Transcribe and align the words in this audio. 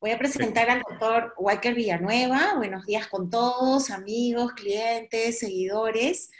Voy 0.00 0.12
a 0.12 0.18
presentar 0.18 0.70
al 0.70 0.82
doctor 0.88 1.34
Walker 1.38 1.74
Villanueva. 1.74 2.54
Buenos 2.56 2.86
días 2.86 3.08
con 3.08 3.30
todos, 3.30 3.90
amigos, 3.90 4.52
clientes, 4.52 5.40
seguidores. 5.40 6.30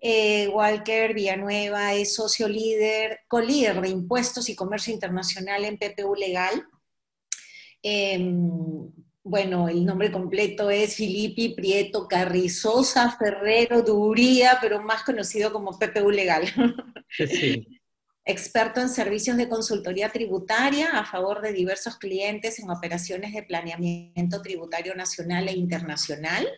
Eh, 0.00 0.48
Walker 0.48 1.12
Villanueva 1.12 1.92
es 1.92 2.14
socio 2.14 2.48
líder, 2.48 3.20
co-líder 3.28 3.82
de 3.82 3.90
impuestos 3.90 4.48
y 4.48 4.56
comercio 4.56 4.94
internacional 4.94 5.66
en 5.66 5.76
PPU 5.76 6.14
Legal. 6.14 6.66
Em, 7.82 8.90
bueno, 9.22 9.68
el 9.68 9.84
nombre 9.84 10.10
completo 10.10 10.70
es 10.70 10.96
Filippi 10.96 11.50
Prieto 11.54 12.08
Carrizosa 12.08 13.14
Ferrero 13.18 13.82
Duría, 13.82 14.56
pero 14.58 14.80
más 14.80 15.02
conocido 15.02 15.52
como 15.52 15.78
PPU 15.78 16.10
Legal. 16.10 16.46
Sí. 17.10 17.66
Experto 18.24 18.80
en 18.80 18.88
servicios 18.88 19.36
de 19.36 19.48
consultoría 19.48 20.08
tributaria 20.08 20.96
a 20.96 21.04
favor 21.04 21.42
de 21.42 21.52
diversos 21.52 21.96
clientes 21.96 22.60
en 22.60 22.70
operaciones 22.70 23.32
de 23.32 23.42
planeamiento 23.42 24.40
tributario 24.42 24.94
nacional 24.94 25.48
e 25.48 25.52
internacional 25.52 26.48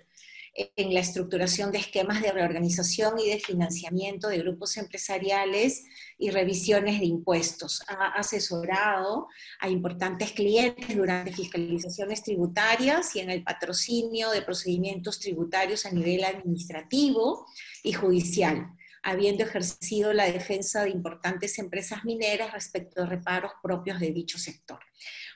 en 0.54 0.92
la 0.92 1.00
estructuración 1.00 1.72
de 1.72 1.78
esquemas 1.78 2.20
de 2.20 2.32
reorganización 2.32 3.18
y 3.18 3.30
de 3.30 3.40
financiamiento 3.40 4.28
de 4.28 4.38
grupos 4.38 4.76
empresariales 4.76 5.84
y 6.18 6.30
revisiones 6.30 7.00
de 7.00 7.06
impuestos. 7.06 7.82
Ha 7.88 8.08
asesorado 8.08 9.26
a 9.58 9.70
importantes 9.70 10.32
clientes 10.32 10.94
durante 10.94 11.32
fiscalizaciones 11.32 12.22
tributarias 12.22 13.16
y 13.16 13.20
en 13.20 13.30
el 13.30 13.42
patrocinio 13.42 14.30
de 14.30 14.42
procedimientos 14.42 15.18
tributarios 15.18 15.86
a 15.86 15.90
nivel 15.90 16.24
administrativo 16.24 17.46
y 17.82 17.94
judicial 17.94 18.68
habiendo 19.04 19.44
ejercido 19.44 20.12
la 20.12 20.24
defensa 20.24 20.82
de 20.82 20.90
importantes 20.90 21.58
empresas 21.58 22.04
mineras 22.04 22.52
respecto 22.52 23.02
de 23.02 23.06
reparos 23.06 23.52
propios 23.62 24.00
de 24.00 24.10
dicho 24.10 24.38
sector. 24.38 24.80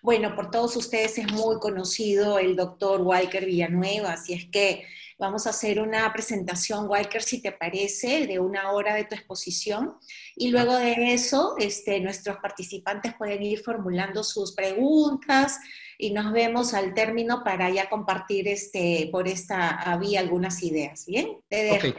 Bueno, 0.03 0.35
por 0.35 0.51
todos 0.51 0.75
ustedes 0.77 1.19
es 1.19 1.31
muy 1.33 1.59
conocido 1.59 2.39
el 2.39 2.57
doctor 2.57 3.03
Walker 3.03 3.45
Villanueva, 3.45 4.13
así 4.13 4.33
es 4.33 4.47
que 4.51 4.87
vamos 5.19 5.47
a 5.47 5.51
hacer 5.51 5.81
una 5.81 6.11
presentación, 6.13 6.89
Walker, 6.89 7.23
si 7.23 7.43
te 7.43 7.53
parece, 7.53 8.27
de 8.27 8.39
una 8.39 8.71
hora 8.73 8.95
de 8.95 9.05
tu 9.05 9.17
exposición, 9.17 9.97
y 10.37 10.49
luego 10.49 10.77
de 10.77 11.13
eso 11.13 11.57
este, 11.59 12.01
nuestros 12.01 12.39
participantes 12.39 13.15
pueden 13.19 13.43
ir 13.43 13.61
formulando 13.61 14.23
sus 14.23 14.55
preguntas 14.55 15.59
y 15.99 16.13
nos 16.13 16.33
vemos 16.33 16.73
al 16.75 16.95
término 16.95 17.43
para 17.43 17.69
ya 17.69 17.91
compartir 17.91 18.47
este, 18.47 19.09
por 19.11 19.27
esta 19.27 19.99
vía 20.01 20.21
algunas 20.21 20.63
ideas, 20.63 21.05
¿bien? 21.07 21.39
Te 21.49 21.95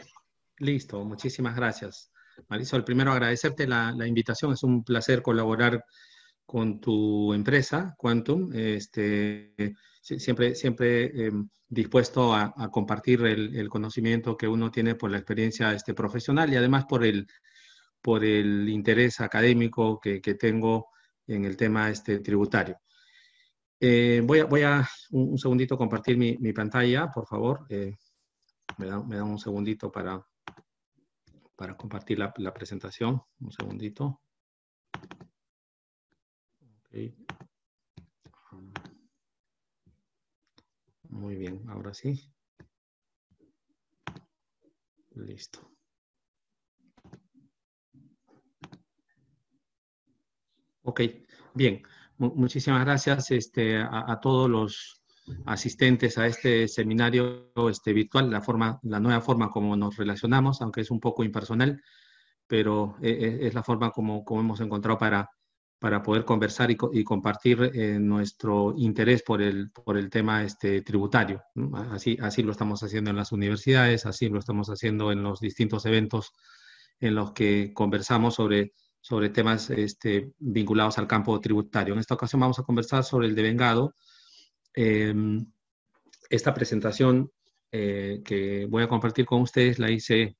Listo, 0.59 1.03
muchísimas 1.05 1.55
gracias. 1.55 2.11
Marisol, 2.49 2.83
primero 2.83 3.11
agradecerte 3.11 3.67
la, 3.67 3.93
invitación, 4.05 4.53
es 4.53 4.63
un 4.63 4.83
placer 4.83 5.21
colaborar 5.21 5.83
con 6.45 6.79
tu 6.81 7.33
empresa, 7.33 7.95
Quantum, 7.97 8.52
este, 8.53 9.53
siempre, 10.02 10.55
siempre 10.55 11.27
em, 11.27 11.47
dispuesto 11.67 12.33
a, 12.33 12.53
compartir 12.71 13.25
el, 13.25 13.69
conocimiento 13.69 14.35
que 14.35 14.47
uno 14.47 14.71
tiene 14.71 14.95
por 14.95 15.11
la 15.11 15.17
experiencia 15.17 15.73
este, 15.73 15.93
profesional 15.93 16.52
y 16.52 16.57
además 16.57 16.85
por 16.85 17.05
el, 17.05 17.27
por 18.02 18.23
el 18.25 18.67
interés 18.67 19.21
académico 19.21 19.99
que, 19.99 20.19
tengo 20.35 20.87
en 21.27 21.45
el 21.45 21.55
tema 21.55 21.89
este, 21.89 22.19
tributario. 22.19 22.77
Eh, 23.80 24.21
voy 24.25 24.39
a, 24.39 24.45
voy 24.45 24.63
a 24.63 24.89
un, 25.11 25.37
segundito 25.37 25.77
compartir 25.77 26.17
mi, 26.17 26.53
pantalla, 26.53 27.09
por 27.11 27.27
favor. 27.27 27.65
Eh, 27.69 27.95
me, 28.77 28.87
da, 28.87 29.02
me 29.03 29.17
da 29.17 29.23
un 29.23 29.39
segundito 29.39 29.91
para, 29.91 30.21
para 31.59 31.75
compartir 31.75 32.17
la, 32.17 32.53
presentación. 32.53 33.21
Un 33.41 33.52
segundito. 33.52 34.21
Muy 41.09 41.35
bien, 41.35 41.61
ahora 41.67 41.93
sí. 41.93 42.33
Listo. 45.15 45.69
Ok, 50.83 51.02
bien. 51.55 51.83
muchísimas 52.19 52.86
gracias 52.86 53.31
este, 53.31 53.81
a 53.81 54.17
todos 54.21 54.49
los 54.49 54.98
asistentes 55.45 56.17
a 56.17 56.28
este 56.28 56.67
seminario 56.67 57.52
este, 57.70 57.94
virtual, 57.94 58.30
la, 58.30 58.42
forma, 58.42 58.80
la 58.84 59.00
nueva 59.00 59.22
forma 59.22 59.50
como 59.50 59.76
nos 59.76 59.98
relacionamos, 59.98 60.62
aunque 60.62 60.82
es 60.82 60.92
un 60.92 61.00
poco 61.00 61.23
impersonal, 61.23 61.82
pero 62.48 62.95
e, 63.02 63.10
e, 63.10 63.48
es, 63.48 63.54
la 63.54 63.64
forma 63.64 63.92
como, 63.92 64.23
como, 64.23 64.42
hemos 64.42 64.60
encontrado 64.62 64.98
para, 64.98 65.30
para 65.80 66.02
poder 66.02 66.26
conversar 66.26 66.72
y, 66.72 67.04
compartir 67.04 67.72
eh, 67.73 67.98
nuestro 68.00 68.73
interés 68.78 69.23
por 69.23 69.42
el, 69.42 69.72
por 69.72 69.98
el 69.98 70.10
tema 70.10 70.44
este, 70.44 70.82
tributario. 70.82 71.42
Así, 71.92 72.17
así 72.22 72.44
lo 72.44 72.52
estamos 72.52 72.84
haciendo 72.84 73.11
en 73.11 73.16
las 73.16 73.32
universidades, 73.32 74.06
así 74.06 74.30
lo 74.30 74.40
estamos 74.40 74.70
haciendo 74.70 75.11
en 75.11 75.23
los 75.23 75.40
distintos 75.40 75.86
eventos 75.86 76.34
en 77.00 77.16
los 77.16 77.32
que 77.32 77.72
conversamos 77.73 78.36
sobre, 78.36 78.73
sobre 79.00 79.30
temas 79.30 79.70
este, 79.70 80.34
vinculados 80.40 80.98
al 80.98 81.08
campo 81.08 81.40
tributario. 81.40 81.94
En 81.94 82.00
esta 82.00 82.16
ocasión 82.16 82.42
vamos 82.42 82.60
a 82.60 82.64
conversar 82.64 83.04
sobre 83.04 83.28
el 83.28 83.36
devengado, 83.36 83.94
Em, 84.73 85.45
esta 86.30 86.53
presentación 86.53 87.31
eh, 87.71 88.21
que 88.23 88.65
voy 88.65 88.83
a 88.83 88.87
compartir 88.87 89.25
con 89.25 89.41
ustedes 89.41 89.80
la 89.80 89.91
hice 89.91 90.37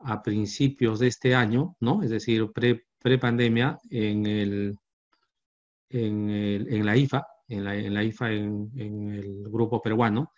a 0.00 0.22
principios 0.22 0.98
de 0.98 1.08
este 1.08 1.34
año, 1.34 1.76
¿no? 1.80 2.02
Es 2.02 2.10
decir, 2.10 2.50
pre-pandemia 2.52 3.78
en, 3.90 4.26
el, 4.26 4.78
en, 5.90 6.84
la 6.86 6.96
IFA, 6.96 7.26
en 7.48 7.64
la, 7.94 8.04
IFA 8.04 8.32
en, 8.32 8.70
el 8.76 9.44
grupo 9.48 9.80
peruano. 9.80 10.32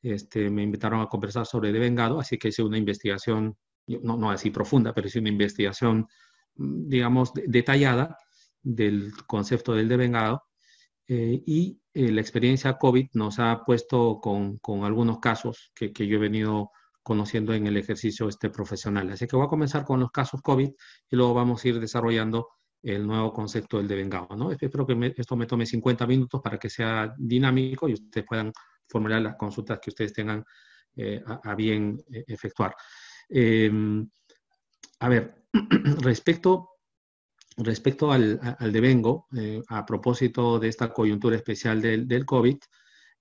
Este, 0.00 0.48
me 0.50 0.62
invitaron 0.62 1.00
a 1.00 1.08
conversar 1.08 1.46
sobre 1.46 1.72
devengado, 1.72 2.20
así 2.20 2.38
que 2.38 2.48
hice 2.48 2.62
una 2.62 2.78
investigación, 2.78 3.56
no, 3.86 4.16
no 4.16 4.30
así 4.30 4.50
profunda, 4.50 4.94
pero 4.94 5.08
hice 5.08 5.18
una 5.18 5.30
investigación, 5.30 6.06
digamos, 6.54 7.32
detallada 7.34 8.16
del 8.62 9.12
concepto 9.26 9.74
del 9.74 9.88
devengado 9.88 10.44
eh, 11.08 11.42
y 11.46 11.80
eh, 11.94 12.12
la 12.12 12.20
experiencia 12.20 12.76
COVID 12.78 13.08
nos 13.14 13.38
ha 13.38 13.64
puesto 13.64 14.20
con, 14.20 14.58
con 14.58 14.84
algunos 14.84 15.18
casos 15.20 15.72
que, 15.74 15.92
que, 15.92 16.06
yo 16.06 16.16
he 16.16 16.20
venido 16.20 16.70
conociendo 17.02 17.54
en 17.54 17.66
el 17.66 17.76
ejercicio 17.76 18.28
este 18.28 18.50
profesional. 18.50 19.10
Así 19.10 19.26
que 19.26 19.36
voy 19.36 19.46
a 19.46 19.48
comenzar 19.48 19.84
con 19.84 20.00
los 20.00 20.10
casos 20.10 20.42
COVID 20.42 20.68
y 21.10 21.16
luego 21.16 21.34
vamos 21.34 21.64
a 21.64 21.68
ir 21.68 21.80
desarrollando 21.80 22.48
el 22.82 23.06
nuevo 23.06 23.32
concepto 23.32 23.78
del 23.78 23.88
devengado. 23.88 24.28
¿no? 24.36 24.52
Espero 24.52 24.86
que 24.86 25.14
esto 25.16 25.36
me 25.36 25.46
tome 25.46 25.66
50 25.66 26.06
minutos 26.06 26.40
para 26.42 26.58
que 26.58 26.70
sea 26.70 27.14
dinámico 27.16 27.88
y 27.88 27.94
ustedes 27.94 28.26
puedan 28.26 28.52
formular 28.86 29.22
las 29.22 29.36
consultas 29.36 29.80
que 29.80 29.90
ustedes 29.90 30.12
tengan 30.12 30.44
eh, 30.96 31.22
a, 31.26 31.54
bien 31.54 31.98
efectuar. 32.08 32.74
Em, 33.28 34.08
a 35.00 35.08
ver, 35.08 35.44
respecto 36.02 36.77
Respecto 37.58 38.12
al, 38.12 38.40
al 38.58 38.72
devengo, 38.72 39.26
eh, 39.36 39.60
a 39.68 39.84
propósito 39.84 40.58
de 40.60 40.68
esta 40.68 40.92
coyuntura 40.92 41.36
especial 41.36 41.82
del, 41.82 42.06
del 42.06 42.24
COVID, 42.24 42.56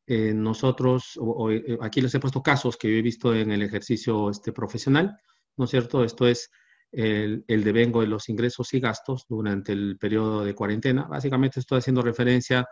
eh, 0.05 0.33
nosotros, 0.33 1.19
eh, 1.51 1.77
aquí 1.81 2.01
les 2.01 2.13
he 2.13 2.19
puesto 2.19 2.43
casos 2.43 2.77
que 2.77 2.89
yo 2.89 2.97
he 2.97 3.01
visto 3.01 3.33
en 3.33 3.51
el 3.51 3.63
ejercicio 3.63 4.29
este, 4.29 4.53
profesional, 4.53 5.17
¿no 5.57 5.65
es 5.65 5.71
cierto? 5.71 6.03
Esto 6.03 6.27
es 6.27 6.49
el, 6.91 7.43
el, 7.47 7.63
devengo 7.63 8.01
de 8.01 8.07
los 8.07 8.29
ingresos 8.29 8.73
y 8.73 8.79
gastos 8.79 9.25
durante 9.27 9.73
el 9.73 9.97
periodo 9.97 10.45
de 10.45 10.55
cuarentena. 10.55 11.07
Básicamente 11.07 11.59
estoy 11.59 11.79
haciendo 11.79 12.01
referencia 12.03 12.65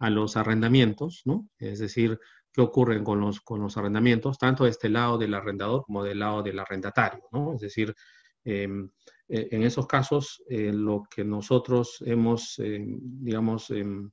a 0.00 0.10
los 0.10 0.36
arrendamientos, 0.36 1.22
¿no? 1.24 1.48
Es 1.56 1.78
decir, 1.78 2.18
qué 2.52 2.60
ocurre 2.60 3.02
con 3.02 3.20
los, 3.20 3.40
con 3.40 3.60
los 3.60 3.76
arrendamientos, 3.76 4.38
tanto 4.38 4.64
de 4.64 4.70
este 4.70 4.88
lado 4.88 5.16
del 5.16 5.34
arrendador 5.34 5.84
como 5.84 6.04
del 6.04 6.18
lado 6.18 6.42
del 6.42 6.58
arrendatario, 6.58 7.22
¿no? 7.32 7.54
Es 7.54 7.60
decir, 7.60 7.94
em, 8.44 8.90
eh, 9.28 9.48
en 9.52 9.62
esos 9.62 9.86
casos, 9.86 10.42
eh, 10.48 10.72
lo 10.72 11.04
que 11.08 11.24
nosotros 11.24 12.02
hemos, 12.04 12.58
eh, 12.58 12.84
digamos, 12.84 13.70
em, 13.70 14.10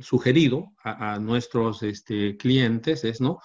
sugerido 0.00 0.72
a, 0.82 1.18
nuestros 1.18 1.82
este, 1.82 2.36
clientes 2.36 3.04
es, 3.04 3.20
¿no? 3.20 3.38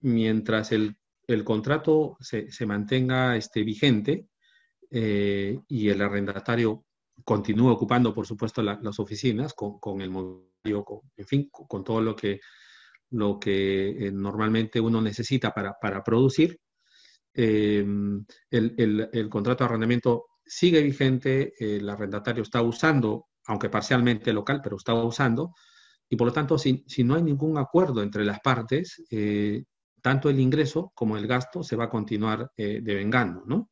Mientras 0.00 0.72
el, 0.72 0.96
contrato 1.44 2.16
se, 2.20 2.66
mantenga 2.66 3.36
este, 3.36 3.62
vigente 3.62 4.26
y 4.90 5.88
el 5.88 6.02
arrendatario 6.02 6.86
continúe 7.24 7.68
ocupando, 7.70 8.14
por 8.14 8.26
supuesto, 8.26 8.62
las 8.62 8.98
oficinas 8.98 9.54
con, 9.54 10.00
el 10.00 10.10
mobiliario, 10.10 11.02
en 11.16 11.26
fin, 11.26 11.48
con, 11.50 11.84
todo 11.84 12.00
lo 12.00 12.16
que, 12.16 12.40
lo 13.10 13.38
que 13.38 14.10
normalmente 14.12 14.80
uno 14.80 15.00
necesita 15.00 15.52
para, 15.52 15.74
para 15.78 16.02
producir, 16.02 16.58
Em, 17.34 18.24
el, 18.50 19.28
contrato 19.30 19.64
de 19.64 19.68
arrendamiento 19.68 20.26
sigue 20.44 20.82
vigente, 20.82 21.54
el 21.58 21.88
arrendatario 21.88 22.42
está 22.42 22.62
usando, 22.62 23.26
aunque 23.46 23.70
parcialmente 23.70 24.32
local, 24.32 24.60
pero 24.62 24.76
está 24.76 24.94
usando, 24.94 25.54
y 26.08 26.16
por 26.16 26.26
lo 26.26 26.32
tanto, 26.32 26.58
si, 26.58 26.84
no 27.04 27.14
hay 27.14 27.22
ningún 27.22 27.56
acuerdo 27.56 28.02
entre 28.02 28.24
las 28.24 28.40
partes, 28.40 29.02
eh, 29.10 29.64
tanto 30.02 30.28
el 30.28 30.40
ingreso 30.40 30.92
como 30.94 31.16
el 31.16 31.26
gasto 31.26 31.62
se 31.62 31.76
va 31.76 31.84
a 31.84 31.90
continuar 31.90 32.50
eh, 32.56 32.80
devengando, 32.82 33.44
¿no? 33.46 33.70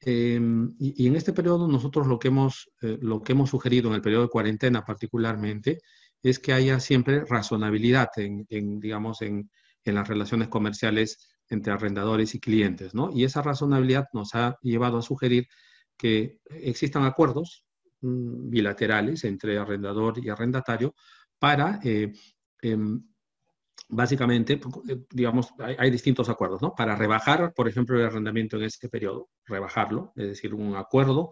Em, 0.00 0.74
y, 0.78 1.06
en 1.06 1.16
este 1.16 1.32
periodo 1.32 1.66
nosotros 1.66 2.06
lo 2.06 2.18
que, 2.18 2.28
hemos, 2.28 2.70
eh, 2.82 2.98
lo 3.00 3.22
que 3.22 3.32
hemos 3.32 3.50
sugerido 3.50 3.88
en 3.88 3.94
el 3.94 4.02
periodo 4.02 4.24
de 4.24 4.28
cuarentena 4.28 4.84
particularmente 4.84 5.78
es 6.22 6.38
que 6.38 6.52
haya 6.52 6.78
siempre 6.78 7.24
razonabilidad 7.24 8.10
en, 8.16 8.46
digamos, 8.80 9.22
en, 9.22 9.50
en, 9.84 9.94
las 9.94 10.06
relaciones 10.06 10.48
comerciales 10.48 11.33
entre 11.54 11.72
arrendadores 11.72 12.34
y 12.34 12.40
clientes, 12.40 12.94
¿no? 12.94 13.10
Y 13.12 13.24
esa 13.24 13.42
razonabilidad 13.42 14.08
nos 14.12 14.34
ha 14.34 14.58
llevado 14.62 14.98
a 14.98 15.02
sugerir 15.02 15.48
que 15.96 16.40
existan 16.50 17.04
acuerdos 17.04 17.64
mm, 18.02 18.50
bilaterales 18.50 19.24
entre 19.24 19.58
arrendador 19.58 20.18
y 20.24 20.28
arrendatario 20.28 20.94
para, 21.38 21.80
eh, 21.84 22.12
em, 22.62 23.02
básicamente, 23.88 24.60
eh, 24.88 25.04
digamos, 25.10 25.54
hay, 25.58 25.90
distintos 25.90 26.28
acuerdos, 26.28 26.62
¿no? 26.62 26.74
Para 26.74 26.96
rebajar, 26.96 27.52
por 27.54 27.68
ejemplo, 27.68 27.98
el 27.98 28.06
arrendamiento 28.06 28.56
en 28.56 28.64
este 28.64 28.88
periodo, 28.88 29.30
rebajarlo, 29.46 30.12
es 30.16 30.28
decir, 30.28 30.54
un 30.54 30.76
acuerdo 30.76 31.30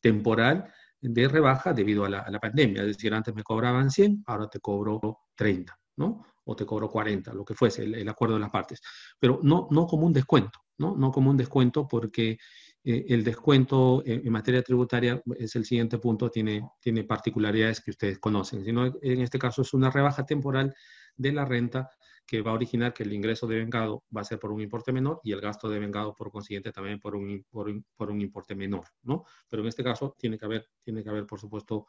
temporal 0.00 0.72
de 1.00 1.28
rebaja 1.28 1.72
debido 1.72 2.04
a 2.04 2.08
la, 2.08 2.40
pandemia. 2.40 2.82
Es 2.82 2.96
decir, 2.96 3.14
antes 3.14 3.34
me 3.34 3.42
cobraban 3.42 3.90
100, 3.90 4.24
ahora 4.26 4.48
te 4.48 4.60
cobro 4.60 5.00
30, 5.34 5.78
¿no? 5.96 6.26
O 6.44 6.56
te 6.56 6.66
cobro 6.66 6.88
40, 6.88 7.32
lo 7.34 7.44
que 7.44 7.54
fuese, 7.54 7.84
el, 7.84 8.08
acuerdo 8.08 8.34
de 8.34 8.40
las 8.40 8.50
partes. 8.50 8.80
Pero 9.18 9.40
no, 9.42 9.68
no 9.70 9.86
como 9.86 10.06
un 10.06 10.12
descuento, 10.12 10.60
¿no? 10.78 10.96
No 10.96 11.10
como 11.10 11.30
un 11.30 11.36
descuento 11.36 11.86
porque 11.86 12.38
eh, 12.82 13.04
el 13.08 13.22
descuento 13.22 14.02
en, 14.06 14.30
materia 14.32 14.62
tributaria 14.62 15.22
es 15.38 15.54
el 15.56 15.64
siguiente 15.64 15.98
punto, 15.98 16.30
tiene, 16.30 16.62
tiene 16.80 17.04
particularidades 17.04 17.80
que 17.80 17.90
ustedes 17.90 18.18
conocen. 18.18 18.64
Sino 18.64 18.86
en 18.86 19.20
este 19.20 19.38
caso 19.38 19.62
es 19.62 19.74
una 19.74 19.90
rebaja 19.90 20.24
temporal 20.24 20.74
de 21.16 21.32
la 21.32 21.44
renta 21.44 21.90
que 22.26 22.42
va 22.42 22.52
a 22.52 22.54
originar 22.54 22.94
que 22.94 23.02
el 23.02 23.12
ingreso 23.12 23.46
de 23.48 23.56
vengado 23.56 24.04
va 24.16 24.20
a 24.20 24.24
ser 24.24 24.38
por 24.38 24.52
un 24.52 24.60
importe 24.60 24.92
menor 24.92 25.20
y 25.24 25.32
el 25.32 25.40
gasto 25.40 25.68
de 25.68 25.80
vengado 25.80 26.14
por 26.14 26.30
consiguiente 26.30 26.70
también 26.70 27.00
por 27.00 27.16
un, 27.16 27.44
por 27.50 27.68
un, 27.68 28.20
importe 28.20 28.54
menor, 28.54 28.84
¿no? 29.02 29.24
Pero 29.48 29.62
en 29.62 29.68
este 29.68 29.82
caso 29.82 30.14
tiene 30.16 30.38
que 30.38 30.44
haber, 30.44 30.68
tiene 30.80 31.02
que 31.02 31.10
haber 31.10 31.26
por 31.26 31.40
supuesto, 31.40 31.86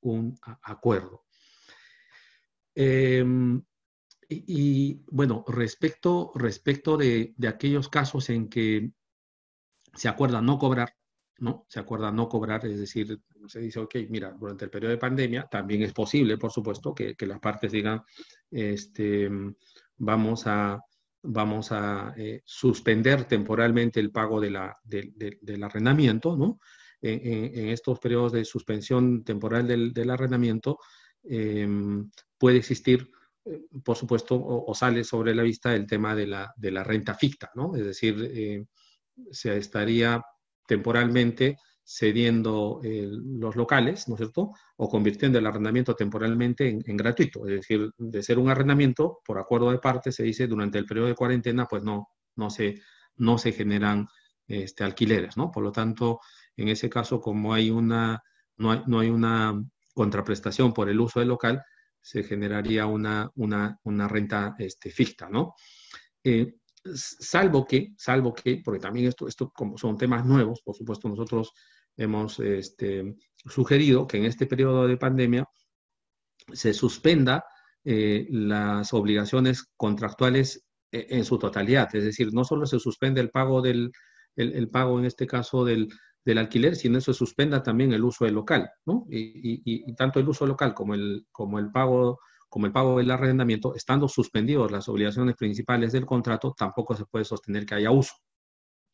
un 0.00 0.36
acuerdo. 0.62 1.24
Em, 2.74 3.62
y, 4.28 5.02
bueno, 5.10 5.44
respecto, 5.48 6.32
respecto 6.34 6.96
de, 6.96 7.34
de, 7.36 7.48
aquellos 7.48 7.88
casos 7.88 8.30
en 8.30 8.48
que 8.48 8.90
se 9.94 10.08
acuerda 10.08 10.40
no 10.40 10.58
cobrar, 10.58 10.94
¿no? 11.38 11.66
Se 11.68 11.80
acuerda 11.80 12.10
no 12.10 12.28
cobrar, 12.28 12.64
es 12.66 12.78
decir, 12.78 13.20
se 13.46 13.60
dice, 13.60 13.80
ok, 13.80 13.96
mira, 14.08 14.32
durante 14.32 14.64
el 14.64 14.70
periodo 14.70 14.92
de 14.92 14.98
pandemia 14.98 15.46
también 15.50 15.82
es 15.82 15.92
posible, 15.92 16.38
por 16.38 16.52
supuesto, 16.52 16.94
que, 16.94 17.14
que 17.14 17.26
las 17.26 17.40
partes 17.40 17.72
digan, 17.72 18.02
este, 18.50 19.28
vamos 19.96 20.46
a, 20.46 20.80
vamos 21.22 21.72
a 21.72 22.14
eh, 22.16 22.42
suspender 22.44 23.24
temporalmente 23.24 24.00
el 24.00 24.10
pago 24.10 24.40
de 24.40 24.50
la, 24.50 24.76
del 24.84 25.62
arrendamiento, 25.62 26.36
¿no? 26.36 26.58
En, 27.00 27.68
estos 27.68 27.98
periodos 27.98 28.32
de 28.32 28.46
suspensión 28.46 29.24
temporal 29.24 29.66
del, 29.66 29.92
del 29.92 30.08
arrendamiento 30.08 30.78
em, 31.22 32.10
puede 32.38 32.56
existir, 32.56 33.10
por 33.84 33.96
supuesto, 33.96 34.36
o, 34.36 34.74
sale 34.74 35.04
sobre 35.04 35.34
la 35.34 35.42
vista 35.42 35.74
el 35.74 35.86
tema 35.86 36.14
de 36.14 36.26
la, 36.26 36.52
de 36.56 36.70
la 36.70 36.84
renta 36.84 37.14
ficta, 37.14 37.50
¿no? 37.54 37.74
Es 37.76 37.84
decir, 37.84 38.30
eh, 38.32 38.64
se 39.30 39.56
estaría 39.56 40.22
temporalmente 40.66 41.58
cediendo 41.86 42.80
los 42.82 43.56
locales, 43.56 44.08
¿no 44.08 44.14
es 44.14 44.18
cierto? 44.18 44.52
O 44.76 44.88
convirtiendo 44.88 45.38
el 45.38 45.46
arrendamiento 45.46 45.94
temporalmente 45.94 46.66
en, 46.68 46.96
gratuito. 46.96 47.46
Es 47.46 47.56
decir, 47.56 47.90
de 47.98 48.22
ser 48.22 48.38
un 48.38 48.48
arrendamiento, 48.48 49.18
por 49.24 49.38
acuerdo 49.38 49.70
de 49.70 49.78
parte, 49.78 50.10
se 50.10 50.22
dice 50.22 50.46
durante 50.46 50.78
el 50.78 50.86
periodo 50.86 51.08
de 51.08 51.14
cuarentena, 51.14 51.66
pues 51.66 51.82
no, 51.82 52.08
no, 52.36 52.48
se, 52.48 52.80
no 53.16 53.36
se 53.36 53.52
generan 53.52 54.08
este, 54.46 54.82
alquileres, 54.82 55.36
¿no? 55.36 55.50
Por 55.50 55.62
lo 55.62 55.72
tanto, 55.72 56.20
en 56.56 56.68
ese 56.68 56.88
caso, 56.88 57.20
como 57.20 57.52
hay 57.52 57.70
una, 57.70 58.22
no 58.56 58.82
no 58.86 59.00
hay 59.00 59.10
una 59.10 59.62
contraprestación 59.92 60.72
por 60.72 60.88
el 60.88 61.00
uso 61.00 61.20
del 61.20 61.28
local, 61.28 61.62
se 62.04 62.22
generaría 62.22 62.84
una, 62.84 63.30
una, 63.36 63.80
una 63.84 64.06
renta 64.06 64.54
este, 64.58 64.90
ficta, 64.90 65.30
¿no? 65.30 65.54
Eh, 66.22 66.56
salvo 66.84 67.64
que, 67.64 67.94
salvo 67.96 68.34
que, 68.34 68.60
porque 68.62 68.78
también 68.78 69.06
esto, 69.06 69.26
esto 69.26 69.50
como 69.50 69.78
son 69.78 69.96
temas 69.96 70.26
nuevos, 70.26 70.60
por 70.62 70.76
supuesto 70.76 71.08
nosotros 71.08 71.52
hemos 71.96 72.38
este, 72.40 73.16
sugerido 73.46 74.06
que 74.06 74.18
en 74.18 74.26
este 74.26 74.46
periodo 74.46 74.86
de 74.86 74.98
pandemia 74.98 75.48
se 76.52 76.74
suspenda 76.74 77.42
eh, 77.82 78.26
las 78.28 78.92
obligaciones 78.92 79.64
contractuales 79.74 80.62
eh, 80.92 81.06
en 81.08 81.24
su 81.24 81.38
totalidad, 81.38 81.88
es 81.96 82.04
decir, 82.04 82.34
no 82.34 82.44
solo 82.44 82.66
se 82.66 82.78
suspende 82.80 83.22
el 83.22 83.30
pago 83.30 83.62
del, 83.62 83.90
el, 84.36 84.68
pago 84.68 84.98
en 84.98 85.06
este 85.06 85.26
caso 85.26 85.64
del, 85.64 85.88
del, 86.24 86.38
alquiler, 86.38 86.76
sino 86.76 87.00
se 87.00 87.12
suspenda 87.12 87.62
también 87.62 87.92
el 87.92 88.04
uso 88.04 88.24
del 88.24 88.34
local, 88.34 88.70
¿no? 88.86 89.06
Y, 89.10 89.62
y, 89.64 89.94
tanto 89.94 90.20
el 90.20 90.28
uso 90.28 90.46
local 90.46 90.74
como 90.74 90.94
el, 90.94 91.26
como 91.30 91.58
el 91.58 91.70
pago 91.70 92.18
como 92.54 92.66
el 92.66 92.72
pago 92.72 92.98
del 92.98 93.10
arrendamiento, 93.10 93.74
estando 93.74 94.06
suspendidos 94.06 94.70
las 94.70 94.88
obligaciones 94.88 95.34
principales 95.34 95.90
del 95.90 96.06
contrato, 96.06 96.54
tampoco 96.56 96.94
se 96.94 97.04
puede 97.04 97.24
sostener 97.24 97.66
que 97.66 97.74
haya 97.74 97.90
uso. 97.90 98.14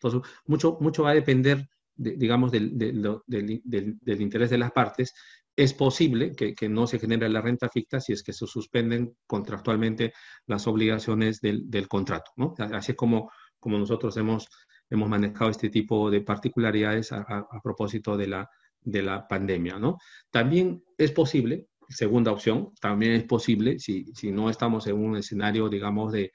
Entonces, 0.00 0.32
mucho, 0.46 0.78
mucho 0.80 1.02
va 1.02 1.10
a 1.10 1.14
depender, 1.14 1.68
digamos, 1.94 2.50
del, 2.50 2.78
del, 2.78 4.20
interés 4.22 4.48
de 4.48 4.56
las 4.56 4.72
partes. 4.72 5.12
Es 5.54 5.74
posible 5.74 6.34
que, 6.34 6.54
que, 6.54 6.70
no 6.70 6.86
se 6.86 6.98
genere 6.98 7.28
la 7.28 7.42
renta 7.42 7.68
ficta 7.68 8.00
si 8.00 8.14
es 8.14 8.22
que 8.22 8.32
se 8.32 8.46
suspenden 8.46 9.14
contractualmente 9.26 10.14
las 10.46 10.66
obligaciones 10.66 11.42
del, 11.42 11.86
contrato. 11.86 12.30
¿no? 12.36 12.54
Así 12.72 12.92
es 12.92 12.96
como, 12.96 13.30
como 13.58 13.76
nosotros 13.76 14.16
hemos, 14.16 14.48
hemos 14.90 15.08
manejado 15.08 15.50
este 15.50 15.70
tipo 15.70 16.10
de 16.10 16.20
particularidades 16.20 17.12
a, 17.12 17.20
a 17.22 17.60
propósito 17.62 18.16
de 18.16 18.26
la, 18.26 18.50
de 18.80 19.02
la 19.02 19.26
pandemia. 19.26 19.78
¿no? 19.78 19.98
También 20.30 20.82
es 20.98 21.12
posible 21.12 21.68
segunda 21.90 22.30
opción, 22.32 22.72
también 22.80 23.12
es 23.12 23.24
posible, 23.24 23.78
si, 23.78 24.06
si 24.14 24.30
no 24.30 24.48
estamos 24.48 24.86
en 24.86 24.96
un 24.96 25.16
escenario, 25.16 25.68
digamos, 25.68 26.12
de, 26.12 26.32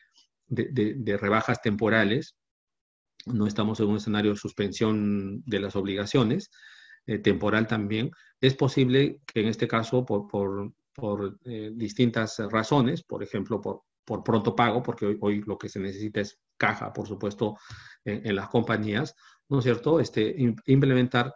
de, 0.47 1.17
rebajas 1.17 1.61
temporales, 1.61 2.35
no 3.25 3.47
estamos 3.47 3.79
en 3.79 3.87
un 3.87 3.97
escenario 3.97 4.31
de 4.31 4.37
suspensión 4.37 5.41
de 5.45 5.59
las 5.59 5.75
obligaciones, 5.75 6.51
eh, 7.07 7.19
temporal 7.19 7.67
también, 7.67 8.11
es 8.41 8.53
posible 8.53 9.19
que 9.25 9.41
en 9.41 9.47
este 9.47 9.67
caso, 9.67 10.05
por, 10.05 10.27
por, 10.27 10.73
por 10.93 11.39
eh, 11.45 11.71
distintas 11.73 12.37
razones, 12.51 13.03
por 13.03 13.23
ejemplo, 13.23 13.61
por, 13.61 13.83
por 14.03 14.23
pronto 14.23 14.55
pago, 14.55 14.83
porque 14.83 15.05
hoy, 15.05 15.17
hoy, 15.21 15.41
lo 15.45 15.57
que 15.57 15.69
se 15.69 15.79
necesita 15.79 16.21
es 16.21 16.37
caja, 16.57 16.93
por 16.93 17.07
supuesto, 17.07 17.57
en, 18.03 18.27
en 18.27 18.35
las 18.35 18.49
compañías, 18.49 19.15
¿no 19.49 19.59
es 19.59 19.63
cierto? 19.63 19.99
Este, 19.99 20.35
implementar 20.65 21.33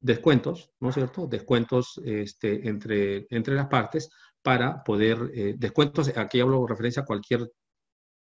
descuentos, 0.00 0.70
¿no 0.80 0.88
es 0.88 0.94
cierto? 0.94 1.26
Descuentos 1.26 2.00
este, 2.04 2.68
entre, 2.68 3.26
entre 3.30 3.54
las 3.54 3.68
partes 3.68 4.10
para 4.42 4.82
poder, 4.82 5.30
eh, 5.34 5.54
descuentos, 5.58 6.10
aquí 6.16 6.40
hablo 6.40 6.66
referencia 6.66 7.02
a 7.02 7.06
cualquier 7.06 7.50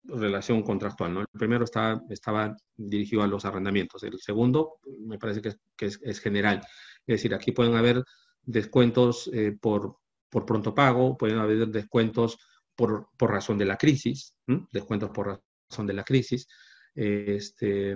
relación 0.04 0.64
contractual, 0.64 1.14
¿no? 1.14 1.22
El 1.22 1.28
primero 1.32 1.64
está, 1.64 2.02
estaba 2.10 2.56
dirigido 2.76 3.22
a 3.22 3.28
los 3.28 3.46
arrendamientos, 3.46 4.04
el 4.04 4.20
segundo 4.20 4.80
me 5.00 5.18
parece 5.18 5.42
que, 5.42 5.86
es, 5.86 6.20
general, 6.20 6.62
es 7.06 7.16
decir, 7.16 7.34
aquí 7.34 7.52
pueden 7.52 7.76
haber 7.76 8.04
descuentos 8.42 9.30
eh, 9.34 9.56
por, 9.60 9.98
por 10.30 10.46
pronto 10.46 10.74
pago, 10.74 11.18
pueden 11.18 11.38
haber 11.38 11.68
descuentos 11.68 12.38
por, 12.76 13.10
por 13.18 13.32
razón 13.32 13.58
de 13.58 13.66
la 13.66 13.78
crisis, 13.78 14.36
descuentos 14.72 15.12
por 15.12 15.42
razón 15.70 15.88
de 15.88 15.94
la 15.94 16.04
crisis, 16.04 16.48
este, 16.96 17.96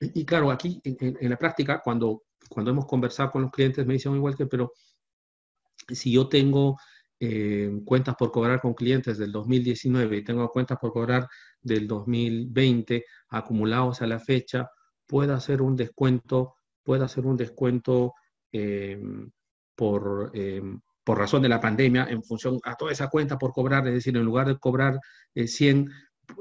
y 0.00 0.24
claro, 0.24 0.50
aquí 0.50 0.80
en, 0.84 1.30
la 1.30 1.36
práctica, 1.36 1.80
cuando 1.84 2.22
cuando 2.48 2.70
hemos 2.70 2.86
conversado 2.86 3.30
con 3.30 3.42
los 3.42 3.50
clientes 3.50 3.86
me 3.86 3.94
dicen 3.94 4.14
igual 4.14 4.36
que, 4.36 4.46
pero 4.46 4.72
si 5.88 6.12
yo 6.12 6.28
tengo 6.28 6.78
eh, 7.18 7.70
cuentas 7.84 8.16
por 8.16 8.32
cobrar 8.32 8.60
con 8.60 8.74
clientes 8.74 9.18
del 9.18 9.32
2019 9.32 10.18
y 10.18 10.24
tengo 10.24 10.48
cuentas 10.48 10.78
por 10.78 10.92
cobrar 10.92 11.28
del 11.60 11.86
2020 11.86 13.04
acumulados 13.28 14.02
a 14.02 14.06
la 14.06 14.18
fecha, 14.18 14.68
puedo 15.06 15.34
hacer 15.34 15.62
un 15.62 15.76
descuento, 15.76 16.54
puedo 16.82 17.04
hacer 17.04 17.26
un 17.26 17.36
descuento 17.36 18.14
em, 18.52 19.30
por, 19.74 20.30
em, 20.34 20.80
por 21.04 21.18
razón 21.18 21.42
de 21.42 21.48
la 21.48 21.60
pandemia 21.60 22.06
en 22.10 22.22
función 22.22 22.58
a 22.64 22.74
toda 22.74 22.92
esa 22.92 23.08
cuenta 23.08 23.38
por 23.38 23.52
cobrar, 23.52 23.86
es 23.86 23.94
decir, 23.94 24.16
en 24.16 24.24
lugar 24.24 24.48
de 24.48 24.58
cobrar 24.58 24.98
100 25.34 25.88
eh, 25.88 25.94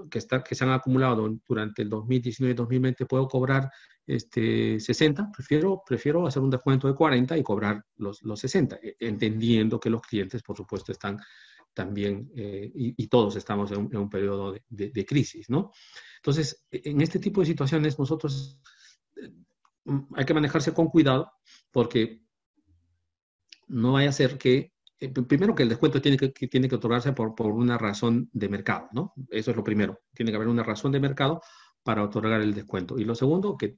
que, 0.10 0.20
está, 0.20 0.44
que 0.44 0.56
se 0.56 0.64
han 0.64 0.72
acumulado 0.72 1.30
durante 1.48 1.82
el 1.82 1.90
2019 1.90 2.52
y 2.52 2.56
2020, 2.56 3.06
puedo 3.06 3.28
cobrar 3.28 3.70
este, 4.06 4.80
60, 4.80 5.32
prefiero, 5.32 5.84
prefiero 5.86 6.26
hacer 6.26 6.42
un 6.42 6.50
descuento 6.50 6.88
de 6.88 6.96
40 6.96 7.38
y 7.38 7.44
cobrar 7.44 7.86
los, 7.98 8.22
los 8.24 8.40
60, 8.40 8.80
e, 8.82 8.96
entendiendo 9.00 9.80
que 9.80 9.90
los 9.90 10.02
clientes, 10.02 10.42
por 10.42 10.58
supuesto, 10.58 10.92
están 10.92 11.20
también, 11.74 12.32
eh, 12.36 12.72
y, 12.74 13.08
todos 13.08 13.36
estamos 13.36 13.72
en 13.72 13.96
un, 13.96 14.10
periodo 14.10 14.54
de, 14.68 14.90
de, 14.90 15.06
crisis, 15.06 15.50
¿no? 15.50 15.72
Entonces, 16.18 16.66
e, 16.72 16.82
en 16.86 17.02
este 17.02 17.20
tipo 17.20 17.42
de 17.42 17.48
situaciones, 17.48 18.00
nosotros 18.00 18.60
eh, 19.16 19.32
hay 20.16 20.26
que 20.26 20.34
manejarse 20.34 20.74
con 20.74 20.88
cuidado, 20.88 21.32
porque 21.72 22.24
no 23.68 23.94
vaya 23.94 24.10
a 24.10 24.14
ser 24.14 24.38
que 24.38 24.74
eh, 25.00 25.10
primero 25.10 25.56
que 25.56 25.64
el 25.64 25.70
descuento 25.70 26.02
tiene 26.02 26.18
que, 26.18 26.30
tiene 26.30 26.68
que 26.68 26.76
otorgarse 26.76 27.14
por, 27.14 27.36
por, 27.36 27.48
una 27.48 27.78
razón 27.78 28.30
de 28.34 28.50
mercado, 28.50 28.90
¿no? 28.92 29.14
Eso 29.30 29.52
es 29.52 29.58
lo 29.58 29.64
primero. 29.64 30.02
Tiene 30.14 30.32
que 30.32 30.36
haber 30.36 30.48
una 30.48 30.64
razón 30.64 30.92
de 30.92 31.00
mercado 31.00 31.42
para 31.84 32.04
otorgar 32.04 32.42
el 32.42 32.54
descuento. 32.54 32.98
Y 33.00 33.06
lo 33.06 33.16
segundo, 33.16 33.58
que, 33.58 33.78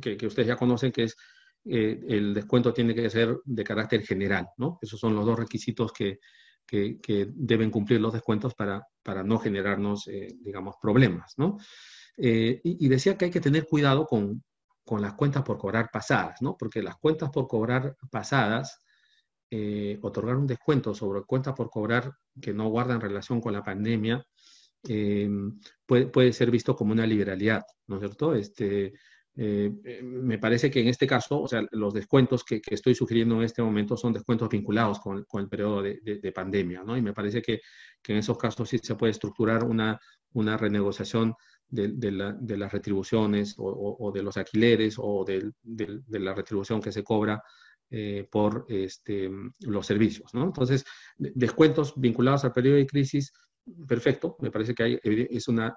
que, 0.00 0.26
ustedes 0.26 0.48
ya 0.48 0.56
conocen, 0.56 0.92
que 0.92 1.04
es 1.04 1.16
eh, 1.64 2.00
el 2.08 2.34
descuento 2.34 2.72
tiene 2.72 2.94
que 2.94 3.08
ser 3.10 3.38
de 3.44 3.64
carácter 3.64 4.02
general, 4.02 4.48
¿no? 4.56 4.78
Esos 4.80 4.98
son 4.98 5.14
los 5.14 5.24
dos 5.24 5.38
requisitos 5.38 5.92
que, 5.92 6.18
que, 6.66 7.28
deben 7.34 7.70
cumplir 7.70 8.00
los 8.00 8.12
descuentos 8.12 8.54
para, 8.54 8.86
para 9.02 9.22
no 9.22 9.38
generarnos, 9.38 10.08
eh, 10.08 10.28
digamos, 10.40 10.76
problemas, 10.80 11.34
¿no? 11.36 11.58
Eh, 12.16 12.60
y, 12.64 12.88
decía 12.88 13.16
que 13.16 13.26
hay 13.26 13.30
que 13.30 13.40
tener 13.40 13.66
cuidado 13.66 14.06
con, 14.06 14.42
con, 14.84 15.00
las 15.00 15.14
cuentas 15.14 15.42
por 15.42 15.58
cobrar 15.58 15.90
pasadas, 15.92 16.40
¿no? 16.40 16.56
Porque 16.56 16.82
las 16.82 16.96
cuentas 16.96 17.30
por 17.30 17.46
cobrar 17.46 17.96
pasadas, 18.10 18.78
eh, 19.54 19.98
otorgar 20.00 20.36
un 20.36 20.46
descuento 20.46 20.94
sobre 20.94 21.22
cuentas 21.24 21.54
por 21.54 21.68
cobrar 21.68 22.10
que 22.40 22.54
no 22.54 22.68
guardan 22.68 23.00
relación 23.00 23.40
con 23.40 23.52
la 23.52 23.62
pandemia, 23.62 24.24
puede, 25.86 26.06
puede, 26.06 26.32
ser 26.32 26.50
visto 26.50 26.74
como 26.74 26.92
una 26.92 27.06
liberalidad, 27.06 27.62
¿no 27.86 27.96
es 27.96 28.00
cierto? 28.00 28.34
Este, 28.34 28.94
eh, 29.34 29.72
eh, 29.84 30.02
me 30.02 30.38
parece 30.38 30.70
que 30.70 30.80
en 30.80 30.88
este 30.88 31.06
caso, 31.06 31.40
o 31.40 31.48
sea, 31.48 31.64
los 31.70 31.94
descuentos 31.94 32.44
que, 32.44 32.60
estoy 32.66 32.94
sugiriendo 32.94 33.36
en 33.36 33.42
este 33.44 33.62
momento 33.62 33.96
son 33.96 34.12
descuentos 34.12 34.48
vinculados 34.50 35.00
con, 35.00 35.24
el 35.40 35.48
periodo 35.48 35.82
de, 35.82 36.32
pandemia, 36.34 36.82
¿no? 36.84 36.96
Y 36.96 37.02
me 37.02 37.14
parece 37.14 37.40
que, 37.40 37.60
en 38.08 38.16
esos 38.18 38.36
casos 38.36 38.68
sí 38.68 38.78
se 38.78 38.94
puede 38.94 39.12
estructurar 39.12 39.64
una, 39.64 39.98
una 40.32 40.56
renegociación 40.56 41.34
de, 41.68 42.12
las 42.12 42.72
retribuciones 42.72 43.54
o, 43.56 44.12
de 44.14 44.22
los 44.22 44.36
alquileres 44.36 44.96
o 44.98 45.24
de, 45.24 45.50
la 46.08 46.34
retribución 46.34 46.82
que 46.82 46.92
se 46.92 47.02
cobra 47.02 47.42
eh, 47.92 48.26
por 48.30 48.64
este, 48.68 49.30
los 49.60 49.86
servicios, 49.86 50.34
¿no? 50.34 50.44
Entonces, 50.44 50.84
descuentos 51.16 51.94
vinculados 51.96 52.44
al 52.44 52.52
periodo 52.52 52.76
de 52.76 52.86
crisis, 52.86 53.32
perfecto, 53.86 54.36
me 54.40 54.50
parece 54.50 54.74
que 54.74 54.82
hay, 54.82 55.00
es 55.02 55.46
una 55.46 55.76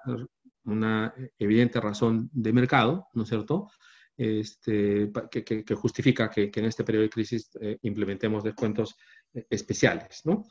una 0.66 1.14
evidente 1.38 1.80
razón 1.80 2.28
de 2.32 2.52
mercado, 2.52 3.08
¿no 3.14 3.22
es 3.22 3.28
cierto? 3.28 3.70
Este, 4.16 5.10
que, 5.30 5.74
justifica 5.74 6.30
que, 6.30 6.50
en 6.54 6.64
este 6.64 6.84
periodo 6.84 7.04
de 7.04 7.10
crisis 7.10 7.50
eh, 7.60 7.78
implementemos 7.82 8.42
descuentos 8.42 8.96
eh, 9.32 9.46
especiales, 9.50 10.22
¿no? 10.24 10.44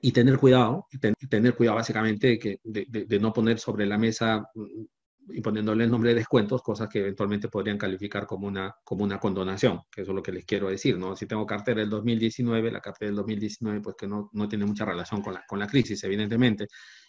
Y 0.00 0.10
tener 0.10 0.38
cuidado, 0.38 0.88
tener 1.30 1.54
cuidado 1.54 1.76
básicamente 1.76 2.58
de, 2.64 2.86
de, 2.88 3.18
no 3.20 3.32
poner 3.32 3.60
sobre 3.60 3.86
la 3.86 3.96
mesa 3.96 4.44
mm, 4.54 4.84
y 5.28 5.40
poniéndole 5.40 5.84
el 5.84 5.90
nombre 5.90 6.10
de 6.10 6.16
descuentos, 6.16 6.62
cosas 6.62 6.88
que 6.88 7.00
eventualmente 7.00 7.48
podrían 7.48 7.78
calificar 7.78 8.26
como 8.26 8.46
una, 8.46 8.74
como 8.84 9.04
una 9.04 9.18
condonación, 9.18 9.80
que 9.90 10.02
eso 10.02 10.12
es 10.12 10.14
lo 10.16 10.22
que 10.22 10.32
les 10.32 10.44
quiero 10.44 10.68
decir, 10.68 10.98
¿no? 10.98 11.16
Si 11.16 11.26
tengo 11.26 11.46
cartera 11.46 11.80
del 11.80 11.90
2019, 11.90 12.70
la 12.70 12.80
cartera 12.80 13.08
del 13.08 13.16
2019, 13.16 13.80
pues 13.80 13.96
que 13.96 14.06
no, 14.06 14.30
no 14.32 14.48
tiene 14.48 14.66
mucha 14.66 14.84
relación 14.84 15.22
con 15.22 15.34
la, 15.34 15.44
con 15.46 15.58
la 15.58 15.66
crisis, 15.66 16.02
evidentemente, 16.04 16.66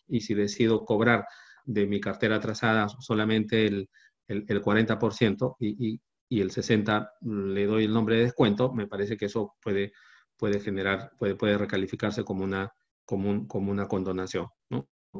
y 0.07 0.21
si 0.21 0.33
decido 0.33 0.85
cobrar 0.85 1.25
de 1.65 1.87
mi 1.87 1.99
cartera 1.99 2.37
atrasada 2.37 2.87
solamente 2.99 3.65
el, 3.65 3.89
el, 4.27 4.61
40% 4.61 5.55
y, 5.59 5.93
y, 5.93 6.01
y, 6.29 6.41
el 6.41 6.51
60% 6.51 7.09
le 7.21 7.65
doy 7.65 7.85
el 7.85 7.93
nombre 7.93 8.17
de 8.17 8.23
descuento, 8.23 8.71
me 8.73 8.87
parece 8.87 9.17
que 9.17 9.25
eso 9.25 9.55
puede, 9.61 9.93
puede 10.37 10.59
generar, 10.59 11.11
puede, 11.17 11.35
puede 11.35 11.57
recalificarse 11.57 12.23
como 12.23 12.43
una, 12.43 12.71
como, 13.05 13.47
como 13.47 13.71
una 13.71 13.87
condonación. 13.87 14.47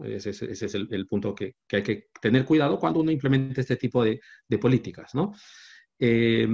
Ese, 0.03 0.29
es 0.29 0.75
el, 0.75 1.07
punto 1.07 1.33
que, 1.33 1.55
hay 1.71 1.83
que 1.83 2.07
tener 2.21 2.45
cuidado 2.45 2.79
cuando 2.79 2.99
uno 2.99 3.11
implementa 3.11 3.61
este 3.61 3.77
tipo 3.77 4.03
de, 4.03 4.19
políticas. 4.59 5.13
¿no? 5.15 5.33
Eh, 5.99 6.47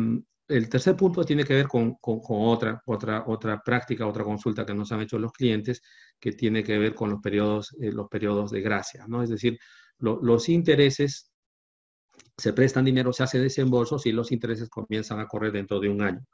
el 0.48 0.70
tercer 0.70 0.96
punto 0.96 1.24
tiene 1.24 1.44
que 1.44 1.54
ver 1.54 1.68
con, 1.68 1.98
otra, 2.02 2.82
otra, 2.86 3.24
otra 3.28 3.62
práctica, 3.64 4.06
otra 4.06 4.24
consulta 4.24 4.66
que 4.66 4.74
nos 4.74 4.92
han 4.92 5.02
hecho 5.02 5.18
los 5.18 5.32
clientes, 5.32 5.82
que 6.20 6.34
tiene 6.34 6.64
que 6.64 6.78
ver 6.78 6.94
con 6.94 7.10
los 7.10 7.22
periodos, 7.22 7.76
eh, 7.80 7.92
los 7.92 8.08
periodos 8.10 8.52
de 8.52 8.62
gracia, 8.62 9.06
¿no? 9.08 9.24
Es 9.24 9.30
decir, 9.30 9.58
los 10.00 10.50
intereses 10.50 11.32
se 12.38 12.54
prestan 12.54 12.86
dinero, 12.86 13.14
se 13.14 13.24
hace 13.24 13.40
desembolso 13.40 14.00
y 14.04 14.12
los 14.12 14.32
intereses 14.32 14.68
comienzan 14.70 15.20
a 15.20 15.28
correr 15.28 15.52
dentro 15.52 15.80
de 15.80 15.90
un 15.90 16.02
año. 16.02 16.26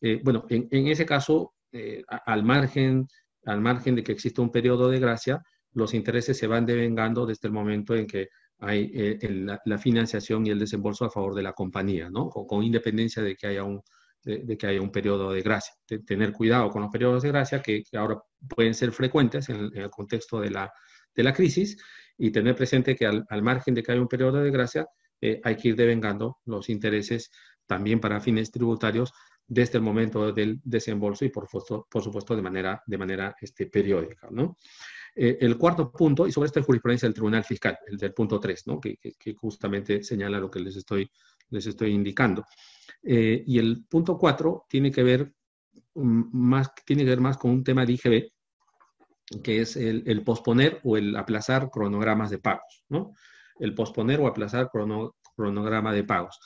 Eh, 0.00 0.20
bueno, 0.24 0.46
en, 0.48 0.86
ese 0.86 1.04
caso, 1.04 1.54
al, 2.06 2.44
margen, 2.44 3.08
al 3.44 3.60
margen 3.60 3.96
de 3.96 4.04
que 4.04 4.12
exista 4.12 4.42
un 4.42 4.52
periodo 4.52 4.88
de 4.88 5.00
gracia, 5.00 5.42
los 5.72 5.94
intereses 5.94 6.36
se 6.36 6.46
van 6.46 6.66
devengando 6.66 7.26
desde 7.26 7.48
el 7.48 7.54
momento 7.54 7.94
en 7.94 8.06
que 8.06 8.28
hay 8.58 8.90
eh, 8.94 9.18
la, 9.64 9.78
financiación 9.78 10.46
y 10.46 10.50
el 10.50 10.58
desembolso 10.58 11.04
a 11.04 11.10
favor 11.10 11.34
de 11.34 11.42
la 11.42 11.52
compañía, 11.52 12.10
¿no? 12.10 12.28
Con, 12.28 12.62
independencia 12.62 13.22
de 13.22 13.34
que 13.34 13.46
haya 13.46 13.64
un, 13.64 13.80
de, 14.22 14.56
que 14.58 14.66
haya 14.66 14.82
un 14.82 14.90
periodo 14.90 15.32
de 15.32 15.40
gracia. 15.40 15.74
tener 16.06 16.32
cuidado 16.32 16.68
con 16.70 16.82
los 16.82 16.90
periodos 16.90 17.22
de 17.22 17.30
gracia 17.30 17.62
que, 17.62 17.82
ahora 17.94 18.20
pueden 18.54 18.74
ser 18.74 18.92
frecuentes 18.92 19.48
en 19.48 19.70
el, 19.74 19.90
contexto 19.90 20.40
de 20.40 20.50
la, 20.50 20.72
de 21.14 21.22
la 21.22 21.32
crisis 21.32 21.76
y 22.18 22.30
tener 22.30 22.54
presente 22.54 22.94
que 22.94 23.06
al, 23.06 23.42
margen 23.42 23.74
de 23.74 23.82
que 23.82 23.92
haya 23.92 24.00
un 24.00 24.08
periodo 24.08 24.42
de 24.42 24.50
gracia, 24.50 24.86
eh, 25.22 25.40
hay 25.42 25.56
que 25.56 25.68
ir 25.68 25.76
devengando 25.76 26.38
los 26.44 26.68
intereses 26.68 27.30
también 27.66 28.00
para 28.00 28.20
fines 28.20 28.50
tributarios 28.50 29.12
desde 29.46 29.78
el 29.78 29.84
momento 29.84 30.32
del 30.32 30.60
desembolso 30.62 31.24
y 31.24 31.30
por, 31.30 31.48
por 31.48 32.02
supuesto 32.02 32.36
de 32.36 32.42
manera, 32.42 32.82
de 32.86 32.98
manera 32.98 33.34
este, 33.40 33.66
periódica. 33.66 34.28
¿no? 34.30 34.56
Eh, 35.22 35.36
el 35.42 35.58
cuarto 35.58 35.92
punto, 35.92 36.26
y 36.26 36.32
sobre 36.32 36.46
esta 36.46 36.62
jurisprudencia 36.62 37.06
del 37.06 37.12
Tribunal 37.12 37.44
Fiscal, 37.44 37.76
el 37.88 37.98
del 37.98 38.14
punto 38.14 38.40
3, 38.40 38.66
¿no? 38.68 38.80
que, 38.80 38.96
justamente 39.38 40.02
señala 40.02 40.40
lo 40.40 40.50
que 40.50 40.60
les 40.60 40.74
estoy, 40.76 41.10
les 41.50 41.66
estoy 41.66 41.90
indicando. 41.90 42.42
Eh, 43.02 43.44
y 43.46 43.58
el 43.58 43.84
punto 43.84 44.16
4 44.16 44.64
tiene 44.66 44.90
que 44.90 45.02
ver 45.02 45.34
mm, 45.94 46.22
más, 46.32 46.74
tiene 46.86 47.04
que 47.04 47.10
ver 47.10 47.20
más 47.20 47.36
con 47.36 47.50
un 47.50 47.62
tema 47.62 47.84
de 47.84 47.92
IGB, 47.92 49.42
que 49.42 49.60
es 49.60 49.76
el, 49.76 50.22
posponer 50.24 50.80
o 50.84 50.96
el 50.96 51.14
aplazar 51.14 51.68
cronogramas 51.68 52.30
de 52.30 52.38
pagos, 52.38 52.84
¿no? 52.88 53.12
El 53.58 53.74
posponer 53.74 54.20
o 54.20 54.26
aplazar 54.26 54.70
cronograma 55.36 55.92
de 55.92 56.04
pagos. 56.04 56.40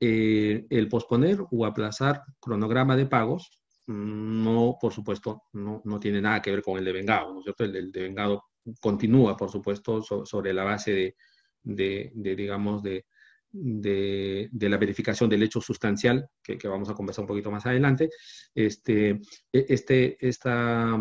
Eh, 0.00 0.64
el 0.70 0.88
posponer 0.88 1.40
o 1.50 1.66
aplazar 1.66 2.22
cronograma 2.40 2.96
de 2.96 3.04
pagos 3.04 3.50
no, 3.86 4.78
por 4.80 4.92
supuesto, 4.92 5.44
no, 5.52 5.82
tiene 6.00 6.20
nada 6.20 6.40
que 6.40 6.50
ver 6.50 6.62
con 6.62 6.78
el 6.78 6.84
devengado, 6.84 7.32
¿no 7.32 7.40
es 7.40 7.44
cierto? 7.44 7.64
El, 7.64 7.92
devengado 7.92 8.44
continúa, 8.80 9.36
por 9.36 9.50
supuesto, 9.50 10.02
sobre 10.02 10.54
la 10.54 10.64
base 10.64 11.14
de, 11.62 12.12
digamos, 12.14 12.82
de, 12.82 13.04
de, 13.52 14.48
la 14.68 14.78
verificación 14.78 15.28
del 15.28 15.42
hecho 15.42 15.60
sustancial, 15.60 16.28
que, 16.42 16.56
que, 16.56 16.68
vamos 16.68 16.88
a 16.88 16.94
conversar 16.94 17.22
un 17.22 17.28
poquito 17.28 17.50
más 17.50 17.66
adelante. 17.66 18.08
Este, 18.54 19.10
e, 19.10 19.20
este, 19.68 20.16
esta 20.26 20.96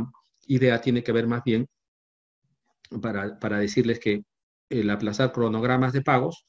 idea 0.47 0.81
tiene 0.81 1.03
que 1.03 1.11
ver 1.13 1.27
más 1.27 1.43
bien 1.43 1.67
para, 3.01 3.39
para 3.39 3.59
decirles 3.59 3.99
que 3.99 4.23
el 4.69 4.89
aplazar 4.89 5.31
cronogramas 5.31 5.93
de 5.93 6.01
pagos 6.01 6.45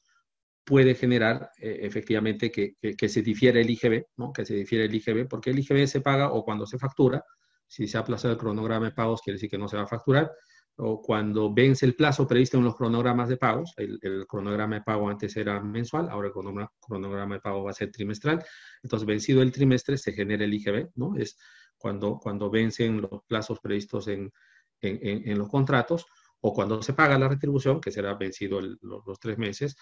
puede 0.64 0.94
generar 0.94 1.50
eh, 1.58 1.80
efectivamente 1.82 2.50
que, 2.50 2.76
que, 2.80 3.08
se 3.08 3.22
difiere 3.22 3.60
el 3.60 3.70
IGB, 3.70 4.06
¿no? 4.16 4.32
que 4.32 4.44
se 4.44 4.54
difiere 4.54 4.86
el 4.86 4.94
IGB, 4.94 5.28
porque 5.28 5.50
el 5.50 5.58
IGB 5.58 5.86
se 5.86 6.00
paga 6.00 6.32
o 6.32 6.44
cuando 6.44 6.66
se 6.66 6.78
factura, 6.78 7.22
si 7.66 7.86
se 7.86 7.96
ha 7.96 8.00
aplazado 8.00 8.32
el 8.32 8.38
cronograma 8.38 8.86
de 8.86 8.92
pagos 8.92 9.20
quiere 9.22 9.36
decir 9.36 9.50
que 9.50 9.58
no 9.58 9.68
se 9.68 9.76
va 9.76 9.82
a 9.82 9.86
facturar, 9.86 10.30
o 10.76 11.00
cuando 11.00 11.52
vence 11.52 11.86
el 11.86 11.94
plazo 11.94 12.26
previsto 12.26 12.58
en 12.58 12.64
los 12.64 12.76
cronogramas 12.76 13.28
de 13.28 13.36
pagos, 13.36 13.72
el, 13.76 14.26
cronograma 14.26 14.76
de 14.76 14.82
pago 14.82 15.08
antes 15.08 15.36
era 15.36 15.60
mensual, 15.60 16.08
ahora 16.08 16.28
el 16.28 16.32
cronograma, 16.32 16.72
cronograma, 16.80 17.34
de 17.36 17.40
pago 17.40 17.64
va 17.64 17.70
a 17.70 17.74
ser 17.74 17.92
trimestral, 17.92 18.44
entonces 18.82 19.06
vencido 19.06 19.42
el 19.42 19.52
trimestre 19.52 19.96
se 19.96 20.12
genera 20.12 20.44
el 20.44 20.54
IGB, 20.54 20.90
¿no? 20.96 21.16
Es 21.16 21.36
cuando, 21.76 22.18
cuando 22.18 22.50
vencen 22.50 23.00
los 23.00 23.22
plazos 23.28 23.60
previstos 23.60 24.08
en, 24.08 24.32
en, 24.80 25.38
los 25.38 25.48
contratos, 25.48 26.06
o 26.40 26.52
cuando 26.52 26.82
se 26.82 26.92
paga 26.92 27.18
la 27.18 27.28
retribución, 27.28 27.80
que 27.80 27.90
será 27.90 28.14
vencido 28.14 28.60
los, 28.60 29.18
tres 29.20 29.38
meses, 29.38 29.76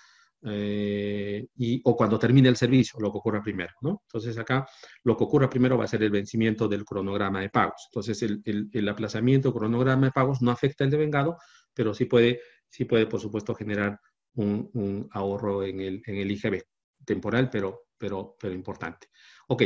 eh, 0.45 1.47
y, 1.57 1.81
o 1.85 1.97
cuando 1.97 2.19
termine 2.19 2.49
el 2.49 2.57
servicio, 2.57 2.99
lo 3.01 3.13
que 3.13 3.19
ocurra 3.19 3.43
primero, 3.43 3.73
¿no? 3.81 4.03
Entonces 4.07 4.37
acá 4.39 4.67
lo 5.05 5.17
que 5.17 5.25
ocurra 5.25 5.49
primero 5.49 5.79
va 5.79 5.85
a 5.85 5.89
ser 5.89 6.03
el 6.03 6.11
vencimiento 6.11 6.69
del 6.69 6.85
cronograma 6.85 7.41
de 7.41 7.51
pagos. 7.51 7.87
Entonces 7.91 8.23
el, 8.23 8.43
el, 8.45 8.69
el 8.73 8.89
aplazamiento 8.89 9.53
cronograma 9.53 10.07
de 10.07 10.13
pagos 10.13 10.43
no 10.43 10.51
afecta 10.51 10.85
el 10.85 10.91
devengado, 10.91 11.37
pero 11.73 11.95
sí 11.95 12.07
puede, 12.07 12.41
sí 12.69 12.85
puede 12.85 13.07
por 13.07 13.21
supuesto, 13.21 13.55
generar 13.55 13.99
un, 14.35 14.71
un 14.75 15.09
ahorro 15.13 15.63
en 15.65 15.81
el, 15.81 16.03
en 16.07 16.17
el 16.17 16.31
IGB, 16.31 16.63
temporal, 17.05 17.51
pero, 17.51 17.87
pero, 17.97 18.37
pero 18.41 18.55
importante. 18.55 19.09
Ok, 19.49 19.63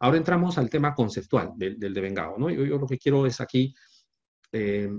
ahora 0.00 0.18
entramos 0.18 0.58
al 0.58 0.70
tema 0.70 0.94
conceptual 0.94 1.52
del, 1.56 1.78
del 1.78 1.94
devengado. 1.94 2.36
¿no? 2.38 2.50
Yo, 2.50 2.78
lo 2.78 2.86
que 2.86 2.98
quiero 2.98 3.26
es 3.26 3.40
aquí 3.40 3.74
eh, 4.52 4.90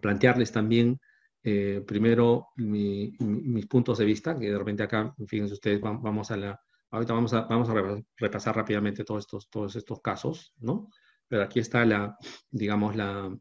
plantearles 0.00 0.50
también 0.52 0.98
eh, 1.46 1.82
primero 1.86 2.48
mis 2.56 3.66
puntos 3.66 3.98
de 3.98 4.06
vista, 4.06 4.38
que 4.38 4.50
de 4.50 4.58
repente 4.58 4.82
acá, 4.82 5.14
fíjense 5.26 5.52
ustedes, 5.54 5.80
vamos 5.80 6.30
a 6.30 6.58
ahorita 6.90 7.12
vamos 7.12 7.34
a, 7.34 7.42
vamos 7.42 7.68
a 7.68 8.02
repasar 8.16 8.56
rápidamente 8.56 9.04
todos 9.04 9.24
estos, 9.24 9.50
todos 9.50 9.76
estos 9.76 10.00
casos, 10.00 10.54
¿no? 10.58 10.88
Pero 11.28 11.42
aquí 11.42 11.60
está 11.60 11.84
la, 11.84 12.16
digamos, 12.50 12.96
la, 12.96 13.36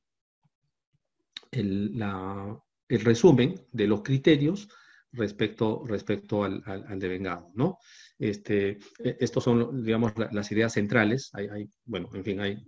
el, 1.51 1.97
la, 1.97 2.59
el 2.89 3.01
resumen 3.01 3.55
de 3.71 3.87
los 3.87 4.01
criterios 4.01 4.67
respecto, 5.13 5.83
respecto 5.87 6.43
al, 6.43 6.61
al, 6.65 6.99
devengado, 6.99 7.51
¿no? 7.53 7.77
Este, 8.17 8.79
e, 8.99 9.17
estos 9.19 9.43
son, 9.43 9.83
digamos, 9.83 10.13
las 10.31 10.51
ideas 10.51 10.73
centrales. 10.73 11.29
Hay, 11.33 11.69
bueno, 11.85 12.09
en 12.13 12.23
fin, 12.23 12.39
hay, 12.39 12.65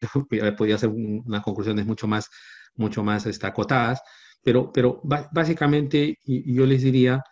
podría 0.56 0.76
hacer 0.76 0.88
unas 0.88 1.42
conclusiones 1.42 1.84
mucho 1.84 2.06
más, 2.06 2.30
mucho 2.78 3.04
más 3.04 3.26
este, 3.26 3.46
acotadas, 3.46 4.00
pero, 4.42 4.72
pero 4.72 5.00
básicamente 5.32 6.18
yo 6.24 6.64
les 6.64 6.82
diría 6.82 7.22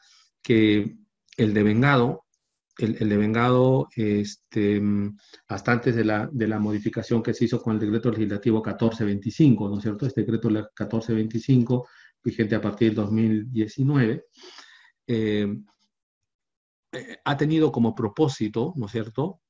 que 0.42 0.96
el 1.36 1.54
devengado 1.54 2.26
el, 2.78 3.08
devengado, 3.08 3.88
este, 3.96 4.82
hasta 5.48 5.72
antes 5.72 5.96
de 5.96 6.04
la, 6.04 6.28
de 6.30 6.46
la 6.46 6.58
modificación 6.58 7.22
que 7.22 7.32
se 7.32 7.46
hizo 7.46 7.60
con 7.60 7.74
el 7.74 7.80
decreto 7.80 8.10
legislativo 8.10 8.58
1425, 8.58 9.68
¿no 9.68 9.76
es 9.78 9.82
cierto? 9.82 10.06
Este 10.06 10.20
decreto 10.22 10.48
1425, 10.48 11.88
vigente 12.22 12.54
a 12.54 12.60
partir 12.60 12.88
del 12.88 12.96
2019, 12.96 14.26
eh, 15.06 15.56
eh, 16.92 17.16
ha 17.24 17.36
tenido 17.36 17.72
como 17.72 17.94
propósito, 17.94 18.74
¿no 18.76 18.86
es 18.86 18.92
cierto?, 18.92 19.40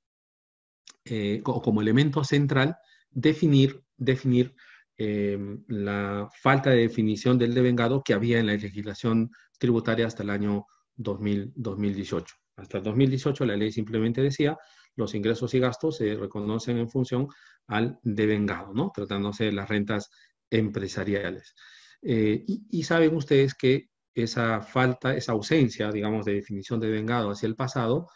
eh, 1.05 1.41
como 1.43 1.81
elemento 1.81 2.25
central, 2.25 2.76
definir, 3.11 3.83
definir 3.97 4.55
la 4.99 6.29
falta 6.41 6.71
de 6.71 6.79
definición 6.79 7.38
del 7.38 7.55
devengado 7.55 8.03
que 8.03 8.15
había 8.15 8.38
en 8.38 8.47
la 8.47 8.55
legislación 8.55 9.31
tributaria 9.59 10.07
hasta 10.07 10.23
el 10.23 10.31
año 10.31 10.67
2018. 10.97 12.35
Hasta 12.57 12.79
el 12.79 12.85
2018 12.85 13.45
la 13.45 13.57
ley 13.57 13.71
simplemente 13.71 14.23
decía 14.23 14.57
los 14.97 15.15
ingresos 15.15 15.53
y 15.55 15.61
gastos 15.61 15.99
se 15.99 16.15
reconocen 16.17 16.79
en 16.79 16.88
función 16.88 17.29
al 17.67 17.99
devengado, 18.03 18.73
¿no? 18.73 18.91
Tratándose 18.95 19.45
de 19.45 19.53
las 19.53 19.69
rentas 19.69 20.11
empresariales. 20.50 21.55
Eh, 22.03 22.45
y, 22.47 22.83
saben 22.83 23.15
ustedes 23.15 23.55
que 23.55 23.91
esa 24.15 24.62
falta, 24.62 25.15
esa 25.15 25.33
ausencia, 25.33 25.93
digamos, 25.93 26.25
de 26.25 26.35
definición 26.35 26.81
de 26.81 26.88
devengado 26.88 27.31
hacia 27.31 27.47
el 27.47 27.57
pasado, 27.57 28.09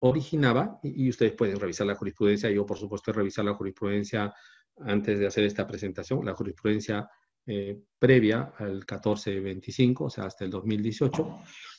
originaba, 0.00 0.80
y, 0.82 1.08
ustedes 1.08 1.32
pueden 1.32 1.60
revisar 1.60 1.86
la 1.86 1.94
jurisprudencia, 1.94 2.50
yo 2.50 2.66
por 2.66 2.78
supuesto 2.78 3.10
he 3.10 3.14
revisar 3.14 3.44
la 3.44 3.54
jurisprudencia 3.54 4.34
antes 4.80 5.18
de 5.18 5.26
hacer 5.26 5.44
esta 5.44 5.66
presentación, 5.66 6.24
la 6.24 6.34
jurisprudencia 6.34 7.08
eh, 7.46 7.80
previa 7.98 8.52
al 8.58 8.74
1425, 8.74 10.04
o 10.04 10.10
sea, 10.10 10.24
hasta 10.24 10.44
el 10.44 10.50
2018, 10.50 11.38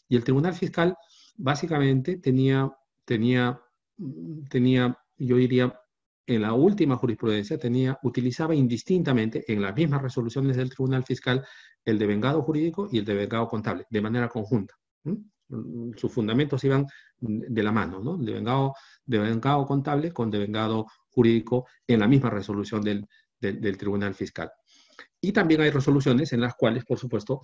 y 0.10 0.16
el 0.16 0.24
Tribunal 0.24 0.54
Fiscal 0.54 0.96
básicamente 1.36 2.18
tenía, 2.18 2.72
tenía, 3.06 3.62
tenía, 4.50 4.98
yo 5.18 5.38
diría, 5.38 5.80
en 6.26 6.42
la 6.42 6.54
última 6.54 6.96
jurisprudencia 6.96 7.58
tenía, 7.58 7.98
utilizaba 8.04 8.54
indistintamente 8.54 9.44
en 9.52 9.62
las 9.62 9.76
mismas 9.76 10.02
resoluciones 10.02 10.58
del 10.58 10.70
Tribunal 10.70 11.04
Fiscal 11.04 11.46
el 11.86 11.98
devengado 11.98 12.42
jurídico 12.42 12.88
y 12.92 13.00
el 13.00 13.06
devengado 13.06 13.48
contable, 13.48 13.86
de 13.90 14.02
manera 14.02 14.30
conjunta. 14.30 14.76
Sus 15.96 16.12
fundamentos 16.12 16.64
iban 16.64 16.86
de 17.20 17.64
la 17.64 17.72
mano, 17.72 18.00
¿no? 18.00 18.18
Devengado, 18.18 18.76
devengado 19.06 19.66
contable 19.66 20.12
con 20.12 20.30
devengado 20.30 20.86
jurídico 21.10 21.68
en 21.88 22.00
la 22.00 22.08
misma 22.08 22.30
resolución 22.30 22.82
del, 22.82 23.08
del, 23.40 23.78
Tribunal 23.78 24.14
Fiscal. 24.14 24.52
Y 25.22 25.32
también 25.32 25.62
hay 25.62 25.72
resoluciones 25.72 26.34
en 26.34 26.42
las 26.42 26.56
cuales, 26.56 26.86
por 26.86 27.00
supuesto, 27.00 27.42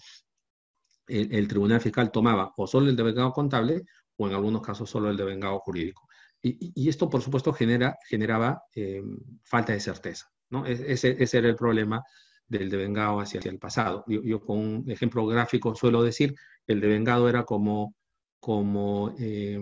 el, 1.07 1.47
Tribunal 1.47 1.81
Fiscal 1.81 2.11
tomaba 2.11 2.53
o 2.57 2.67
solo 2.67 2.89
el 2.89 2.95
devengado 2.95 3.31
contable 3.31 3.83
o 4.17 4.27
en 4.27 4.33
algunos 4.33 4.61
casos 4.61 4.89
solo 4.89 5.09
el 5.09 5.17
devengado 5.17 5.59
jurídico. 5.59 6.07
Y, 6.41 6.87
esto, 6.87 7.09
por 7.09 7.23
supuesto, 7.23 7.51
genera, 7.53 7.97
generaba 8.07 8.61
eh, 8.75 9.01
falta 9.43 9.73
de 9.73 9.79
certeza. 9.79 10.31
¿no? 10.51 10.63
Ese, 10.65 11.15
ese, 11.19 11.37
era 11.39 11.49
el 11.49 11.55
problema 11.55 12.03
del 12.47 12.69
devengado 12.69 13.19
hacia, 13.19 13.39
hacia 13.39 13.49
el 13.49 13.57
pasado. 13.57 14.05
Yo, 14.07 14.39
con 14.41 14.59
un 14.59 14.91
ejemplo 14.91 15.25
gráfico 15.25 15.73
suelo 15.73 16.03
decir, 16.03 16.35
el 16.67 16.81
devengado 16.81 17.29
era 17.29 17.43
como, 17.43 17.95
como 18.39 19.13
eh, 19.19 19.59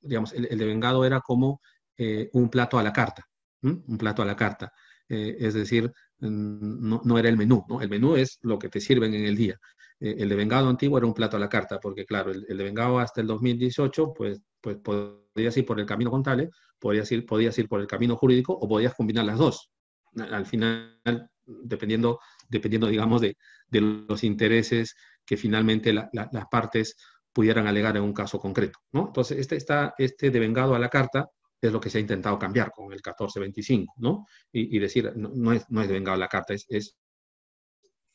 digamos, 0.00 0.32
el, 0.32 0.58
devengado 0.58 1.04
era 1.04 1.20
como 1.20 1.60
eh, 1.96 2.30
un 2.32 2.48
plato 2.48 2.78
a 2.78 2.82
la 2.82 2.92
carta, 2.92 3.24
un 3.62 3.98
plato 3.98 4.22
a 4.22 4.26
la 4.26 4.36
carta. 4.36 4.72
es 5.08 5.54
decir, 5.54 5.92
no, 6.18 7.00
no, 7.04 7.18
era 7.18 7.28
el 7.28 7.36
menú, 7.36 7.64
¿no? 7.68 7.80
El 7.80 7.88
menú 7.88 8.16
es 8.16 8.38
lo 8.42 8.58
que 8.58 8.68
te 8.68 8.80
sirven 8.80 9.14
en 9.14 9.24
el 9.24 9.36
día. 9.36 9.58
Eh, 10.00 10.16
el 10.18 10.28
de 10.28 10.36
vengado 10.36 10.68
antiguo 10.68 10.98
era 10.98 11.06
un 11.06 11.14
plato 11.14 11.36
a 11.36 11.40
la 11.40 11.48
carta, 11.48 11.78
porque 11.80 12.04
claro, 12.04 12.30
el, 12.32 12.44
de 12.44 12.64
vengado 12.64 12.98
hasta 12.98 13.20
el 13.20 13.26
2018, 13.26 14.12
pues, 14.14 14.40
pues 14.60 14.76
podías 14.78 15.56
ir 15.56 15.64
por 15.64 15.80
el 15.80 15.86
camino 15.86 16.10
contable, 16.10 16.50
podías 16.78 17.10
ir, 17.12 17.24
podías 17.26 17.58
ir 17.58 17.68
por 17.68 17.80
el 17.80 17.86
camino 17.86 18.16
jurídico 18.16 18.52
o 18.52 18.68
podías 18.68 18.94
combinar 18.94 19.24
las 19.24 19.38
dos. 19.38 19.70
Al 20.16 20.46
final, 20.46 21.30
dependiendo, 21.46 22.20
dependiendo 22.48 22.86
digamos, 22.88 23.20
de, 23.20 23.36
de 23.68 23.80
los 23.80 24.24
intereses 24.24 24.94
que 25.24 25.36
finalmente 25.36 25.92
las 25.92 26.46
partes 26.50 26.96
pudieran 27.32 27.66
alegar 27.66 27.96
en 27.96 28.04
un 28.04 28.12
caso 28.12 28.38
concreto, 28.38 28.78
¿no? 28.92 29.08
Entonces, 29.08 29.38
este, 29.38 29.56
está, 29.56 29.94
este 29.98 30.30
devengado 30.30 30.74
a 30.74 30.78
la 30.78 30.88
carta 30.88 31.28
es 31.60 31.72
lo 31.72 31.80
que 31.80 31.90
se 31.90 31.98
ha 31.98 32.00
intentado 32.00 32.38
cambiar 32.38 32.70
con 32.70 32.86
el 32.86 33.00
1425, 33.00 33.94
¿no? 33.98 34.26
Y, 34.52 34.78
decir, 34.78 35.12
no, 35.16 35.52
es, 35.52 35.64
no 35.68 35.82
es 35.82 35.88
devengado 35.88 36.14
a 36.14 36.18
la 36.18 36.28
carta, 36.28 36.54
es, 36.54 36.66
es 36.68 36.96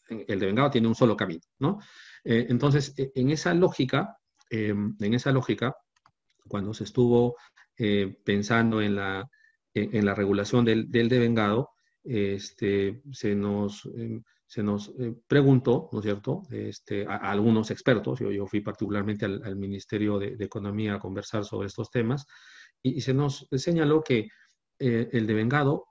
el 0.09 0.39
devengado 0.39 0.71
tiene 0.71 0.87
un 0.87 0.95
solo 0.95 1.15
camino, 1.15 1.41
¿no? 1.59 1.79
Eh, 2.23 2.47
entonces, 2.49 2.93
e, 2.97 3.11
en 3.15 3.31
esa 3.31 3.53
lógica, 3.53 4.17
em, 4.49 4.95
en 4.99 5.13
esa 5.13 5.31
lógica, 5.31 5.75
cuando 6.47 6.73
se 6.73 6.83
estuvo 6.83 7.35
eh, 7.77 8.17
pensando 8.23 8.81
en 8.81 8.95
la, 8.95 9.29
en, 9.73 10.05
la 10.05 10.15
regulación 10.15 10.65
del, 10.65 10.89
del 10.89 11.09
devengado, 11.09 11.71
este, 12.03 13.01
se 13.11 13.35
nos, 13.35 13.85
em, 13.95 14.23
se 14.45 14.63
nos 14.63 14.93
eh, 14.99 15.13
preguntó, 15.27 15.89
¿no 15.91 15.99
es 15.99 16.05
cierto?, 16.05 16.43
este, 16.51 17.05
a, 17.05 17.17
algunos 17.31 17.71
expertos, 17.71 18.19
yo, 18.19 18.47
fui 18.47 18.61
particularmente 18.61 19.25
al, 19.25 19.55
Ministerio 19.55 20.19
de, 20.19 20.35
Economía 20.39 20.95
a 20.95 20.99
conversar 20.99 21.45
sobre 21.45 21.67
estos 21.67 21.91
temas, 21.91 22.25
y, 22.81 23.01
se 23.01 23.13
nos 23.13 23.47
señaló 23.51 24.03
que 24.03 24.29
el 24.79 25.27
devengado 25.27 25.87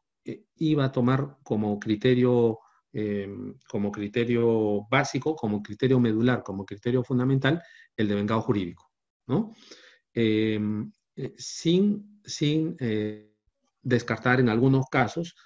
iba 0.57 0.87
a 0.87 0.93
tomar 0.93 1.37
como 1.43 1.79
criterio 1.79 2.59
Em, 2.91 3.55
como 3.69 3.93
criterio 3.93 4.87
básico, 4.91 5.37
como 5.37 5.63
criterio 5.63 6.01
medular, 6.01 6.43
como 6.43 6.65
criterio 6.65 7.05
fundamental, 7.05 7.63
el 7.95 8.09
de 8.09 8.15
vengado 8.15 8.41
jurídico, 8.41 8.91
¿no? 9.27 9.55
Em, 10.15 10.91
eh, 11.15 11.35
sin, 11.37 12.21
sin 12.25 12.77
eh, 12.81 13.35
descartar 13.83 14.41
en 14.41 14.49
algunos 14.49 14.87
casos 14.91 15.37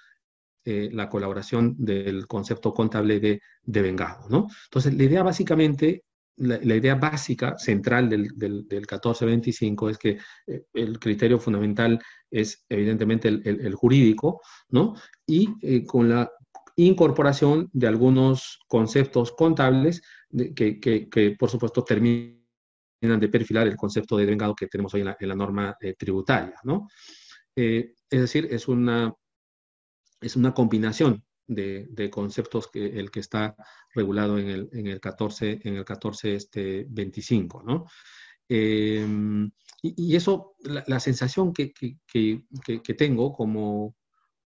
eh, 0.65 0.89
la 0.91 1.09
colaboración 1.09 1.75
del 1.77 2.27
concepto 2.27 2.73
contable 2.73 3.19
de, 3.19 3.41
de, 3.63 3.81
vengado, 3.81 4.27
¿no? 4.29 4.47
Entonces, 4.65 4.93
la 4.93 5.03
idea 5.03 5.23
básicamente, 5.23 6.03
la, 6.37 6.75
idea 6.75 6.95
básica, 6.95 7.57
central 7.57 8.09
del, 8.09 8.29
del, 8.35 8.67
del, 8.67 8.79
1425 8.79 9.89
es 9.89 9.97
que 9.97 10.17
el 10.73 10.99
criterio 10.99 11.39
fundamental 11.39 11.99
es 12.31 12.65
evidentemente 12.69 13.27
el, 13.27 13.43
el, 13.45 13.75
jurídico, 13.75 14.41
¿no? 14.69 14.95
Y 15.27 15.85
con 15.85 16.09
la 16.09 16.31
incorporación 16.75 17.69
de 17.73 17.87
algunos 17.87 18.59
conceptos 18.67 19.31
contables 19.33 20.01
que, 20.55 21.35
por 21.37 21.49
supuesto, 21.49 21.83
terminan 21.83 22.39
de 23.01 23.29
perfilar 23.29 23.67
el 23.67 23.75
concepto 23.75 24.17
de 24.17 24.25
vengado 24.25 24.55
que 24.55 24.67
tenemos 24.67 24.93
hoy 24.93 25.01
en 25.01 25.29
la, 25.29 25.35
norma 25.35 25.75
eh, 25.79 25.93
tributaria. 25.93 26.55
¿no? 26.63 26.87
Eh, 27.55 27.93
es 28.09 28.21
decir, 28.21 28.47
es 28.49 28.67
una, 28.67 29.13
es 30.23 30.35
una 30.35 30.53
combinación 30.53 31.23
de, 31.47 32.09
conceptos 32.11 32.67
que 32.67 32.99
el 32.99 33.11
que 33.11 33.19
está 33.19 33.55
regulado 33.93 34.37
en 34.37 34.49
el, 34.49 34.69
en 34.73 34.87
el 34.87 34.99
14, 34.99 35.59
en 35.63 35.75
el 35.75 35.85
14 35.85 36.35
este, 36.35 36.85
25. 36.89 37.63
¿no? 37.63 37.85
Em, 38.47 39.51
y, 39.81 40.15
eso, 40.15 40.55
la, 40.61 40.99
sensación 40.99 41.53
que, 41.53 41.73
que, 41.73 42.93
tengo 42.97 43.33
como, 43.33 43.95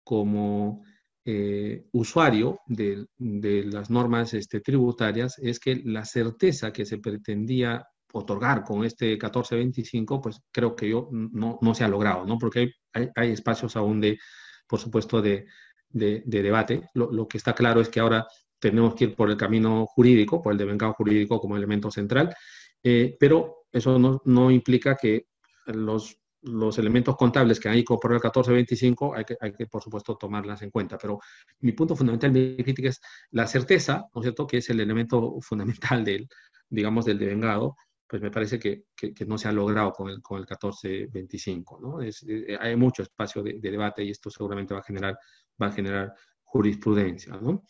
como 0.02 0.82
eh, 1.24 1.86
usuario 1.92 2.60
de, 2.66 3.06
las 3.18 3.90
normas 3.90 4.32
este, 4.34 4.60
tributarias 4.60 5.38
es 5.38 5.60
que 5.60 5.82
la 5.84 6.04
certeza 6.04 6.72
que 6.72 6.86
se 6.86 6.98
pretendía 6.98 7.86
otorgar 8.12 8.64
con 8.64 8.84
este 8.84 9.10
1425, 9.10 10.20
pues 10.22 10.40
creo 10.50 10.74
que 10.74 10.88
yo 10.88 11.08
no, 11.10 11.58
no 11.60 11.74
se 11.74 11.84
ha 11.84 11.88
logrado, 11.88 12.24
¿no? 12.24 12.38
Porque 12.38 12.70
hay, 12.94 13.08
hay, 13.14 13.32
espacios 13.32 13.76
aún 13.76 14.00
de, 14.00 14.18
por 14.66 14.80
supuesto, 14.80 15.22
de, 15.22 15.46
de, 15.88 16.22
debate. 16.24 16.88
Lo, 16.94 17.28
que 17.28 17.38
está 17.38 17.54
claro 17.54 17.80
es 17.80 17.88
que 17.88 18.00
ahora 18.00 18.26
tenemos 18.58 18.94
que 18.94 19.04
ir 19.04 19.14
por 19.14 19.30
el 19.30 19.36
camino 19.36 19.86
jurídico, 19.86 20.42
por 20.42 20.52
el 20.52 20.58
devengado 20.58 20.92
jurídico 20.94 21.40
como 21.40 21.56
elemento 21.56 21.90
central, 21.90 22.34
eh, 22.82 23.16
pero 23.18 23.66
eso 23.72 23.98
no, 23.98 24.22
no 24.24 24.50
implica 24.50 24.96
que 24.96 25.26
los 25.66 26.18
los 26.46 26.78
elementos 26.78 27.16
contables 27.16 27.58
que 27.58 27.68
hay 27.68 27.82
por 27.82 28.12
el 28.12 28.16
1425 28.16 29.14
hay 29.14 29.24
que, 29.24 29.36
hay 29.40 29.52
que, 29.52 29.66
por 29.66 29.82
supuesto, 29.82 30.16
tomarlas 30.16 30.62
en 30.62 30.70
cuenta. 30.70 30.96
Pero 30.96 31.18
mi 31.60 31.72
punto 31.72 31.96
fundamental, 31.96 32.30
mi 32.30 32.56
crítica 32.56 32.88
es 32.88 33.00
la 33.30 33.46
certeza, 33.46 34.06
¿no 34.14 34.20
es 34.20 34.26
cierto?, 34.26 34.46
que 34.46 34.58
es 34.58 34.70
el 34.70 34.80
elemento 34.80 35.40
fundamental 35.40 36.04
del, 36.04 36.28
digamos, 36.68 37.04
del 37.04 37.18
devengado, 37.18 37.76
pues 38.08 38.22
me 38.22 38.30
parece 38.30 38.58
que, 38.58 38.84
que, 38.94 39.26
no 39.26 39.36
se 39.36 39.48
ha 39.48 39.52
logrado 39.52 39.92
con 39.92 40.08
el, 40.10 40.22
con 40.22 40.38
el 40.38 40.42
1425, 40.42 41.80
¿no? 41.80 42.00
Es, 42.00 42.24
eh, 42.28 42.56
hay 42.60 42.76
mucho 42.76 43.02
espacio 43.02 43.42
de, 43.42 43.58
debate 43.60 44.04
y 44.04 44.10
esto 44.10 44.30
seguramente 44.30 44.74
va 44.74 44.80
a 44.80 44.84
generar, 44.84 45.18
va 45.60 45.66
a 45.66 45.72
generar 45.72 46.14
jurisprudencia, 46.44 47.36
¿no? 47.36 47.64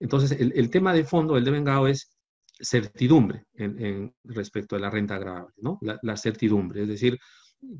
Entonces, 0.00 0.32
el, 0.32 0.52
el 0.56 0.70
tema 0.70 0.92
de 0.92 1.04
fondo 1.04 1.34
del 1.34 1.44
devengado 1.44 1.86
es 1.86 2.16
certidumbre 2.58 3.46
en, 3.54 4.14
respecto 4.24 4.76
a 4.76 4.78
la 4.78 4.90
renta 4.90 5.16
agravable, 5.16 5.54
¿no? 5.58 5.78
La, 5.82 5.98
la 6.02 6.16
certidumbre, 6.16 6.82
es 6.82 6.88
decir, 6.88 7.18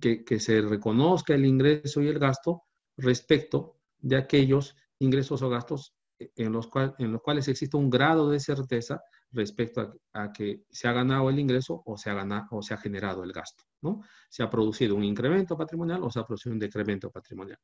que, 0.00 0.40
se 0.40 0.60
reconozca 0.62 1.34
el 1.34 1.46
ingreso 1.46 2.00
y 2.02 2.08
el 2.08 2.18
gasto 2.18 2.62
respecto 2.96 3.78
de 3.98 4.16
aquellos 4.16 4.76
ingresos 4.98 5.42
o 5.42 5.48
gastos 5.48 5.94
en 6.18 6.52
los, 6.52 6.68
en 6.98 7.12
los 7.12 7.22
cuales 7.22 7.48
existe 7.48 7.76
un 7.76 7.90
grado 7.90 8.30
de 8.30 8.40
certeza 8.40 9.00
respecto 9.32 9.94
a, 10.12 10.32
que 10.32 10.62
se 10.70 10.88
ha 10.88 10.92
ganado 10.92 11.28
el 11.28 11.38
ingreso 11.38 11.82
o 11.84 11.96
se 11.96 12.10
ha, 12.10 12.76
generado 12.76 13.24
el 13.24 13.32
gasto, 13.32 13.64
¿no? 13.82 14.02
Se 14.28 14.42
ha 14.42 14.50
producido 14.50 14.94
un 14.94 15.04
incremento 15.04 15.56
patrimonial 15.56 16.02
o 16.04 16.10
se 16.10 16.20
ha 16.20 16.24
producido 16.24 16.52
un 16.52 16.60
decremento 16.60 17.10
patrimonial. 17.10 17.58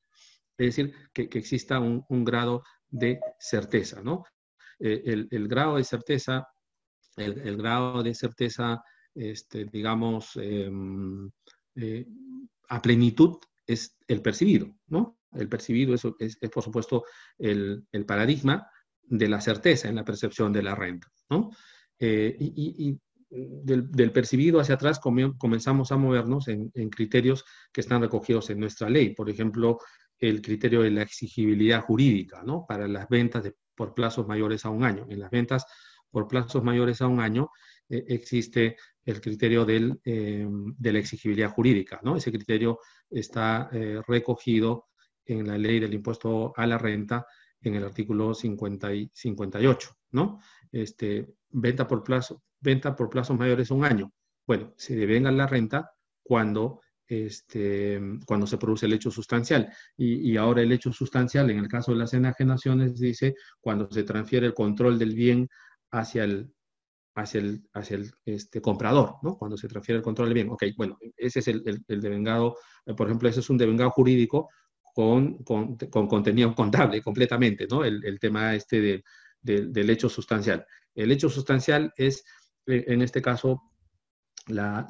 Es 0.59 0.77
decir, 0.77 0.95
que, 1.13 1.29
exista 1.33 1.79
un, 1.79 2.25
grado 2.25 2.65
de 2.89 3.21
certeza, 3.39 4.03
¿no? 4.03 4.25
Eh, 4.79 5.27
el, 5.31 5.49
grado 5.49 5.77
de 5.77 5.85
certeza, 5.85 6.47
el, 7.17 7.57
grado 7.57 8.03
de 8.03 8.15
certeza, 8.15 8.83
este, 9.15 9.67
digamos, 9.67 10.37
em, 10.37 11.31
eh, 11.77 12.07
a 12.69 12.83
plenitud 12.83 13.39
es 13.67 13.97
el 14.09 14.23
percibido, 14.23 14.75
¿no? 14.89 15.19
El 15.33 15.49
percibido 15.49 15.95
es, 15.95 16.37
por 16.53 16.62
supuesto, 16.62 17.05
el, 17.38 17.87
paradigma 18.07 18.69
de 19.03 19.29
la 19.29 19.40
certeza 19.40 19.88
en 19.88 19.97
la 19.97 20.05
percepción 20.05 20.53
de 20.53 20.62
la 20.62 20.75
renta, 20.75 21.09
¿no? 21.29 21.51
Eh, 21.99 22.37
y, 22.38 22.99
del, 23.31 24.11
percibido 24.11 24.59
hacia 24.59 24.75
atrás 24.75 24.99
comenzamos 24.99 25.93
a 25.93 25.97
movernos 25.97 26.49
en, 26.49 26.71
criterios 26.90 27.45
que 27.73 27.81
están 27.81 28.03
recogidos 28.03 28.51
en 28.51 28.59
nuestra 28.59 28.90
ley. 28.90 29.14
Por 29.14 29.31
ejemplo, 29.31 29.79
el 30.19 30.43
criterio 30.43 30.83
de 30.83 30.90
la 30.90 31.03
exigibilidad 31.03 31.81
jurídica, 31.83 32.43
¿no? 32.45 32.66
Para 32.66 32.88
las 32.88 33.09
ventas 33.09 33.49
por 33.77 33.95
plazos 33.95 34.27
mayores 34.27 34.64
a 34.64 34.71
un 34.71 34.83
año. 34.83 35.07
En 35.09 35.21
las 35.21 35.31
ventas 35.31 35.64
por 36.11 36.27
plazos 36.27 36.64
mayores 36.64 37.01
a 37.03 37.07
un 37.07 37.21
año 37.21 37.51
eh, 37.88 38.05
existe 38.09 38.77
el 39.05 39.21
criterio 39.21 39.64
del, 39.64 40.01
eh, 40.05 40.47
de 40.49 40.93
la 40.93 40.99
exigibilidad 40.99 41.51
jurídica, 41.51 42.01
¿no? 42.03 42.16
Ese 42.16 42.33
criterio 42.33 42.81
está 43.09 43.71
recogido 44.09 44.89
en 45.33 45.47
la 45.47 45.59
ley 45.59 45.81
del 45.81 45.95
impuesto 45.95 46.53
a 46.57 46.66
la 46.66 46.79
renta 46.79 47.27
en 47.62 47.75
el 47.75 47.85
artículo 47.85 48.35
50 48.35 48.95
y 48.95 49.11
58, 49.12 49.90
¿no? 50.12 50.40
Este, 50.73 51.35
venta 51.51 51.87
por 51.87 52.03
plazo, 52.03 52.43
venta 52.61 52.97
por 52.97 53.11
plazos 53.11 53.38
mayores 53.38 53.71
a 53.71 53.75
un 53.75 53.85
año. 53.85 54.12
Bueno, 54.47 54.73
se 54.77 54.97
devenga 54.97 55.31
la 55.31 55.47
renta 55.47 55.90
cuando, 56.23 56.81
este, 57.07 58.01
cuando 58.27 58.47
se 58.47 58.59
produce 58.59 58.87
el 58.87 58.95
hecho 58.95 59.11
sustancial. 59.11 59.73
Y, 59.97 60.37
ahora 60.37 60.62
el 60.62 60.73
hecho 60.73 60.93
sustancial, 60.93 61.51
en 61.51 61.59
el 61.59 61.69
caso 61.69 61.93
de 61.93 61.99
las 61.99 62.14
enajenaciones, 62.14 62.99
dice 62.99 63.35
cuando 63.61 63.90
se 63.90 64.05
transfiere 64.05 64.47
el 64.47 64.55
control 64.55 64.99
del 64.99 65.14
bien 65.14 65.49
hacia 65.90 66.25
el, 66.25 66.53
hacia 67.14 67.40
el, 67.40 67.62
hacia 67.75 67.97
el 67.97 68.11
este, 68.25 68.61
comprador, 68.61 69.16
¿no? 69.23 69.37
Cuando 69.37 69.57
se 69.57 69.69
transfiere 69.69 69.99
el 69.99 70.05
control 70.05 70.29
del 70.29 70.35
bien. 70.35 70.51
Ok, 70.51 70.64
bueno, 70.77 70.99
ese 71.16 71.40
es 71.40 71.49
el, 71.49 71.62
el, 71.66 71.85
el 71.87 72.01
devengado, 72.01 72.57
eh, 72.87 72.95
por 72.95 73.07
ejemplo, 73.07 73.29
ese 73.29 73.40
es 73.40 73.51
un 73.51 73.59
devengado 73.59 73.90
jurídico 73.90 74.49
con, 74.94 75.38
con, 75.44 75.76
contenido 75.76 76.55
contable 76.55 77.03
completamente, 77.03 77.66
¿no? 77.68 77.85
El, 77.85 78.18
tema 78.18 78.55
este 78.55 79.03
del 79.42 79.90
hecho 79.90 80.09
sustancial. 80.09 80.66
El 80.94 81.12
hecho 81.12 81.29
sustancial 81.29 81.92
es, 81.96 82.24
eh, 82.66 82.85
en 82.88 83.03
este 83.03 83.22
caso, 83.22 83.62
la, 84.46 84.87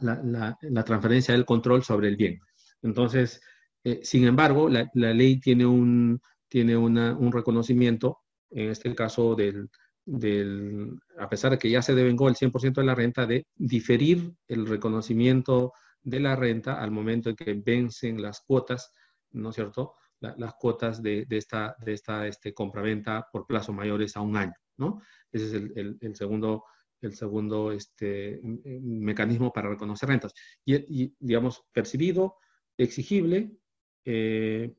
transferencia 0.84 1.34
del 1.34 1.44
control 1.44 1.82
sobre 1.82 2.08
el 2.08 2.16
bien. 2.16 2.38
Entonces, 2.82 3.40
eh, 3.84 4.00
sin 4.02 4.24
embargo, 4.26 4.68
la, 4.68 4.88
ley 4.94 5.40
tiene, 5.40 5.66
un, 5.66 6.20
tiene 6.48 6.76
un 6.76 7.32
reconocimiento, 7.32 8.18
en 8.50 8.70
este 8.70 8.94
caso, 8.94 9.34
del, 9.34 9.68
del, 10.04 10.98
a 11.18 11.28
pesar 11.28 11.52
de 11.52 11.58
que 11.58 11.70
ya 11.70 11.82
se 11.82 11.94
devengó 11.94 12.28
el 12.28 12.34
100% 12.34 12.74
de 12.74 12.84
la 12.84 12.94
renta, 12.94 13.26
de 13.26 13.46
diferir 13.56 14.32
el 14.48 14.66
reconocimiento 14.66 15.72
de 16.02 16.20
la 16.20 16.36
renta 16.36 16.80
al 16.80 16.90
momento 16.90 17.30
en 17.30 17.36
que 17.36 17.54
vencen 17.54 18.22
las 18.22 18.40
cuotas 18.40 18.92
¿no 19.32 19.50
es 19.50 19.54
cierto?, 19.54 19.94
las 20.20 20.54
cuotas 20.54 21.02
de, 21.02 21.26
esta, 21.30 21.76
de 21.80 21.94
esta 21.94 22.26
este, 22.26 22.52
compraventa 22.52 23.26
por 23.32 23.46
plazo 23.46 23.72
mayores 23.72 24.16
a 24.16 24.20
un 24.20 24.36
año, 24.36 24.54
¿no? 24.76 25.00
Ese 25.32 25.46
es 25.46 25.52
el, 26.00 26.14
segundo, 26.14 26.64
el 27.00 27.14
segundo 27.14 27.72
este, 27.72 28.40
mecanismo 28.42 29.52
para 29.52 29.70
reconocer 29.70 30.08
rentas. 30.08 30.34
Y, 30.64 31.14
digamos, 31.18 31.64
percibido, 31.72 32.36
exigible, 32.76 33.56
eh, 34.04 34.74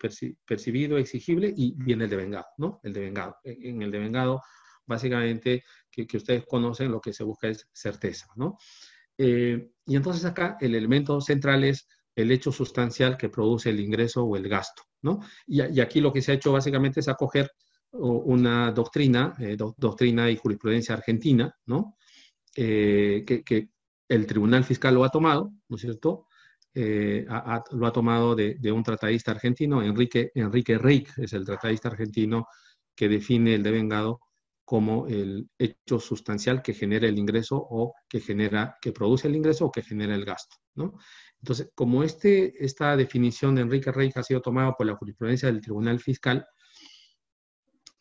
percibido, 0.45 0.97
exigible 0.97 1.53
y 1.55 1.73
viene 1.75 2.03
el 2.03 2.09
devengado, 2.09 2.47
¿no? 2.57 2.79
El 2.83 2.93
devengado. 2.93 3.37
En 3.43 3.81
el 3.81 3.91
devengado, 3.91 4.41
básicamente, 4.85 5.63
que, 5.89 6.17
ustedes 6.17 6.45
conocen, 6.45 6.91
lo 6.91 7.01
que 7.01 7.13
se 7.13 7.23
busca 7.23 7.47
es 7.47 7.67
certeza, 7.73 8.27
¿no? 8.35 8.57
Eh, 9.17 9.71
y 9.85 9.95
entonces 9.95 10.23
acá 10.25 10.57
el 10.61 10.75
elemento 10.75 11.19
central 11.19 11.63
es 11.63 11.87
el 12.15 12.31
hecho 12.31 12.51
sustancial 12.51 13.17
que 13.17 13.29
produce 13.29 13.69
el 13.69 13.79
ingreso 13.79 14.23
o 14.23 14.35
el 14.35 14.47
gasto, 14.47 14.83
¿no? 15.01 15.19
Y, 15.47 15.61
aquí 15.79 16.01
lo 16.01 16.11
que 16.11 16.21
se 16.21 16.31
ha 16.31 16.35
hecho 16.35 16.51
básicamente 16.51 16.99
es 16.99 17.07
acoger 17.07 17.51
una 17.93 18.71
doctrina, 18.71 19.35
eh, 19.39 19.57
doctrina 19.77 20.29
y 20.29 20.37
jurisprudencia 20.37 20.95
argentina, 20.95 21.53
¿no? 21.65 21.97
Eh, 22.55 23.23
que, 23.25 23.69
el 24.07 24.25
Tribunal 24.25 24.65
Fiscal 24.65 24.93
lo 24.93 25.05
ha 25.05 25.09
tomado, 25.09 25.53
¿no 25.69 25.75
es 25.77 25.81
cierto? 25.81 26.27
Eh, 26.73 27.25
lo 27.71 27.87
ha 27.87 27.93
tomado 27.93 28.35
de, 28.35 28.71
un 28.71 28.83
tratadista 28.83 29.31
argentino, 29.31 29.81
Enrique, 29.81 30.31
Enrique 30.35 30.77
Reich, 30.77 31.17
es 31.17 31.31
el 31.31 31.45
tratadista 31.45 31.87
argentino 31.87 32.45
que 32.93 33.07
define 33.07 33.55
el 33.55 33.63
devengado 33.63 34.19
como 34.71 35.05
el 35.05 35.49
hecho 35.59 35.99
sustancial 35.99 36.61
que 36.61 36.73
genera 36.73 37.05
el 37.05 37.19
ingreso 37.19 37.57
o 37.57 37.93
que 38.07 38.21
genera, 38.21 38.77
que 38.81 38.93
produce 38.93 39.27
el 39.27 39.35
ingreso 39.35 39.65
o 39.65 39.71
que 39.71 39.81
genera 39.81 40.15
el 40.15 40.23
gasto, 40.23 40.55
¿no? 40.75 40.93
Entonces, 41.41 41.71
como 41.75 42.03
este, 42.03 42.53
esta 42.63 42.95
definición 42.95 43.53
de 43.53 43.63
Enrique 43.63 43.91
Rey 43.91 44.13
ha 44.15 44.23
sido 44.23 44.39
tomada 44.39 44.71
por 44.71 44.87
la 44.87 44.95
jurisprudencia 44.95 45.51
del 45.51 45.59
Tribunal 45.59 45.99
Fiscal, 45.99 46.45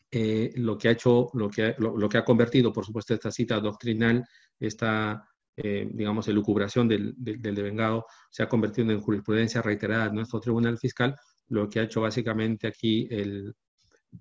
eh, 0.09 0.53
lo 0.55 0.77
que 0.77 0.87
ha 0.87 0.91
hecho, 0.91 1.29
lo 1.33 1.49
que, 1.49 1.75
lo, 1.77 2.07
que 2.07 2.17
ha 2.17 2.23
convertido, 2.23 2.71
por 2.71 2.85
supuesto, 2.85 3.13
esta 3.13 3.31
cita 3.31 3.59
doctrinal, 3.59 4.25
esta, 4.57 5.27
eh, 5.57 5.89
digamos, 5.91 6.29
elucubración 6.29 6.87
del, 6.87 7.13
del, 7.17 7.53
devengado, 7.53 8.05
se 8.29 8.43
ha 8.43 8.47
convertido 8.47 8.93
en 8.93 9.01
jurisprudencia 9.01 9.61
reiterada 9.61 10.07
de 10.07 10.15
nuestro 10.15 10.39
Tribunal 10.39 10.77
Fiscal, 10.77 11.17
lo 11.49 11.67
que 11.67 11.81
ha 11.81 11.83
hecho 11.83 11.99
básicamente 11.99 12.65
aquí 12.65 13.09
el, 13.11 13.53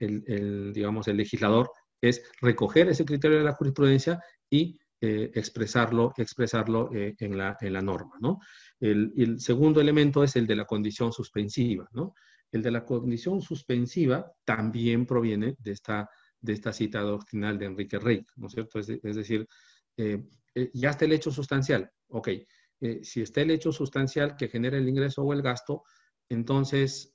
el, 0.00 0.72
digamos, 0.72 1.06
el 1.06 1.16
legislador 1.16 1.70
es 2.00 2.22
recoger 2.40 2.88
ese 2.88 3.04
criterio 3.04 3.38
de 3.38 3.44
la 3.44 3.52
jurisprudencia 3.52 4.22
y 4.48 4.78
eh, 5.00 5.30
expresarlo, 5.34 6.12
expresarlo 6.16 6.90
en, 6.92 7.36
la, 7.38 7.56
en, 7.60 7.72
la, 7.72 7.80
norma. 7.80 8.16
¿no? 8.20 8.38
El, 8.80 9.40
segundo 9.40 9.80
elemento 9.80 10.24
es 10.24 10.36
el 10.36 10.46
de 10.46 10.56
la 10.56 10.64
condición 10.64 11.12
suspensiva, 11.12 11.88
¿no? 11.92 12.14
El 12.50 12.62
de 12.62 12.70
la 12.70 12.84
condición 12.84 13.40
suspensiva 13.40 14.32
también 14.44 15.06
proviene 15.06 15.54
de 15.58 15.72
esta, 15.72 16.08
de 16.40 16.52
esta 16.54 16.72
cita 16.72 17.00
doctrinal 17.00 17.58
de 17.58 17.66
Enrique 17.66 17.98
Rey, 17.98 18.24
¿no 18.36 18.46
es 18.46 18.54
cierto? 18.54 18.78
Es, 18.78 18.86
decir, 18.86 19.46
eh, 19.96 20.22
eh, 20.54 20.70
ya 20.72 20.90
está 20.90 21.04
el 21.04 21.12
hecho 21.12 21.30
sustancial, 21.30 21.90
ok. 22.08 22.28
Eh, 22.80 23.00
si 23.02 23.20
está 23.20 23.42
el 23.42 23.50
hecho 23.50 23.72
sustancial 23.72 24.36
que 24.36 24.48
genera 24.48 24.78
el 24.78 24.88
ingreso 24.88 25.22
o 25.22 25.32
el 25.32 25.42
gasto, 25.42 25.84
entonces 26.28 27.14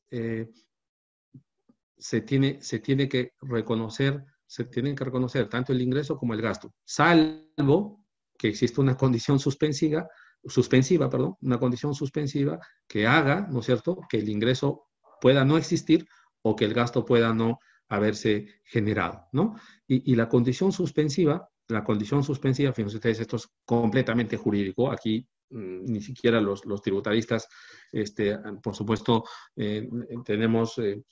se, 1.98 2.21
tiene, 2.21 2.62
se 2.62 2.80
tiene 2.80 3.10
que 3.10 3.34
reconocer, 3.41 4.24
se 4.48 4.66
tienen 4.66 4.96
que 4.96 5.04
reconocer 5.04 5.50
tanto 5.50 5.74
el 5.74 5.82
ingreso 5.82 6.18
como 6.18 6.34
el 6.34 6.42
gasto, 6.42 6.74
salvo 6.84 8.06
que 8.38 8.50
exista 8.50 8.82
una 8.82 8.98
condición 8.98 9.40
suspensiva 9.40 10.08
suspensiva, 10.48 11.10
perdón, 11.10 11.36
una 11.42 11.60
condición 11.60 11.94
suspensiva 11.94 12.60
que 12.88 13.08
haga, 13.08 13.48
¿no 13.52 13.60
es 13.60 13.66
cierto?, 13.66 14.00
que 14.10 14.18
el 14.18 14.30
ingreso 14.30 14.88
pueda 15.22 15.44
no 15.46 15.58
existir 15.58 16.08
o 16.42 16.56
que 16.56 16.66
el 16.66 16.74
gasto 16.74 17.06
pueda 17.06 17.34
no 17.34 17.60
haberse 17.88 18.48
generado, 18.64 19.28
¿no? 19.32 19.56
Y, 19.88 20.16
la 20.16 20.28
condición 20.28 20.72
suspensiva, 20.72 21.48
la 21.68 21.84
condición 21.84 22.24
suspensiva, 22.24 22.74
fíjense 22.74 22.98
ustedes, 22.98 23.20
esto 23.20 23.36
es 23.36 23.48
completamente 23.64 24.38
jurídico, 24.38 24.92
aquí 24.92 25.28
mm, 25.50 25.86
ni 25.86 26.02
siquiera 26.02 26.42
los, 26.42 26.62
tributaristas, 26.82 27.48
este, 27.92 28.38
por 28.62 28.76
supuesto, 28.76 29.24
eh, 29.56 29.88
tenemos 30.24 30.78
eh, 30.80 31.04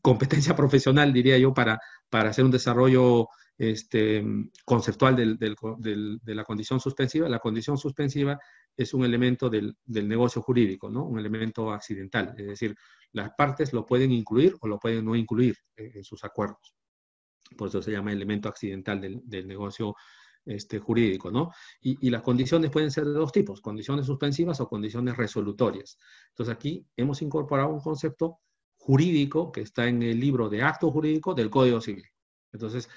competencia 0.00 0.54
profesional, 0.56 1.12
diría 1.12 1.38
yo, 1.38 1.52
para, 1.52 1.78
para 2.08 2.30
hacer 2.30 2.44
un 2.44 2.50
desarrollo 2.50 3.28
este, 3.58 4.24
conceptual 4.64 5.16
de 5.16 6.34
la 6.34 6.44
condición 6.44 6.80
suspensiva. 6.80 7.28
La 7.28 7.40
condición 7.40 7.76
suspensiva 7.76 8.38
es 8.76 8.94
un 8.94 9.04
elemento 9.04 9.50
del, 9.50 9.76
negocio 9.86 10.40
jurídico, 10.40 10.88
¿no? 10.88 11.04
un 11.04 11.18
elemento 11.18 11.72
accidental. 11.72 12.34
Es 12.38 12.46
decir, 12.46 12.76
las 13.12 13.30
partes 13.36 13.72
lo 13.72 13.84
pueden 13.84 14.12
incluir 14.12 14.54
o 14.60 14.68
lo 14.68 14.78
pueden 14.78 15.04
no 15.04 15.16
incluir 15.16 15.56
en, 15.76 16.04
sus 16.04 16.22
acuerdos. 16.24 16.76
Por 17.56 17.68
eso 17.68 17.82
se 17.82 17.90
llama 17.90 18.12
elemento 18.12 18.48
accidental 18.48 19.00
del, 19.00 19.48
negocio 19.48 19.96
este, 20.44 20.78
jurídico, 20.78 21.30
¿no? 21.30 21.50
Y, 21.80 22.06
y, 22.06 22.10
las 22.10 22.22
condiciones 22.22 22.70
pueden 22.70 22.90
ser 22.90 23.04
de 23.04 23.12
dos 23.12 23.32
tipos, 23.32 23.60
condiciones 23.60 24.06
suspensivas 24.06 24.60
o 24.60 24.68
condiciones 24.68 25.16
resolutorias. 25.16 25.98
Entonces 26.28 26.54
aquí 26.54 26.86
hemos 26.96 27.20
incorporado 27.22 27.70
un 27.70 27.80
concepto 27.80 28.38
jurídico 28.88 29.52
que 29.52 29.60
está 29.60 29.86
en 29.86 30.02
el 30.02 30.18
libro 30.18 30.48
de 30.48 30.62
acto 30.62 30.90
jurídico 30.90 31.34
del 31.34 31.50
Código 31.50 31.78
Civil. 31.78 32.06
Entonces, 32.50 32.88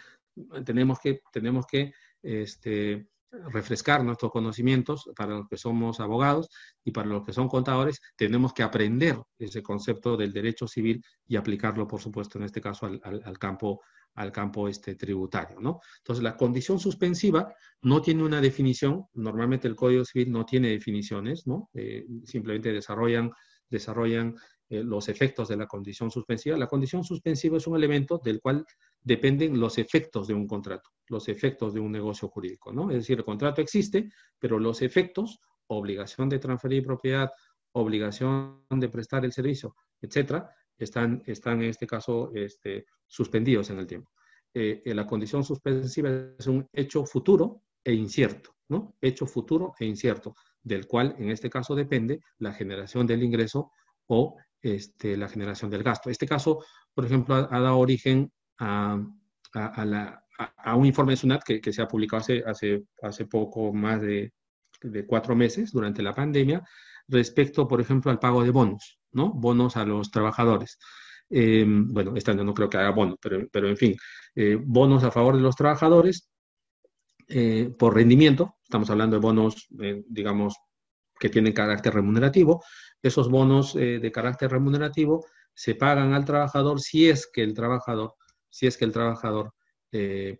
tenemos 0.63 1.01
que, 1.01 1.19
tenemos 1.33 1.65
que 1.65 1.91
este, 2.23 3.09
refrescar 3.29 4.01
nuestros 4.01 4.31
conocimientos 4.31 5.09
para 5.17 5.31
los 5.31 5.49
que 5.49 5.57
somos 5.57 5.99
abogados 5.99 6.47
y 6.85 6.91
para 6.91 7.09
los 7.09 7.25
que 7.25 7.33
son 7.33 7.49
contadores, 7.49 7.99
tenemos 8.15 8.53
que 8.53 8.63
aprender 8.63 9.17
ese 9.37 9.61
concepto 9.61 10.15
del 10.15 10.31
derecho 10.31 10.65
civil 10.65 11.03
y 11.27 11.35
aplicarlo, 11.35 11.85
por 11.85 11.99
supuesto, 11.99 12.37
en 12.37 12.45
este 12.45 12.61
caso 12.61 12.85
al, 12.85 13.37
campo, 13.37 13.81
al 14.15 14.31
campo 14.31 14.69
este, 14.69 14.95
tributario, 14.95 15.59
¿no? 15.59 15.81
Entonces, 15.97 16.23
la 16.23 16.37
condición 16.37 16.79
suspensiva 16.79 17.53
no 17.81 18.01
tiene 18.01 18.23
una 18.23 18.39
definición, 18.39 19.07
normalmente 19.13 19.67
el 19.67 19.75
Código 19.75 20.05
Civil 20.05 20.31
no 20.31 20.45
tiene 20.45 20.69
definiciones, 20.69 21.45
¿no? 21.47 21.69
Eh, 21.73 22.05
simplemente 22.23 22.71
desarrollan, 22.71 23.29
desarrollan 23.69 24.37
eh, 24.71 24.85
los 24.85 25.09
efectos 25.09 25.49
de 25.49 25.57
la 25.57 25.67
condición 25.67 26.09
suspensiva. 26.09 26.57
La 26.57 26.67
condición 26.67 27.03
suspensiva 27.03 27.57
es 27.57 27.67
un 27.67 27.75
elemento 27.75 28.21
del 28.23 28.39
cual 28.39 28.65
dependen 29.01 29.59
los 29.59 29.77
efectos 29.77 30.27
de 30.27 30.33
un 30.33 30.47
contrato, 30.47 30.91
los 31.09 31.27
efectos 31.27 31.73
de 31.73 31.81
un 31.81 31.91
negocio 31.91 32.29
jurídico, 32.29 32.71
¿no? 32.71 32.89
Es 32.89 32.99
decir, 32.99 33.17
el 33.17 33.25
contrato 33.25 33.59
existe, 33.59 34.09
pero 34.39 34.57
los 34.59 34.81
efectos, 34.81 35.41
obligación 35.67 36.29
de 36.29 36.39
transferir 36.39 36.85
propiedad, 36.85 37.29
obligación 37.73 38.63
de 38.69 38.87
prestar 38.87 39.25
el 39.25 39.33
servicio, 39.33 39.75
etcétera, 40.01 40.49
están, 40.77 41.21
están 41.25 41.61
en 41.61 41.69
este 41.69 41.85
caso 41.85 42.31
este, 42.33 42.85
suspendidos 43.05 43.71
en 43.71 43.79
el 43.79 43.87
tiempo. 43.87 44.09
Eh, 44.53 44.83
eh, 44.85 44.95
la 44.95 45.05
condición 45.05 45.43
suspensiva 45.43 46.09
es 46.39 46.47
un 46.47 46.65
hecho 46.71 47.05
futuro 47.05 47.63
e 47.83 47.91
incierto, 47.91 48.55
¿no? 48.69 48.95
Hecho 49.01 49.25
futuro 49.25 49.73
e 49.77 49.83
incierto, 49.83 50.33
del 50.63 50.87
cual 50.87 51.13
en 51.19 51.29
este 51.29 51.49
caso 51.49 51.75
depende 51.75 52.21
la 52.37 52.53
generación 52.53 53.05
del 53.05 53.21
ingreso 53.21 53.73
o 54.07 54.37
este, 54.61 55.17
la 55.17 55.27
generación 55.27 55.71
del 55.71 55.83
gasto. 55.83 56.09
Este 56.09 56.27
caso, 56.27 56.63
por 56.93 57.05
ejemplo, 57.05 57.35
ha, 57.35 57.59
dado 57.59 57.77
origen 57.77 58.31
a, 58.59 58.99
un 60.75 60.85
informe 60.85 61.13
de 61.13 61.17
SUNAT 61.17 61.43
que, 61.43 61.73
se 61.73 61.81
ha 61.81 61.87
publicado 61.87 62.23
hace, 62.45 63.25
poco 63.29 63.73
más 63.73 64.01
de, 64.01 64.33
cuatro 65.07 65.35
meses 65.35 65.71
durante 65.71 66.01
la 66.01 66.13
pandemia 66.13 66.63
respecto, 67.07 67.67
por 67.67 67.81
ejemplo, 67.81 68.11
al 68.11 68.19
pago 68.19 68.43
de 68.43 68.51
bonos, 68.51 68.99
¿no? 69.11 69.31
Bonos 69.33 69.77
a 69.77 69.85
los 69.85 70.11
trabajadores. 70.11 70.79
Eh, 71.29 71.65
bueno, 71.67 72.13
este 72.15 72.31
año 72.31 72.43
no 72.43 72.53
creo 72.53 72.69
que 72.69 72.77
haya 72.77 72.91
bonos, 72.91 73.17
pero, 73.21 73.47
pero 73.51 73.69
en 73.69 73.77
fin, 73.77 73.95
eh, 74.35 74.57
bonos 74.61 75.03
a 75.03 75.11
favor 75.11 75.35
de 75.35 75.41
los 75.41 75.55
trabajadores 75.55 76.29
eh, 77.27 77.73
por 77.77 77.95
rendimiento, 77.95 78.57
estamos 78.63 78.89
hablando 78.89 79.15
de 79.15 79.21
bonos, 79.21 79.67
digamos, 80.07 80.55
que 81.21 81.29
tienen 81.29 81.53
carácter 81.53 81.93
remunerativo, 81.93 82.63
esos 83.01 83.29
bonos 83.29 83.75
de 83.75 84.11
carácter 84.11 84.51
remunerativo 84.51 85.25
se 85.53 85.75
pagan 85.75 86.13
al 86.13 86.25
trabajador 86.25 86.81
si 86.81 87.07
es 87.07 87.29
que 87.31 87.43
el 87.43 87.53
trabajador, 87.53 88.15
si 88.49 88.65
es 88.67 88.75
que 88.75 88.85
el 88.85 88.91
trabajador 88.91 89.53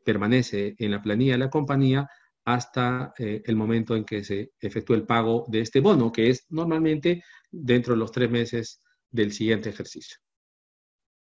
permanece 0.03 0.75
en 0.77 0.91
la 0.91 1.01
planilla 1.01 1.33
de 1.33 1.37
la 1.37 1.49
compañía 1.49 2.07
hasta 2.43 3.13
el 3.17 3.55
momento 3.55 3.95
en 3.95 4.03
que 4.03 4.23
se 4.23 4.51
efectúe 4.59 4.95
el 4.95 5.05
pago 5.05 5.45
de 5.47 5.61
este 5.61 5.79
bono, 5.79 6.11
que 6.11 6.29
es 6.29 6.45
normalmente 6.49 7.23
dentro 7.51 7.93
de 7.93 7.99
los 7.99 8.11
tres 8.11 8.31
meses 8.31 8.79
del 9.11 9.31
siguiente 9.31 9.69
ejercicio. 9.69 10.17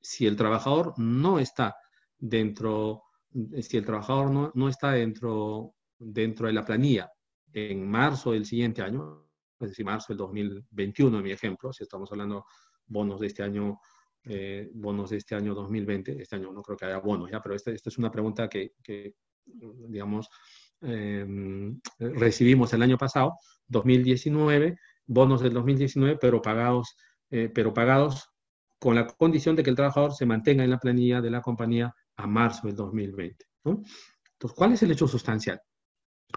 Si 0.01 0.27
el 0.27 0.37
trabajador 0.37 0.94
no 0.96 1.38
está 1.38 1.77
dentro, 2.18 3.03
si 3.61 3.77
el 3.77 3.85
trabajador 3.85 4.31
no, 4.31 4.51
no 4.55 4.68
está 4.68 4.92
dentro, 4.92 5.75
dentro 5.99 6.46
de 6.46 6.55
la 6.55 6.64
planilla 6.64 7.11
en 7.53 7.87
marzo 7.87 8.33
del 8.33 8.46
siguiente 8.46 8.81
año, 8.81 9.27
es 9.61 9.70
decir, 9.70 9.85
marzo 9.85 10.12
del 10.12 10.18
2021 10.18 11.18
en 11.18 11.25
mi 11.25 11.33
ejemplo, 11.33 11.73
si 11.73 11.83
estamos 11.83 12.11
hablando 12.12 12.46
bonos 12.87 13.20
de 13.20 13.27
este 13.27 13.42
año, 13.42 13.81
eh, 14.25 14.70
bonos 14.75 15.11
de 15.11 15.18
este 15.18 15.35
año 15.35 15.55
2020, 15.55 16.20
este 16.20 16.37
año 16.37 16.53
no 16.53 16.62
creo 16.62 16.77
que 16.77 16.87
haya 16.87 16.99
bonos 16.99 17.31
ya, 17.31 17.40
pero 17.40 17.55
esta, 17.55 17.70
esta 17.70 17.88
es 17.88 17.99
una 17.99 18.11
pregunta 18.11 18.49
que, 18.49 18.75
que 18.83 19.14
digamos, 19.44 20.29
em, 20.81 21.81
recibimos 21.99 22.73
el 22.73 22.83
año 22.83 22.96
pasado, 22.96 23.38
2019, 23.68 24.77
bonos 25.07 25.40
del 25.42 25.53
2019, 25.53 26.18
pero 26.20 26.40
pagados, 26.40 26.96
eh, 27.31 27.51
pero 27.53 27.75
pagados 27.75 28.31
con 28.79 28.94
la 28.94 29.07
condición 29.07 29.57
de 29.57 29.62
que 29.62 29.70
el 29.70 29.77
trabajador 29.77 30.14
se 30.14 30.27
mantenga 30.27 30.64
en 30.64 30.70
la 30.70 30.79
planilla 30.79 31.20
de 31.20 31.31
la 31.31 31.42
compañía 31.42 31.94
a 32.16 32.27
marzo 32.27 32.66
del 32.66 32.77
2020. 32.77 33.44
Entonces, 33.64 34.57
¿cuál 34.57 34.73
es 34.73 34.83
el 34.83 34.90
hecho 34.90 35.07
sustancial? 35.07 35.61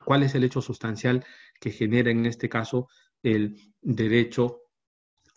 ¿Cuál 0.04 0.24
es 0.24 0.36
el 0.36 0.44
hecho 0.44 0.62
sustancial 0.62 1.24
que 1.60 1.72
genera 1.72 2.12
en 2.12 2.26
este 2.26 2.50
caso 2.50 2.88
el 3.24 3.58
derecho 3.82 4.60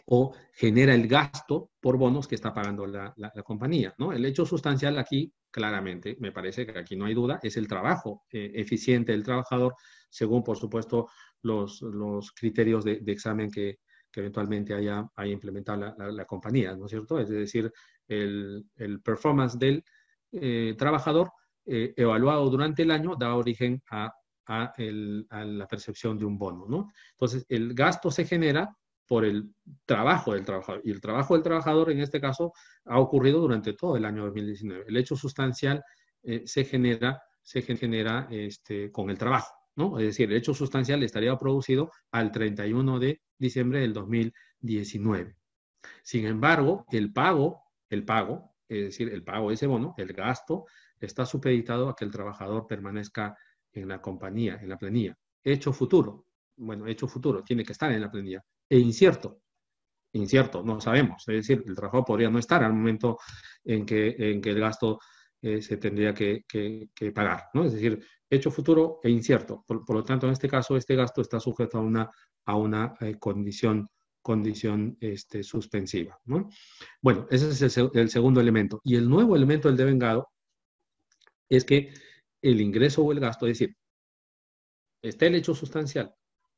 o 0.09 0.35
genera 0.53 0.95
el 0.95 1.09
gasto 1.09 1.71
por 1.81 1.97
bonos 1.97 2.29
que 2.29 2.35
está 2.35 2.53
pagando 2.53 2.87
la, 2.87 3.15
compañía? 3.45 3.95
¿no? 3.99 4.13
El 4.13 4.25
hecho 4.25 4.45
sustancial 4.45 4.99
aquí, 4.99 5.33
claramente, 5.51 6.17
me 6.21 6.33
parece 6.33 6.67
que 6.67 6.79
aquí 6.79 6.97
no 6.97 7.07
hay 7.07 7.15
duda, 7.15 7.41
es 7.43 7.57
el 7.57 7.67
trabajo 7.67 8.25
eh, 8.31 8.53
eficiente 8.55 9.13
del 9.13 9.25
trabajador, 9.25 9.75
según, 10.11 10.45
por 10.45 10.59
supuesto, 10.59 11.09
los, 11.43 11.81
los 11.81 12.33
criterios 12.33 12.85
de 12.85 13.01
examen 13.07 13.51
que, 13.51 13.79
que 14.17 14.21
eventualmente 14.21 14.73
haya, 14.73 15.07
haya 15.15 15.33
implementado 15.33 15.95
la, 15.99 16.25
compañía, 16.25 16.75
¿no 16.75 16.87
es 16.87 16.91
cierto? 16.91 17.21
Es 17.21 17.29
decir, 17.29 17.71
el, 18.09 18.65
performance 19.05 19.59
del 19.59 19.85
eh, 20.33 20.75
trabajador 20.79 21.33
eh, 21.67 21.93
evaluado 21.95 22.49
durante 22.49 22.85
el 22.85 22.93
año 22.93 23.15
da 23.15 23.35
origen 23.35 23.83
a, 23.91 24.11
la 24.49 25.67
percepción 25.69 26.19
de 26.19 26.25
un 26.25 26.39
bono, 26.39 26.67
¿no? 26.69 26.91
Entonces, 27.13 27.45
el 27.49 27.75
gasto 27.75 28.11
se 28.11 28.25
genera 28.25 28.77
por 29.07 29.25
el 29.25 29.55
trabajo 29.85 30.35
del 30.35 30.45
trabajador. 30.45 30.83
Y 30.85 30.91
el 30.91 31.01
trabajo 31.01 31.35
del 31.35 31.43
trabajador, 31.43 31.91
en 31.91 32.01
este 32.01 32.21
caso, 32.21 32.53
ha 32.85 32.99
ocurrido 32.99 33.41
durante 33.41 33.73
todo 33.73 33.97
el 33.97 34.05
año 34.05 34.25
2019. 34.25 34.85
El 34.89 34.97
hecho 34.97 35.17
sustancial 35.17 35.83
eh, 36.23 36.43
se 36.45 36.65
genera, 36.65 37.23
se 37.43 37.63
genera 37.63 38.27
este, 38.31 38.91
con 38.91 39.11
el 39.11 39.19
trabajo. 39.19 39.55
¿no? 39.77 39.99
Es 39.99 40.07
decir, 40.07 40.31
el 40.31 40.37
hecho 40.37 40.55
sustancial 40.55 41.03
estaría 41.03 41.37
producido 41.39 41.91
al 42.11 42.33
31 42.33 42.99
de 42.99 43.21
diciembre 43.39 43.81
del 43.81 43.93
2019. 43.93 45.37
Sin 46.03 46.27
embargo, 46.27 46.87
el 46.91 47.13
pago, 47.13 47.63
el 47.91 48.05
pago, 48.05 48.55
es 48.69 48.87
decir, 48.87 49.13
el 49.13 49.23
pago 49.23 49.49
de 49.49 49.55
ese 49.55 49.67
bono, 49.67 49.95
el 49.99 50.13
gasto, 50.13 50.65
está 50.99 51.27
supeditado 51.27 51.89
a 51.89 51.95
que 51.95 52.05
el 52.05 52.11
trabajador 52.11 52.67
permanezca 52.67 53.37
en 53.77 53.89
la 53.89 54.01
compañía, 54.01 54.59
en 54.63 54.69
la 54.69 54.77
planilla. 54.77 55.17
Hecho 55.43 55.73
futuro, 55.73 56.27
bueno, 56.57 56.87
hecho 56.87 57.07
futuro, 57.07 57.43
tiene 57.43 57.65
que 57.65 57.73
estar 57.73 57.93
en 57.93 58.01
la 58.01 58.11
planilla. 58.11 58.43
E 58.69 58.79
incierto, 58.79 59.41
incierto, 60.13 60.63
no 60.63 60.81
sabemos. 60.81 61.23
Es 61.29 61.47
decir, 61.47 61.63
el 61.67 61.75
trabajador 61.75 62.05
podría 62.05 62.31
no 62.31 62.39
estar 62.39 62.65
al 62.65 62.73
momento 62.73 63.19
en 63.65 63.85
que, 63.87 64.17
en 64.19 64.41
que 64.41 64.51
el 64.51 64.61
gasto 64.61 64.99
eh, 65.43 65.63
se 65.63 65.77
tendría 65.77 66.15
que, 66.15 66.45
pagar, 67.15 67.45
¿no? 67.55 67.65
Es 67.65 67.73
decir, 67.75 68.05
hecho 68.29 68.51
futuro 68.51 69.01
e 69.03 69.11
incierto. 69.11 69.65
Por, 69.67 69.95
lo 69.95 70.03
tanto, 70.03 70.27
en 70.27 70.33
este 70.33 70.49
caso, 70.49 70.77
este 70.77 70.97
gasto 70.97 71.21
está 71.21 71.39
sujeto 71.39 71.79
a 71.79 71.83
una, 71.83 72.11
a 72.47 72.57
una 72.57 72.95
eh, 73.01 73.17
condición, 73.19 73.87
condición 74.23 74.97
este, 75.01 75.43
suspensiva, 75.43 76.19
¿no? 76.25 76.49
Bueno, 77.03 77.27
ese 77.31 77.51
es 77.51 77.77
el, 77.77 78.11
segundo 78.11 78.41
elemento. 78.41 78.81
Y 78.83 78.97
el 78.97 79.09
nuevo 79.09 79.37
elemento 79.37 79.69
del 79.69 79.77
devengado 79.77 80.29
es 81.49 81.65
que 81.65 81.93
el 82.43 82.61
ingreso 82.61 83.03
o 83.03 83.13
el 83.13 83.21
gasto, 83.21 83.47
es 83.47 83.59
decir, 83.59 83.77
está 85.03 85.27
el 85.27 85.37
hecho 85.37 85.55
sustancial, 85.55 86.15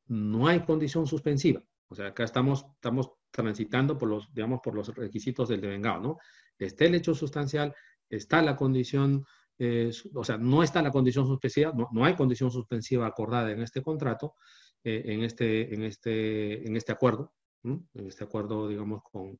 no 0.07 0.47
hay 0.47 0.61
condición 0.61 1.07
suspensiva. 1.07 1.61
O 1.87 1.95
sea, 1.95 2.07
acá 2.07 2.23
estamos, 2.23 2.65
estamos 2.75 3.11
transitando 3.31 3.97
por 3.97 4.09
los, 4.09 4.31
digamos, 4.33 4.59
por 4.63 4.75
los 4.75 4.93
requisitos 4.95 5.49
del 5.49 5.61
devengado, 5.61 5.99
¿no? 6.01 6.17
Está 6.57 6.85
el 6.85 6.95
hecho 6.95 7.15
sustancial, 7.15 7.73
está 8.09 8.41
la 8.41 8.55
condición, 8.55 9.25
eh, 9.57 9.91
o 10.13 10.23
sea, 10.23 10.37
no 10.37 10.61
está 10.61 10.81
la 10.81 10.91
condición 10.91 11.25
suspensiva, 11.25 11.73
no, 11.91 12.05
hay 12.05 12.15
condición 12.15 12.51
suspensiva 12.51 13.07
acordada 13.07 13.51
en 13.51 13.61
este 13.61 13.81
contrato, 13.81 14.35
eh, 14.83 15.03
en, 15.05 15.23
este, 15.23 15.73
en, 15.73 15.83
este, 15.83 16.67
en 16.67 16.75
este 16.75 16.91
acuerdo, 16.91 17.33
en 17.63 17.87
este 17.93 18.23
acuerdo, 18.23 18.67
digamos, 18.67 19.01
con, 19.03 19.39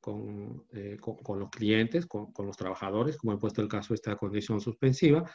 con, 0.00 0.64
eh, 0.72 0.96
con, 1.00 1.38
los 1.38 1.50
clientes, 1.50 2.06
con, 2.06 2.32
los 2.38 2.56
trabajadores, 2.56 3.16
como 3.16 3.32
he 3.32 3.38
puesto 3.38 3.60
el 3.62 3.68
caso 3.68 3.88
de 3.88 3.96
esta 3.96 4.16
condición 4.16 4.60
suspensiva. 4.60 5.30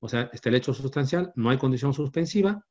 o 0.00 0.08
sea, 0.08 0.30
está 0.32 0.48
el 0.48 0.54
hecho 0.56 0.74
sustancial, 0.74 1.32
no 1.36 1.50
hay 1.50 1.58
condición 1.58 1.92
suspensiva, 1.92 2.64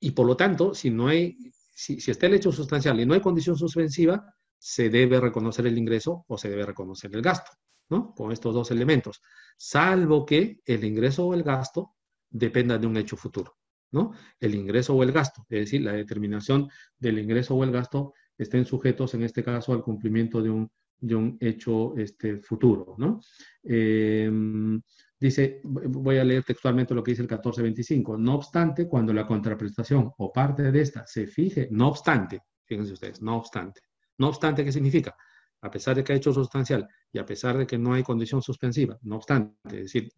y 0.00 0.10
por 0.10 0.26
lo 0.26 0.36
tanto, 0.36 0.74
si 0.74 0.90
no 0.90 1.06
hay, 1.06 1.36
si 1.72 2.10
está 2.10 2.26
el 2.26 2.34
hecho 2.34 2.50
sustancial 2.50 2.98
y 2.98 3.06
no 3.06 3.14
hay 3.14 3.20
condición 3.20 3.56
suspensiva, 3.56 4.34
se 4.58 4.90
debe 4.90 5.20
reconocer 5.20 5.66
el 5.66 5.76
ingreso 5.76 6.24
o 6.28 6.38
se 6.38 6.48
debe 6.48 6.64
reconocer 6.64 7.14
el 7.14 7.20
gasto, 7.20 7.50
¿no? 7.88 8.14
Con 8.14 8.30
estos 8.30 8.54
dos 8.54 8.70
elementos, 8.70 9.20
salvo 9.56 10.24
que 10.24 10.60
el 10.64 10.84
ingreso 10.84 11.26
o 11.26 11.34
el 11.34 11.42
gasto 11.42 11.96
dependa 12.30 12.78
de 12.78 12.86
un 12.86 12.96
hecho 12.96 13.16
futuro, 13.16 13.56
¿no? 13.90 14.12
El 14.38 14.54
ingreso 14.54 14.94
o 14.94 15.02
el 15.02 15.10
gasto, 15.10 15.44
es 15.48 15.60
decir, 15.60 15.82
la 15.82 15.92
determinación 15.92 16.68
del 16.96 17.18
ingreso 17.18 17.56
o 17.56 17.64
el 17.64 17.72
gasto 17.72 18.12
estén 18.42 18.64
sujetos, 18.64 19.14
en 19.14 19.22
este 19.22 19.42
caso, 19.42 19.72
al 19.72 19.82
cumplimiento 19.82 20.42
de 20.42 20.50
un, 20.50 20.70
de 21.00 21.14
un 21.14 21.36
hecho 21.40 21.96
este, 21.96 22.38
futuro, 22.38 22.94
¿no? 22.98 23.20
Em, 23.62 24.80
dice, 25.18 25.60
voy 25.64 26.18
a 26.18 26.24
leer 26.24 26.44
textualmente 26.44 26.94
lo 26.94 27.02
que 27.02 27.12
dice 27.12 27.22
el 27.22 27.28
1425, 27.28 28.16
no 28.18 28.34
obstante, 28.36 28.88
cuando 28.88 29.12
la 29.12 29.26
contraprestación 29.26 30.12
o 30.18 30.32
parte 30.32 30.70
de 30.70 30.80
esta 30.80 31.06
se 31.06 31.26
fije, 31.26 31.68
no 31.70 31.88
obstante, 31.88 32.40
fíjense 32.64 32.92
ustedes, 32.92 33.22
no 33.22 33.36
obstante, 33.36 33.80
no 34.18 34.28
obstante, 34.28 34.64
¿qué 34.64 34.72
significa? 34.72 35.14
A 35.60 35.70
pesar 35.70 35.94
de 35.96 36.02
que 36.02 36.12
ha 36.12 36.16
hecho 36.16 36.32
sustancial 36.32 36.88
y 37.12 37.18
a 37.18 37.26
pesar 37.26 37.56
de 37.56 37.66
que 37.66 37.78
no 37.78 37.94
hay 37.94 38.02
condición 38.02 38.42
suspensiva, 38.42 38.98
no 39.02 39.16
obstante, 39.16 39.76
es 39.76 39.92
decir, 39.92 40.08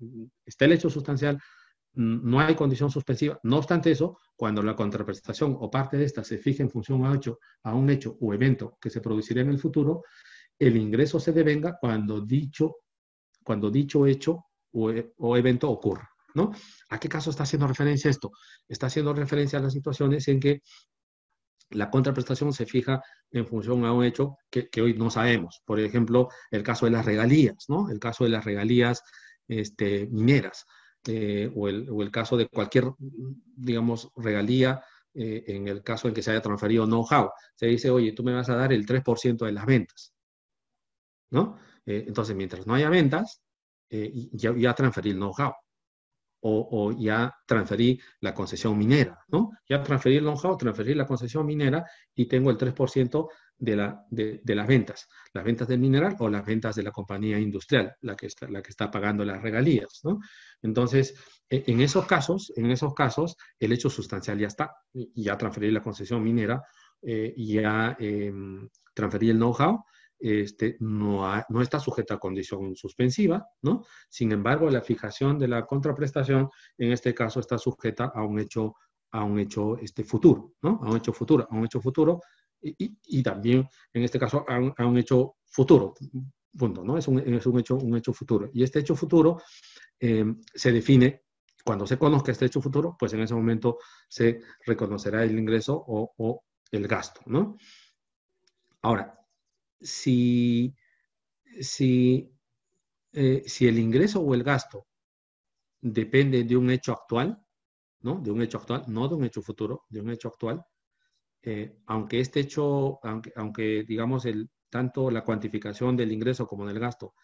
está 0.44 0.64
el 0.64 0.72
hecho 0.72 0.88
sustancial, 0.88 1.38
no 1.94 2.40
hay 2.40 2.54
condición 2.54 2.90
suspensiva. 2.90 3.38
No 3.42 3.58
obstante 3.58 3.90
eso, 3.90 4.18
cuando 4.36 4.62
la 4.62 4.74
contraprestación 4.74 5.56
o 5.58 5.70
parte 5.70 5.96
de 5.96 6.04
esta 6.04 6.24
se 6.24 6.38
fija 6.38 6.62
en 6.62 6.70
función 6.70 7.04
a, 7.04 7.14
hecho, 7.14 7.38
a 7.62 7.74
un 7.74 7.90
hecho 7.90 8.16
o 8.20 8.34
evento 8.34 8.76
que 8.80 8.90
se 8.90 9.00
producirá 9.00 9.42
en 9.42 9.50
el 9.50 9.58
futuro, 9.58 10.02
el 10.58 10.76
ingreso 10.76 11.20
se 11.20 11.32
devenga 11.32 11.78
cuando 11.80 12.20
dicho 12.20 12.76
cuando 13.42 13.70
dicho 13.70 14.06
hecho 14.06 14.46
o, 14.72 14.90
o 15.18 15.36
evento 15.36 15.70
ocurra. 15.70 16.08
¿no? 16.34 16.52
¿A 16.88 16.98
qué 16.98 17.08
caso 17.08 17.30
está 17.30 17.44
haciendo 17.44 17.68
referencia 17.68 18.10
esto? 18.10 18.32
Está 18.66 18.86
haciendo 18.86 19.12
referencia 19.12 19.58
a 19.58 19.62
las 19.62 19.72
situaciones 19.72 20.26
en 20.28 20.40
que 20.40 20.62
la 21.70 21.90
contraprestación 21.90 22.52
se 22.52 22.66
fija 22.66 23.02
en 23.30 23.46
función 23.46 23.84
a 23.84 23.92
un 23.92 24.04
hecho 24.04 24.38
que, 24.50 24.68
hoy 24.80 24.94
no 24.94 25.10
sabemos. 25.10 25.62
Por 25.64 25.78
ejemplo, 25.78 26.28
el 26.50 26.62
caso 26.62 26.86
de 26.86 26.92
las 26.92 27.04
regalías, 27.04 27.66
¿no? 27.68 27.90
El 27.90 27.98
caso 27.98 28.24
de 28.24 28.30
las 28.30 28.44
regalías 28.44 29.02
este, 29.46 30.08
mineras 30.10 30.66
eh, 31.06 31.50
o, 31.54 31.68
el, 31.68 32.10
caso 32.10 32.36
de 32.36 32.48
cualquier, 32.48 32.92
digamos, 32.98 34.10
regalía 34.16 34.82
eh, 35.14 35.44
en 35.48 35.68
el 35.68 35.82
caso 35.82 36.08
en 36.08 36.14
que 36.14 36.22
se 36.22 36.30
haya 36.30 36.42
transferido 36.42 36.86
know-how. 36.86 37.30
Se 37.54 37.66
dice, 37.66 37.90
oye, 37.90 38.12
tú 38.12 38.22
me 38.24 38.34
vas 38.34 38.48
a 38.48 38.56
dar 38.56 38.72
el 38.72 38.86
3% 38.86 39.44
de 39.44 39.52
las 39.52 39.66
ventas, 39.66 40.14
¿no? 41.30 41.58
Eh, 41.86 42.04
entonces, 42.06 42.34
mientras 42.34 42.66
no 42.66 42.74
haya 42.74 42.90
ventas, 42.90 43.40
ya, 43.90 44.52
ya 44.56 44.74
transferí 44.74 45.10
el 45.10 45.16
know-how 45.16 45.52
o, 46.46 46.92
ya 46.92 47.34
transferí 47.46 47.98
la 48.20 48.34
concesión 48.34 48.76
minera, 48.76 49.18
¿no? 49.28 49.52
Ya 49.66 49.82
transferí 49.82 50.16
el 50.16 50.24
know-how, 50.24 50.58
transferí 50.58 50.94
la 50.94 51.06
concesión 51.06 51.46
minera 51.46 51.84
y 52.14 52.26
tengo 52.26 52.50
el 52.50 52.58
3% 52.58 53.28
de, 53.56 53.76
la, 53.76 54.04
de, 54.10 54.42
las 54.54 54.66
ventas, 54.66 55.08
las 55.32 55.42
ventas 55.42 55.68
del 55.68 55.78
mineral 55.78 56.16
o 56.18 56.28
las 56.28 56.44
ventas 56.44 56.76
de 56.76 56.82
la 56.82 56.90
compañía 56.90 57.38
industrial, 57.38 57.94
la 58.02 58.14
que 58.14 58.26
está, 58.26 58.46
la 58.48 58.62
que 58.62 58.70
está 58.70 58.90
pagando 58.90 59.24
las 59.24 59.40
regalías, 59.40 60.00
¿no? 60.04 60.20
Entonces, 60.60 61.14
e, 61.48 61.64
en 61.66 61.80
esos 61.80 62.04
casos, 62.04 62.52
en 62.56 62.70
esos 62.70 62.92
casos, 62.92 63.36
el 63.58 63.72
hecho 63.72 63.88
sustancial 63.88 64.38
ya 64.38 64.48
está, 64.48 64.74
ya 64.92 65.38
transferí 65.38 65.70
la 65.70 65.82
concesión 65.82 66.22
minera, 66.22 66.62
eh, 67.00 67.32
ya 67.38 67.96
em, 67.98 68.68
transferí 68.92 69.30
el 69.30 69.38
know-how, 69.38 69.82
este, 70.24 70.78
no, 70.80 71.22
no, 71.50 71.60
está 71.60 71.78
sujeta 71.78 72.14
a 72.14 72.18
condición 72.18 72.74
suspensiva, 72.74 73.46
¿no? 73.60 73.84
Sin 74.08 74.32
embargo, 74.32 74.70
la 74.70 74.80
fijación 74.80 75.38
de 75.38 75.48
la 75.48 75.66
contraprestación, 75.66 76.48
en 76.78 76.92
este 76.92 77.12
caso, 77.12 77.40
está 77.40 77.58
sujeta 77.58 78.06
a 78.14 78.24
un 78.24 78.38
hecho, 78.38 78.76
a 79.10 79.22
un 79.22 79.38
hecho 79.38 79.76
este, 79.76 80.02
futuro, 80.02 80.54
¿no? 80.62 80.80
A 80.82 80.90
un 80.90 80.96
hecho 80.96 81.12
futuro, 81.12 81.46
a 81.50 81.54
un 81.54 81.66
hecho 81.66 81.78
futuro 81.78 82.20
y, 82.62 82.96
y, 83.04 83.22
también, 83.22 83.68
en 83.92 84.02
este 84.02 84.18
caso, 84.18 84.46
a 84.48 84.58
un, 84.58 84.72
a 84.78 84.86
un, 84.86 84.96
hecho 84.96 85.36
futuro, 85.44 85.94
punto, 86.56 86.82
¿no? 86.82 86.96
Es 86.96 87.06
un, 87.06 87.18
es 87.18 87.46
un, 87.46 87.58
hecho, 87.58 87.76
un 87.76 87.94
hecho 87.94 88.14
futuro. 88.14 88.48
Y 88.54 88.62
este 88.62 88.78
hecho 88.78 88.96
futuro 88.96 89.42
eh, 90.00 90.24
se 90.54 90.72
define 90.72 91.24
cuando 91.62 91.86
se 91.86 91.98
conozca 91.98 92.32
este 92.32 92.46
hecho 92.46 92.62
futuro, 92.62 92.96
pues 92.98 93.12
en 93.12 93.20
ese 93.20 93.34
momento 93.34 93.78
se 94.08 94.40
reconocerá 94.64 95.22
el 95.22 95.38
ingreso 95.38 95.74
o, 95.86 96.14
o 96.16 96.44
el 96.70 96.88
gasto, 96.88 97.20
¿no? 97.26 97.58
Ahora, 98.80 99.23
si, 99.84 100.74
si, 101.60 102.32
eh, 103.12 103.42
si 103.46 103.68
el 103.68 103.78
ingreso 103.78 104.20
o 104.20 104.34
el 104.34 104.42
gasto 104.42 104.86
depende 105.80 106.44
de 106.44 106.56
un 106.56 106.70
hecho 106.70 106.92
actual, 106.92 107.38
¿no? 108.00 108.20
De 108.20 108.30
un 108.30 108.42
hecho 108.42 108.58
actual, 108.58 108.84
no 108.88 109.08
de 109.08 109.14
un 109.14 109.24
hecho 109.24 109.42
futuro, 109.42 109.84
de 109.88 110.00
un 110.00 110.10
hecho 110.10 110.28
actual, 110.28 110.64
eh, 111.42 111.78
aunque 111.86 112.20
este 112.20 112.40
hecho, 112.40 112.98
aunque, 113.02 113.32
aunque 113.36 113.84
digamos 113.84 114.24
el, 114.24 114.50
tanto 114.70 115.10
la 115.10 115.22
cuantificación 115.22 115.96
del 115.96 116.12
ingreso 116.12 116.46
como 116.46 116.66
del 116.66 116.78
gasto 116.78 117.14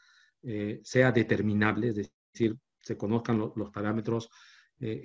eh, 0.43 0.81
sea 0.85 1.11
determinable, 1.13 1.89
es 1.89 1.95
decir, 1.97 2.57
se 2.79 2.97
conozcan 2.97 3.39
los 3.39 3.71
parámetros 3.71 4.31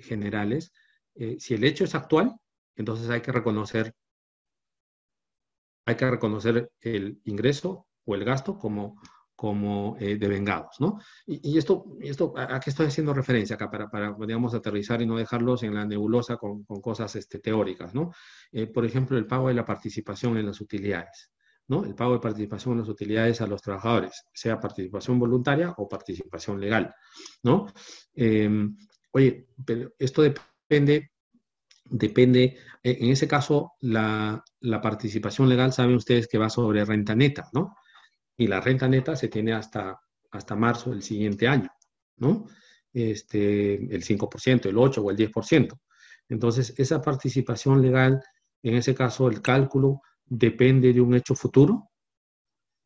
generales, 0.00 0.72
si 1.38 1.52
el 1.52 1.64
hecho 1.64 1.84
es 1.84 1.94
actual, 1.94 2.34
entonces 2.76 3.10
hay 3.10 3.20
que 3.20 3.30
reconocer 3.30 3.94
hay 5.86 5.94
que 5.94 6.10
reconocer 6.10 6.70
el 6.80 7.20
ingreso 7.24 7.86
o 8.04 8.14
el 8.14 8.24
gasto 8.24 8.58
como, 8.58 9.00
como 9.36 9.96
eh, 10.00 10.16
devengados, 10.16 10.76
¿no? 10.80 10.98
Y, 11.26 11.56
esto, 11.56 11.84
esto, 12.00 12.34
¿a 12.36 12.58
qué 12.58 12.70
estoy 12.70 12.86
haciendo 12.86 13.14
referencia 13.14 13.54
acá? 13.54 13.70
Para, 13.70 13.88
para 13.88 14.16
digamos, 14.18 14.54
aterrizar 14.54 15.00
y 15.00 15.06
no 15.06 15.16
dejarlos 15.16 15.62
en 15.62 15.74
la 15.74 15.84
nebulosa 15.84 16.36
con, 16.36 16.64
con 16.64 16.80
cosas 16.80 17.14
este, 17.16 17.38
teóricas, 17.38 17.94
¿no? 17.94 18.12
Eh, 18.50 18.66
por 18.66 18.84
ejemplo, 18.84 19.16
el 19.16 19.26
pago 19.26 19.48
de 19.48 19.54
la 19.54 19.64
participación 19.64 20.36
en 20.38 20.46
las 20.46 20.60
utilidades, 20.60 21.30
¿no? 21.68 21.84
El 21.84 21.94
pago 21.94 22.14
de 22.14 22.20
participación 22.20 22.74
en 22.74 22.80
las 22.80 22.88
utilidades 22.88 23.40
a 23.40 23.46
los 23.46 23.62
trabajadores, 23.62 24.24
sea 24.32 24.58
participación 24.58 25.18
voluntaria 25.18 25.74
o 25.76 25.88
participación 25.88 26.60
legal, 26.60 26.94
¿no? 27.42 27.66
Em, 28.14 28.76
oye, 29.12 29.46
pero 29.64 29.92
esto 29.98 30.22
depende 30.22 31.10
depende, 31.90 32.56
e, 32.82 32.98
en 33.00 33.10
ese 33.10 33.28
caso, 33.28 33.72
la, 33.80 34.42
participación 34.82 35.48
legal, 35.48 35.72
saben 35.72 35.96
ustedes 35.96 36.28
que 36.28 36.38
va 36.38 36.50
sobre 36.50 36.84
renta 36.84 37.14
neta, 37.14 37.48
¿no? 37.52 37.76
Y 38.36 38.46
la 38.46 38.60
renta 38.60 38.88
neta 38.88 39.16
se 39.16 39.28
tiene 39.28 39.52
hasta, 39.52 39.98
hasta 40.30 40.56
marzo 40.56 40.90
del 40.90 41.02
siguiente 41.02 41.48
año, 41.48 41.70
¿no? 42.18 42.46
Este, 42.92 43.74
el 43.74 44.02
5%, 44.04 44.66
el 44.66 44.76
8% 44.76 44.98
o 44.98 45.10
el 45.10 45.16
10%. 45.16 45.78
Entonces, 46.28 46.74
esa 46.76 47.00
participación 47.02 47.82
legal, 47.82 48.22
en 48.62 48.74
ese 48.74 48.94
caso, 48.94 49.28
el 49.28 49.40
cálculo 49.42 50.00
depende 50.24 50.92
de 50.92 51.00
un 51.00 51.14
hecho 51.14 51.34
futuro, 51.34 51.90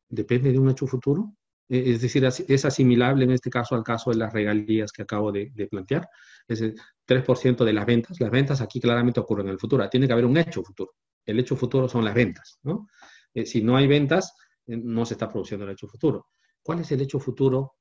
depende 0.08 0.52
de 0.52 0.58
un 0.58 0.70
hecho 0.70 0.86
futuro, 0.86 1.34
es 1.70 2.00
decir, 2.00 2.24
es 2.24 2.64
asimilable 2.64 3.24
en 3.24 3.30
este 3.30 3.48
caso 3.48 3.76
al 3.76 3.84
caso 3.84 4.10
de 4.10 4.16
las 4.16 4.32
regalías 4.32 4.90
que 4.90 5.02
acabo 5.02 5.30
de, 5.30 5.52
plantear. 5.70 6.08
Es 6.48 6.60
el 6.62 6.74
3% 7.06 7.64
de 7.64 7.72
las 7.72 7.86
ventas. 7.86 8.20
Las 8.20 8.30
ventas 8.30 8.60
aquí 8.60 8.80
claramente 8.80 9.20
ocurren 9.20 9.46
en 9.46 9.52
el 9.52 9.58
futuro. 9.60 9.88
Tiene 9.88 10.08
que 10.08 10.12
haber 10.12 10.24
un 10.24 10.36
hecho 10.36 10.64
futuro. 10.64 10.94
El 11.24 11.38
hecho 11.38 11.54
futuro 11.54 11.88
son 11.88 12.04
las 12.04 12.12
ventas. 12.12 12.58
¿no? 12.64 12.88
Eh, 13.32 13.46
si 13.46 13.62
no 13.62 13.76
hay 13.76 13.86
ventas, 13.86 14.34
eh, 14.66 14.76
no 14.76 15.06
se 15.06 15.14
está 15.14 15.28
produciendo 15.28 15.64
el 15.64 15.70
hecho 15.70 15.86
futuro. 15.86 16.26
¿Cuál 16.60 16.80
es 16.80 16.90
el 16.90 17.02
hecho 17.02 17.20
futuro 17.20 17.76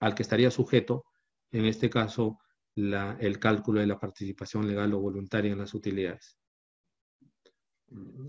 al 0.00 0.14
que 0.14 0.22
estaría 0.22 0.50
sujeto, 0.50 1.04
en 1.52 1.66
este 1.66 1.90
caso, 1.90 2.38
el 2.74 3.38
cálculo 3.38 3.80
de 3.80 3.86
la 3.86 3.98
participación 3.98 4.66
legal 4.66 4.94
o 4.94 5.00
voluntaria 5.00 5.52
en 5.52 5.58
las 5.58 5.74
utilidades? 5.74 6.38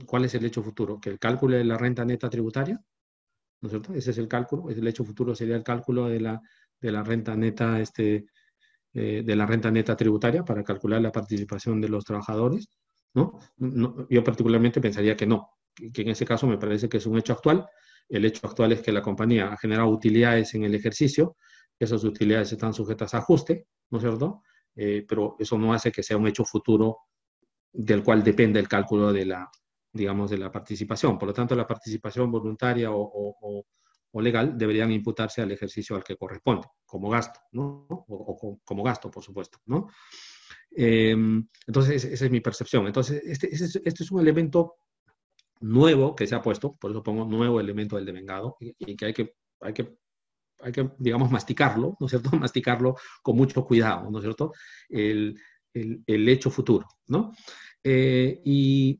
¿Cuál 0.05 0.25
es 0.25 0.35
el 0.35 0.43
hecho 0.43 0.61
futuro? 0.63 0.99
¿Que 0.99 1.11
el 1.11 1.19
cálculo 1.19 1.55
de 1.55 1.63
la 1.63 1.77
renta 1.77 2.03
neta 2.03 2.29
tributaria? 2.29 2.83
¿No 3.61 3.67
es 3.67 3.71
cierto? 3.71 3.93
Ese 3.93 4.11
es 4.11 4.17
el 4.17 4.27
cálculo, 4.27 4.69
el 4.69 4.87
hecho 4.87 5.03
futuro 5.03 5.35
sería 5.35 5.55
el 5.55 5.63
cálculo 5.63 6.07
de 6.07 6.19
la, 6.19 6.41
de 6.79 6.91
la 6.91 7.03
renta 7.03 7.35
neta, 7.35 7.79
este, 7.79 8.25
eh, 8.93 9.23
de 9.25 9.35
la 9.35 9.45
renta 9.45 9.69
neta 9.71 9.95
tributaria 9.95 10.43
para 10.43 10.63
calcular 10.63 11.01
la 11.01 11.11
participación 11.11 11.81
de 11.81 11.89
los 11.89 12.05
trabajadores, 12.05 12.67
¿no? 13.13 13.39
Yo 14.09 14.23
particularmente 14.23 14.81
pensaría 14.81 15.15
que 15.15 15.25
no, 15.25 15.49
que 15.93 16.01
en 16.01 16.09
ese 16.09 16.25
caso 16.25 16.47
me 16.47 16.57
parece 16.57 16.87
que 16.89 16.97
es 16.97 17.05
un 17.05 17.17
hecho 17.17 17.33
actual. 17.33 17.67
El 18.07 18.25
hecho 18.25 18.47
actual 18.47 18.71
es 18.71 18.81
que 18.81 18.91
la 18.91 19.01
compañía 19.01 19.51
ha 19.51 19.57
generado 19.57 19.89
utilidades 19.89 20.53
en 20.55 20.63
el 20.63 20.75
ejercicio, 20.75 21.35
esas 21.77 22.03
utilidades 22.03 22.51
están 22.51 22.73
sujetas 22.73 23.13
a 23.13 23.19
ajuste, 23.19 23.67
¿no 23.89 23.97
es 23.97 24.03
cierto? 24.03 24.43
Eh, 24.75 25.05
pero 25.07 25.35
eso 25.39 25.57
no 25.57 25.73
hace 25.73 25.91
que 25.91 26.03
sea 26.03 26.17
un 26.17 26.27
hecho 26.27 26.43
futuro 26.43 26.97
del 27.71 28.03
cual 28.03 28.23
depende 28.23 28.59
el 28.59 28.67
cálculo 28.67 29.13
de 29.13 29.25
la, 29.25 29.49
digamos, 29.91 30.29
de 30.29 30.37
la 30.37 30.51
participación. 30.51 31.17
Por 31.17 31.27
lo 31.27 31.33
tanto, 31.33 31.55
la 31.55 31.67
participación 31.67 32.31
voluntaria 32.31 32.89
o, 32.91 33.65
legal 34.13 34.57
deberían 34.57 34.91
imputarse 34.91 35.41
al 35.41 35.51
ejercicio 35.51 35.95
al 35.95 36.03
que 36.03 36.17
corresponde, 36.17 36.67
como 36.85 37.09
gasto, 37.09 37.39
¿no? 37.51 37.85
O, 37.89 38.59
como 38.63 38.83
gasto, 38.83 39.09
por 39.11 39.23
supuesto, 39.23 39.59
¿no? 39.65 39.87
Em, 40.71 41.47
entonces, 41.67 42.03
esa 42.05 42.25
es 42.25 42.31
mi 42.31 42.41
percepción. 42.41 42.87
Entonces, 42.87 43.21
este, 43.25 43.53
este, 43.53 43.81
este, 43.83 44.03
es 44.03 44.11
un 44.11 44.19
elemento 44.19 44.75
nuevo 45.61 46.15
que 46.15 46.27
se 46.27 46.35
ha 46.35 46.41
puesto, 46.41 46.75
por 46.75 46.91
eso 46.91 47.03
pongo 47.03 47.25
nuevo 47.25 47.59
elemento 47.59 47.95
del 47.95 48.05
devengado, 48.05 48.57
y, 48.59 48.75
y 48.79 48.95
que 48.95 49.05
hay 49.05 49.13
que, 49.13 49.35
hay 49.61 49.73
que 49.73 49.97
hay 50.61 50.71
que, 50.71 50.89
digamos, 50.97 51.31
masticarlo, 51.31 51.95
¿no 51.99 52.05
es 52.05 52.11
cierto? 52.11 52.31
Masticarlo 52.37 52.95
con 53.21 53.35
mucho 53.35 53.65
cuidado, 53.65 54.09
¿no 54.09 54.19
es 54.19 54.23
cierto? 54.23 54.53
El, 54.89 55.39
el, 55.73 56.29
hecho 56.29 56.49
futuro, 56.49 56.87
¿no? 57.07 57.33
Eh, 57.83 58.41
y 58.43 58.99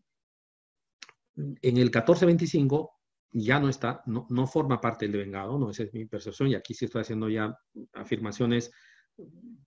en 1.61 1.77
el 1.77 1.85
1425 1.85 2.91
ya 3.31 3.59
no 3.59 3.69
está, 3.69 4.01
no, 4.07 4.47
forma 4.47 4.81
parte 4.81 5.05
del 5.05 5.13
devengado, 5.13 5.59
no, 5.59 5.69
esa 5.69 5.83
es 5.83 5.93
mi 5.93 6.05
percepción, 6.05 6.49
y 6.49 6.55
aquí 6.55 6.73
sí 6.73 6.85
estoy 6.85 7.01
haciendo 7.01 7.29
ya 7.29 7.55
afirmaciones 7.93 8.71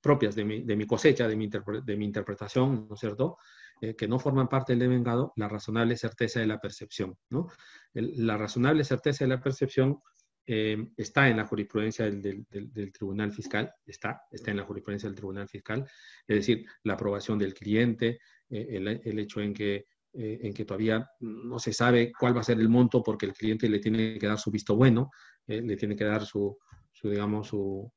propias 0.00 0.34
de 0.34 0.44
mi, 0.44 0.86
cosecha, 0.86 1.28
de 1.28 1.36
mi, 1.36 1.48
de 1.48 1.96
mi, 1.96 2.04
interpretación, 2.04 2.88
¿no 2.88 2.94
es 2.94 3.00
cierto? 3.00 3.36
Eh, 3.80 3.94
que 3.94 4.08
no 4.08 4.18
forman 4.18 4.48
parte 4.48 4.72
del 4.72 4.80
devengado, 4.80 5.32
la 5.36 5.48
razonable 5.48 5.96
certeza 5.96 6.40
de 6.40 6.46
la 6.46 6.60
percepción, 6.60 7.16
¿no? 7.30 7.48
la 7.94 8.36
razonable 8.36 8.84
certeza 8.84 9.24
de 9.24 9.28
la 9.28 9.40
percepción 9.40 10.00
eh, 10.46 10.88
está 10.96 11.28
en 11.28 11.36
la 11.36 11.46
jurisprudencia 11.46 12.10
del, 12.10 12.46
Tribunal 12.92 13.32
Fiscal, 13.32 13.72
está, 13.86 14.22
está 14.30 14.50
en 14.50 14.56
la 14.56 14.64
jurisprudencia 14.64 15.08
del 15.08 15.16
Tribunal 15.16 15.48
Fiscal, 15.48 15.86
es 16.26 16.36
decir, 16.36 16.66
la 16.82 16.94
aprobación 16.94 17.38
del 17.38 17.54
cliente, 17.54 18.18
eh, 18.50 19.00
el, 19.04 19.18
hecho 19.18 19.40
en 19.40 19.54
que 19.54 19.86
eh, 20.14 20.40
en 20.42 20.52
que 20.52 20.66
todavía 20.66 21.08
no 21.20 21.58
se 21.58 21.72
sabe 21.72 22.12
cuál 22.12 22.36
va 22.36 22.42
a 22.42 22.44
ser 22.44 22.60
el 22.60 22.68
monto 22.68 23.02
porque 23.02 23.24
el 23.24 23.32
cliente 23.32 23.66
le 23.66 23.78
tiene 23.78 24.18
que 24.18 24.26
dar 24.26 24.38
su 24.38 24.50
visto 24.50 24.76
bueno, 24.76 25.10
eh, 25.46 25.62
le 25.62 25.74
tiene 25.74 25.96
que 25.96 26.04
dar 26.04 26.26
su, 26.26 26.58
digamos, 27.02 27.48
su, 27.48 27.90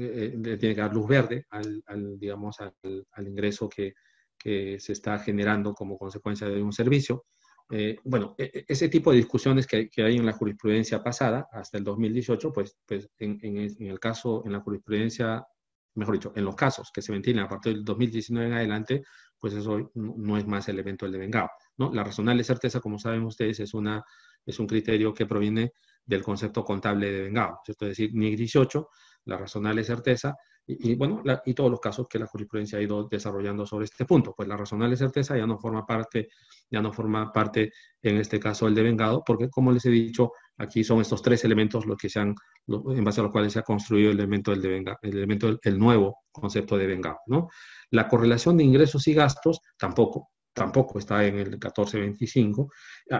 eh, 0.00 0.34
le 0.34 0.56
tiene 0.56 0.74
que 0.74 0.80
dar 0.80 0.94
luz 0.94 1.06
verde 1.06 1.44
al, 1.50 2.18
digamos, 2.18 2.56
al, 2.60 3.28
ingreso 3.28 3.68
que, 3.68 3.92
que, 4.38 4.80
se 4.80 4.94
está 4.94 5.18
generando 5.18 5.74
como 5.74 5.98
consecuencia 5.98 6.48
de 6.48 6.62
un 6.62 6.72
servicio. 6.72 7.26
Bueno, 8.02 8.34
e, 8.38 8.44
e, 8.44 8.64
ese 8.66 8.88
tipo 8.88 9.10
de 9.10 9.18
discusiones 9.18 9.66
que, 9.66 9.90
hay 9.98 10.16
en 10.16 10.24
la 10.24 10.32
jurisprudencia 10.32 11.02
pasada, 11.02 11.48
hasta 11.52 11.76
el 11.76 11.84
2018, 11.84 12.50
pues, 12.50 12.78
pues 12.86 13.10
en, 13.18 13.58
el 13.78 14.00
caso, 14.00 14.42
en 14.46 14.52
la 14.52 14.60
jurisprudencia, 14.60 15.44
mejor 15.96 16.14
dicho, 16.14 16.32
en 16.34 16.46
los 16.46 16.56
casos 16.56 16.90
que 16.94 17.02
se 17.02 17.12
ventilan 17.12 17.44
a 17.44 17.48
partir 17.48 17.74
del 17.74 17.84
2019 17.84 18.46
en 18.46 18.54
adelante, 18.54 19.02
pues 19.38 19.54
eso 19.54 19.90
no 19.94 20.36
es 20.36 20.46
más 20.46 20.68
el 20.68 20.78
evento 20.78 21.06
del 21.06 21.12
devengado. 21.12 21.50
¿no? 21.76 21.92
La 21.92 22.04
razonable 22.04 22.42
certeza, 22.44 22.80
como 22.80 22.98
saben 22.98 23.24
ustedes, 23.24 23.60
es, 23.60 23.74
una, 23.74 24.04
es 24.44 24.58
un 24.58 24.66
criterio 24.66 25.14
que 25.14 25.26
proviene 25.26 25.72
del 26.04 26.22
concepto 26.22 26.64
contable 26.64 27.06
de 27.10 27.18
devengado. 27.18 27.60
Es 27.66 27.76
decir, 27.78 28.10
NIC 28.14 28.36
18, 28.36 28.88
la 29.26 29.36
razonable 29.36 29.84
certeza, 29.84 30.34
y, 30.70 30.94
bueno, 30.96 31.22
y 31.46 31.54
todos 31.54 31.70
los 31.70 31.80
casos 31.80 32.06
que 32.08 32.18
la 32.18 32.26
jurisprudencia 32.26 32.78
ha 32.78 32.82
ido 32.82 33.08
desarrollando 33.08 33.64
sobre 33.64 33.86
este 33.86 34.04
punto. 34.04 34.34
Pues 34.36 34.46
la 34.46 34.56
razonable 34.56 34.98
certeza 34.98 35.36
ya 35.36 35.46
no 35.46 35.58
forma 35.58 35.86
parte, 35.86 36.28
ya 36.70 36.82
no 36.82 36.92
forma 36.92 37.32
parte 37.32 37.72
en 38.02 38.18
este 38.18 38.38
caso 38.38 38.68
el 38.68 38.74
devengado, 38.74 39.22
porque 39.24 39.48
como 39.48 39.72
les 39.72 39.86
he 39.86 39.90
dicho, 39.90 40.32
aquí 40.58 40.84
son 40.84 41.00
estos 41.00 41.22
tres 41.22 41.42
elementos 41.44 41.86
los 41.86 41.96
que 41.96 42.10
se 42.10 42.20
han, 42.20 42.34
en 42.66 43.02
base 43.02 43.20
a 43.20 43.22
los 43.22 43.32
cuales 43.32 43.54
se 43.54 43.60
ha 43.60 43.62
construido 43.62 44.10
el 44.10 44.18
elemento 44.18 44.50
del 44.50 44.60
devengado, 44.60 44.98
el 45.00 45.16
elemento 45.16 45.58
el 45.62 45.78
nuevo 45.78 46.18
concepto 46.30 46.76
de 46.76 46.86
devengado, 46.86 47.18
¿no? 47.26 47.48
La 47.90 48.06
correlación 48.06 48.58
de 48.58 48.64
ingresos 48.64 49.08
y 49.08 49.14
gastos 49.14 49.60
tampoco 49.78 50.28
tampoco 50.58 50.98
está 50.98 51.24
en 51.24 51.38
el 51.38 51.50
1425. 51.50 52.72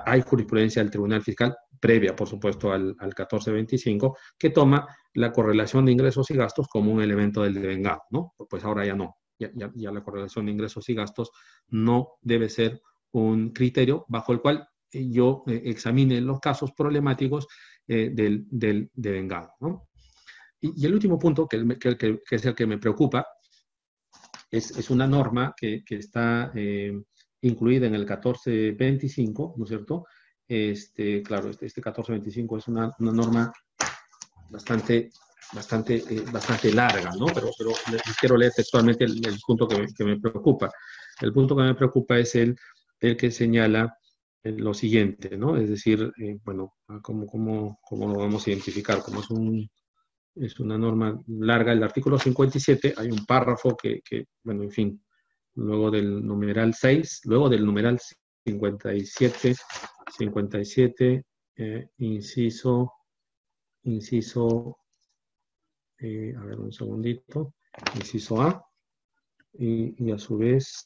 Hay 0.04 0.22
jurisprudencia 0.22 0.82
del 0.82 0.90
Tribunal 0.90 1.22
Fiscal, 1.22 1.56
previa, 1.80 2.14
por 2.14 2.28
supuesto, 2.28 2.72
al, 2.72 2.96
1425, 3.00 4.16
que 4.38 4.50
toma 4.50 4.86
la 5.14 5.32
correlación 5.32 5.84
de 5.84 5.92
ingresos 5.92 6.30
y 6.30 6.34
gastos 6.34 6.68
como 6.68 6.92
un 6.92 7.02
elemento 7.02 7.42
del 7.42 7.54
devengado, 7.54 8.02
¿no? 8.10 8.34
Pues 8.48 8.64
ahora 8.64 8.84
ya 8.84 8.94
no. 8.94 9.16
Ya, 9.38 9.92
la 9.92 10.02
correlación 10.02 10.46
de 10.46 10.52
ingresos 10.52 10.88
y 10.88 10.94
gastos 10.94 11.30
no 11.68 12.14
debe 12.20 12.48
ser 12.48 12.82
un 13.12 13.50
criterio 13.50 14.04
bajo 14.08 14.32
el 14.32 14.40
cual 14.40 14.68
yo 14.92 15.44
eh, 15.46 15.62
examine 15.66 16.20
los 16.20 16.40
casos 16.40 16.72
problemáticos 16.72 17.46
eh, 17.86 18.10
del, 18.12 18.46
del 18.50 18.90
devengado, 18.94 19.52
¿no? 19.60 19.88
Y, 20.60 20.84
el 20.84 20.94
último 20.94 21.18
punto, 21.18 21.46
que, 21.46 21.64
es 22.30 22.44
el 22.44 22.54
que 22.54 22.66
me 22.66 22.78
preocupa, 22.78 23.26
es, 24.50 24.90
una 24.90 25.06
norma 25.06 25.54
que, 25.56 25.82
está 25.88 26.50
eh, 26.54 26.92
incluida 27.42 27.86
en 27.86 27.94
el 27.94 28.00
1425, 28.00 29.54
¿no 29.56 29.64
es 29.64 29.68
cierto? 29.68 30.06
Este, 30.46 31.22
claro, 31.22 31.50
este, 31.50 31.66
1425 31.66 32.58
este 32.58 32.70
es 32.70 32.76
una, 32.76 32.90
norma 32.98 33.52
bastante, 34.50 35.10
bastante, 35.52 35.96
eh, 35.96 36.24
bastante 36.32 36.72
larga, 36.72 37.12
¿no? 37.18 37.26
Pero, 37.26 37.50
pero 37.56 37.70
les 37.92 38.16
quiero 38.18 38.36
leer 38.36 38.52
textualmente 38.56 39.04
el, 39.04 39.38
punto 39.46 39.68
que 39.68 39.78
me, 39.78 39.92
que 39.92 40.04
me, 40.04 40.18
preocupa. 40.18 40.70
El 41.20 41.32
punto 41.32 41.54
que 41.54 41.62
me 41.62 41.74
preocupa 41.74 42.18
es 42.18 42.34
el, 42.34 42.56
el 43.00 43.16
que 43.16 43.30
señala 43.30 43.98
eh, 44.42 44.52
lo 44.52 44.72
siguiente, 44.72 45.36
¿no? 45.36 45.56
Es 45.56 45.68
decir, 45.68 46.12
eh, 46.18 46.38
bueno, 46.44 46.76
¿cómo, 47.02 47.26
cómo, 47.26 47.78
cómo 47.82 48.08
lo 48.08 48.20
vamos 48.20 48.46
a 48.46 48.50
identificar? 48.50 49.02
Como 49.02 49.20
es, 49.20 49.30
un, 49.30 49.68
es 50.34 50.58
una 50.60 50.78
norma 50.78 51.20
larga, 51.26 51.72
el 51.72 51.82
artículo 51.82 52.18
57, 52.18 52.94
hay 52.96 53.10
un 53.10 53.26
párrafo 53.26 53.76
que, 53.76 54.00
que 54.02 54.26
bueno, 54.42 54.62
en 54.62 54.70
fin, 54.70 55.02
luego 55.58 55.90
del 55.90 56.24
numeral 56.24 56.74
6, 56.74 57.22
luego 57.24 57.48
del 57.48 57.64
numeral 57.64 57.98
57, 58.44 59.56
57, 60.16 61.24
eh, 61.56 61.88
inciso, 61.98 62.92
inciso, 63.82 64.78
eh, 65.98 66.34
a 66.36 66.44
ver 66.44 66.60
un 66.60 66.72
segundito, 66.72 67.54
inciso 67.96 68.40
A, 68.40 68.64
y, 69.54 70.10
a 70.12 70.18
su 70.18 70.38
vez, 70.38 70.84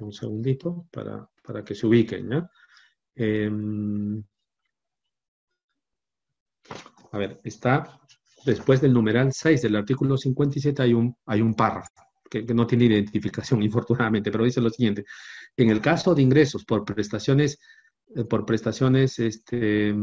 un 0.00 0.12
segundito 0.12 0.86
para, 0.90 1.28
para 1.42 1.62
que 1.62 1.76
se 1.76 1.86
ubiquen, 1.86 2.28
¿ya? 2.30 2.50
Em, 3.14 4.24
a 7.12 7.18
ver, 7.18 7.40
está 7.44 8.00
después 8.44 8.80
del 8.80 8.92
numeral 8.92 9.32
6 9.32 9.62
del 9.62 9.76
artículo 9.76 10.16
57 10.16 10.82
hay 10.82 10.94
un, 10.94 11.16
hay 11.26 11.40
un 11.40 11.54
párrafo 11.54 12.04
que, 12.42 12.54
no 12.54 12.66
tiene 12.66 12.86
identificación, 12.86 13.62
infortunadamente, 13.62 14.30
pero 14.30 14.44
dice 14.44 14.60
lo 14.60 14.70
siguiente. 14.70 15.04
En 15.56 15.70
el 15.70 15.80
caso 15.80 16.14
de 16.14 16.22
ingresos 16.22 16.64
por 16.64 16.84
prestaciones, 16.84 17.58
eh, 18.14 18.24
por 18.24 18.44
prestaciones, 18.44 19.18
este, 19.18 19.94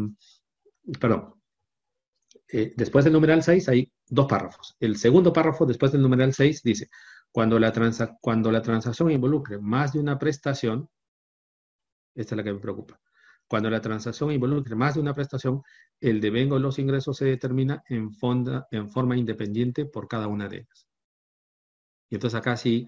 perdón, 0.99 1.35
eh, 2.47 2.73
después 2.75 3.05
del 3.05 3.13
numeral 3.13 3.43
6 3.43 3.69
hay 3.69 3.91
dos 4.07 4.27
párrafos. 4.27 4.75
El 4.79 4.97
segundo 4.97 5.31
párrafo 5.33 5.65
después 5.65 5.91
del 5.91 6.01
numeral 6.01 6.33
6 6.33 6.63
dice, 6.63 6.89
cuando 7.31 7.59
la, 7.59 7.71
cuando 8.21 8.51
la 8.51 8.61
transacción 8.61 9.11
involucre 9.11 9.59
más 9.59 9.93
de 9.93 9.99
una 9.99 10.17
prestación, 10.17 10.89
esta 12.13 12.35
es 12.35 12.37
la 12.37 12.43
que 12.43 12.53
me 12.53 12.59
preocupa, 12.59 12.99
cuando 13.47 13.69
la 13.69 13.81
transacción 13.81 14.31
involucre 14.31 14.75
más 14.75 14.95
de 14.95 15.01
una 15.01 15.13
prestación, 15.13 15.61
el 15.99 16.19
devengo 16.19 16.55
de 16.55 16.61
los 16.61 16.79
ingresos 16.79 17.17
se 17.17 17.25
determina 17.25 17.83
en 17.89 18.13
forma 18.13 19.17
independiente 19.17 19.85
por 19.85 20.07
cada 20.07 20.27
una 20.27 20.47
de 20.47 20.57
ellas. 20.57 20.90
Y 22.11 22.15
entonces 22.15 22.37
acá 22.37 22.57
sí, 22.57 22.87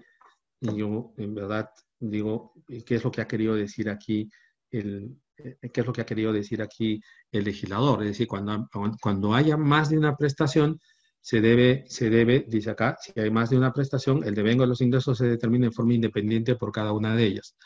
yo 0.60 1.14
en 1.16 1.34
verdad 1.34 1.70
digo, 1.98 2.52
¿qué 2.86 2.94
es 2.94 3.02
lo 3.02 3.10
que 3.10 3.22
ha 3.22 3.26
querido 3.26 3.54
decir 3.54 3.88
aquí 3.88 4.28
el, 4.70 5.16
eh, 5.38 5.56
qué 5.72 5.80
es 5.80 5.86
lo 5.86 5.92
que 5.92 6.02
ha 6.02 6.06
querido 6.06 6.32
decir 6.32 6.60
aquí 6.62 7.00
el 7.32 7.44
legislador? 7.44 8.02
Es 8.02 8.10
decir, 8.10 8.28
cuando, 8.28 8.68
cuando 9.00 9.34
haya 9.34 9.56
más 9.56 9.88
de 9.88 9.98
una 9.98 10.14
prestación, 10.14 10.78
se 11.22 11.40
debe, 11.40 11.84
se 11.88 12.10
debe, 12.10 12.44
dice 12.46 12.70
acá, 12.70 12.98
si 13.00 13.18
hay 13.18 13.30
más 13.30 13.48
de 13.48 13.56
una 13.56 13.72
prestación, 13.72 14.22
el 14.24 14.34
devengo 14.34 14.64
de 14.64 14.68
los 14.68 14.82
ingresos 14.82 15.16
se 15.16 15.26
determina 15.26 15.66
en 15.66 15.72
forma 15.72 15.94
independiente 15.94 16.54
por 16.56 16.70
cada 16.70 16.92
una 16.92 17.16
de 17.16 17.24
ellas. 17.24 17.56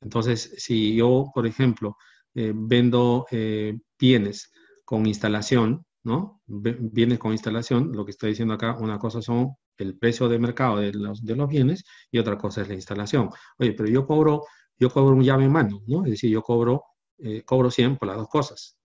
Entonces, 0.00 0.54
si 0.58 0.96
yo, 0.96 1.30
por 1.32 1.46
ejemplo, 1.46 1.96
eh, 2.34 2.52
vendo 2.52 3.26
eh, 3.30 3.78
bienes 3.96 4.50
con 4.84 5.06
instalación, 5.06 5.86
¿no? 6.02 6.42
Bienes 6.46 7.20
con 7.20 7.30
instalación, 7.30 7.92
lo 7.92 8.04
que 8.04 8.10
está 8.10 8.26
diciendo 8.26 8.54
acá, 8.54 8.76
una 8.76 8.98
cosa 8.98 9.22
son 9.22 9.54
el 9.78 9.98
precio 9.98 10.28
de 10.28 10.38
mercado 10.38 10.78
de 10.78 10.92
los, 10.92 11.24
de 11.24 11.36
los 11.36 11.48
bienes 11.48 11.84
y 12.10 12.18
otra 12.18 12.38
cosa 12.38 12.62
es 12.62 12.68
la 12.68 12.74
instalación. 12.74 13.30
Oye, 13.58 13.72
pero 13.72 13.88
yo 13.88 14.06
cobro, 14.06 14.44
yo 14.78 14.90
cobro 14.90 15.14
un 15.14 15.22
llave 15.22 15.44
en 15.44 15.52
mano, 15.52 15.82
¿no? 15.86 16.04
Es 16.04 16.12
decir, 16.12 16.30
yo 16.30 16.42
cobro, 16.42 16.84
eh, 17.18 17.42
cobro 17.44 17.70
100 17.70 17.96
por 17.96 18.08
las 18.08 18.16
dos 18.16 18.28
cosas, 18.28 18.78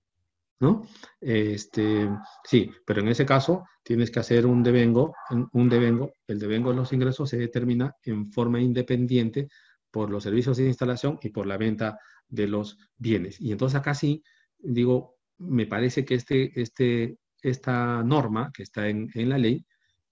¿no? 0.59 0.85
Este, 1.19 2.09
sí, 2.43 2.71
pero 2.85 3.01
en 3.01 3.09
ese 3.09 3.25
caso 3.25 3.65
tienes 3.83 4.11
que 4.11 4.19
hacer 4.19 4.45
un 4.45 4.63
devengo, 4.63 5.13
un 5.53 5.69
devengo, 5.69 6.13
el 6.27 6.39
devengo 6.39 6.69
de 6.69 6.77
los 6.77 6.93
ingresos 6.93 7.29
se 7.29 7.37
determina 7.37 7.95
en 8.03 8.31
forma 8.31 8.59
independiente 8.61 9.47
por 9.89 10.09
los 10.09 10.23
servicios 10.23 10.57
de 10.57 10.67
instalación 10.67 11.19
y 11.21 11.29
por 11.29 11.45
la 11.45 11.57
venta 11.57 11.97
de 12.27 12.47
los 12.47 12.77
bienes. 12.97 13.39
Y 13.41 13.51
entonces 13.51 13.79
acá 13.79 13.93
sí, 13.93 14.23
digo, 14.57 15.17
me 15.37 15.65
parece 15.65 16.05
que 16.05 16.15
este, 16.15 16.59
este, 16.59 17.17
esta 17.41 18.03
norma 18.03 18.51
que 18.53 18.63
está 18.63 18.87
en, 18.87 19.09
en 19.13 19.29
la 19.29 19.37
ley 19.37 19.65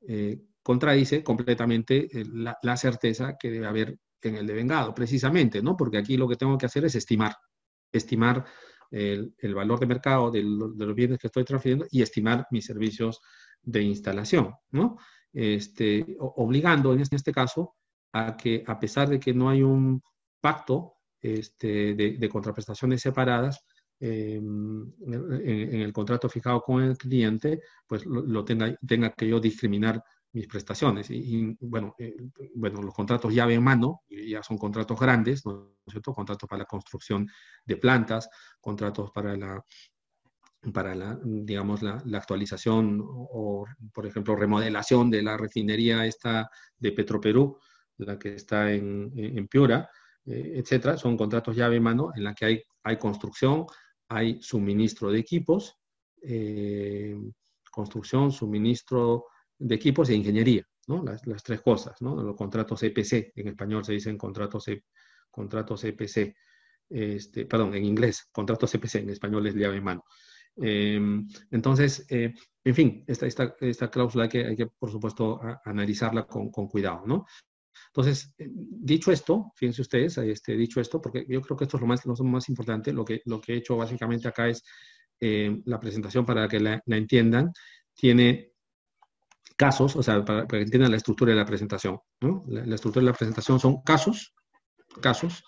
eh, 0.07 0.39
contradice 0.63 1.23
completamente 1.23 2.07
eh, 2.11 2.25
la, 2.31 2.77
certeza 2.77 3.35
que 3.39 3.49
debe 3.49 3.67
haber 3.67 3.97
en 4.21 4.35
el 4.35 4.47
devengado, 4.47 4.93
precisamente, 4.93 5.61
¿no? 5.61 5.77
Porque 5.77 5.97
aquí 5.97 6.17
lo 6.17 6.27
que 6.27 6.35
tengo 6.35 6.57
que 6.57 6.65
hacer 6.65 6.85
es 6.85 6.95
estimar, 6.95 7.35
estimar 7.91 8.45
el, 8.91 9.33
valor 9.53 9.79
de 9.79 9.85
mercado 9.85 10.31
de, 10.31 10.43
los 10.43 10.95
bienes 10.95 11.19
que 11.19 11.27
estoy 11.27 11.43
transfiriendo 11.43 11.85
y 11.91 12.01
estimar 12.01 12.45
mis 12.51 12.65
servicios 12.65 13.21
de 13.61 13.81
instalación, 13.83 14.53
¿no? 14.71 14.97
Este, 15.31 16.17
obligando 16.19 16.91
en 16.93 17.01
este 17.01 17.31
caso 17.31 17.75
a 18.13 18.35
que 18.35 18.63
a 18.65 18.79
pesar 18.79 19.09
de 19.09 19.19
que 19.19 19.33
no 19.33 19.49
hay 19.49 19.61
un 19.61 20.01
pacto 20.41 20.95
este, 21.21 21.93
de, 21.93 22.29
contraprestaciones 22.29 23.01
separadas, 23.01 23.63
em, 23.99 24.91
en, 25.01 25.81
el 25.81 25.93
contrato 25.93 26.29
fijado 26.29 26.61
con 26.61 26.81
el 26.81 26.97
cliente, 26.97 27.61
pues 27.87 28.05
lo, 28.05 28.43
tenga, 28.45 28.75
tenga 28.87 29.11
que 29.11 29.27
yo 29.27 29.39
discriminar 29.39 30.01
mis 30.31 30.47
prestaciones. 30.47 31.09
Y, 31.09 31.57
bueno, 31.61 31.95
eh, 31.97 32.15
bueno, 32.55 32.81
los 32.81 32.93
contratos 32.93 33.33
llave 33.33 33.55
en 33.55 33.63
mano 33.63 34.01
ya 34.09 34.43
son 34.43 34.57
contratos 34.57 34.99
grandes, 34.99 35.45
¿no 35.45 35.77
es 35.85 35.91
cierto? 35.91 36.13
Contratos 36.13 36.47
para 36.47 36.59
la 36.59 36.65
construcción 36.65 37.27
de 37.65 37.77
plantas, 37.77 38.29
contratos 38.59 39.11
para 39.11 39.35
la 39.35 39.63
para 40.73 40.93
la, 40.93 41.17
digamos, 41.23 41.81
la, 41.81 42.03
actualización 42.17 43.01
o, 43.01 43.65
por 43.93 44.05
ejemplo, 44.05 44.35
remodelación 44.35 45.09
de 45.09 45.23
la 45.23 45.37
refinería 45.37 46.05
esta 46.05 46.49
de 46.77 46.91
Petroperú, 46.91 47.57
la 47.97 48.19
que 48.19 48.35
está 48.35 48.71
en, 48.71 49.11
en 49.15 49.47
Piura, 49.47 49.89
eh, 50.25 50.53
etcétera. 50.57 50.97
Son 50.97 51.17
contratos 51.17 51.55
llave 51.55 51.77
en 51.77 51.83
mano 51.83 52.11
en 52.15 52.23
la 52.23 52.33
que 52.33 52.45
hay, 52.45 52.63
hay 52.83 52.97
construcción, 52.97 53.65
hay 54.09 54.41
suministro 54.41 55.11
de 55.11 55.19
equipos, 55.19 55.77
eh, 56.21 57.17
construcción, 57.71 58.31
suministro 58.31 59.25
de 59.59 59.75
equipos 59.75 60.09
e 60.09 60.15
ingeniería, 60.15 60.65
¿no? 60.87 61.03
Las, 61.03 61.43
tres 61.43 61.61
cosas, 61.61 62.01
¿no? 62.01 62.15
Los 62.23 62.35
contratos 62.35 62.81
EPC, 62.81 63.33
en 63.35 63.49
español 63.49 63.85
se 63.85 63.93
dicen 63.93 64.17
contratos, 64.17 64.67
e, 64.69 64.85
contratos 65.29 65.83
EPC, 65.83 66.35
este, 66.89 67.45
perdón, 67.45 67.75
en 67.75 67.85
inglés, 67.85 68.29
contratos 68.31 68.73
EPC, 68.73 68.95
en 68.95 69.09
español 69.09 69.45
es 69.47 69.55
llave 69.55 69.77
en 69.77 69.83
mano. 69.83 70.05
Em, 70.55 71.27
entonces, 71.51 72.05
eh, 72.09 72.33
en 72.63 72.75
fin, 72.75 73.03
esta, 73.07 73.27
esta, 73.27 73.55
esta, 73.61 73.89
cláusula 73.89 74.23
hay 74.23 74.29
que, 74.29 74.45
hay 74.45 74.55
que, 74.55 74.67
por 74.67 74.91
supuesto, 74.91 75.39
analizarla 75.63 76.25
con, 76.25 76.49
con, 76.49 76.67
cuidado, 76.67 77.03
¿no? 77.05 77.25
Entonces, 77.87 78.33
eh, 78.37 78.49
dicho 78.51 79.11
esto, 79.11 79.51
fíjense 79.55 79.81
ustedes, 79.81 80.17
este, 80.17 80.55
dicho 80.55 80.81
esto, 80.81 81.01
porque 81.01 81.25
yo 81.27 81.41
creo 81.41 81.57
que 81.57 81.65
esto 81.65 81.77
es 81.77 81.81
lo 81.81 81.87
más, 81.87 82.05
lo 82.05 82.15
más 82.25 82.49
importante, 82.49 82.93
lo 82.93 83.05
que, 83.05 83.21
lo 83.25 83.39
que 83.39 83.53
he 83.53 83.57
hecho 83.57 83.77
básicamente 83.77 84.27
acá 84.27 84.47
es 84.49 84.63
eh, 85.19 85.61
la 85.65 85.79
presentación 85.79 86.25
para 86.25 86.47
que 86.47 86.59
la, 86.59 86.81
entiendan, 86.87 87.51
tiene 87.93 88.48
casos, 89.59 89.97
o 89.97 90.01
sea, 90.01 90.23
para, 90.23 90.47
que 90.47 90.61
entiendan 90.61 90.91
la 90.91 90.95
estructura 90.95 91.33
de 91.33 91.37
la 91.37 91.45
presentación. 91.45 91.99
¿no? 92.21 92.45
La, 92.47 92.75
estructura 92.75 93.03
de 93.03 93.11
la 93.11 93.17
presentación 93.17 93.59
son 93.59 93.81
casos, 93.83 94.33
casos 95.01 95.43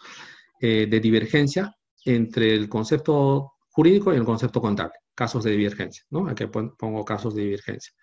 eh, 0.60 0.86
de 0.86 1.00
divergencia 1.00 1.74
entre 2.04 2.54
el 2.54 2.68
concepto 2.68 3.54
jurídico 3.70 4.14
y 4.14 4.18
el 4.18 4.26
concepto 4.26 4.60
contable, 4.60 4.96
casos 5.16 5.46
de 5.46 5.52
divergencia, 5.52 6.04
¿no? 6.10 6.28
Aquí 6.28 6.46
pongo 6.46 7.06
casos 7.06 7.34
de 7.36 7.44
divergencia. 7.44 7.94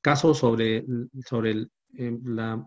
casos 0.00 0.38
sobre, 0.38 0.84
sobre 1.24 1.50
el, 1.50 1.70
la, 2.24 2.62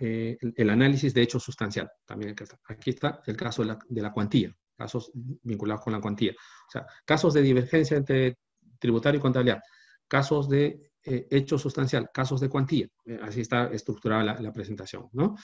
el 0.00 0.70
análisis 0.70 1.14
de 1.14 1.22
hecho 1.22 1.38
sustancial. 1.38 1.88
También 2.04 2.34
aquí 2.68 2.90
está 2.90 3.22
el 3.24 3.36
caso 3.36 3.62
de 3.62 3.68
la, 3.68 3.78
de 3.88 4.02
la, 4.02 4.10
cuantía, 4.10 4.52
casos 4.76 5.12
vinculados 5.14 5.84
con 5.84 5.92
la 5.92 6.00
cuantía. 6.00 6.32
O 6.32 6.70
sea, 6.72 6.84
casos 7.04 7.34
de 7.34 7.42
divergencia 7.42 7.96
entre 7.96 8.38
tributario 8.80 9.18
y 9.18 9.22
contabilidad, 9.22 9.60
casos 10.08 10.48
de 10.48 10.90
eh, 11.04 11.26
hecho 11.30 11.56
sustancial, 11.58 12.10
casos 12.12 12.40
de 12.40 12.48
cuantía. 12.48 12.88
Eh, 13.04 13.18
así 13.22 13.40
está 13.40 13.68
estructurada 13.68 14.40
la, 14.40 14.52
presentación, 14.52 15.08
¿no? 15.12 15.36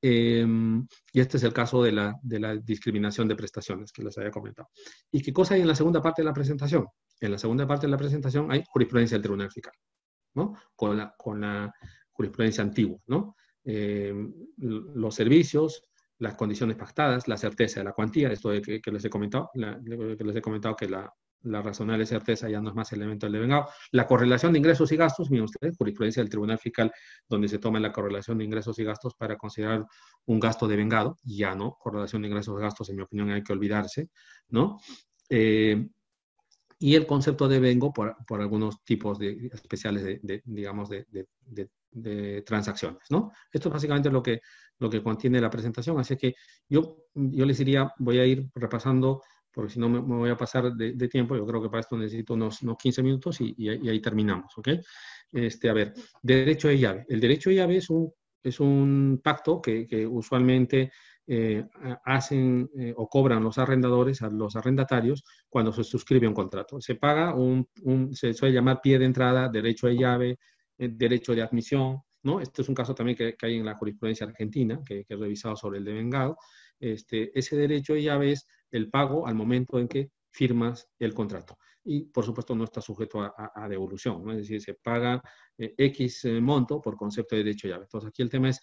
Em, 0.00 0.86
y 1.12 1.20
este 1.20 1.36
es 1.36 1.42
el 1.44 1.52
caso 1.52 1.82
de 1.82 1.92
la, 1.92 2.16
de 2.22 2.40
la 2.40 2.56
discriminación 2.56 3.28
de 3.28 3.36
prestaciones 3.36 3.92
que 3.92 4.02
les 4.02 4.16
había 4.18 4.30
comentado. 4.30 4.70
¿Y 5.10 5.20
qué 5.20 5.32
cosa 5.32 5.54
hay 5.54 5.60
en 5.60 5.68
la 5.68 5.74
segunda 5.74 6.00
parte 6.02 6.22
de 6.22 6.26
la 6.26 6.32
presentación? 6.32 6.86
En 7.20 7.30
la 7.30 7.38
segunda 7.38 7.66
parte 7.66 7.86
de 7.86 7.90
la 7.90 7.96
presentación 7.96 8.50
hay 8.50 8.64
jurisprudencia 8.66 9.16
del 9.16 9.22
Tribunal 9.22 9.50
Fiscal. 9.50 9.74
Con 10.74 10.96
la, 10.96 11.14
con 11.16 11.40
la 11.40 11.72
jurisprudencia 12.10 12.64
antigua, 12.64 12.98
¿no? 13.06 13.36
Eh, 13.64 14.12
los 14.56 15.14
servicios, 15.14 15.82
las 16.18 16.34
condiciones 16.34 16.76
pactadas, 16.76 17.28
la 17.28 17.36
certeza 17.36 17.80
de 17.80 17.84
la 17.84 17.92
cuantía, 17.92 18.32
esto 18.32 18.50
de 18.50 18.60
que, 18.60 18.90
les 18.90 19.04
he 19.04 19.10
comentado, 19.10 19.50
que 19.54 20.24
les 20.24 20.36
he 20.36 20.42
comentado 20.42 20.74
que 20.74 20.88
la, 20.88 21.08
la 21.44 21.62
razonable 21.62 22.06
certeza 22.06 22.48
ya 22.48 22.60
no 22.60 22.70
es 22.70 22.74
más 22.74 22.92
elemento 22.92 23.26
del 23.26 23.34
devengado. 23.34 23.68
La 23.92 24.06
correlación 24.06 24.52
de 24.52 24.58
ingresos 24.58 24.90
y 24.92 24.96
gastos, 24.96 25.30
miren 25.30 25.44
ustedes, 25.44 25.76
jurisprudencia 25.76 26.22
del 26.22 26.30
Tribunal 26.30 26.58
Fiscal, 26.58 26.92
donde 27.28 27.48
se 27.48 27.58
toma 27.58 27.80
la 27.80 27.92
correlación 27.92 28.38
de 28.38 28.44
ingresos 28.44 28.78
y 28.78 28.84
gastos 28.84 29.14
para 29.14 29.36
considerar 29.36 29.84
un 30.26 30.40
gasto 30.40 30.66
devengado, 30.66 31.16
ya 31.22 31.54
no, 31.54 31.76
correlación 31.78 32.22
de 32.22 32.28
ingresos 32.28 32.58
y 32.58 32.62
gastos, 32.62 32.90
en 32.90 32.96
mi 32.96 33.02
opinión, 33.02 33.30
hay 33.30 33.42
que 33.42 33.52
olvidarse, 33.52 34.08
¿no? 34.48 34.78
Eh, 35.28 35.86
y 36.78 36.94
el 36.96 37.06
concepto 37.06 37.48
de 37.48 37.60
vengo 37.60 37.92
por, 37.92 38.16
por 38.26 38.40
algunos 38.40 38.84
tipos 38.84 39.18
de, 39.18 39.48
especiales 39.52 40.04
de, 40.04 40.42
digamos, 40.44 40.88
de, 40.90 41.06
de, 41.10 42.42
transacciones, 42.42 43.02
¿no? 43.08 43.30
Esto 43.52 43.68
es 43.68 43.72
básicamente 43.72 44.10
lo 44.10 44.22
que, 44.22 44.40
lo 44.78 44.90
que 44.90 45.02
contiene 45.02 45.40
la 45.40 45.48
presentación, 45.48 45.98
así 45.98 46.16
que 46.16 46.34
yo, 46.68 47.06
yo 47.14 47.46
les 47.46 47.58
diría, 47.58 47.92
voy 47.98 48.18
a 48.18 48.26
ir 48.26 48.50
repasando, 48.54 49.22
porque 49.54 49.72
si 49.72 49.78
no 49.78 49.88
me, 49.88 50.00
voy 50.00 50.30
a 50.30 50.36
pasar 50.36 50.72
de, 50.72 51.08
tiempo, 51.08 51.36
yo 51.36 51.46
creo 51.46 51.62
que 51.62 51.68
para 51.68 51.80
esto 51.80 51.96
necesito 51.96 52.34
unos, 52.34 52.62
unos 52.62 52.76
15 52.76 53.02
minutos 53.02 53.40
y, 53.40 53.68
ahí 53.68 54.00
terminamos, 54.00 54.56
¿ok? 54.58 54.68
Este, 55.32 55.68
a 55.68 55.72
ver, 55.72 55.94
derecho 56.22 56.68
de 56.68 56.78
llave. 56.78 57.04
El 57.08 57.20
derecho 57.20 57.50
de 57.50 57.56
llave 57.56 57.76
es 57.76 57.88
un, 57.90 58.12
es 58.42 58.60
un 58.60 59.20
pacto 59.22 59.62
que, 59.62 59.86
que 59.86 60.06
usualmente 60.06 60.90
eh, 61.26 61.64
hacen 62.04 62.68
eh, 62.76 62.92
o 62.94 63.08
cobran 63.08 63.42
los 63.42 63.56
arrendadores 63.56 64.20
a 64.20 64.28
los 64.28 64.56
arrendatarios 64.56 65.24
cuando 65.48 65.72
se 65.72 65.82
suscribe 65.82 66.28
un 66.28 66.34
contrato. 66.34 66.80
Se 66.82 66.96
paga 66.96 67.34
un, 67.34 67.66
se 68.12 68.34
suele 68.34 68.54
llamar 68.54 68.80
pie 68.82 68.98
de 68.98 69.06
entrada, 69.06 69.48
derecho 69.48 69.86
de 69.86 69.96
llave, 69.96 70.38
eh, 70.76 70.90
derecho 70.92 71.34
de 71.34 71.42
admisión, 71.42 72.02
¿no? 72.24 72.40
Este 72.40 72.60
es 72.60 72.68
un 72.68 72.74
caso 72.74 72.94
también 72.94 73.16
que, 73.16 73.36
hay 73.40 73.56
en 73.56 73.64
la 73.64 73.74
jurisprudencia 73.74 74.26
argentina, 74.26 74.80
que, 74.84 75.06
he 75.08 75.16
revisado 75.16 75.56
sobre 75.56 75.78
el 75.78 75.84
devengado. 75.84 76.36
Este, 76.78 77.36
ese 77.38 77.56
derecho 77.56 77.94
de 77.94 78.02
llave 78.02 78.32
es 78.32 78.46
el 78.74 78.90
pago 78.90 79.26
al 79.26 79.34
momento 79.34 79.78
en 79.78 79.88
que 79.88 80.10
firmas 80.30 80.88
el 80.98 81.14
contrato. 81.14 81.56
Y, 81.84 82.06
por 82.06 82.24
supuesto, 82.24 82.54
no 82.54 82.64
está 82.64 82.80
sujeto 82.80 83.20
a, 83.22 83.68
devolución, 83.68 84.28
es 84.30 84.38
decir, 84.38 84.60
se 84.60 84.74
paga 84.74 85.22
X 85.56 86.26
monto 86.40 86.80
por 86.80 86.96
concepto 86.96 87.36
de 87.36 87.44
derecho 87.44 87.68
de 87.68 87.74
llave. 87.74 87.84
Entonces, 87.84 88.08
aquí 88.08 88.22
el 88.22 88.30
tema 88.30 88.48
es 88.48 88.60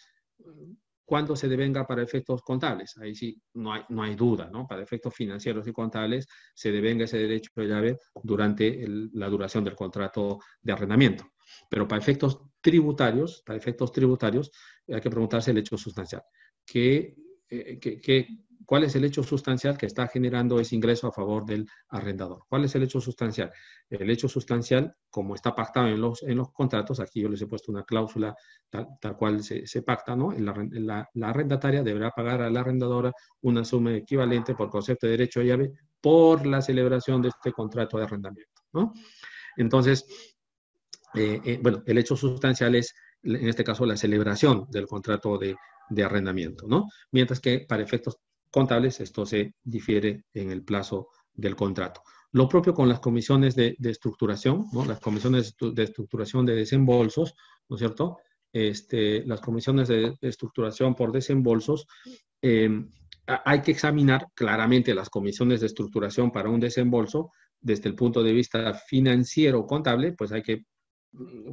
cuándo 1.06 1.36
se 1.36 1.48
devenga 1.48 1.86
para 1.86 2.02
efectos 2.02 2.42
contables. 2.42 2.98
Ahí 2.98 3.16
sí, 3.16 3.40
no 3.54 3.74
hay, 3.74 3.84
no 3.90 4.02
hay 4.04 4.16
duda, 4.16 4.50
¿no? 4.52 4.68
Para 4.68 4.82
efectos 4.82 5.14
financieros 5.14 5.68
y 5.68 5.72
contables 5.72 6.28
se 6.54 6.72
devenga 6.72 7.06
ese 7.06 7.20
derecho 7.20 7.52
de 7.56 7.68
llave 7.68 7.98
durante 8.24 8.86
la 9.14 9.30
duración 9.30 9.64
del 9.64 9.76
contrato 9.76 10.40
de 10.62 10.74
arrendamiento. 10.74 11.26
Pero 11.70 11.88
para 11.88 12.02
efectos 12.02 12.42
tributarios, 12.60 13.44
para 13.46 13.58
efectos 13.58 13.92
tributarios, 13.92 14.52
hay 14.88 15.00
que 15.00 15.10
preguntarse 15.10 15.52
el 15.52 15.60
hecho 15.60 15.78
sustancial. 15.78 16.24
¿Qué, 16.66 17.16
eh, 17.50 17.80
qué, 17.80 18.28
¿Cuál 18.66 18.84
es 18.84 18.96
el 18.96 19.04
hecho 19.06 19.24
sustancial 19.24 19.78
que 19.78 19.86
está 19.86 20.08
generando 20.08 20.60
ese 20.60 20.76
ingreso 20.76 21.08
a 21.08 21.12
favor 21.12 21.46
del 21.46 21.68
arrendador? 21.90 22.44
¿Cuál 22.48 22.66
es 22.66 22.76
el 22.76 22.84
hecho 22.84 23.02
sustancial? 23.02 23.52
El 23.90 24.10
hecho 24.10 24.28
sustancial, 24.28 24.94
como 25.10 25.36
está 25.36 25.54
pactado 25.56 25.88
en 25.88 26.02
los, 26.02 26.24
en 26.24 26.38
los 26.38 26.52
contratos, 26.52 27.00
aquí 27.00 27.22
yo 27.22 27.30
les 27.30 27.42
he 27.42 27.48
puesto 27.48 27.72
una 27.72 27.84
cláusula 27.84 28.36
tal, 28.70 29.18
cual 29.18 29.44
se, 29.44 29.82
pacta, 29.84 30.16
¿no? 30.16 30.32
La, 30.32 31.10
la, 31.14 31.30
arrendataria 31.30 31.84
deberá 31.84 32.12
pagar 32.12 32.42
a 32.42 32.50
la 32.50 32.62
arrendadora 32.62 33.12
una 33.42 33.64
suma 33.66 33.96
equivalente 33.96 34.56
por 34.56 34.70
concepto 34.70 35.08
de 35.08 35.12
derecho 35.12 35.42
a 35.42 35.44
llave 35.44 35.72
por 36.00 36.46
la 36.46 36.62
celebración 36.62 37.22
de 37.22 37.30
este 37.30 37.52
contrato 37.52 37.98
de 37.98 38.04
arrendamiento, 38.04 38.62
¿no? 38.74 38.94
Entonces, 39.58 40.06
eh, 41.14 41.42
eh, 41.44 41.60
bueno, 41.62 41.84
el 41.86 41.98
hecho 41.98 42.16
sustancial 42.16 42.76
es, 42.76 42.94
en 43.24 43.48
este 43.48 43.64
caso, 43.64 43.86
la 43.86 43.98
celebración 43.98 44.68
del 44.70 44.88
contrato 44.88 45.38
de, 45.38 45.56
de 45.90 46.04
arrendamiento, 46.04 46.68
¿no? 46.68 46.88
Mientras 47.12 47.40
que 47.40 47.66
para 47.68 47.84
efectos 47.84 48.18
contables, 48.52 49.00
esto 49.00 49.26
se 49.26 49.56
difiere 49.64 50.26
en 50.34 50.52
el 50.52 50.64
plazo 50.64 51.10
del 51.34 51.56
contrato. 51.56 52.02
Lo 52.34 52.48
propio 52.48 52.74
con 52.74 52.88
las 52.88 53.00
comisiones 53.00 53.56
de, 53.56 53.76
estructuración, 53.84 54.66
¿no? 54.72 54.86
las 54.86 55.00
comisiones 55.00 55.56
de 55.60 55.84
estructuración 55.84 56.46
de 56.46 56.56
desembolsos, 56.56 57.34
¿no 57.68 57.76
es 57.76 57.80
cierto? 57.80 58.20
Este, 58.54 59.26
las 59.26 59.42
comisiones 59.42 59.88
de, 59.88 60.16
estructuración 60.22 60.96
por 60.96 61.12
desembolsos, 61.12 61.88
em, 62.42 62.90
hay 63.26 63.62
que 63.62 63.72
examinar 63.72 64.28
claramente 64.34 64.94
las 64.94 65.10
comisiones 65.10 65.62
de 65.62 65.68
estructuración 65.68 66.32
para 66.32 66.50
un 66.50 66.60
desembolso 66.60 67.32
desde 67.60 67.90
el 67.90 67.96
punto 67.96 68.24
de 68.24 68.34
vista 68.34 68.74
financiero 68.74 69.66
contable, 69.66 70.14
pues 70.14 70.32
hay 70.32 70.42
que 70.42 70.66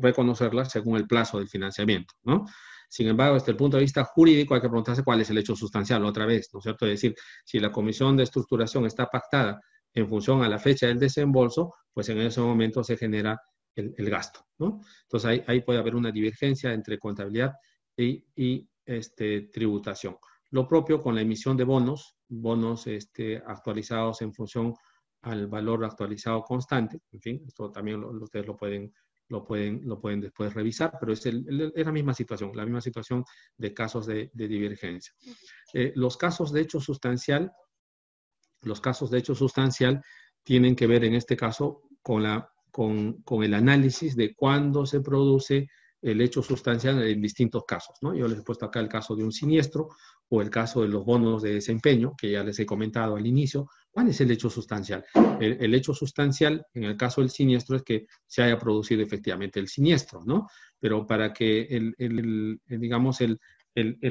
reconocerlas 0.01 0.71
según 0.71 0.97
el 0.97 1.07
plazo 1.07 1.39
del 1.39 1.49
financiamiento, 1.49 2.15
¿no? 2.23 2.47
Sin 2.89 3.07
embargo, 3.07 3.35
desde 3.35 3.53
el 3.53 3.57
punto 3.57 3.77
de 3.77 3.83
vista 3.83 4.05
jurídico 4.05 4.55
hay 4.55 4.61
que 4.61 4.69
preguntarse 4.69 5.05
cuál 5.05 5.21
es 5.21 5.31
el 5.31 5.39
hecho 5.39 5.55
sustancial 5.55 6.05
otra 6.05 6.25
vez, 6.25 6.49
¿no 6.53 6.59
es 6.59 6.65
cierto? 6.65 6.87
Es 6.87 6.93
decir, 6.93 7.15
si 7.45 7.59
la 7.59 7.71
comisión 7.71 8.17
de 8.17 8.23
estructuración 8.23 8.87
está 8.87 9.07
pactada 9.07 9.61
en 9.93 10.09
función 10.09 10.43
a 10.43 10.49
la 10.49 10.59
fecha 10.59 10.87
del 10.87 10.99
desembolso, 10.99 11.75
pues 11.93 12.09
en 12.09 12.19
ese 12.19 12.41
momento 12.41 12.83
se 12.83 12.97
genera 12.97 13.39
el, 13.75 14.11
gasto, 14.11 14.41
¿no? 14.59 14.81
Entonces 15.03 15.45
ahí, 15.47 15.61
puede 15.61 15.79
haber 15.79 15.95
una 15.95 16.11
divergencia 16.11 16.73
entre 16.73 16.99
contabilidad 16.99 17.53
y, 17.97 18.69
este, 18.85 19.43
tributación. 19.53 20.17
Lo 20.51 20.67
propio 20.67 21.01
con 21.01 21.15
la 21.15 21.21
emisión 21.21 21.57
de 21.57 21.65
bonos, 21.65 22.17
bonos 22.27 22.87
este, 22.87 23.43
actualizados 23.47 24.23
en 24.23 24.33
función 24.33 24.75
al 25.23 25.47
valor 25.47 25.85
actualizado 25.85 26.43
constante, 26.43 27.01
en 27.13 27.21
fin, 27.21 27.45
esto 27.47 27.71
también 27.71 28.03
ustedes 28.03 28.47
lo 28.47 28.57
pueden 28.57 28.93
lo 29.29 29.45
pueden, 29.45 29.83
lo 29.85 30.01
pueden 30.01 30.21
después 30.21 30.55
revisar, 30.55 30.93
pero 30.99 31.13
es, 31.13 31.25
la 31.25 31.93
misma 31.93 32.15
situación, 32.15 32.53
la 32.55 32.65
misma 32.65 32.81
situación 32.81 33.25
de 33.57 33.75
casos 33.75 34.07
de, 34.07 34.31
divergencia. 34.35 35.15
Eh, 35.75 35.93
los 35.95 36.17
casos 36.17 36.53
de 36.53 36.63
hecho 36.63 36.81
sustancial, 36.81 37.53
los 38.63 38.81
casos 38.81 39.11
de 39.11 39.19
hecho 39.19 39.35
sustancial 39.35 40.03
tienen 40.43 40.75
que 40.75 40.87
ver 40.87 41.05
en 41.05 41.15
este 41.15 41.37
caso 41.37 41.83
con, 42.03 42.23
la, 42.23 42.51
con, 42.71 43.23
con 43.23 43.45
el 43.45 43.55
análisis 43.55 44.17
de 44.17 44.35
cuándo 44.35 44.87
se 44.87 45.01
produce 45.01 45.69
el 46.01 46.21
hecho 46.21 46.43
sustancial 46.43 47.03
en 47.03 47.21
distintos 47.21 47.65
casos. 47.67 47.97
¿no? 48.03 48.15
Yo 48.15 48.29
les 48.29 48.39
he 48.39 48.43
puesto 48.43 48.67
acá 48.67 48.81
el 48.81 48.89
caso 48.89 49.17
de 49.17 49.25
un 49.25 49.33
siniestro 49.33 49.89
o 50.29 50.41
el 50.43 50.51
caso 50.51 50.83
de 50.83 50.89
los 50.89 51.05
bonos 51.05 51.43
de 51.43 51.55
desempeño, 51.55 52.15
que 52.17 52.33
ya 52.33 52.45
les 52.45 52.59
he 52.59 52.67
comentado 52.67 53.17
al 53.17 53.27
inicio. 53.27 53.69
¿Cuál 53.99 54.11
es 54.11 54.21
el 54.21 54.31
hecho 54.31 54.49
sustancial? 54.49 55.05
El, 55.41 55.75
hecho 55.75 55.93
sustancial, 55.93 56.65
en 56.73 56.85
el 56.85 56.97
caso 56.97 57.21
del 57.21 57.31
siniestro, 57.31 57.75
es 57.75 57.83
que 57.83 58.07
se 58.29 58.45
haya 58.45 58.57
producido 58.57 59.03
efectivamente 59.03 59.59
el 59.59 59.67
siniestro, 59.67 60.23
¿no? 60.25 60.47
Pero 60.79 61.05
para 61.05 61.33
que 61.33 61.63
el, 61.63 62.61
digamos, 62.69 63.21
el, 63.21 63.41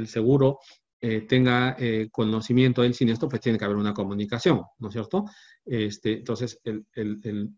seguro 0.07 0.59
eh, 0.99 1.21
tenga 1.21 1.77
eh, 1.79 2.09
conocimiento 2.11 2.81
del 2.81 2.95
siniestro, 2.95 3.29
pues 3.29 3.41
tiene 3.41 3.57
que 3.57 3.63
haber 3.63 3.77
una 3.77 3.93
comunicación, 3.93 4.61
¿no 4.77 4.89
es 4.89 4.93
cierto? 4.93 5.23
Este, 5.63 6.17
entonces, 6.17 6.59
el, 6.65 7.55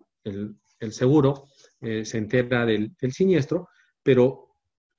seguro 0.91 1.45
eh, 1.81 2.05
se 2.05 2.19
entera 2.19 2.63
del, 2.63 2.95
siniestro, 3.09 3.69
pero 4.03 4.48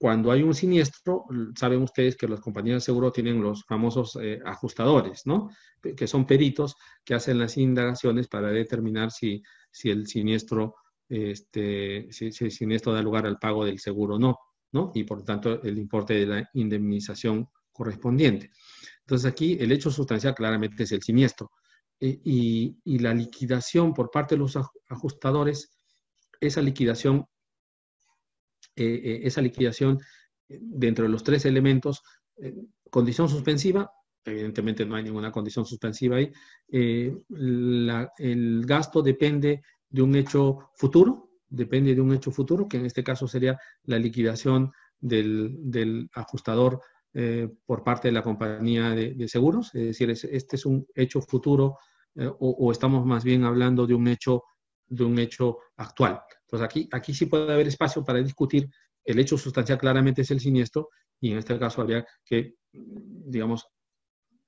cuando 0.00 0.32
hay 0.32 0.42
un 0.42 0.54
siniestro, 0.54 1.26
saben 1.54 1.82
ustedes 1.82 2.16
que 2.16 2.26
las 2.26 2.40
compañías 2.40 2.76
de 2.76 2.86
seguro 2.86 3.12
tienen 3.12 3.42
los 3.42 3.64
famosos 3.64 4.16
eh, 4.18 4.40
ajustadores, 4.46 5.26
¿no? 5.26 5.50
Que 5.94 6.06
son 6.06 6.26
peritos 6.26 6.74
que 7.04 7.12
hacen 7.12 7.38
las 7.38 7.58
indagaciones 7.58 8.26
para 8.26 8.48
determinar 8.48 9.10
si, 9.10 9.42
si 9.70 9.90
el 9.90 10.06
siniestro, 10.06 10.76
este, 11.06 12.08
si, 12.10 12.28
el 12.28 12.50
siniestro 12.50 12.94
da 12.94 13.02
lugar 13.02 13.26
al 13.26 13.38
pago 13.38 13.66
del 13.66 13.78
seguro 13.78 14.14
o 14.14 14.18
no. 14.18 14.38
¿no? 14.72 14.90
Y 14.94 15.04
por 15.04 15.22
tanto 15.22 15.60
el 15.62 15.76
importe 15.76 16.14
de 16.14 16.26
la 16.26 16.50
indemnización 16.54 17.50
correspondiente. 17.70 18.50
Entonces 19.00 19.30
aquí 19.30 19.58
el 19.60 19.70
hecho 19.70 19.90
sustancial 19.90 20.34
claramente 20.34 20.84
es 20.84 20.92
el 20.92 21.02
siniestro. 21.02 21.50
Eh, 22.00 22.18
y, 22.24 22.98
la 23.00 23.12
liquidación 23.12 23.92
por 23.92 24.10
parte 24.10 24.34
de 24.34 24.38
los 24.38 24.56
ajustadores, 24.88 25.76
esa 26.40 26.62
liquidación, 26.62 27.26
eh, 28.76 29.00
eh, 29.04 29.20
esa 29.24 29.42
liquidación 29.42 30.00
dentro 30.48 31.04
de 31.04 31.10
los 31.10 31.22
tres 31.22 31.44
elementos, 31.44 32.02
condición 32.90 33.28
suspensiva, 33.28 33.92
evidentemente 34.24 34.84
no 34.84 34.96
hay 34.96 35.04
ninguna 35.04 35.30
condición 35.30 35.64
suspensiva 35.64 36.16
ahí, 36.16 36.32
el 36.68 38.64
gasto 38.66 39.00
depende 39.00 39.62
de 39.88 40.02
un 40.02 40.16
hecho 40.16 40.70
futuro, 40.74 41.30
depende 41.48 41.94
de 41.94 42.00
un 42.00 42.12
hecho 42.14 42.32
futuro, 42.32 42.66
que 42.68 42.78
en 42.78 42.86
este 42.86 43.04
caso 43.04 43.28
sería 43.28 43.58
la 43.84 43.98
liquidación 43.98 44.72
del 44.98 46.10
ajustador 46.14 46.80
eh, 47.12 47.48
por 47.66 47.82
parte 47.82 48.06
de 48.06 48.12
la 48.12 48.22
compañía 48.22 48.90
de, 48.90 49.26
seguros, 49.26 49.74
es 49.74 49.86
decir, 49.86 50.10
este 50.10 50.54
es 50.54 50.64
un 50.64 50.86
hecho 50.94 51.20
futuro 51.20 51.76
eh, 52.14 52.30
o, 52.38 52.70
estamos 52.70 53.04
más 53.04 53.24
bien 53.24 53.42
hablando 53.42 53.84
de 53.84 53.94
un 53.94 54.06
hecho, 54.06 54.44
de 54.86 55.04
un 55.04 55.18
hecho 55.18 55.58
actual. 55.76 56.20
Entonces 56.50 56.64
aquí, 56.64 56.88
aquí 56.90 57.14
sí 57.14 57.26
puede 57.26 57.52
haber 57.52 57.68
espacio 57.68 58.04
para 58.04 58.18
discutir, 58.18 58.68
el 59.04 59.20
hecho 59.20 59.38
sustancial 59.38 59.78
claramente 59.78 60.22
es 60.22 60.30
el 60.32 60.40
siniestro 60.40 60.88
y 61.20 61.30
en 61.30 61.38
este 61.38 61.56
caso 61.60 61.80
habría 61.80 62.04
que, 62.24 62.54
digamos, 62.72 63.68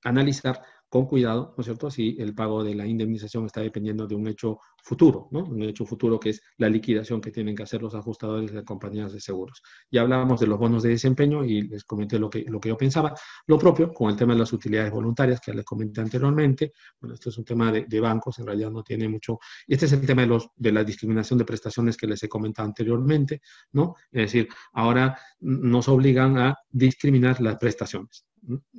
analizar 0.03 0.61
con 0.93 1.07
cuidado, 1.07 1.55
¿no 1.57 1.61
es 1.61 1.65
cierto?, 1.65 1.89
si 1.89 2.15
el 2.19 2.35
pago 2.35 2.63
de 2.63 2.75
la 2.75 2.85
indemnización 2.85 3.47
está 3.47 3.61
dependiendo 3.61 4.05
de 4.05 4.13
un 4.13 4.27
hecho 4.27 4.59
futuro, 4.83 5.27
¿no? 5.31 5.43
Un 5.43 5.63
hecho 5.63 5.87
futuro 5.87 6.19
que 6.19 6.29
es 6.29 6.43
la 6.57 6.69
liquidación 6.69 7.19
que 7.19 7.31
tienen 7.31 7.55
que 7.55 7.63
hacer 7.63 7.81
los 7.81 7.95
ajustadores 7.95 8.51
de 8.51 8.63
compañías 8.63 9.11
de 9.11 9.19
seguros. 9.19 9.63
Ya 9.89 10.01
hablábamos 10.01 10.39
de 10.39 10.45
los 10.45 10.59
bonos 10.59 10.83
de 10.83 10.89
desempeño 10.89 11.43
y 11.43 11.63
les 11.63 11.83
comenté 11.83 12.19
lo 12.19 12.29
que, 12.29 12.45
lo 12.47 12.59
que 12.59 12.69
yo 12.69 12.77
pensaba. 12.77 13.15
Lo 13.47 13.57
propio 13.57 13.91
con 13.91 14.11
el 14.11 14.15
tema 14.15 14.33
de 14.33 14.39
las 14.41 14.53
utilidades 14.53 14.91
voluntarias 14.91 15.41
que 15.41 15.51
les 15.51 15.65
comenté 15.65 15.99
anteriormente. 15.99 16.73
Bueno, 17.01 17.15
esto 17.15 17.29
es 17.29 17.39
un 17.39 17.43
tema 17.43 17.71
de, 17.71 17.99
bancos, 17.99 18.37
en 18.37 18.45
realidad 18.45 18.69
no 18.69 18.83
tiene 18.83 19.09
mucho... 19.09 19.39
Y 19.65 19.73
este 19.73 19.87
es 19.87 19.93
el 19.93 20.05
tema 20.05 20.21
de, 20.21 20.27
los, 20.27 20.49
de 20.55 20.71
la 20.71 20.83
discriminación 20.83 21.39
de 21.39 21.45
prestaciones 21.45 21.97
que 21.97 22.05
les 22.05 22.21
he 22.21 22.29
comentado 22.29 22.67
anteriormente, 22.67 23.41
¿no? 23.71 23.95
Es 24.11 24.31
decir, 24.31 24.47
ahora 24.73 25.17
nos 25.39 25.87
obligan 25.87 26.37
a 26.37 26.55
discriminar 26.69 27.41
las 27.41 27.57
prestaciones. 27.57 28.27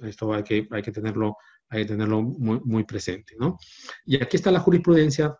Esto 0.02 0.32
hay 0.32 0.42
que, 0.42 0.68
hay 0.70 0.82
que 0.82 0.92
tenerlo 0.92 1.36
hay 1.74 1.82
que 1.82 1.92
tenerlo 1.92 2.22
muy, 2.22 2.84
presente. 2.84 3.34
¿no? 3.38 3.58
Y 4.04 4.22
aquí 4.22 4.36
está 4.36 4.50
la 4.50 4.60
jurisprudencia 4.60 5.36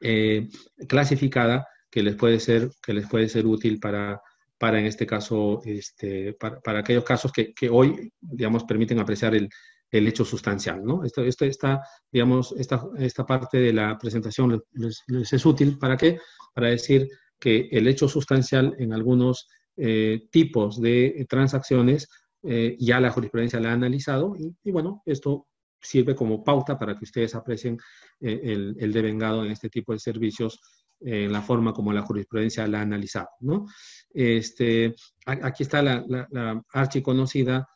eh, 0.00 0.48
clasificada 0.88 1.66
que 1.90 2.02
les 2.02 2.14
puede 2.14 2.40
ser, 2.40 2.70
que 2.82 2.92
les 2.92 3.08
puede 3.08 3.28
ser 3.28 3.46
útil 3.46 3.80
para, 3.80 4.20
para 4.58 4.78
en 4.78 4.86
este 4.86 5.06
caso, 5.06 5.60
este, 5.64 6.34
para, 6.34 6.78
aquellos 6.78 7.04
casos 7.04 7.32
que, 7.32 7.54
hoy, 7.70 8.12
digamos, 8.20 8.64
permiten 8.64 8.98
apreciar 8.98 9.34
el, 9.34 9.48
hecho 9.90 10.24
sustancial, 10.24 10.84
¿no? 10.84 11.02
Esto, 11.02 11.24
esto 11.24 11.44
está, 11.44 11.82
digamos, 12.12 12.54
esta, 12.56 12.80
esta 12.98 13.26
parte 13.26 13.58
de 13.58 13.72
la 13.72 13.98
presentación 13.98 14.62
les, 14.72 15.02
es 15.08 15.46
útil, 15.46 15.78
¿para 15.78 15.96
qué? 15.96 16.18
Para 16.54 16.68
decir 16.68 17.08
que 17.40 17.68
el 17.72 17.88
hecho 17.88 18.06
sustancial 18.06 18.76
en 18.78 18.92
algunos 18.92 19.48
eh, 19.76 20.28
tipos 20.30 20.80
de 20.80 21.26
transacciones 21.28 22.08
eh, 22.42 22.76
ya 22.78 23.00
la 23.00 23.10
jurisprudencia 23.10 23.60
la 23.60 23.70
ha 23.70 23.74
analizado 23.74 24.34
y, 24.36 24.70
bueno, 24.70 25.02
esto 25.04 25.46
sirve 25.80 26.14
como 26.14 26.42
pauta 26.42 26.78
para 26.78 26.96
que 26.96 27.04
ustedes 27.04 27.34
aprecien 27.34 27.78
eh, 28.20 28.40
el, 28.44 28.76
el, 28.78 28.92
devengado 28.92 29.44
en 29.44 29.50
este 29.50 29.68
tipo 29.68 29.92
de 29.92 29.98
servicios 29.98 30.60
eh, 31.00 31.24
en 31.24 31.32
la 31.32 31.42
forma 31.42 31.72
como 31.72 31.92
la 31.92 32.02
jurisprudencia 32.02 32.66
la 32.66 32.78
ha 32.78 32.82
analizado. 32.82 33.28
¿no? 33.40 33.66
Este, 34.12 34.94
aquí 35.26 35.62
está 35.62 35.82
la, 35.82 36.04
la, 36.08 36.62
archiconocida 36.72 37.66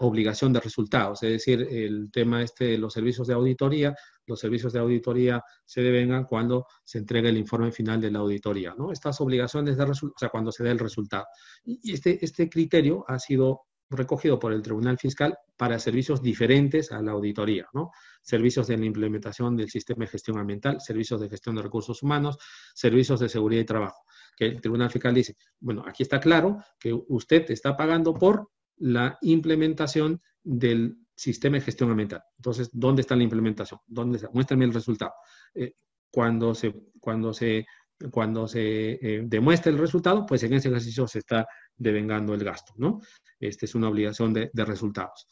obligación 0.00 0.52
de 0.52 0.58
resultados, 0.58 1.22
es 1.22 1.30
decir, 1.30 1.64
el 1.70 2.10
tema 2.10 2.42
este 2.42 2.64
de 2.64 2.78
los 2.78 2.92
servicios 2.92 3.28
de 3.28 3.34
auditoría, 3.34 3.94
los 4.26 4.40
servicios 4.40 4.72
de 4.72 4.80
auditoría 4.80 5.44
se 5.64 5.80
devengan 5.80 6.24
cuando 6.24 6.66
se 6.82 6.98
entregue 6.98 7.28
el 7.28 7.36
informe 7.36 7.70
final 7.70 8.00
de 8.00 8.10
la 8.10 8.18
auditoría, 8.18 8.74
¿no? 8.76 8.90
Estas 8.90 9.20
obligaciones 9.20 9.76
de 9.76 9.86
resultados, 9.86 10.16
o 10.16 10.18
sea, 10.18 10.28
cuando 10.28 10.50
se 10.50 10.64
dé 10.64 10.72
el 10.72 10.78
resultado. 10.80 11.26
Y 11.64 11.92
este, 11.92 12.18
este 12.24 12.48
criterio 12.48 13.04
ha 13.06 13.20
sido 13.20 13.60
recogido 13.90 14.38
por 14.38 14.52
el 14.52 14.62
Tribunal 14.62 14.98
Fiscal 14.98 15.36
para 15.56 15.78
servicios 15.78 16.22
diferentes 16.22 16.92
a 16.92 17.02
la 17.02 17.12
auditoría, 17.12 17.68
¿no? 17.72 17.90
Servicios 18.22 18.66
de 18.68 18.78
la 18.78 18.86
implementación 18.86 19.56
del 19.56 19.68
sistema 19.68 20.04
de 20.04 20.10
gestión 20.12 20.38
ambiental, 20.38 20.80
servicios 20.80 21.20
de 21.20 21.28
gestión 21.28 21.56
de 21.56 21.62
recursos 21.62 22.02
humanos, 22.02 22.38
servicios 22.74 23.20
de 23.20 23.28
seguridad 23.28 23.62
y 23.62 23.66
trabajo. 23.66 24.04
Que 24.36 24.46
el 24.46 24.60
Tribunal 24.60 24.90
Fiscal 24.90 25.14
dice, 25.14 25.36
bueno, 25.58 25.84
aquí 25.86 26.02
está 26.02 26.20
claro 26.20 26.62
que 26.78 26.92
usted 27.08 27.50
está 27.50 27.76
pagando 27.76 28.14
por 28.14 28.50
la 28.76 29.18
implementación 29.22 30.20
del 30.42 30.96
sistema 31.14 31.56
de 31.56 31.62
gestión 31.62 31.90
ambiental. 31.90 32.22
Entonces, 32.38 32.70
¿dónde 32.72 33.02
está 33.02 33.16
la 33.16 33.24
implementación? 33.24 33.80
¿Dónde 33.86 34.16
está? 34.16 34.30
Muéstrame 34.32 34.64
el 34.64 34.72
resultado. 34.72 35.12
Eh, 35.54 35.74
cuando 36.10 36.54
se, 36.54 36.74
cuando 36.98 37.32
se, 37.32 37.66
cuando 38.10 38.48
se 38.48 38.92
eh, 38.92 39.22
demuestre 39.24 39.70
el 39.72 39.78
resultado, 39.78 40.24
pues 40.24 40.42
en 40.42 40.54
ese 40.54 40.68
ejercicio 40.68 41.06
se 41.06 41.18
está 41.18 41.46
devengando 41.76 42.34
el 42.34 42.42
gasto, 42.42 42.72
¿no? 42.76 43.00
Esta 43.38 43.66
es 43.66 43.74
una 43.74 43.88
obligación 43.88 44.32
de, 44.32 44.50
resultados. 44.54 45.28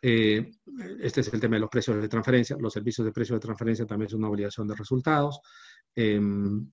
Eh, 0.00 0.50
este 1.00 1.20
es 1.20 1.32
el 1.32 1.40
tema 1.40 1.56
de 1.56 1.60
los 1.60 1.70
precios 1.70 2.00
de 2.00 2.08
transferencia. 2.08 2.56
Los 2.58 2.72
servicios 2.72 3.04
de 3.04 3.12
precio 3.12 3.36
de 3.36 3.40
transferencia 3.40 3.86
también 3.86 4.08
es 4.08 4.14
una 4.14 4.28
obligación 4.28 4.66
de 4.66 4.74
resultados. 4.74 5.40
Em, 5.94 6.70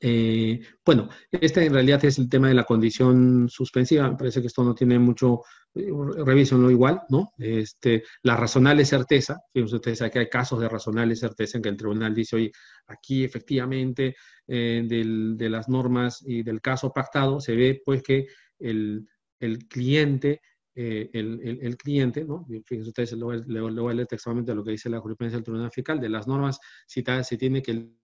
eh, 0.00 0.60
bueno, 0.84 1.08
este 1.30 1.66
en 1.66 1.74
realidad 1.74 2.04
es 2.04 2.18
el 2.18 2.28
tema 2.28 2.48
de 2.48 2.54
la 2.54 2.64
condición 2.64 3.48
suspensiva. 3.48 4.10
Me 4.10 4.16
parece 4.16 4.40
que 4.40 4.46
esto 4.46 4.64
no 4.64 4.74
tiene 4.74 4.98
mucho, 4.98 5.42
eh, 5.74 5.90
revisionlo 6.24 6.70
igual, 6.70 7.02
¿no? 7.10 7.32
Este, 7.38 8.04
la 8.22 8.36
razonable 8.36 8.84
certeza, 8.84 9.38
fíjense 9.52 9.76
ustedes 9.76 10.02
que 10.10 10.18
hay 10.18 10.28
casos 10.28 10.60
de 10.60 10.68
razonable 10.68 11.14
certeza 11.16 11.58
en 11.58 11.62
que 11.62 11.68
el 11.68 11.76
tribunal 11.76 12.14
dice, 12.14 12.36
oye, 12.36 12.52
aquí 12.86 13.24
efectivamente 13.24 14.16
de 14.46 15.48
las 15.48 15.68
normas 15.68 16.24
y 16.26 16.42
del 16.42 16.60
caso 16.60 16.92
pactado 16.92 17.38
se 17.38 17.54
ve 17.54 17.80
pues 17.84 18.02
que 18.02 18.26
el, 18.58 19.06
el 19.40 19.66
cliente, 19.66 20.40
eh, 20.74 21.10
el, 21.12 21.76
cliente, 21.76 22.24
¿no? 22.24 22.46
Fíjense 22.64 22.90
ustedes, 22.90 23.12
le 23.12 23.60
voy, 23.60 23.90
a 23.90 23.94
leer 23.94 24.06
textualmente 24.06 24.54
lo 24.54 24.62
que 24.62 24.72
dice 24.72 24.88
la 24.88 25.00
jurisprudencia 25.00 25.38
del 25.38 25.44
Tribunal 25.44 25.70
Fiscal, 25.72 26.00
de 26.00 26.08
las 26.08 26.28
normas 26.28 26.60
citadas 26.86 27.26
se 27.26 27.36
tiene 27.36 27.62
que 27.62 27.72
el 27.72 27.99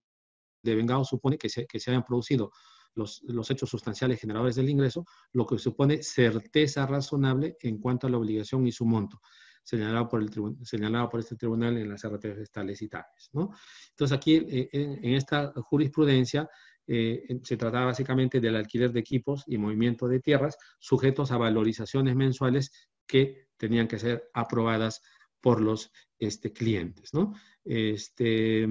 devengado 0.67 1.05
supone 1.05 1.39
que 1.39 1.49
se, 1.49 1.67
que 1.67 1.81
se 1.81 1.91
hayan 1.91 2.05
producido 2.05 2.51
los, 2.95 3.23
los, 3.25 3.51
hechos 3.51 3.69
sustanciales 3.69 4.21
generadores 4.21 4.57
del 4.57 4.71
ingreso, 4.71 5.05
lo 5.33 5.47
que 5.47 5.59
supone 5.59 6.03
certeza 6.03 6.87
razonable 6.87 7.57
en 7.61 7.79
cuanto 7.79 8.07
a 8.07 8.11
la 8.11 8.19
obligación 8.19 8.67
y 8.67 8.73
su 8.73 8.87
monto, 8.87 9.21
señalado 9.62 10.09
por, 10.09 10.23
el 10.23 10.31
señalado 10.62 11.09
por 11.09 11.21
este 11.21 11.37
tribunal 11.37 11.77
en 11.77 11.89
las 11.89 12.07
RTF 12.07 12.39
estables 12.39 12.81
y 12.83 12.89
tales. 12.89 13.31
¿no? 13.33 13.51
Entonces 13.91 14.17
aquí 14.17 14.37
eh, 14.49 14.69
en, 14.73 15.14
esta 15.14 15.53
jurisprudencia 15.57 16.49
eh, 16.87 17.41
se 17.43 17.57
trataba 17.57 17.87
básicamente 17.87 18.41
del 18.41 18.57
alquiler 18.57 18.93
de 18.93 19.01
equipos 19.01 19.45
y 19.47 19.59
movimiento 19.59 20.09
de 20.09 20.21
tierras 20.21 20.57
sujetos 20.79 21.33
a 21.33 21.37
valorizaciones 21.37 22.14
mensuales 22.14 22.71
que 23.07 23.49
tenían 23.57 23.89
que 23.89 23.99
ser 23.99 24.31
aprobadas 24.33 25.03
por 25.47 25.61
los 25.61 25.93
este, 26.19 26.53
clientes. 26.53 27.15
¿no? 27.15 27.33
Este, 27.65 28.65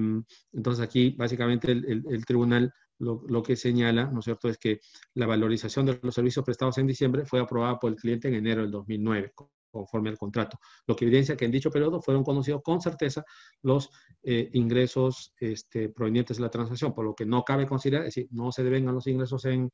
entonces 0.52 0.84
aquí 0.84 1.14
básicamente 1.16 1.72
el, 1.72 2.26
tribunal 2.26 2.70
lo, 2.98 3.22
lo, 3.28 3.42
que 3.42 3.56
señala, 3.56 4.10
¿no 4.10 4.18
es 4.18 4.26
cierto?, 4.26 4.50
es 4.50 4.58
que 4.58 4.80
la 5.14 5.24
valorización 5.24 5.86
de 5.86 5.98
los 6.02 6.14
servicios 6.14 6.44
prestados 6.44 6.76
en 6.76 6.86
diciembre 6.86 7.24
fue 7.24 7.40
aprobada 7.40 7.78
por 7.78 7.90
el 7.90 7.96
cliente 7.96 8.28
en 8.28 8.34
enero 8.34 8.60
del 8.60 8.72
2009, 8.72 9.32
conforme 9.70 10.10
al 10.10 10.18
contrato, 10.18 10.58
lo 10.86 10.94
que 10.94 11.06
evidencia 11.06 11.34
que 11.34 11.46
en 11.46 11.50
dicho 11.50 11.70
periodo 11.70 12.02
fueron 12.02 12.22
conocidos 12.22 12.60
con 12.62 12.82
certeza 12.82 13.24
los 13.62 13.88
eh, 14.22 14.50
ingresos 14.52 15.32
este, 15.40 15.88
provenientes 15.88 16.36
de 16.36 16.42
la 16.42 16.50
transacción, 16.50 16.92
por 16.92 17.06
lo 17.06 17.14
que 17.14 17.24
no 17.24 17.42
cabe 17.42 17.66
considerar, 17.66 18.02
es 18.02 18.14
decir, 18.14 18.28
no 18.32 18.52
se 18.52 18.62
deben 18.62 18.84
los 18.84 19.06
ingresos 19.06 19.46
en, 19.46 19.70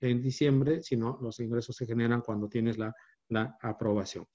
en 0.00 0.22
diciembre, 0.22 0.84
sino 0.84 1.18
los 1.20 1.40
ingresos 1.40 1.74
se 1.74 1.84
generan 1.84 2.20
cuando 2.20 2.48
tienes 2.48 2.78
la, 2.78 2.94
la 3.26 3.58
aprobación. 3.60 4.28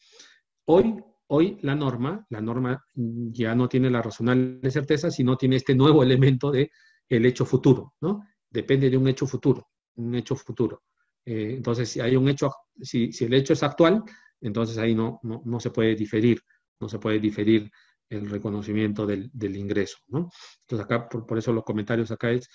Hoy, 0.66 1.02
hoy 1.30 1.58
la 1.62 1.76
norma, 1.76 2.26
la 2.30 2.42
norma 2.42 2.84
ya 2.94 3.56
no 3.56 3.68
tiene 3.68 3.90
la 3.90 4.02
razonable 4.02 4.70
certeza, 4.72 5.12
sino 5.12 5.38
tiene 5.38 5.58
este 5.58 5.76
nuevo 5.76 6.04
elemento 6.04 6.52
de 6.52 6.72
el 7.08 7.26
hecho 7.26 7.46
futuro, 7.46 7.94
¿no? 8.02 8.24
Depende 8.50 8.90
de 8.90 8.98
un 8.98 9.08
hecho 9.08 9.26
futuro, 9.28 9.68
un 9.96 10.16
hecho 10.16 10.36
futuro. 10.36 10.84
Eh, 11.26 11.54
entonces, 11.58 11.90
si 11.90 12.00
hay 12.00 12.16
un 12.16 12.30
hecho, 12.30 12.52
si, 12.82 13.12
si 13.12 13.26
el 13.26 13.34
hecho 13.34 13.54
es 13.54 13.64
actual, 13.64 14.04
entonces 14.42 14.78
ahí 14.78 14.96
no, 14.96 15.20
no, 15.24 15.60
se 15.60 15.70
puede 15.70 15.96
diferir, 15.96 16.42
no 16.80 16.90
se 16.90 16.98
puede 16.98 17.20
diferir 17.20 17.70
el 18.10 18.30
reconocimiento 18.30 19.06
del, 19.06 19.56
ingreso. 19.56 19.98
¿no? 20.08 20.30
Entonces 20.62 20.86
acá, 20.86 21.08
por, 21.08 21.38
eso 21.38 21.54
los 21.54 21.64
comentarios 21.64 22.10
acá 22.12 22.32
es, 22.32 22.50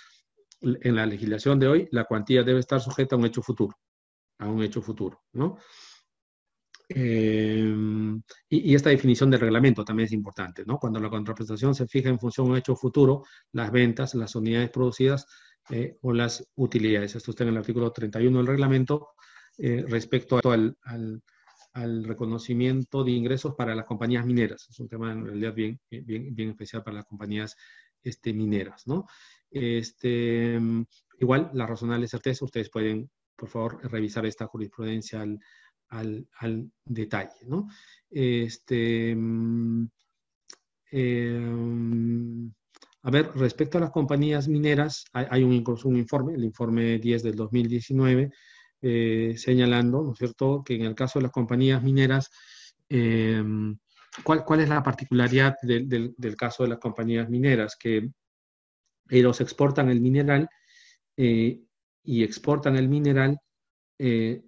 en 0.61 0.97
la 0.97 1.07
legislación 1.07 1.61
de 1.61 1.69
hoy, 1.69 1.89
la 1.93 2.05
cuantía 2.05 2.43
debe 2.43 2.61
estar 2.61 2.81
sujeta 2.81 3.15
a 3.15 3.19
un 3.19 3.27
hecho 3.27 3.43
futuro, 3.43 3.77
a 4.39 4.49
un 4.49 4.63
hecho 4.63 4.83
futuro. 4.83 5.23
¿no? 5.33 5.59
Eh, 6.89 7.75
y, 8.49 8.75
esta 8.75 8.91
definición 8.91 9.31
del 9.31 9.41
reglamento 9.41 9.85
también 9.85 10.07
es 10.07 10.13
importante, 10.13 10.65
¿no? 10.67 10.79
Cuando 10.79 11.01
la 11.01 11.09
contraprestación 11.09 11.75
se 11.75 11.87
fija 11.87 12.09
en 12.09 12.19
función 12.19 12.47
de 12.47 12.53
un 12.53 12.59
hecho 12.59 12.77
futuro, 12.77 13.25
las 13.53 13.71
ventas, 13.73 14.15
las 14.15 14.35
unidades 14.35 14.71
producidas 14.71 15.27
eh, 15.71 15.97
o 16.03 16.13
las 16.13 16.47
utilidades. 16.57 17.17
Esto 17.17 17.31
está 17.31 17.45
en 17.45 17.51
el 17.51 17.57
artículo 17.57 17.91
31 17.91 18.39
del 18.39 18.47
reglamento 18.47 19.09
eh, 19.59 19.85
respecto 19.89 20.41
al, 20.51 20.77
al, 20.83 22.05
reconocimiento 22.05 23.03
de 23.03 23.13
ingresos 23.13 23.55
para 23.55 23.75
las 23.75 23.87
compañías 23.87 24.27
mineras. 24.27 24.67
Es 24.69 24.79
un 24.79 24.89
tema 24.89 25.13
en 25.13 25.25
realidad 25.25 25.55
bien, 25.55 25.81
bien, 25.91 26.35
bien 26.35 26.51
especial 26.51 26.85
para 26.85 26.99
las 26.99 27.07
compañías 27.07 27.57
este, 28.03 28.33
mineras. 28.33 28.87
¿no? 28.87 29.07
Este, 29.51 30.61
igual, 31.19 31.51
la 31.55 31.67
razonable 31.67 32.07
certeza, 32.07 32.45
ustedes 32.45 32.71
pueden, 32.71 33.11
por 33.35 33.49
favor, 33.49 33.81
revisar 33.91 34.27
esta 34.27 34.47
jurisprudencia 34.47 35.23
al, 35.23 35.41
al, 35.95 36.29
al 36.39 36.71
detalle. 36.85 37.47
¿no? 37.47 37.69
Este, 38.11 39.17
eh, 40.91 41.41
a 43.03 43.11
ver, 43.11 43.31
respecto 43.35 43.79
a 43.79 43.83
las 43.83 43.91
compañías 43.91 44.49
mineras, 44.49 45.05
hay, 45.13 45.43
un, 45.43 45.53
incluso 45.53 45.89
un 45.89 45.97
informe, 45.97 46.35
el 46.35 46.45
informe 46.45 46.99
10 46.99 47.23
del 47.23 47.37
2019, 47.37 48.31
eh, 48.81 49.35
señalando, 49.37 50.03
¿no 50.03 50.13
es 50.13 50.19
cierto?, 50.19 50.63
que 50.65 50.75
en 50.75 50.83
el 50.83 50.95
caso 50.95 51.19
de 51.19 51.25
las 51.25 51.33
compañías 51.33 51.83
mineras, 51.83 52.31
em, 52.89 53.77
¿cuál, 54.23 54.61
es 54.61 54.69
la 54.69 54.83
particularidad 54.83 55.57
del, 55.63 56.37
caso 56.37 56.63
de 56.63 56.71
las 56.71 56.79
compañías 56.79 57.29
mineras? 57.29 57.77
Que 57.79 58.09
ellos 59.11 59.41
exportan 59.41 59.91
el 59.91 60.01
mineral 60.01 60.49
eh, 61.17 61.61
y 62.05 62.23
exportan 62.25 62.77
el 62.77 62.89
mineral, 62.89 63.39
eh, 63.99 64.43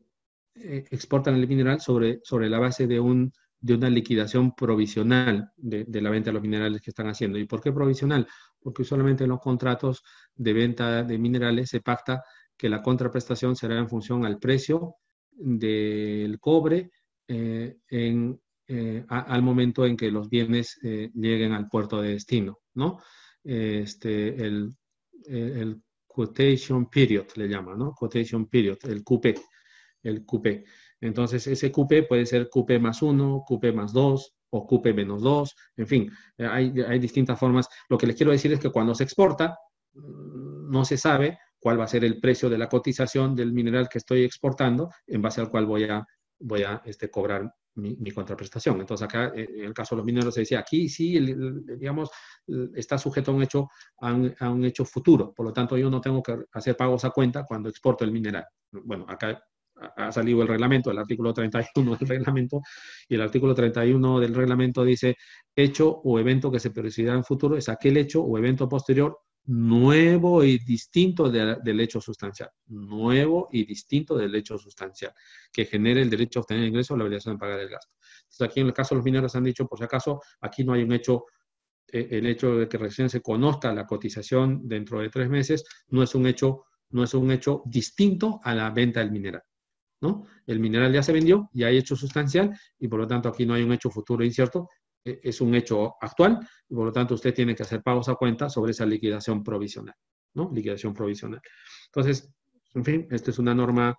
exportan 0.62 1.36
el 1.36 1.46
mineral 1.46 1.80
sobre, 1.80 2.20
sobre 2.22 2.48
la 2.48 2.58
base 2.58 2.86
de 2.86 3.00
un 3.00 3.32
de 3.60 3.74
una 3.74 3.90
liquidación 3.90 4.54
provisional 4.54 5.50
de, 5.56 6.00
la 6.00 6.10
venta 6.10 6.30
de 6.30 6.34
los 6.34 6.42
minerales 6.42 6.80
que 6.80 6.90
están 6.90 7.08
haciendo. 7.08 7.38
¿Y 7.38 7.46
por 7.46 7.60
qué 7.60 7.72
provisional? 7.72 8.26
Porque 8.60 8.84
solamente 8.84 9.24
en 9.24 9.30
los 9.30 9.40
contratos 9.40 10.02
de 10.34 10.52
venta 10.52 11.02
de 11.02 11.18
minerales 11.18 11.70
se 11.70 11.80
pacta 11.80 12.22
que 12.56 12.68
la 12.68 12.82
contraprestación 12.82 13.56
será 13.56 13.78
en 13.78 13.88
función 13.88 14.24
al 14.24 14.38
precio 14.38 14.96
del 15.30 16.38
cobre 16.38 16.90
eh, 17.28 17.78
en, 17.88 18.40
eh, 18.68 19.04
al 19.08 19.42
momento 19.42 19.84
en 19.84 19.96
que 19.96 20.10
los 20.10 20.28
bienes 20.28 20.78
eh, 20.82 21.10
lleguen 21.14 21.52
al 21.52 21.68
puerto 21.68 22.00
de 22.00 22.10
destino, 22.10 22.60
¿no? 22.74 23.00
Este, 23.42 24.28
el, 24.44 24.70
el, 25.26 25.82
quotation 26.06 26.88
period 26.88 27.26
le 27.36 27.46
llama, 27.46 27.74
¿no? 27.74 27.92
Quotation 27.92 28.46
period, 28.46 28.78
el 28.84 29.04
QP, 29.04 29.26
el 30.06 30.24
QP. 30.24 30.64
Entonces, 31.00 31.46
ese 31.46 31.70
QP 31.70 32.08
puede 32.08 32.26
ser 32.26 32.48
QP 32.48 32.80
más 32.80 33.02
1, 33.02 33.44
QP 33.46 33.74
más 33.74 33.92
2 33.92 34.36
o 34.50 34.66
QP 34.66 34.94
menos 34.94 35.22
2, 35.22 35.56
en 35.76 35.86
fin, 35.86 36.10
hay, 36.38 36.70
distintas 36.98 37.38
formas. 37.38 37.68
Lo 37.88 37.98
que 37.98 38.06
les 38.06 38.16
quiero 38.16 38.32
decir 38.32 38.52
es 38.52 38.60
que 38.60 38.70
cuando 38.70 38.94
se 38.94 39.04
exporta, 39.04 39.58
mm, 39.94 40.70
no 40.70 40.84
se 40.84 40.96
sabe 40.96 41.38
cuál 41.58 41.80
va 41.80 41.84
a 41.84 41.88
ser 41.88 42.04
el 42.04 42.20
precio 42.20 42.48
de 42.48 42.58
la 42.58 42.68
cotización 42.68 43.34
del 43.34 43.52
mineral 43.52 43.88
que 43.88 43.98
estoy 43.98 44.22
exportando, 44.22 44.90
en 45.06 45.20
base 45.20 45.40
al 45.40 45.50
cual 45.50 45.66
voy 45.66 45.84
a, 45.84 46.06
voy 46.38 46.62
a 46.62 46.80
este, 46.84 47.10
cobrar 47.10 47.52
mi, 47.74 48.10
contraprestación. 48.10 48.80
Entonces, 48.80 49.04
acá, 49.04 49.32
eh, 49.34 49.48
en 49.56 49.64
el 49.64 49.74
caso 49.74 49.94
de 49.94 49.98
los 49.98 50.06
mineros, 50.06 50.32
se 50.32 50.40
decía, 50.40 50.60
aquí 50.60 50.88
sí, 50.88 51.18
digamos, 51.76 52.10
está 52.74 52.96
sujeto 52.96 53.32
a 53.32 53.34
un, 53.34 53.42
hecho, 53.42 53.68
a 53.98 54.50
un, 54.50 54.64
hecho 54.64 54.84
futuro. 54.84 55.34
Por 55.34 55.46
lo 55.46 55.52
tanto, 55.52 55.76
yo 55.76 55.90
no 55.90 56.00
tengo 56.00 56.22
que 56.22 56.36
hacer 56.52 56.76
pagos 56.76 57.04
a 57.04 57.10
cuenta 57.10 57.44
cuando 57.44 57.68
exporto 57.68 58.04
el 58.04 58.12
mineral. 58.12 58.46
Bueno, 58.70 59.04
acá 59.08 59.42
ha 59.76 60.12
salido 60.12 60.42
el 60.42 60.48
reglamento, 60.48 60.90
el 60.90 60.98
artículo 60.98 61.32
31 61.32 61.96
del 61.96 62.08
reglamento, 62.08 62.60
y 63.08 63.14
el 63.14 63.20
artículo 63.20 63.54
31 63.54 64.20
del 64.20 64.34
reglamento 64.34 64.84
dice, 64.84 65.16
hecho 65.54 66.00
o 66.04 66.18
evento 66.18 66.50
que 66.50 66.60
se 66.60 66.70
producirá 66.70 67.14
en 67.14 67.24
futuro 67.24 67.56
es 67.56 67.68
aquel 67.68 67.96
hecho 67.96 68.22
o 68.22 68.38
evento 68.38 68.68
posterior 68.68 69.18
nuevo 69.46 70.42
y 70.42 70.58
distinto 70.58 71.30
del 71.30 71.80
hecho 71.80 72.00
sustancial, 72.00 72.50
nuevo 72.66 73.48
y 73.52 73.64
distinto 73.64 74.16
del 74.16 74.34
hecho 74.34 74.58
sustancial, 74.58 75.12
que 75.52 75.66
genere 75.66 76.02
el 76.02 76.10
derecho 76.10 76.40
a 76.40 76.42
obtener 76.42 76.66
ingreso 76.66 76.94
o 76.94 76.96
la 76.96 77.04
obligación 77.04 77.34
de 77.34 77.38
pagar 77.38 77.60
el 77.60 77.68
gasto. 77.68 77.94
Entonces, 78.22 78.48
aquí 78.48 78.60
en 78.60 78.66
el 78.66 78.72
caso 78.72 78.94
de 78.94 78.98
los 78.98 79.04
mineros 79.04 79.36
han 79.36 79.44
dicho, 79.44 79.66
por 79.66 79.78
si 79.78 79.84
acaso, 79.84 80.20
aquí 80.40 80.64
no 80.64 80.72
hay 80.72 80.82
un 80.82 80.92
hecho, 80.92 81.26
eh, 81.92 82.08
el 82.10 82.26
hecho 82.26 82.56
de 82.56 82.68
que 82.68 82.76
recién 82.76 83.08
se 83.08 83.22
conozca 83.22 83.72
la 83.72 83.86
cotización 83.86 84.66
dentro 84.66 85.00
de 85.00 85.10
tres 85.10 85.28
meses, 85.28 85.64
no 85.88 86.02
es 86.02 86.14
un 86.16 86.26
hecho, 86.26 86.64
no 86.90 87.04
es 87.04 87.14
un 87.14 87.30
hecho 87.30 87.62
distinto 87.66 88.40
a 88.42 88.52
la 88.52 88.70
venta 88.70 89.00
del 89.00 89.12
mineral. 89.12 89.42
El 90.46 90.60
mineral 90.60 90.92
ya 90.92 91.02
se 91.02 91.12
vendió, 91.12 91.48
ya 91.52 91.68
hay 91.68 91.78
hecho 91.78 91.96
sustancial 91.96 92.56
y 92.78 92.88
por 92.88 93.00
lo 93.00 93.06
tanto 93.06 93.28
aquí 93.28 93.46
no 93.46 93.54
hay 93.54 93.62
un 93.62 93.72
hecho 93.72 93.90
futuro 93.90 94.24
incierto, 94.24 94.68
e, 95.04 95.20
es 95.22 95.40
un 95.40 95.54
hecho 95.54 95.94
actual 96.00 96.40
y 96.68 96.74
por 96.74 96.86
lo 96.86 96.92
tanto 96.92 97.14
usted 97.14 97.34
tiene 97.34 97.54
que 97.54 97.62
hacer 97.62 97.82
pagos 97.82 98.08
a 98.08 98.14
cuenta 98.14 98.48
sobre 98.48 98.72
esa 98.72 98.86
liquidación 98.86 99.42
provisional, 99.42 99.94
¿no? 100.34 100.50
Liquidación 100.52 100.92
provisional. 100.94 101.40
Entonces, 101.86 102.28
en 102.74 102.84
fin, 102.84 103.08
esta 103.10 103.30
es 103.30 103.38
una 103.38 103.54
norma, 103.54 103.96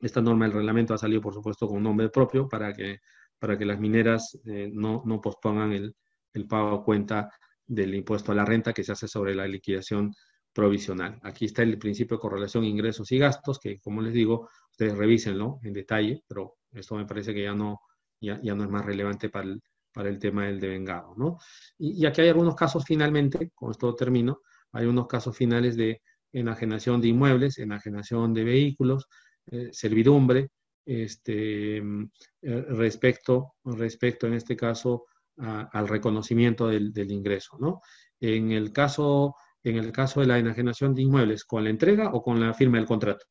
esta 0.00 0.20
norma 0.20 0.46
del 0.46 0.54
reglamento 0.54 0.94
ha 0.94 0.98
salido 0.98 1.20
por 1.20 1.34
supuesto 1.34 1.68
con 1.68 1.82
nombre 1.82 2.08
propio 2.08 2.48
para 2.48 2.72
que, 2.72 3.00
para 3.38 3.56
que 3.56 3.64
las 3.64 3.78
mineras 3.78 4.38
eh, 4.46 4.70
no, 4.72 5.02
no, 5.04 5.20
pospongan 5.20 5.72
el, 5.72 5.94
el 6.32 6.46
pago 6.46 6.76
a 6.76 6.84
cuenta 6.84 7.30
del 7.66 7.94
impuesto 7.94 8.32
a 8.32 8.34
la 8.34 8.44
renta 8.44 8.72
que 8.72 8.84
se 8.84 8.92
hace 8.92 9.06
sobre 9.06 9.34
la 9.34 9.46
liquidación 9.46 10.12
provisional. 10.52 11.18
Aquí 11.22 11.46
está 11.46 11.62
el 11.62 11.78
principio 11.78 12.16
de 12.16 12.20
correlación 12.20 12.64
ingresos 12.64 13.10
y 13.12 13.18
gastos, 13.18 13.58
que 13.58 13.80
como 13.80 14.02
les 14.02 14.12
digo, 14.12 14.48
ustedes 14.72 14.96
revísenlo 14.96 15.60
en 15.62 15.72
detalle, 15.72 16.22
pero 16.26 16.56
esto 16.72 16.96
me 16.96 17.06
parece 17.06 17.32
que 17.34 17.44
ya 17.44 17.54
no, 17.54 17.80
ya, 18.20 18.38
no 18.38 18.64
es 18.64 18.70
más 18.70 18.84
relevante 18.84 19.28
para 19.28 19.46
el, 19.46 19.62
para 19.92 20.08
el 20.08 20.18
tema 20.18 20.46
del 20.46 20.60
devengado, 20.60 21.14
¿no? 21.16 21.38
Y, 21.78 22.04
aquí 22.06 22.22
hay 22.22 22.28
algunos 22.28 22.56
casos 22.56 22.84
finalmente, 22.86 23.50
con 23.54 23.70
esto 23.70 23.94
termino, 23.94 24.40
hay 24.72 24.86
unos 24.86 25.06
casos 25.06 25.36
finales 25.36 25.76
de 25.76 26.02
enajenación 26.32 27.00
de 27.00 27.08
inmuebles, 27.08 27.58
enajenación 27.58 28.32
de 28.32 28.44
vehículos, 28.44 29.06
eh, 29.46 29.68
servidumbre, 29.72 30.48
este, 30.84 31.76
eh, 31.76 31.82
respecto, 32.40 33.54
respecto 33.64 34.26
en 34.26 34.34
este 34.34 34.56
caso 34.56 35.06
al 35.38 35.88
reconocimiento 35.88 36.68
del, 36.68 36.92
del 36.92 37.10
ingreso, 37.10 37.56
¿no? 37.58 37.80
En 38.20 38.52
el 38.52 38.70
caso 38.70 39.34
en 39.64 39.76
el 39.76 39.92
caso 39.92 40.20
de 40.20 40.26
la 40.26 40.38
enajenación 40.38 40.94
de 40.94 41.02
inmuebles, 41.02 41.44
con 41.44 41.64
la 41.64 41.70
entrega 41.70 42.10
o 42.12 42.22
con 42.22 42.40
la 42.40 42.52
firma 42.54 42.78
del 42.78 42.86
contrato. 42.86 43.26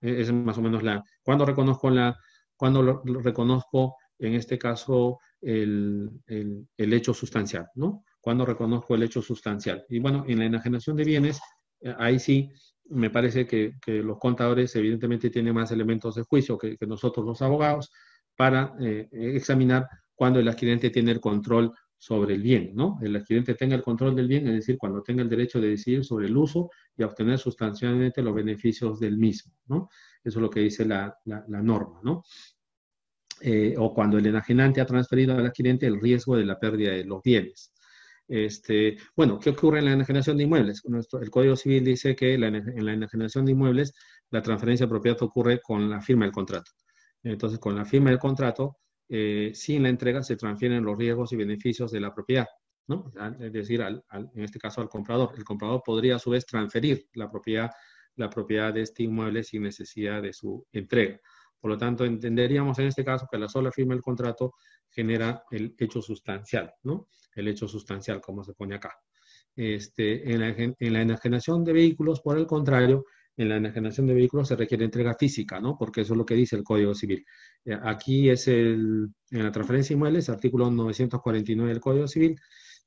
E-, 0.00 0.20
es 0.20 0.32
más 0.32 0.58
o 0.58 0.62
menos 0.62 0.82
la, 0.82 1.02
cuando 1.22 1.44
reconozco 1.44 1.90
la, 1.90 2.16
cuando 2.56 3.02
reconozco 3.04 3.96
en 4.18 4.34
este 4.34 4.58
caso 4.58 5.18
el, 5.40 6.10
el, 6.26 6.92
hecho 6.92 7.14
sustancial, 7.14 7.68
¿no? 7.74 8.04
Cuando 8.20 8.44
reconozco 8.44 8.94
el 8.94 9.02
hecho 9.02 9.22
sustancial. 9.22 9.86
Y 9.88 9.98
bueno, 9.98 10.24
en 10.28 10.40
la 10.40 10.44
enajenación 10.44 10.94
de 10.96 11.04
bienes, 11.04 11.40
eh, 11.80 11.94
ahí 11.98 12.18
sí 12.18 12.50
me 12.90 13.08
parece 13.08 13.46
que, 13.46 13.78
que, 13.80 14.02
los 14.02 14.18
contadores 14.18 14.76
evidentemente 14.76 15.30
tienen 15.30 15.54
más 15.54 15.70
elementos 15.70 16.16
de 16.16 16.22
juicio 16.22 16.58
que, 16.58 16.76
que 16.76 16.86
nosotros 16.86 17.24
los 17.24 17.40
abogados 17.40 17.90
para 18.36 18.74
eh, 18.80 19.08
examinar 19.12 19.88
cuando 20.14 20.38
el 20.38 20.48
adquirente 20.48 20.90
tiene 20.90 21.12
el 21.12 21.20
control 21.20 21.72
sobre 22.00 22.34
el 22.34 22.42
bien, 22.42 22.72
¿no? 22.74 22.98
El 23.02 23.14
adquirente 23.14 23.54
tenga 23.54 23.76
el 23.76 23.82
control 23.82 24.16
del 24.16 24.26
bien, 24.26 24.48
es 24.48 24.54
decir, 24.54 24.78
cuando 24.78 25.02
tenga 25.02 25.20
el 25.22 25.28
derecho 25.28 25.60
de 25.60 25.68
decidir 25.68 26.02
sobre 26.02 26.28
el 26.28 26.36
uso 26.36 26.70
y 26.96 27.02
obtener 27.02 27.38
sustancialmente 27.38 28.22
los 28.22 28.34
beneficios 28.34 28.98
del 28.98 29.18
mismo, 29.18 29.52
¿no? 29.66 29.90
Eso 30.24 30.38
es 30.38 30.42
lo 30.42 30.48
que 30.48 30.60
dice 30.60 30.86
la, 30.86 31.14
norma, 31.26 32.00
¿no? 32.02 32.24
Eh, 33.42 33.74
o 33.76 33.92
cuando 33.92 34.16
el 34.16 34.26
enajenante 34.26 34.80
ha 34.80 34.86
transferido 34.86 35.36
al 35.36 35.44
adquirente 35.44 35.86
el 35.86 36.00
riesgo 36.00 36.38
de 36.38 36.46
la 36.46 36.58
pérdida 36.58 36.92
de 36.92 37.04
los 37.04 37.22
bienes. 37.22 37.74
Este, 38.26 38.96
bueno, 39.14 39.38
¿qué 39.38 39.50
ocurre 39.50 39.80
en 39.80 39.84
la 39.84 39.92
enajenación 39.92 40.38
de 40.38 40.44
inmuebles? 40.44 40.82
el 41.20 41.30
Código 41.30 41.54
Civil 41.54 41.84
dice 41.84 42.16
que 42.16 42.32
en 42.32 42.84
la 42.86 42.92
enajenación 42.94 43.44
de 43.44 43.52
inmuebles 43.52 43.92
la 44.30 44.40
transferencia 44.40 44.86
de 44.86 44.90
propiedad 44.90 45.22
ocurre 45.22 45.60
con 45.60 45.90
la 45.90 46.00
firma 46.00 46.24
del 46.24 46.32
contrato. 46.32 46.70
Entonces, 47.22 47.58
con 47.58 47.76
la 47.76 47.84
firma 47.84 48.08
del 48.08 48.18
contrato, 48.18 48.78
eh, 49.12 49.50
sin 49.54 49.82
la 49.82 49.88
entrega 49.88 50.22
se 50.22 50.36
transfieren 50.36 50.84
los 50.84 50.96
riesgos 50.96 51.32
y 51.32 51.36
beneficios 51.36 51.90
de 51.90 51.98
la 51.98 52.14
propiedad, 52.14 52.46
¿no? 52.86 53.12
Es 53.40 53.52
decir, 53.52 53.80
en 53.80 54.44
este 54.44 54.60
caso 54.60 54.80
al 54.80 54.88
comprador. 54.88 55.32
El 55.36 55.42
comprador 55.42 55.82
podría 55.84 56.14
a 56.14 56.18
su 56.20 56.30
vez 56.30 56.46
transferir 56.46 57.08
la 57.14 57.28
propiedad, 57.28 57.70
de 58.16 58.82
este 58.82 59.02
inmueble 59.02 59.42
sin 59.42 59.62
necesidad 59.62 60.22
de 60.22 60.32
su 60.32 60.64
entrega. 60.72 61.18
Por 61.58 61.70
lo 61.70 61.78
tanto, 61.78 62.04
entenderíamos 62.04 62.78
en 62.78 62.86
este 62.86 63.04
caso 63.04 63.26
que 63.30 63.38
la 63.38 63.48
sola 63.48 63.72
firma 63.72 63.94
del 63.94 64.02
contrato 64.02 64.54
genera 64.88 65.42
el 65.50 65.74
hecho 65.76 66.00
sustancial, 66.00 66.72
¿no? 66.84 67.08
El 67.34 67.48
hecho 67.48 67.66
sustancial, 67.66 68.20
como 68.20 68.44
se 68.44 68.52
pone 68.52 68.76
acá. 68.76 68.94
Este, 69.56 70.32
en, 70.32 70.76
en 70.78 70.92
la 70.92 71.02
enajenación 71.02 71.64
de 71.64 71.72
vehículos, 71.72 72.20
por 72.20 72.38
el 72.38 72.46
contrario, 72.46 73.04
en 73.40 73.48
la 73.48 73.56
enajenación 73.56 74.06
de 74.06 74.12
vehículos 74.12 74.48
se 74.48 74.56
requiere 74.56 74.84
entrega 74.84 75.14
física, 75.14 75.60
¿no? 75.60 75.78
Porque 75.78 76.02
eso 76.02 76.12
es 76.12 76.18
lo 76.18 76.26
que 76.26 76.34
dice 76.34 76.56
el 76.56 76.62
Código 76.62 76.94
Civil. 76.94 77.24
Eh, 77.64 77.74
aquí 77.82 78.28
es 78.28 78.46
el, 78.48 79.08
en 79.30 79.42
la 79.42 79.50
transferencia 79.50 79.94
de 79.94 79.96
inmuebles, 79.96 80.28
artículo 80.28 80.70
949 80.70 81.72
del 81.72 81.80
Código 81.80 82.06
Civil, 82.06 82.38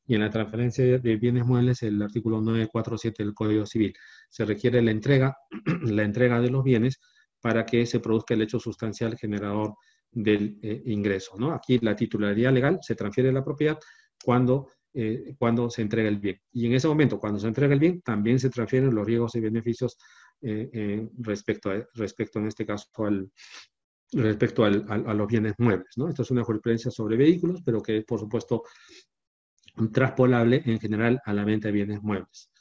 y 0.05 0.13
en 0.13 0.21
la 0.21 0.29
transferencia 0.29 0.99
de 0.99 1.15
bienes 1.15 1.43
muebles, 1.43 1.81
el 1.81 1.99
artículo 1.99 2.39
947 2.39 3.23
del 3.23 3.33
Código 3.33 3.65
Civil. 3.65 3.95
Se 4.29 4.45
requiere 4.45 4.79
la 4.83 4.91
entrega, 4.91 5.35
la 5.85 6.03
entrega 6.03 6.39
de 6.39 6.51
los 6.51 6.63
bienes 6.63 6.99
para 7.41 7.65
que 7.65 7.87
se 7.87 7.99
produzca 7.99 8.35
el 8.35 8.43
hecho 8.43 8.59
sustancial 8.59 9.17
generador 9.17 9.73
del 10.11 10.59
eh, 10.61 10.83
ingreso, 10.85 11.35
¿no? 11.35 11.51
Aquí 11.53 11.79
la 11.79 11.95
titularidad 11.95 12.53
legal 12.53 12.77
se 12.83 12.93
transfiere 12.93 13.33
la 13.33 13.43
propiedad 13.43 13.79
cuando 14.23 14.67
eh, 14.95 15.33
cuando 15.39 15.71
se 15.71 15.81
entrega 15.81 16.07
el 16.07 16.19
bien. 16.19 16.39
Y 16.51 16.67
en 16.67 16.73
ese 16.73 16.87
momento, 16.87 17.19
cuando 17.19 17.39
se 17.39 17.47
entrega 17.47 17.73
el 17.73 17.79
bien, 17.79 18.01
también 18.03 18.37
se 18.37 18.51
transfieren 18.51 18.93
los 18.93 19.07
riesgos 19.07 19.33
y 19.33 19.39
beneficios 19.39 19.97
eh, 20.43 21.09
respecto, 21.19 21.71
a, 21.71 21.87
respecto, 21.95 22.39
en 22.39 22.47
este 22.47 22.65
caso, 22.65 22.87
al, 22.97 23.31
respecto 24.11 24.63
al, 24.63 24.85
a 24.89 25.13
los 25.13 25.27
bienes 25.27 25.53
muebles. 25.57 25.95
Esto 26.09 26.21
es 26.21 26.31
una 26.31 26.43
jurisprudencia 26.43 26.91
sobre 26.91 27.17
vehículos, 27.17 27.61
pero 27.63 27.81
que 27.81 27.97
es, 27.97 28.05
por 28.05 28.19
supuesto, 28.19 28.63
traspolable 29.91 30.61
en 30.65 30.79
general 30.79 31.21
a 31.25 31.33
la 31.33 31.45
venta 31.45 31.69
de 31.69 31.71
bienes 31.71 32.01
muebles. 32.01 32.51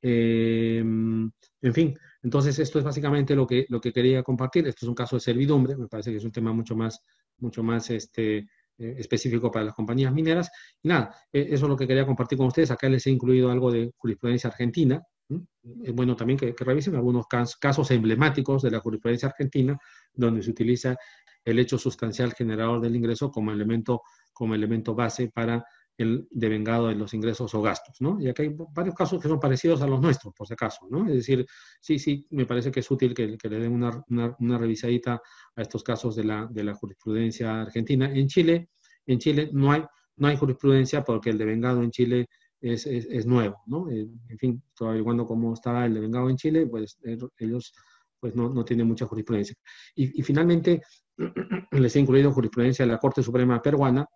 en 0.00 1.32
fin, 1.72 1.94
entonces 2.22 2.58
esto 2.58 2.78
es 2.78 2.84
básicamente 2.84 3.34
lo 3.34 3.46
que, 3.46 3.66
lo 3.68 3.80
que 3.80 3.92
quería 3.92 4.22
compartir. 4.22 4.66
Esto 4.66 4.86
es 4.86 4.88
un 4.88 4.94
caso 4.94 5.16
de 5.16 5.20
servidumbre, 5.20 5.76
me 5.76 5.88
parece 5.88 6.10
que 6.10 6.16
es 6.16 6.24
un 6.24 6.32
tema 6.32 6.52
mucho 6.52 6.74
más, 6.74 7.00
mucho 7.38 7.62
más 7.62 7.90
este, 7.90 8.46
eh, 8.78 8.96
específico 8.98 9.52
para 9.52 9.66
las 9.66 9.74
compañías 9.74 10.12
mineras. 10.12 10.50
Y 10.82 10.88
nada, 10.88 11.14
eh, 11.32 11.46
eso 11.50 11.66
es 11.66 11.70
lo 11.70 11.76
que 11.76 11.86
quería 11.86 12.04
compartir 12.04 12.38
con 12.38 12.48
ustedes. 12.48 12.70
Acá 12.72 12.88
les 12.88 13.06
he 13.06 13.10
incluido 13.10 13.50
algo 13.50 13.70
de 13.70 13.92
jurisprudencia 13.96 14.50
argentina. 14.50 15.00
Es 15.82 15.94
bueno 15.94 16.14
también 16.14 16.38
que, 16.38 16.54
revisen 16.58 16.94
algunos 16.94 17.26
casos, 17.26 17.90
emblemáticos 17.90 18.62
de 18.62 18.70
la 18.70 18.80
jurisprudencia 18.80 19.28
argentina, 19.28 19.78
donde 20.12 20.42
se 20.42 20.50
utiliza 20.50 20.96
el 21.44 21.58
hecho 21.58 21.78
sustancial 21.78 22.32
generador 22.32 22.80
del 22.80 22.96
ingreso 22.96 23.30
como 23.30 23.52
elemento, 23.52 24.02
como 24.32 24.54
elemento 24.54 24.94
base 24.94 25.28
para 25.28 25.64
el 25.96 26.26
devengado 26.30 26.88
de 26.88 26.96
los 26.96 27.14
ingresos 27.14 27.54
o 27.54 27.62
gastos, 27.62 28.00
¿no? 28.00 28.20
Y 28.20 28.28
acá 28.28 28.42
hay 28.42 28.54
varios 28.74 28.94
casos 28.96 29.22
que 29.22 29.28
son 29.28 29.38
parecidos 29.38 29.80
a 29.80 29.86
los 29.86 30.00
nuestros, 30.00 30.34
por 30.34 30.46
si 30.46 30.54
acaso, 30.54 30.86
¿no? 30.90 31.06
Es 31.06 31.14
decir, 31.14 31.46
sí, 31.80 31.98
sí, 31.98 32.26
me 32.30 32.46
parece 32.46 32.72
que 32.72 32.80
es 32.80 32.90
útil 32.90 33.14
que, 33.14 33.26
le 33.26 33.58
den 33.58 33.72
una, 33.72 34.04
una, 34.08 34.58
revisadita 34.58 35.22
a 35.54 35.62
estos 35.62 35.84
casos 35.84 36.16
de 36.16 36.24
la, 36.24 36.48
de 36.50 36.64
la 36.64 36.74
jurisprudencia 36.74 37.62
argentina. 37.62 38.10
En 38.12 38.26
Chile, 38.26 38.70
en 39.06 39.18
Chile 39.18 39.50
no 39.52 39.70
hay, 39.70 39.84
no 40.16 40.28
hay 40.28 40.36
jurisprudencia 40.36 41.04
porque 41.04 41.30
el 41.30 41.38
devengado 41.38 41.82
en 41.82 41.90
Chile 41.90 42.26
es, 42.72 42.86
es, 42.86 43.26
nuevo, 43.26 43.62
¿no? 43.66 43.90
Eh, 43.90 44.08
en 44.28 44.38
fin, 44.38 44.62
estoy 44.68 44.88
averiguando 44.88 45.26
cómo 45.26 45.52
está 45.52 45.84
el 45.84 45.94
devengado 45.94 46.30
en 46.30 46.36
Chile, 46.36 46.66
pues 46.66 46.98
eh, 47.04 47.18
ellos 47.38 47.74
pues 48.18 48.34
no, 48.34 48.48
no 48.48 48.64
tienen 48.64 48.86
mucha 48.86 49.06
jurisprudencia. 49.06 49.54
Y, 49.94 50.22
finalmente, 50.22 50.80
les 51.72 51.94
he 51.94 52.00
incluido 52.00 52.32
jurisprudencia 52.32 52.86
de 52.86 52.92
la 52.92 52.98
Corte 52.98 53.22
Suprema 53.22 53.60
Peruana, 53.60 54.06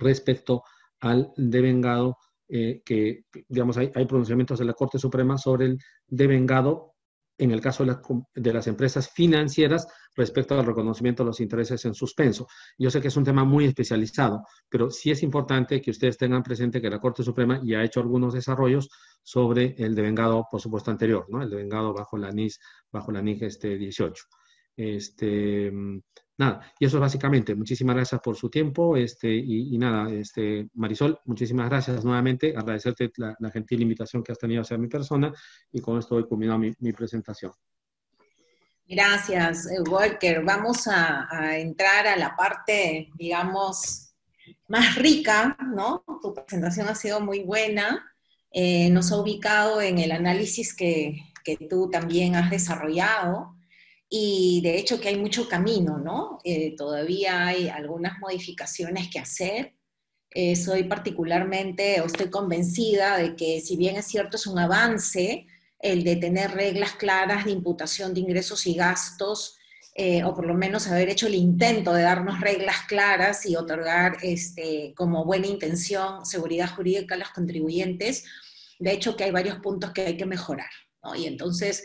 respecto 0.00 0.62
al 1.00 1.32
devengado, 1.36 2.18
eh, 2.48 2.80
que, 2.84 3.24
digamos, 3.48 3.76
hay, 3.78 3.88
pronunciamientos 4.06 4.60
de 4.60 4.64
la 4.64 4.74
Corte 4.74 4.98
Suprema 4.98 5.36
sobre 5.38 5.66
el 5.66 5.78
devengado 6.06 6.94
en 7.38 7.52
el 7.52 7.60
caso 7.60 7.84
de, 7.84 8.52
las 8.52 8.66
empresas 8.66 9.10
financieras 9.10 9.86
respecto 10.14 10.58
al 10.58 10.66
reconocimiento 10.66 11.22
de 11.22 11.28
los 11.28 11.40
intereses 11.40 11.84
en 11.84 11.94
suspenso. 11.94 12.48
Yo 12.76 12.90
sé 12.90 13.00
que 13.00 13.08
es 13.08 13.16
un 13.16 13.24
tema 13.24 13.44
muy 13.44 13.64
especializado, 13.64 14.42
pero 14.68 14.90
sí 14.90 15.10
es 15.12 15.22
importante 15.22 15.80
que 15.80 15.92
ustedes 15.92 16.18
tengan 16.18 16.42
presente 16.42 16.82
que 16.82 16.90
la 16.90 16.98
Corte 16.98 17.22
Suprema 17.22 17.60
ya 17.64 17.78
ha 17.78 17.84
hecho 17.84 18.00
algunos 18.00 18.34
desarrollos 18.34 18.90
sobre 19.22 19.74
el 19.78 19.94
devengado, 19.94 20.46
por 20.50 20.60
supuesto, 20.60 20.90
anterior, 20.90 21.26
¿no? 21.28 21.42
El 21.42 21.50
devengado 21.50 21.94
bajo 21.94 22.18
la 22.18 22.32
NIS, 22.32 22.58
bajo 22.90 23.12
la 23.12 23.22
NIG 23.22 23.44
este 23.44 23.78
18. 23.78 24.24
Este, 24.76 25.72
nada, 26.38 26.72
y 26.78 26.86
eso 26.86 26.96
es 26.96 27.00
básicamente. 27.00 27.54
Muchísimas 27.54 27.96
gracias 27.96 28.20
por 28.20 28.36
su 28.36 28.48
tiempo. 28.48 28.96
Este, 28.96 29.28
y, 29.28 29.76
nada, 29.76 30.10
este, 30.10 30.68
Marisol, 30.74 31.20
muchísimas 31.24 31.68
gracias 31.68 32.04
nuevamente. 32.04 32.54
Agradecerte 32.56 33.10
la, 33.16 33.36
gentil 33.52 33.82
invitación 33.82 34.22
que 34.22 34.32
has 34.32 34.38
tenido 34.38 34.62
hacia 34.62 34.78
mi 34.78 34.88
persona. 34.88 35.32
Y 35.72 35.80
con 35.80 35.98
esto 35.98 36.18
he 36.18 36.26
culminado 36.26 36.58
mi, 36.58 36.92
presentación. 36.92 37.52
Gracias, 38.86 39.66
eh, 39.66 39.82
Walker. 39.90 40.42
Vamos 40.44 40.86
a, 40.86 41.58
entrar 41.58 42.06
a 42.06 42.16
la 42.16 42.34
parte, 42.36 43.10
digamos, 43.16 44.14
más 44.68 44.94
rica, 44.94 45.56
¿no? 45.74 46.04
Tu 46.22 46.32
presentación 46.32 46.88
ha 46.88 46.94
sido 46.94 47.20
muy 47.20 47.40
buena. 47.40 48.14
Eh, 48.50 48.88
nos 48.90 49.12
ha 49.12 49.16
ubicado 49.20 49.82
en 49.82 49.98
el 49.98 50.12
análisis 50.12 50.74
que, 50.74 51.20
que 51.44 51.56
tú 51.68 51.90
también 51.90 52.34
has 52.36 52.48
desarrollado 52.48 53.57
y 54.10 54.60
de 54.62 54.78
hecho 54.78 55.00
que 55.00 55.08
hay 55.08 55.18
mucho 55.18 55.48
camino, 55.48 55.98
¿no? 55.98 56.38
Eh, 56.44 56.74
todavía 56.76 57.46
hay 57.46 57.68
algunas 57.68 58.18
modificaciones 58.18 59.08
que 59.08 59.18
hacer. 59.18 59.74
Eh, 60.30 60.56
soy 60.56 60.84
particularmente, 60.84 62.00
o 62.00 62.06
estoy 62.06 62.30
convencida 62.30 63.18
de 63.18 63.36
que 63.36 63.60
si 63.60 63.76
bien 63.76 63.96
es 63.96 64.06
cierto 64.06 64.36
es 64.36 64.46
un 64.46 64.58
avance 64.58 65.46
el 65.80 66.04
de 66.04 66.16
tener 66.16 66.52
reglas 66.52 66.92
claras 66.94 67.44
de 67.44 67.52
imputación 67.52 68.12
de 68.14 68.20
ingresos 68.20 68.66
y 68.66 68.74
gastos, 68.74 69.56
eh, 69.94 70.24
o 70.24 70.34
por 70.34 70.46
lo 70.46 70.54
menos 70.54 70.86
haber 70.86 71.08
hecho 71.08 71.26
el 71.26 71.34
intento 71.34 71.92
de 71.92 72.02
darnos 72.02 72.40
reglas 72.40 72.76
claras 72.88 73.46
y 73.46 73.56
otorgar 73.56 74.16
este, 74.22 74.92
como 74.96 75.24
buena 75.24 75.46
intención 75.46 76.24
seguridad 76.24 76.70
jurídica 76.74 77.14
a 77.14 77.18
los 77.18 77.30
contribuyentes, 77.30 78.24
de 78.78 78.92
hecho 78.92 79.16
que 79.16 79.24
hay 79.24 79.30
varios 79.30 79.58
puntos 79.60 79.92
que 79.92 80.02
hay 80.02 80.16
que 80.16 80.26
mejorar. 80.26 80.70
¿no? 81.02 81.14
Y 81.14 81.26
entonces, 81.26 81.84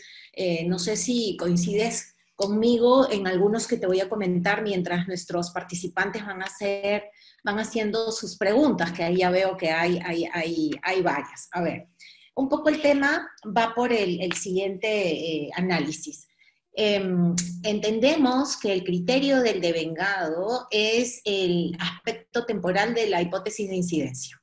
no 0.65 0.79
sé 0.79 0.95
si 0.95 1.37
coincides 1.37 2.12
conmigo 2.35 3.09
en 3.11 3.27
algunos 3.27 3.67
que 3.67 3.77
te 3.77 3.87
voy 3.87 3.99
a 3.99 4.09
comentar 4.09 4.63
mientras 4.63 5.07
nuestros 5.07 5.51
participantes 5.51 6.25
van 6.25 6.41
a 6.41 6.45
hacer, 6.45 7.03
van 7.43 7.59
haciendo 7.59 8.11
sus 8.11 8.37
preguntas, 8.37 8.91
que 8.91 9.03
ahí 9.03 9.17
ya 9.17 9.29
veo 9.29 9.55
que 9.55 9.69
hay, 9.71 9.99
hay, 10.03 10.25
hay, 10.33 10.71
hay 10.81 11.01
varias. 11.01 11.47
A 11.51 11.61
ver, 11.61 11.87
un 12.35 12.49
poco 12.49 12.69
el 12.69 12.81
tema 12.81 13.29
va 13.45 13.73
por 13.75 13.93
el, 13.93 14.31
siguiente 14.33 14.87
eh, 14.87 15.49
análisis. 15.55 16.27
Em, 16.75 17.35
entendemos 17.61 18.57
que 18.57 18.73
el 18.73 18.83
criterio 18.83 19.41
del 19.41 19.61
devengado 19.61 20.67
es 20.71 21.21
el 21.23 21.77
aspecto 21.79 22.45
temporal 22.45 22.95
de 22.95 23.07
la 23.07 23.21
hipótesis 23.21 23.69
de 23.69 23.75
incidencia. 23.75 24.41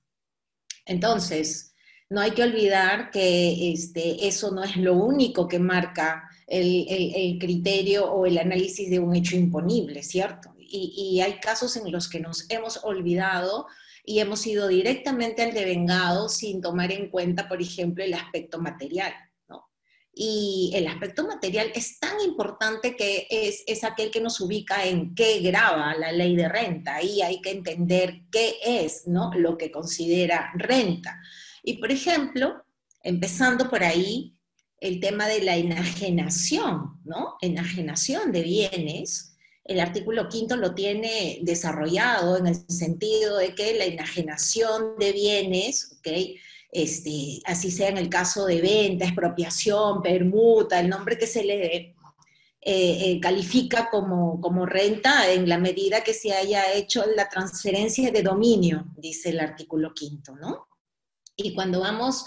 Entonces, 0.87 1.75
no 2.09 2.21
hay 2.21 2.31
que 2.31 2.45
olvidar 2.45 3.11
que 3.11 3.73
este, 3.73 4.27
eso 4.29 4.53
no 4.53 4.63
es 4.63 4.77
lo 4.77 4.95
único 4.95 5.49
que 5.49 5.59
marca 5.59 6.30
el, 6.51 7.39
criterio 7.39 8.13
o 8.13 8.27
el 8.27 8.39
análisis 8.39 8.91
de 8.91 8.99
un 8.99 9.15
hecho 9.15 9.37
imponible, 9.37 10.03
¿cierto? 10.03 10.55
Y, 10.59 11.21
hay 11.21 11.35
casos 11.41 11.77
en 11.77 11.91
los 11.91 12.09
que 12.09 12.21
nos 12.21 12.49
hemos 12.51 12.85
olvidado 12.85 13.67
y 14.05 14.21
hemos 14.21 14.47
ido 14.47 14.69
directamente 14.69 15.43
al 15.43 15.53
devengado 15.53 16.29
sin 16.29 16.61
tomar 16.61 16.93
en 16.93 17.09
cuenta, 17.09 17.49
por 17.49 17.61
ejemplo, 17.61 18.05
el 18.05 18.15
aspecto 18.15 18.61
material. 18.61 19.13
Y 20.13 20.73
el 20.75 20.89
aspecto 20.89 21.25
material 21.25 21.71
es 21.73 22.01
tan 22.01 22.21
importante 22.21 22.97
que 22.97 23.29
es, 23.31 23.63
es 23.67 23.85
aquel 23.85 24.11
que 24.11 24.21
nos 24.21 24.41
ubica 24.41 24.85
en 24.85 25.15
qué 25.15 25.39
graba 25.39 25.95
la 25.95 26.11
ley 26.11 26.35
de 26.35 26.49
renta. 26.49 26.97
Ahí 26.97 27.23
hay 27.23 27.41
que 27.41 27.53
entender 27.53 28.23
qué 28.31 28.57
es 28.65 29.07
¿no? 29.07 29.31
lo 29.35 29.57
que 29.57 29.71
considera 29.71 30.51
renta. 30.57 31.21
Y, 31.63 31.75
por 31.79 31.93
ejemplo, 31.93 32.65
empezando 33.03 33.71
por 33.71 33.85
ahí, 33.85 34.37
el 34.81 34.99
tema 34.99 35.29
de 35.29 35.43
la 35.43 35.57
enajenación, 35.57 36.99
¿no? 37.05 37.37
Enajenación 37.43 38.33
de 38.33 38.43
bienes. 38.43 39.37
El 39.65 39.79
artículo 39.79 40.29
quinto 40.29 40.57
lo 40.57 40.75
tiene 40.75 41.39
desarrollado 41.43 42.39
en 42.39 42.47
el 42.47 42.57
sentido 42.69 43.37
de 43.37 43.55
que 43.55 43.75
la 43.75 43.85
enajenación 43.85 44.97
de 44.99 45.13
bienes, 45.13 45.99
¿ok? 45.99 46.09
Este, 46.73 47.41
así 47.45 47.71
sea 47.71 47.89
en 47.89 47.99
el 47.99 48.09
caso 48.09 48.47
de 48.47 48.61
venta, 48.61 49.05
expropiación, 49.05 50.03
permuta, 50.03 50.81
el 50.81 50.89
nombre 50.89 51.19
que 51.19 51.27
se 51.27 51.45
le 51.45 51.77
eh, 51.77 51.95
eh, 52.63 53.21
califica 53.21 53.91
como, 53.91 54.41
como 54.41 54.67
renta 54.67 55.31
en 55.33 55.49
la 55.49 55.59
medida 55.59 56.05
que 56.05 56.15
se 56.15 56.33
haya 56.33 56.73
hecho 56.73 57.05
la 57.17 57.29
transferencia 57.29 58.11
de 58.11 58.23
dominio, 58.23 58.87
dice 58.97 59.31
el 59.31 59.41
artículo 59.41 59.93
quinto, 59.95 60.37
¿no? 60.37 60.69
Y 61.37 61.55
cuando 61.55 61.81
vamos 61.81 62.27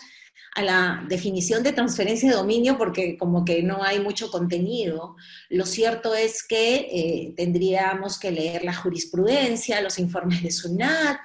a 0.55 0.61
la 0.61 1.05
definición 1.07 1.63
de 1.63 1.73
transferencia 1.73 2.29
de 2.29 2.35
dominio 2.35 2.77
porque 2.77 3.17
como 3.17 3.43
que 3.43 3.63
no 3.63 3.83
hay 3.83 3.99
mucho 3.99 4.29
contenido. 4.29 5.15
Lo 5.49 5.65
cierto 5.65 6.13
es 6.13 6.43
que 6.43 6.75
eh, 6.75 7.33
tendríamos 7.35 8.19
que 8.19 8.31
leer 8.31 8.63
la 8.63 8.73
jurisprudencia, 8.73 9.81
los 9.81 9.97
informes 9.97 10.43
de 10.43 10.51
SUNAT, 10.51 11.17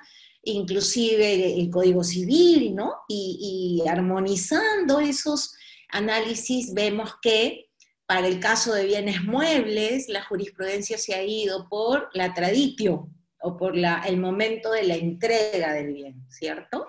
inclusive 0.43 1.61
el 1.61 1.69
Código 1.69 2.03
Civil, 2.03 2.75
¿no? 2.75 2.95
Y, 3.07 3.83
y 3.85 3.89
armonizando 3.89 5.01
esos 5.01 5.55
análisis 5.91 6.73
vemos 6.73 7.13
que 7.21 7.69
para 8.09 8.27
el 8.27 8.41
caso 8.41 8.73
de 8.73 8.87
bienes 8.87 9.23
muebles, 9.23 10.09
la 10.09 10.25
jurisprudencia 10.25 10.97
se 10.97 11.15
ha 11.15 11.23
ido 11.23 11.69
por 11.69 12.09
la 12.15 12.33
traditio 12.33 13.11
o 13.43 13.59
por 13.59 13.77
la, 13.77 14.03
el 14.07 14.17
momento 14.17 14.73
de 14.73 14.85
la 14.85 14.95
entrega 14.95 15.75
del 15.75 15.93
bien, 15.93 16.27
¿cierto? 16.31 16.89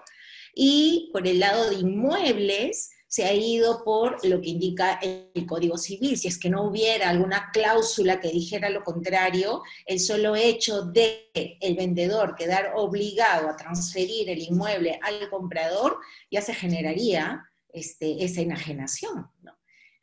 Y 0.62 1.10
por 1.14 1.26
el 1.26 1.40
lado 1.40 1.70
de 1.70 1.78
inmuebles 1.78 2.92
se 3.08 3.24
ha 3.24 3.34
ido 3.34 3.82
por 3.86 4.24
lo 4.28 4.42
que 4.42 4.50
indica 4.50 5.00
el 5.02 5.46
Código 5.48 5.78
Civil. 5.78 6.18
Si 6.18 6.28
es 6.28 6.38
que 6.38 6.50
no 6.50 6.68
hubiera 6.68 7.10
alguna 7.10 7.50
cláusula 7.54 8.20
que 8.20 8.30
dijera 8.30 8.70
lo 8.70 8.84
contrario, 8.84 9.64
el 9.86 10.02
solo 10.02 10.36
hecho 10.36 10.82
de 10.82 11.32
el 11.34 11.76
vendedor 11.76 12.36
quedar 12.36 12.74
obligado 12.76 13.48
a 13.48 13.56
transferir 13.56 14.30
el 14.30 14.42
inmueble 14.42 15.00
al 15.02 15.30
comprador 15.30 15.98
ya 16.30 16.42
se 16.42 16.54
generaría 16.54 17.50
este, 17.72 18.26
esa 18.26 18.42
enajenación. 18.42 19.32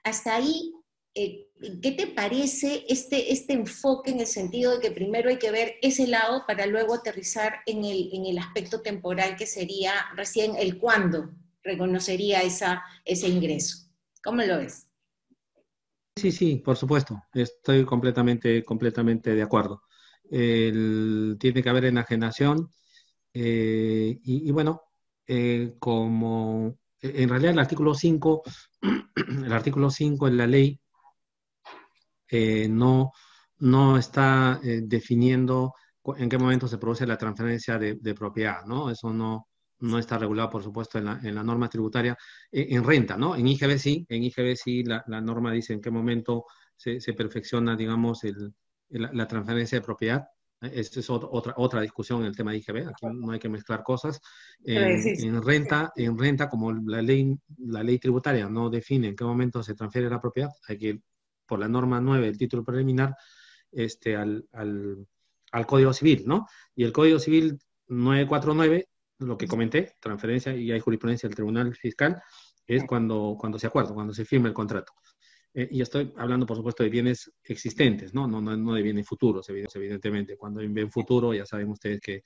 Hasta 0.04 0.36
ahí 0.36 0.72
eh, 1.14 1.45
¿qué 1.82 1.92
te 1.92 2.06
parece 2.08 2.84
este, 2.88 3.32
este 3.32 3.54
enfoque 3.54 4.10
en 4.10 4.20
el 4.20 4.26
sentido 4.26 4.72
de 4.72 4.80
que 4.80 4.90
primero 4.90 5.28
hay 5.28 5.38
que 5.38 5.50
ver 5.50 5.74
ese 5.82 6.06
lado 6.06 6.44
para 6.46 6.66
luego 6.66 6.94
aterrizar 6.94 7.60
en 7.66 7.84
el, 7.84 8.10
en 8.12 8.26
el 8.26 8.38
aspecto 8.38 8.82
temporal 8.82 9.36
que 9.36 9.46
sería 9.46 9.92
recién 10.14 10.56
el 10.56 10.78
cuándo 10.78 11.30
reconocería 11.62 12.42
esa, 12.42 12.82
ese 13.04 13.28
ingreso? 13.28 13.88
¿Cómo 14.22 14.42
lo 14.42 14.58
ves? 14.58 14.86
Sí, 16.16 16.32
sí, 16.32 16.56
por 16.56 16.76
supuesto. 16.76 17.22
Estoy 17.34 17.84
completamente, 17.84 18.62
completamente 18.64 19.34
de 19.34 19.42
acuerdo. 19.42 19.82
tiene 20.30 21.62
que 21.62 21.68
haber 21.68 21.84
enajenación 21.86 22.70
eh, 23.38 24.18
y, 24.22 24.50
bueno, 24.50 24.80
eh, 25.26 25.74
como 25.78 26.78
en 27.02 27.28
realidad 27.28 27.52
el 27.52 27.58
artículo 27.58 27.94
5, 27.94 28.42
el 29.44 29.52
artículo 29.52 29.90
5 29.90 30.28
en 30.28 30.36
la 30.38 30.46
ley 30.46 30.80
eh, 32.28 32.68
no, 32.68 33.12
no 33.58 33.98
está 33.98 34.60
definiendo 34.62 35.74
en 36.16 36.28
qué 36.28 36.38
momento 36.38 36.68
se 36.68 36.78
produce 36.78 37.06
la 37.06 37.18
transferencia 37.18 37.78
de, 37.78 38.14
propiedad, 38.14 38.64
¿no? 38.64 38.90
Eso 38.90 39.12
no, 39.12 39.48
no 39.80 39.98
está 39.98 40.18
regulado, 40.18 40.50
por 40.50 40.62
supuesto, 40.62 40.98
en 40.98 41.06
la, 41.06 41.20
en 41.22 41.34
la 41.34 41.42
norma 41.42 41.68
tributaria, 41.68 42.16
en, 42.52 42.84
renta, 42.84 43.16
¿no? 43.16 43.34
En 43.34 43.48
IGB 43.48 43.78
sí, 43.78 44.06
en 44.08 44.22
IGB 44.22 44.54
sí 44.56 44.84
la, 44.84 45.02
la 45.08 45.20
norma 45.20 45.52
dice 45.52 45.72
en 45.72 45.80
qué 45.80 45.90
momento 45.90 46.44
se, 46.76 47.00
se 47.00 47.12
perfecciona, 47.14 47.76
digamos, 47.76 48.22
el, 48.24 48.54
la, 48.90 49.26
transferencia 49.26 49.78
de 49.78 49.84
propiedad, 49.84 50.24
esta 50.60 51.00
es 51.00 51.10
otra, 51.10 51.54
otra 51.56 51.80
discusión 51.80 52.20
en 52.20 52.26
el 52.26 52.36
tema 52.36 52.52
de 52.52 52.58
IGB, 52.58 52.88
aquí 52.88 53.06
no 53.12 53.32
hay 53.32 53.38
que 53.38 53.48
mezclar 53.48 53.82
cosas. 53.82 54.20
En, 54.64 55.42
renta, 55.42 55.92
en 55.94 56.18
renta, 56.18 56.48
como 56.48 56.72
la 56.72 57.02
ley, 57.02 57.36
la 57.58 57.82
ley 57.82 57.98
tributaria 57.98 58.48
no 58.48 58.70
define 58.70 59.08
en 59.08 59.16
qué 59.16 59.24
momento 59.24 59.62
se 59.62 59.74
transfiere 59.74 60.08
la 60.08 60.20
propiedad, 60.20 60.50
hay 60.68 60.78
que 60.78 61.00
por 61.46 61.58
la 61.58 61.68
norma 61.68 62.00
9 62.00 62.26
del 62.26 62.38
título 62.38 62.64
preliminar 62.64 63.14
este, 63.72 64.16
al, 64.16 64.46
al, 64.52 65.06
al 65.52 65.66
Código 65.66 65.92
Civil, 65.92 66.24
¿no? 66.26 66.46
Y 66.74 66.84
el 66.84 66.92
Código 66.92 67.18
Civil 67.18 67.58
949, 67.88 68.88
lo 69.20 69.38
que 69.38 69.46
comenté, 69.46 69.94
transferencia 70.00 70.54
y 70.54 70.72
hay 70.72 70.80
jurisprudencia 70.80 71.28
del 71.28 71.36
Tribunal 71.36 71.74
Fiscal, 71.74 72.20
es 72.66 72.84
cuando, 72.84 73.36
cuando 73.38 73.58
se 73.58 73.66
acuerda, 73.66 73.94
cuando 73.94 74.12
se 74.12 74.24
firma 74.24 74.48
el 74.48 74.54
contrato. 74.54 74.92
Eh, 75.54 75.68
y 75.70 75.80
estoy 75.80 76.12
hablando, 76.16 76.44
por 76.44 76.56
supuesto, 76.56 76.82
de 76.82 76.90
bienes 76.90 77.32
existentes, 77.42 78.12
¿no? 78.12 78.26
No, 78.26 78.40
no, 78.40 78.74
de 78.74 78.82
bienes 78.82 79.06
futuros, 79.06 79.48
evidentemente. 79.48 80.36
Cuando 80.36 80.60
hay 80.60 80.66
un 80.66 80.74
bien 80.74 80.90
futuro, 80.90 81.32
ya 81.32 81.46
saben 81.46 81.70
ustedes 81.70 82.00
que, 82.00 82.22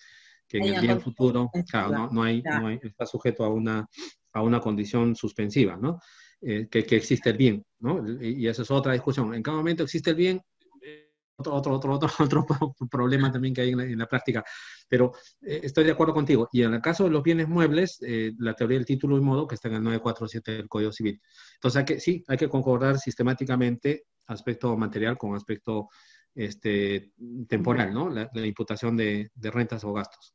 que 0.48 0.58
en 0.58 0.64
el 0.64 0.80
bien 0.80 1.00
futuro, 1.00 1.48
claro, 1.70 1.90
no, 1.90 2.10
no, 2.10 2.22
hay, 2.24 2.42
no 2.42 2.66
hay, 2.66 2.80
está 2.82 3.06
sujeto 3.06 3.44
a 3.44 3.48
una, 3.48 3.86
a 4.32 4.42
una 4.42 4.60
condición 4.60 5.14
suspensiva, 5.14 5.76
¿no? 5.76 6.00
Eh, 6.42 6.68
que, 6.70 6.84
que, 6.84 6.96
existe 6.96 7.30
el 7.30 7.36
bien, 7.36 7.64
¿no? 7.80 8.02
Y, 8.22 8.46
esa 8.48 8.62
es 8.62 8.70
otra 8.70 8.94
discusión. 8.94 9.34
¿En 9.34 9.42
qué 9.42 9.50
momento 9.50 9.82
existe 9.82 10.10
el 10.10 10.16
bien? 10.16 10.42
otro, 11.48 11.74
otro, 11.74 11.94
otro, 11.94 12.10
otro, 12.18 12.46
problema 12.90 13.32
también 13.32 13.54
que 13.54 13.62
hay 13.62 13.70
en 13.70 13.98
la, 13.98 14.06
práctica. 14.06 14.44
Pero 14.88 15.12
eh, 15.42 15.60
estoy 15.62 15.84
de 15.84 15.92
acuerdo 15.92 16.14
contigo. 16.14 16.48
Y 16.52 16.62
en 16.62 16.74
el 16.74 16.80
caso 16.80 17.04
de 17.04 17.10
los 17.10 17.22
bienes 17.22 17.48
muebles, 17.48 17.98
eh, 18.06 18.32
la 18.38 18.54
teoría 18.54 18.78
del 18.78 18.86
título 18.86 19.16
y 19.16 19.20
modo 19.20 19.46
que 19.46 19.54
está 19.54 19.68
en 19.68 19.74
el 19.74 19.82
947 19.82 20.52
del 20.52 20.68
Código 20.68 20.92
Civil. 20.92 21.20
Entonces, 21.54 21.84
que, 21.84 22.00
sí, 22.00 22.24
hay 22.28 22.36
que 22.36 22.48
concordar 22.48 22.98
sistemáticamente 22.98 24.04
aspecto 24.26 24.76
material 24.76 25.18
con 25.18 25.34
aspecto 25.34 25.88
este, 26.34 27.12
temporal, 27.48 27.92
¿no? 27.92 28.08
La, 28.08 28.28
imputación 28.46 28.96
de, 28.96 29.30
rentas 29.36 29.84
o 29.84 29.92
gastos. 29.92 30.34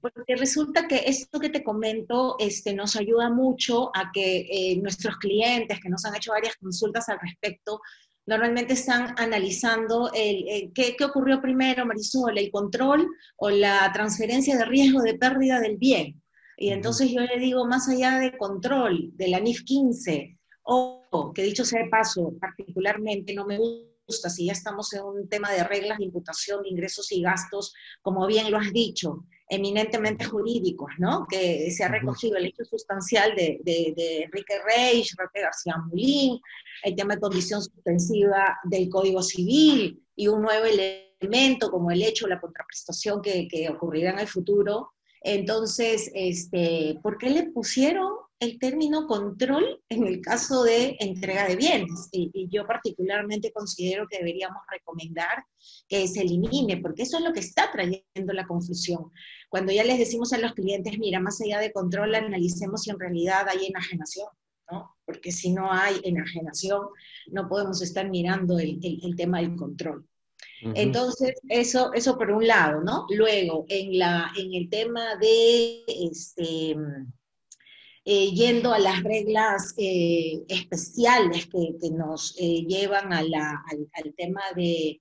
Porque 0.00 0.36
resulta 0.36 0.86
que 0.86 1.04
esto 1.06 1.40
que 1.40 1.48
te 1.48 1.64
comento 1.64 2.36
este, 2.38 2.74
nos 2.74 2.96
ayuda 2.96 3.30
mucho 3.30 3.90
a 3.96 4.10
que 4.12 4.46
eh, 4.50 4.76
nuestros 4.82 5.16
clientes 5.16 5.80
que 5.80 5.88
nos 5.88 6.04
han 6.04 6.14
hecho 6.14 6.32
varias 6.32 6.56
consultas 6.56 7.08
al 7.08 7.18
respecto 7.18 7.80
normalmente 8.26 8.74
están 8.74 9.14
analizando 9.18 10.10
el, 10.14 10.72
¿qué, 10.74 10.96
ocurrió 11.04 11.40
primero, 11.40 11.86
Marisol, 11.86 12.36
el 12.38 12.50
control 12.50 13.06
o 13.36 13.50
la 13.50 13.90
transferencia 13.92 14.56
de 14.56 14.64
riesgo 14.64 15.02
de 15.02 15.14
pérdida 15.14 15.60
del 15.60 15.76
bien. 15.76 16.22
Y 16.56 16.70
entonces 16.70 17.10
yo 17.10 17.20
le 17.20 17.38
digo, 17.38 17.66
más 17.66 17.88
allá 17.88 18.18
de 18.18 18.36
control 18.36 19.10
de 19.14 19.28
la 19.28 19.40
NIF 19.40 19.64
15, 19.64 20.38
o 20.62 21.32
que 21.34 21.42
dicho 21.42 21.64
sea 21.64 21.82
de 21.82 21.90
paso, 21.90 22.32
particularmente 22.40 23.34
no 23.34 23.44
me 23.46 23.58
gusta 23.58 23.93
si 24.08 24.46
ya 24.46 24.52
estamos 24.52 24.92
en 24.92 25.04
un 25.04 25.28
tema 25.28 25.50
de 25.50 25.64
reglas 25.64 25.98
de 25.98 26.04
imputación 26.04 26.62
de 26.62 26.68
ingresos 26.68 27.10
y 27.12 27.22
gastos, 27.22 27.72
como 28.02 28.26
bien 28.26 28.50
lo 28.50 28.58
has 28.58 28.72
dicho, 28.72 29.26
eminentemente 29.48 30.24
jurídicos, 30.24 30.90
¿no? 30.98 31.26
Que 31.28 31.70
se 31.70 31.84
ha 31.84 31.88
recogido 31.88 32.36
el 32.36 32.46
hecho 32.46 32.64
sustancial 32.64 33.34
de, 33.34 33.60
de, 33.62 34.22
Enrique 34.22 34.54
Reich, 34.64 35.14
Roque 35.16 35.42
García 35.42 35.76
Mulín, 35.86 36.40
el 36.82 36.96
tema 36.96 37.14
de 37.14 37.20
condición 37.20 37.62
suspensiva 37.62 38.58
del 38.64 38.88
Código 38.88 39.22
Civil 39.22 40.02
y 40.16 40.28
un 40.28 40.42
nuevo 40.42 40.66
elemento 40.66 41.70
como 41.70 41.90
el 41.90 42.02
hecho, 42.02 42.26
la 42.26 42.40
contraprestación 42.40 43.20
que, 43.20 43.46
que 43.48 43.68
ocurrirá 43.68 44.10
en 44.10 44.20
el 44.20 44.28
futuro. 44.28 44.92
Entonces, 45.20 46.10
este, 46.14 46.98
¿por 47.02 47.18
qué 47.18 47.30
le 47.30 47.44
pusieron 47.50 48.23
el 48.44 48.58
término 48.58 49.06
control 49.06 49.82
en 49.88 50.06
el 50.06 50.20
caso 50.20 50.62
de 50.62 50.96
entrega 51.00 51.48
de 51.48 51.56
bienes. 51.56 52.08
Y, 52.12 52.48
yo 52.50 52.66
particularmente 52.66 53.52
considero 53.52 54.06
que 54.08 54.18
deberíamos 54.18 54.62
recomendar 54.70 55.44
que 55.88 56.06
se 56.06 56.20
elimine, 56.20 56.76
porque 56.78 57.02
eso 57.02 57.18
es 57.18 57.24
lo 57.24 57.32
que 57.32 57.40
está 57.40 57.70
trayendo 57.72 58.32
la 58.32 58.46
confusión. 58.46 59.10
Cuando 59.48 59.72
ya 59.72 59.84
les 59.84 59.98
decimos 59.98 60.32
a 60.32 60.38
los 60.38 60.52
clientes, 60.52 60.98
mira, 60.98 61.20
más 61.20 61.40
allá 61.40 61.58
de 61.58 61.72
control, 61.72 62.14
analicemos 62.14 62.82
si 62.82 62.90
en 62.90 63.00
realidad 63.00 63.48
hay 63.48 63.66
enajenación. 63.66 64.28
¿no? 64.70 64.96
Porque 65.04 65.32
si 65.32 65.52
no 65.52 65.70
hay 65.70 66.00
enajenación, 66.04 66.86
no 67.30 67.48
podemos 67.48 67.82
estar 67.82 68.08
mirando 68.08 68.58
el, 68.58 68.78
tema 69.16 69.40
del 69.40 69.56
control. 69.56 70.06
Entonces, 70.74 71.34
eso, 71.48 71.92
eso 71.92 72.16
por 72.16 72.30
un 72.30 72.46
lado, 72.46 72.80
¿no? 72.82 73.06
Luego, 73.10 73.66
en, 73.68 73.98
la, 73.98 74.32
en 74.38 74.54
el 74.54 74.70
tema 74.70 75.16
de, 75.16 75.84
este, 75.86 76.74
eh, 78.06 78.32
yendo 78.32 78.74
a 78.74 78.78
las 78.78 79.02
reglas 79.02 79.72
eh, 79.78 80.44
especiales 80.48 81.46
que, 81.46 81.90
nos 81.90 82.36
eh, 82.38 82.66
llevan 82.68 83.14
al, 83.14 83.32
tema 84.16 84.42
de 84.54 85.00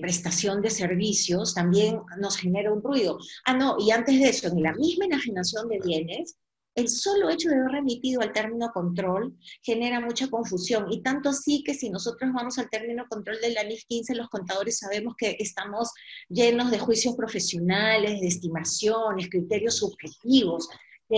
prestación 0.00 0.62
de 0.62 0.70
servicios, 0.70 1.54
también 1.54 2.00
nos 2.18 2.36
genera 2.36 2.72
un 2.72 2.82
ruido. 2.82 3.18
Ah, 3.44 3.54
no, 3.54 3.76
y 3.78 3.90
antes 3.90 4.20
de 4.20 4.28
eso, 4.28 4.48
en 4.48 4.62
la 4.62 4.72
misma 4.74 5.04
enajenación 5.04 5.68
de 5.68 5.80
bienes, 5.84 6.36
el 6.74 6.88
solo 6.88 7.28
hecho 7.28 7.50
de 7.50 7.56
haber 7.56 7.72
remitido 7.72 8.20
al 8.20 8.32
término 8.32 8.70
control 8.72 9.36
genera 9.62 10.00
mucha 10.00 10.28
confusión 10.28 10.90
y 10.90 11.02
tanto 11.02 11.28
así 11.28 11.62
que 11.62 11.74
si 11.74 11.90
nosotros 11.90 12.32
vamos 12.32 12.58
al 12.58 12.70
término 12.70 13.04
control 13.10 13.40
de 13.42 13.50
la 13.50 13.62
NIF 13.62 13.84
15, 13.88 14.14
los 14.14 14.28
contadores 14.28 14.78
sabemos 14.78 15.14
que 15.16 15.36
estamos 15.38 15.92
llenos 16.28 16.70
de 16.70 16.78
juicios 16.78 17.14
profesionales, 17.14 18.20
de 18.20 18.26
estimaciones, 18.26 19.28
criterios 19.28 19.76
subjetivos 19.76 20.68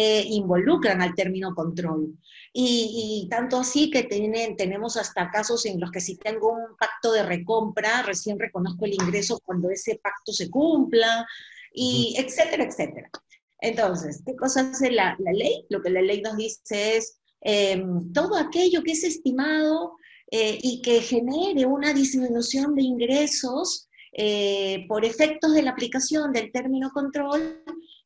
involucran 0.00 1.02
al 1.02 1.14
término 1.14 1.54
control. 1.54 2.14
Y, 2.52 3.26
tanto 3.30 3.58
así 3.58 3.90
que 3.90 4.04
tienen, 4.04 4.56
tenemos 4.56 4.96
hasta 4.96 5.30
casos 5.30 5.66
en 5.66 5.80
los 5.80 5.90
que 5.90 6.00
si 6.00 6.16
tengo 6.16 6.52
un 6.52 6.76
pacto 6.78 7.12
de 7.12 7.24
recompra, 7.24 8.02
recién 8.02 8.38
reconozco 8.38 8.84
el 8.84 8.94
ingreso 8.94 9.40
cuando 9.44 9.70
ese 9.70 10.00
pacto 10.02 10.32
se 10.32 10.50
cumpla, 10.50 11.26
y 11.72 12.14
etcétera, 12.16 12.64
etcétera. 12.64 13.10
Entonces, 13.60 14.22
¿qué 14.24 14.36
cosa 14.36 14.60
hace 14.60 14.90
la, 14.90 15.16
la 15.18 15.32
ley? 15.32 15.66
Lo 15.68 15.82
que 15.82 15.90
la 15.90 16.02
ley 16.02 16.22
nos 16.22 16.36
dice 16.36 16.96
es 16.96 17.18
em, 17.40 18.12
todo 18.12 18.36
aquello 18.36 18.82
que 18.82 18.92
es 18.92 19.04
estimado 19.04 19.96
eh, 20.30 20.58
y 20.62 20.82
que 20.82 21.00
genere 21.00 21.66
una 21.66 21.92
disminución 21.92 22.74
de 22.74 22.82
ingresos 22.82 23.88
eh, 24.12 24.84
por 24.86 25.04
efectos 25.04 25.54
de 25.54 25.62
la 25.62 25.72
aplicación 25.72 26.32
del 26.32 26.52
término 26.52 26.90
control 26.90 27.62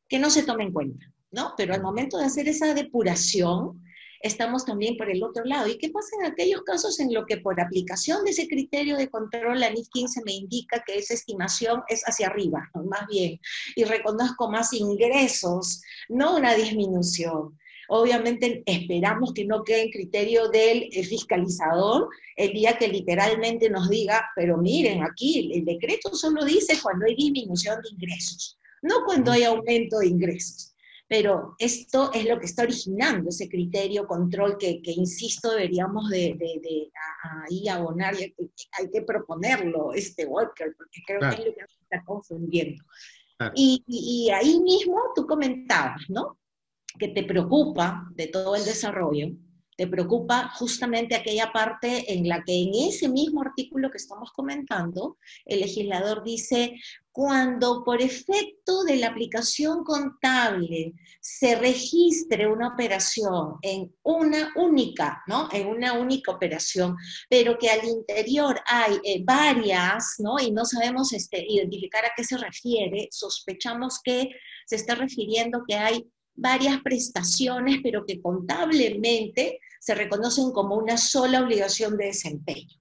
que 0.07 0.17
no 0.17 0.29
se 0.29 0.43
tome 0.43 0.63
en 0.63 0.73
cuenta. 0.73 1.05
¿No? 1.31 1.53
Pero 1.57 1.73
al 1.73 1.81
momento 1.81 2.17
de 2.17 2.25
hacer 2.25 2.47
esa 2.47 2.73
depuración, 2.73 3.83
estamos 4.21 4.65
también 4.65 4.97
por 4.97 5.09
el 5.09 5.23
otro 5.23 5.43
lado. 5.45 5.67
¿Y 5.67 5.77
qué 5.77 5.89
pasa 5.89 6.09
en 6.19 6.31
aquellos 6.31 6.61
casos 6.63 6.99
en 6.99 7.13
los 7.13 7.25
que 7.25 7.37
por 7.37 7.59
aplicación 7.59 8.23
de 8.23 8.31
ese 8.31 8.47
criterio 8.47 8.97
de 8.97 9.09
control 9.09 9.59
la 9.59 9.69
NIF 9.69 9.87
15 9.91 10.21
me 10.25 10.33
indica 10.33 10.83
que 10.85 10.97
esa 10.97 11.13
estimación 11.13 11.81
es 11.87 12.03
hacia 12.03 12.27
arriba, 12.27 12.69
más 12.73 13.07
bien, 13.07 13.39
y 13.75 13.83
reconozco 13.83 14.49
más 14.49 14.73
ingresos, 14.73 15.81
no 16.09 16.35
una 16.35 16.53
disminución? 16.55 17.57
Obviamente 17.91 18.61
esperamos 18.67 19.33
que 19.33 19.45
no 19.45 19.63
quede 19.63 19.83
en 19.83 19.89
criterio 19.89 20.47
del 20.49 20.89
eh, 20.91 21.03
fiscalizador 21.03 22.07
el 22.35 22.53
día 22.53 22.77
que 22.77 22.87
literalmente 22.87 23.67
nos 23.67 23.89
diga, 23.89 24.29
pero 24.35 24.57
miren, 24.57 25.01
aquí 25.01 25.51
el 25.51 25.65
decreto 25.65 26.13
solo 26.13 26.45
dice 26.45 26.77
cuando 26.83 27.07
hay 27.07 27.15
disminución 27.15 27.81
de 27.81 27.89
ingresos, 27.89 28.59
no 28.83 29.03
cuando 29.05 29.31
hay 29.31 29.43
aumento 29.43 29.97
de 29.99 30.07
ingresos 30.07 30.68
pero 31.09 31.55
esto 31.57 32.11
es 32.13 32.29
lo 32.29 32.39
que 32.39 32.45
está 32.45 32.61
originando 32.61 33.29
ese 33.29 33.49
criterio 33.49 34.05
control 34.05 34.59
que, 34.59 34.79
insisto, 34.85 35.49
deberíamos 35.49 36.07
de, 36.11 36.37
ahí 37.49 37.67
abonar 37.67 38.13
y 38.13 38.35
hay, 38.77 38.91
que 38.91 39.01
proponerlo, 39.01 39.91
este 39.91 40.27
Walker, 40.27 40.71
porque 40.77 41.01
creo 41.07 41.19
que 41.21 41.41
es 41.41 41.45
lo 41.47 41.55
que 41.55 41.61
nos 41.61 41.79
está 41.81 42.03
confundiendo. 42.05 42.83
Y, 43.55 44.29
ahí 44.31 44.59
mismo 44.59 45.01
tú 45.15 45.25
comentabas, 45.25 46.07
¿no? 46.09 46.37
Que 46.99 47.07
te 47.07 47.23
preocupa 47.23 48.07
de 48.13 48.27
todo 48.27 48.55
el 48.55 48.63
desarrollo, 48.63 49.29
te 49.79 49.87
preocupa 49.87 50.51
justamente 50.55 51.15
aquella 51.15 51.53
parte 51.53 52.13
en 52.13 52.27
la 52.27 52.43
que 52.43 52.63
en 52.63 52.89
ese 52.89 53.07
mismo 53.07 53.41
artículo 53.41 53.89
que 53.89 53.95
estamos 53.95 54.29
comentando, 54.33 55.17
el 55.45 55.61
legislador 55.61 56.21
dice, 56.21 56.75
cuando 57.13 57.81
por 57.85 58.01
efecto 58.01 58.83
de 58.83 58.97
la 58.97 59.07
aplicación 59.07 59.85
contable 59.85 60.95
se 61.21 61.55
registre 61.55 62.45
una 62.45 62.73
operación 62.73 63.55
en 63.61 63.95
una 64.03 64.51
única, 64.57 65.23
¿no? 65.27 65.47
En 65.53 65.67
una 65.67 65.93
única 65.93 66.33
operación, 66.33 66.97
pero 67.29 67.57
que 67.57 67.69
al 67.69 67.85
interior 67.85 68.59
hay 68.65 68.99
eh, 69.05 69.23
varias, 69.23 70.15
¿no? 70.17 70.41
Y 70.41 70.51
no 70.51 70.65
sabemos 70.65 71.13
este, 71.13 71.45
identificar 71.47 72.03
a 72.03 72.11
qué 72.17 72.25
se 72.25 72.37
refiere, 72.37 73.07
sospechamos 73.11 74.01
que 74.03 74.29
se 74.65 74.75
está 74.75 74.95
refiriendo 74.95 75.63
que 75.65 75.75
hay 75.75 76.05
varias 76.35 76.81
prestaciones, 76.81 77.79
pero 77.83 78.05
que 78.05 78.21
contablemente 78.21 79.59
se 79.79 79.95
reconocen 79.95 80.51
como 80.51 80.75
una 80.75 80.97
sola 80.97 81.41
obligación 81.41 81.97
de 81.97 82.05
desempeño. 82.07 82.79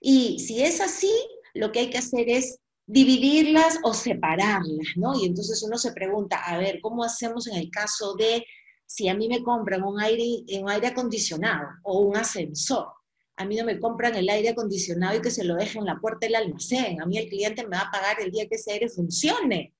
Y 0.00 0.38
si 0.38 0.62
es 0.62 0.80
así, 0.80 1.12
lo 1.54 1.72
que 1.72 1.80
hay 1.80 1.90
que 1.90 1.98
hacer 1.98 2.28
es 2.28 2.58
dividirlas 2.86 3.78
o 3.84 3.94
separarlas, 3.94 4.88
¿no? 4.96 5.14
Y 5.14 5.26
entonces 5.26 5.62
uno 5.62 5.78
se 5.78 5.92
pregunta, 5.92 6.38
a 6.38 6.58
ver, 6.58 6.80
¿cómo 6.80 7.04
hacemos 7.04 7.46
en 7.46 7.56
el 7.56 7.70
caso 7.70 8.14
de 8.14 8.44
si 8.86 9.08
a 9.08 9.14
mí 9.14 9.28
me 9.28 9.42
compran 9.44 9.84
un 9.84 10.00
aire, 10.00 10.24
un 10.60 10.68
aire 10.68 10.88
acondicionado 10.88 11.68
o 11.84 12.00
un 12.00 12.16
ascensor? 12.16 12.88
A 13.36 13.44
mí 13.44 13.56
no 13.56 13.64
me 13.64 13.78
compran 13.78 14.16
el 14.16 14.28
aire 14.28 14.50
acondicionado 14.50 15.16
y 15.16 15.22
que 15.22 15.30
se 15.30 15.44
lo 15.44 15.54
dejen 15.54 15.82
en 15.82 15.86
la 15.86 16.00
puerta 16.00 16.26
del 16.26 16.34
almacén. 16.34 17.00
A 17.00 17.06
mí 17.06 17.16
el 17.16 17.28
cliente 17.28 17.62
me 17.62 17.76
va 17.76 17.82
a 17.82 17.90
pagar 17.90 18.20
el 18.20 18.32
día 18.32 18.48
que 18.48 18.56
ese 18.56 18.72
aire 18.72 18.88
funcione. 18.88 19.72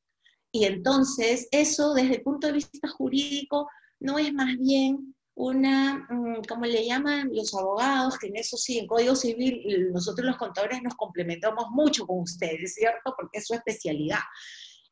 Y 0.52 0.64
entonces 0.64 1.48
eso 1.50 1.94
desde 1.94 2.16
el 2.16 2.22
punto 2.22 2.46
de 2.46 2.54
vista 2.54 2.88
jurídico 2.88 3.68
no 4.00 4.18
es 4.18 4.32
más 4.32 4.56
bien 4.58 5.14
una, 5.34 6.06
mm, 6.10 6.42
como 6.48 6.66
le 6.66 6.84
llaman 6.84 7.30
los 7.32 7.54
abogados, 7.54 8.18
que 8.18 8.26
en 8.26 8.36
eso 8.36 8.56
sí, 8.56 8.78
en 8.78 8.86
Código 8.86 9.14
Civil, 9.14 9.90
nosotros 9.92 10.26
los 10.26 10.36
contadores 10.36 10.82
nos 10.82 10.94
complementamos 10.94 11.66
mucho 11.70 12.06
con 12.06 12.20
ustedes, 12.20 12.74
¿cierto? 12.74 13.14
Porque 13.16 13.38
es 13.38 13.46
su 13.46 13.54
especialidad. 13.54 14.18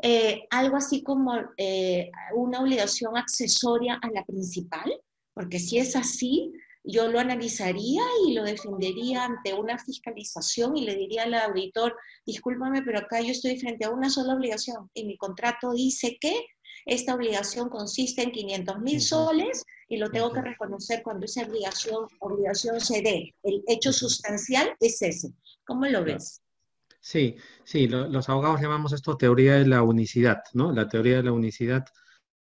Eh, 0.00 0.46
algo 0.50 0.76
así 0.76 1.02
como 1.02 1.34
eh, 1.56 2.10
una 2.34 2.60
obligación 2.60 3.16
accesoria 3.16 3.98
a 4.00 4.10
la 4.10 4.24
principal, 4.24 4.92
porque 5.34 5.58
si 5.58 5.78
es 5.78 5.96
así, 5.96 6.52
yo 6.90 7.06
lo 7.08 7.20
analizaría 7.20 8.02
y 8.26 8.32
lo 8.32 8.44
defendería 8.44 9.26
ante 9.26 9.52
una 9.52 9.78
fiscalización 9.78 10.74
y 10.74 10.86
le 10.86 10.96
diría 10.96 11.24
al 11.24 11.34
auditor, 11.34 11.94
discúlpame, 12.24 12.82
pero 12.82 12.98
acá 12.98 13.20
yo 13.20 13.30
estoy 13.30 13.58
frente 13.60 13.84
a 13.84 13.90
una 13.90 14.08
sola 14.08 14.34
obligación 14.34 14.90
y 14.94 15.04
mi 15.04 15.18
contrato 15.18 15.72
dice 15.72 16.16
que 16.18 16.46
esta 16.86 17.14
obligación 17.14 17.68
consiste 17.68 18.22
en 18.22 18.32
500 18.32 18.80
mil 18.80 19.02
soles 19.02 19.64
y 19.86 19.98
lo 19.98 20.10
tengo 20.10 20.32
que 20.32 20.40
reconocer 20.40 21.02
cuando 21.02 21.26
esa 21.26 21.42
obligación, 21.42 22.06
obligación 22.20 22.80
se 22.80 23.02
dé. 23.02 23.34
El 23.42 23.62
hecho 23.66 23.92
sustancial 23.92 24.74
es 24.80 25.02
ese. 25.02 25.34
¿Cómo 25.66 25.84
lo 25.84 26.02
ves? 26.02 26.40
Sí, 27.00 27.36
sí, 27.64 27.86
los 27.86 28.28
abogados 28.30 28.62
llamamos 28.62 28.94
esto 28.94 29.18
teoría 29.18 29.56
de 29.56 29.66
la 29.66 29.82
unicidad, 29.82 30.42
¿no? 30.54 30.72
La 30.72 30.88
teoría 30.88 31.18
de 31.18 31.24
la 31.24 31.32
unicidad 31.32 31.84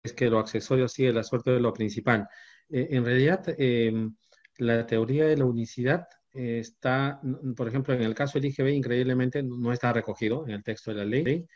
es 0.02 0.14
que 0.14 0.30
lo 0.30 0.40
accesorio 0.40 0.88
sigue 0.88 1.12
la 1.12 1.24
suerte 1.24 1.52
de 1.52 1.60
lo 1.60 1.74
principal. 1.74 2.28
Eh, 2.70 2.88
en 2.92 3.04
realidad, 3.04 3.44
em, 3.58 4.16
la 4.60 4.86
teoría 4.86 5.26
de 5.26 5.38
la 5.38 5.46
unicidad 5.46 6.08
está, 6.34 7.20
por 7.56 7.68
ejemplo, 7.68 7.94
en 7.94 8.04
el 8.04 8.14
caso 8.14 8.40
del 8.40 8.52
IGB, 8.52 8.70
increíblemente 8.70 9.42
no 9.42 9.74
está 9.74 9.92
recogido 9.94 10.46
en 10.46 10.54
el 10.54 10.64
texto 10.64 10.92
de 10.92 10.98
la 10.98 11.06
ley. 11.06 11.48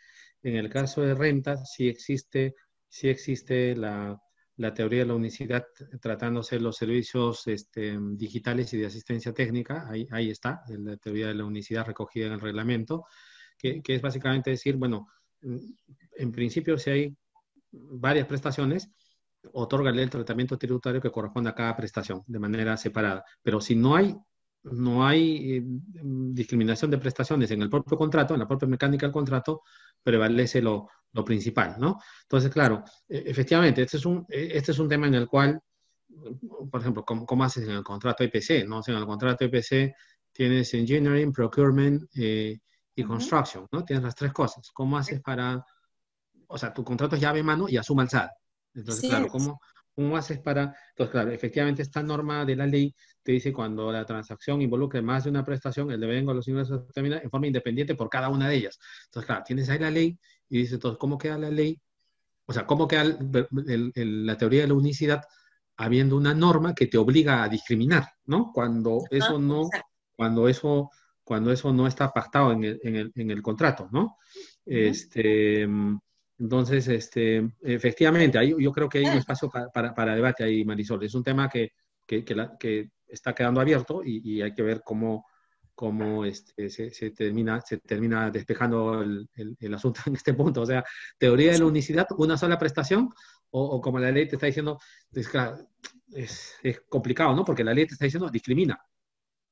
En 0.42 0.56
el 0.56 0.70
caso 0.70 1.02
de 1.02 1.14
renta, 1.14 1.58
sí 1.66 1.88
existe, 1.88 2.56
sí 2.88 3.10
existe 3.10 3.76
la, 3.76 4.20
teoría 4.74 5.00
de 5.00 5.06
la 5.06 5.16
unicidad 5.16 5.66
tratándose 6.02 6.56
de 6.56 6.62
los 6.62 6.78
servicios 6.78 7.46
este, 7.48 7.98
digitales 8.14 8.74
y 8.74 8.78
de 8.78 8.88
asistencia 8.88 9.34
técnica. 9.34 9.86
Ahí, 9.90 10.08
ahí 10.12 10.30
está, 10.30 10.62
la 10.70 10.98
teoría 10.98 11.28
de 11.28 11.36
la 11.36 11.46
unicidad 11.46 11.86
recogida 11.86 12.28
en 12.28 12.34
el 12.34 12.42
reglamento, 12.42 13.06
que, 13.58 13.82
que 13.82 13.96
es 13.96 14.02
básicamente 14.02 14.52
decir, 14.52 14.76
bueno, 14.78 15.08
en 15.42 16.32
principio 16.32 16.78
si 16.78 16.90
hay 16.90 17.18
varias 17.72 18.28
prestaciones, 18.28 18.90
otórgale 19.52 20.04
el 20.04 20.10
tratamiento 20.10 20.58
tributario 20.58 21.02
que 21.02 21.12
corresponde 21.12 21.50
a 21.50 21.56
cada 21.56 21.76
prestación 21.76 22.24
de 22.26 22.40
manera 22.40 22.78
separada. 22.78 23.24
Pero 23.42 23.60
si 23.60 23.76
no 23.76 23.96
hay, 23.96 24.16
no 24.64 25.06
hay 25.06 25.58
eh, 25.58 25.64
discriminación 25.66 26.90
de 26.92 26.98
prestaciones 26.98 27.52
en 27.52 27.62
el 27.62 27.70
propio 27.70 27.98
contrato, 27.98 28.34
en 28.34 28.40
la 28.40 28.48
propia 28.48 28.68
mecánica 28.68 29.06
del 29.06 29.14
contrato, 29.14 29.62
prevalece 30.02 30.62
lo, 30.62 30.88
lo 31.12 31.24
principal, 31.26 31.76
¿no? 31.78 32.00
Entonces, 32.24 32.52
claro, 32.52 32.84
e, 33.08 33.24
efectivamente, 33.28 33.82
este 33.82 33.98
es, 33.98 34.06
un, 34.06 34.26
e, 34.30 34.50
este 34.54 34.72
es 34.72 34.80
un 34.80 34.90
tema 34.90 35.08
en 35.08 35.16
el 35.16 35.28
cual, 35.28 35.60
por 36.72 36.82
ejemplo, 36.82 37.04
¿cómo, 37.06 37.44
haces 37.44 37.64
en 37.68 37.72
el 37.72 37.84
contrato 37.84 38.24
EPC? 38.24 38.66
¿no? 38.68 38.82
en 38.86 38.96
el 38.96 39.06
contrato 39.06 39.46
EPC 39.46 39.94
tienes 40.32 40.74
engineering, 40.74 41.32
procurement 41.32 42.04
eh, 42.16 42.60
y 42.96 43.04
construction, 43.04 43.68
¿no? 43.72 43.84
Tienes 43.84 44.04
las 44.04 44.16
tres 44.16 44.34
cosas. 44.34 44.72
¿Cómo 44.72 44.98
haces 44.98 45.22
para, 45.22 45.64
o 46.48 46.58
sea, 46.58 46.74
tu 46.74 46.84
contrato 46.84 47.16
es 47.16 47.22
llave 47.22 47.40
en 47.40 47.46
mano 47.46 47.68
y 47.70 47.78
asuma 47.78 48.08
SAT? 48.08 48.30
Entonces, 48.76 49.10
claro, 49.10 49.28
¿cómo, 49.28 49.60
¿cómo 49.96 50.18
haces 50.18 50.40
para...? 50.40 50.76
Entonces, 50.90 51.12
claro, 51.12 51.32
efectivamente 51.32 51.82
esta 51.82 52.02
norma 52.02 52.46
de 52.46 52.56
la 52.56 52.66
ley 52.66 52.96
te 53.22 53.32
dice 53.32 53.54
cuando 53.54 53.92
la 53.92 54.06
transacción 54.06 54.62
involucre 54.62 55.02
más 55.02 55.24
de 55.24 55.30
una 55.30 55.46
prestación, 55.46 55.92
el 55.92 56.00
devengo 56.00 56.32
de 56.32 56.36
los 56.36 56.48
ingresos 56.48 56.86
determina 56.88 57.20
en 57.20 57.30
forma 57.30 57.48
independiente 57.48 57.96
por 57.96 58.10
cada 58.10 58.30
una 58.30 58.50
de 58.50 58.56
ellas. 58.56 58.80
Entonces, 59.06 59.28
claro, 59.28 59.44
tienes 59.46 59.70
ahí 59.70 59.80
la 59.80 59.92
ley 59.92 60.18
y 60.50 60.58
dices, 60.58 60.74
entonces, 60.74 60.98
¿cómo 61.00 61.18
queda 61.18 61.38
la 61.38 61.50
ley? 61.50 61.80
O 62.46 62.54
sea, 62.54 62.66
¿cómo 62.66 62.88
queda 62.88 63.06
la 63.06 64.38
teoría 64.38 64.62
de 64.62 64.68
la 64.68 64.74
unicidad 64.74 65.22
habiendo 65.78 66.18
una 66.18 66.34
norma 66.34 66.76
que 66.76 66.88
te 66.88 66.98
obliga 66.98 67.44
a 67.44 67.50
discriminar, 67.50 68.06
¿no? 68.26 68.52
Cuando 68.54 69.04
eso 69.10 69.40
no, 69.40 69.70
cuando 70.16 70.48
eso, 70.48 70.92
cuando 71.24 71.52
eso 71.52 71.72
no 71.72 71.88
está 71.88 72.12
pactado 72.12 72.52
en 72.52 72.64
el, 72.66 72.80
en 72.84 72.96
el, 72.96 73.12
en 73.16 73.32
el 73.32 73.42
contrato, 73.42 73.88
¿no? 73.92 74.18
Este... 74.66 75.68
Entonces, 76.44 76.86
este, 76.90 77.54
efectivamente, 77.62 78.38
ahí 78.38 78.54
yo 78.60 78.74
creo 78.74 78.90
que 78.90 78.98
hay 78.98 79.06
un 79.06 79.18
espacio 79.18 79.50
para, 79.50 80.14
debate 80.14 80.44
ahí, 80.44 80.66
Marisol. 80.66 81.02
Es 81.02 81.16
un 81.16 81.24
tema 81.24 81.48
que, 81.48 81.72
que, 82.06 82.90
está 83.08 83.34
quedando 83.34 83.62
abierto 83.62 84.02
y, 84.04 84.42
hay 84.42 84.54
que 84.54 84.62
ver 84.62 84.82
cómo, 84.84 85.26
cómo 85.74 86.26
este, 86.26 86.70
se, 86.70 87.12
termina, 87.12 87.62
se 87.62 87.78
termina 87.78 88.30
despejando 88.30 89.02
el, 89.02 89.74
asunto 89.74 90.02
en 90.08 90.16
este 90.18 90.34
punto. 90.34 90.64
O 90.64 90.66
sea, 90.66 90.84
teoría 91.18 91.54
de 91.54 91.60
la 91.60 91.66
unicidad, 91.66 92.08
una 92.18 92.38
sola 92.38 92.60
prestación, 92.60 93.10
o, 93.52 93.80
como 93.80 94.00
la 94.00 94.12
ley 94.12 94.28
te 94.28 94.36
está 94.36 94.48
diciendo, 94.48 94.78
es, 95.14 95.30
es, 96.12 96.56
es, 96.62 96.82
complicado, 96.90 97.34
¿no? 97.34 97.46
Porque 97.46 97.64
la 97.64 97.74
ley 97.74 97.88
te 97.88 97.94
está 97.94 98.04
diciendo 98.04 98.30
discrimina, 98.30 98.78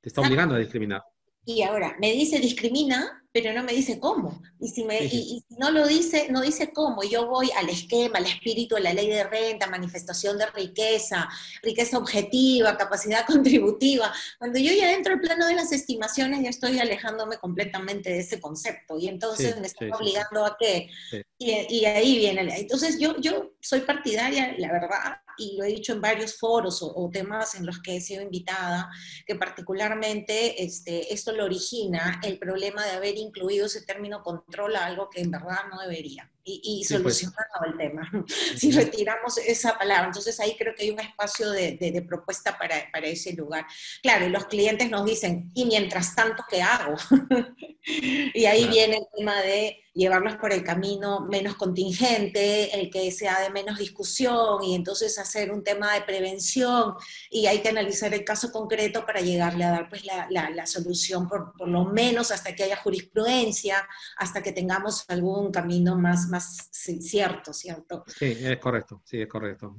te 0.02 0.10
está 0.10 0.20
obligando 0.20 0.56
a 0.56 0.60
discriminar. 0.60 1.04
Y 1.46 1.62
ahora, 1.62 1.96
me 2.02 2.12
dice 2.12 2.38
discrimina, 2.38 3.24
pero 3.34 3.54
no 3.54 3.64
me 3.64 3.74
dice 3.74 4.00
cómo. 4.00 4.42
Y 4.60 4.70
si, 4.70 4.84
me, 4.84 5.04
y, 5.06 5.44
no 5.58 5.72
lo 5.72 5.88
dice, 5.88 6.28
no 6.30 6.42
dice 6.42 6.72
cómo. 6.74 7.04
Yo 7.04 7.28
voy 7.28 7.50
al 7.56 7.70
esquema, 7.70 8.18
al 8.18 8.26
espíritu 8.26 8.76
de 8.76 8.82
la 8.82 8.94
ley 8.94 9.08
de 9.08 9.24
renta, 9.24 9.68
manifestación 9.68 10.38
de 10.38 10.48
riqueza, 10.48 11.30
riqueza 11.64 11.98
objetiva, 11.98 12.78
capacidad 12.78 13.26
contributiva. 13.28 14.14
Cuando 14.38 14.60
yo 14.60 14.74
ya 14.74 14.94
entro 14.94 15.14
al 15.14 15.22
plano 15.22 15.48
de 15.48 15.56
las 15.56 15.72
estimaciones, 15.72 16.44
ya 16.44 16.50
estoy 16.50 16.80
alejándome 16.80 17.38
completamente 17.38 18.10
de 18.10 18.20
ese 18.20 18.42
concepto. 18.42 18.98
Y 19.00 19.08
entonces 19.08 19.60
me 19.60 19.68
está 19.68 19.86
obligando 19.96 20.46
a 20.46 20.58
que... 20.60 20.90
Y, 21.38 21.52
y, 21.70 21.86
ahí 21.86 22.18
viene. 22.20 22.42
Entonces 22.60 23.00
yo, 23.00 23.16
yo 23.18 23.54
soy 23.60 23.82
partidaria, 23.82 24.54
la 24.60 24.72
verdad, 24.72 25.22
y 25.38 25.58
lo 25.58 25.64
he 25.64 25.70
dicho 25.70 25.94
en 25.94 26.02
varios 26.02 26.38
foros 26.38 26.82
o, 26.82 27.10
temas 27.12 27.56
en 27.56 27.66
los 27.66 27.82
que 27.82 27.98
he 27.98 28.02
sido 28.02 28.22
invitada, 28.22 28.90
que 29.26 29.36
particularmente 29.36 30.64
este, 30.64 31.14
esto 31.14 31.32
lo 31.32 31.46
origina 31.46 32.22
el 32.24 32.38
problema 32.38 32.86
de 32.86 32.92
haber 32.92 33.18
incluido 33.22 33.66
ese 33.66 33.82
término 33.82 34.24
control 34.24 34.76
a 34.76 34.86
algo 34.86 35.10
que 35.10 35.22
en 35.22 35.32
verdad 35.32 35.60
no 35.70 35.80
debería 35.82 36.32
y, 36.44 36.84
y 36.90 37.02
pues. 37.02 37.24
el 37.24 37.78
tema, 37.78 38.10
si 38.58 38.72
retiramos 38.72 39.38
esa 39.38 39.78
palabra. 39.78 40.08
Entonces 40.08 40.40
ahí 40.40 40.56
creo 40.58 40.74
que 40.76 40.84
hay 40.84 40.92
un 40.92 41.00
espacio 41.00 41.52
de, 41.52 41.78
de, 41.78 42.02
propuesta 42.02 42.58
para, 42.58 42.90
para, 42.92 43.08
ese 43.08 43.34
lugar. 43.34 43.66
Claro, 44.02 44.26
y 44.26 44.30
los 44.30 44.46
clientes 44.46 44.90
nos 44.90 45.06
dicen, 45.06 45.52
¿y 45.54 45.66
mientras 45.66 46.16
tanto 46.16 46.44
qué 46.50 46.62
hago? 46.62 46.96
y 47.86 48.46
ahí 48.46 48.68
viene 48.68 48.98
el 48.98 49.06
tema 49.16 49.42
de 49.42 49.78
llevarlos 49.94 50.36
por 50.38 50.54
el 50.54 50.64
camino 50.64 51.22
menos 51.22 51.56
contingente, 51.56 52.80
el 52.80 52.90
que 52.90 53.12
sea 53.12 53.42
de 53.42 53.50
menos 53.50 53.78
discusión 53.78 54.64
y 54.64 54.74
entonces 54.74 55.20
hacer 55.20 55.52
un 55.52 55.64
tema 55.64 55.94
de 55.94 56.02
prevención 56.02 56.96
y 57.30 57.48
hay 57.48 57.62
que 57.62 57.70
analizar 57.70 58.14
el 58.14 58.24
caso 58.24 58.52
concreto 58.52 59.06
para 59.06 59.20
llegarle 59.20 59.66
a 59.66 59.72
dar 59.72 59.90
pues 59.90 60.06
la, 60.06 60.28
la, 60.30 60.50
la 60.50 60.66
solución 60.66 61.28
por, 61.28 61.54
por, 61.58 61.68
lo 61.68 61.86
menos 61.86 62.32
hasta 62.32 62.56
que 62.56 62.64
haya 62.64 62.78
jurisprudencia, 62.78 63.86
hasta 64.18 64.42
que 64.42 64.54
tengamos 64.54 65.04
algún 65.10 65.52
camino 65.52 65.98
más, 65.98 66.28
más 66.28 66.70
cierto, 66.72 67.54
¿cierto? 67.54 68.06
Sí, 68.08 68.38
es 68.40 68.58
correcto, 68.60 69.02
sí, 69.06 69.22
es 69.22 69.28
correcto. 69.28 69.76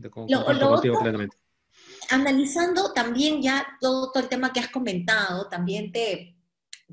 Analizando 2.11 2.93
también 2.93 3.41
ya 3.41 3.67
todo, 3.81 4.11
todo 4.11 4.23
el 4.23 4.29
tema 4.29 4.53
que 4.53 4.61
has 4.61 4.69
comentado, 4.69 5.49
también 5.49 5.91
te, 5.91 6.37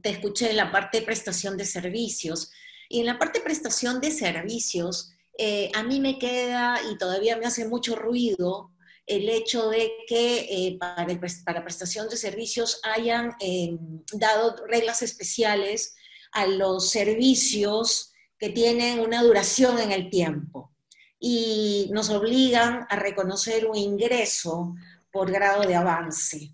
te 0.02 0.10
escuché 0.10 0.52
en 0.52 0.58
la 0.58 0.72
parte 0.72 1.00
de 1.00 1.06
prestación 1.06 1.58
de 1.58 1.66
servicios. 1.66 2.52
Y 2.90 3.02
en 3.02 3.06
la 3.06 3.20
parte 3.20 3.40
de 3.40 3.46
prestación 3.46 4.02
de 4.02 4.12
servicios, 4.12 5.12
eh, 5.38 5.72
a 5.76 5.84
mí 5.84 6.02
me 6.02 6.20
queda 6.20 6.80
y 6.92 6.98
todavía 6.98 7.38
me 7.38 7.46
hace 7.46 7.68
mucho 7.68 7.96
ruido 7.96 8.72
el 9.06 9.30
hecho 9.30 9.70
de 9.70 9.92
que 10.08 10.40
eh, 10.50 10.78
para, 10.78 11.64
prestación 11.64 12.10
de 12.10 12.18
servicios 12.18 12.82
hayan 12.84 13.36
eh, 13.40 13.78
dado 14.14 14.66
reglas 14.68 15.02
especiales 15.02 15.96
a 16.32 16.46
los 16.46 16.90
servicios 16.90 18.12
que 18.38 18.50
tienen 18.50 19.00
una 19.00 19.24
duración 19.24 19.80
en 19.80 19.92
el 19.92 20.10
tiempo 20.10 20.72
y 21.20 21.90
nos 21.92 22.10
obligan 22.10 22.86
a 22.90 22.96
reconocer 22.96 23.68
un 23.68 23.76
ingreso 23.76 24.76
por 25.12 25.32
grado 25.32 25.64
de 25.64 25.76
avance. 25.76 26.54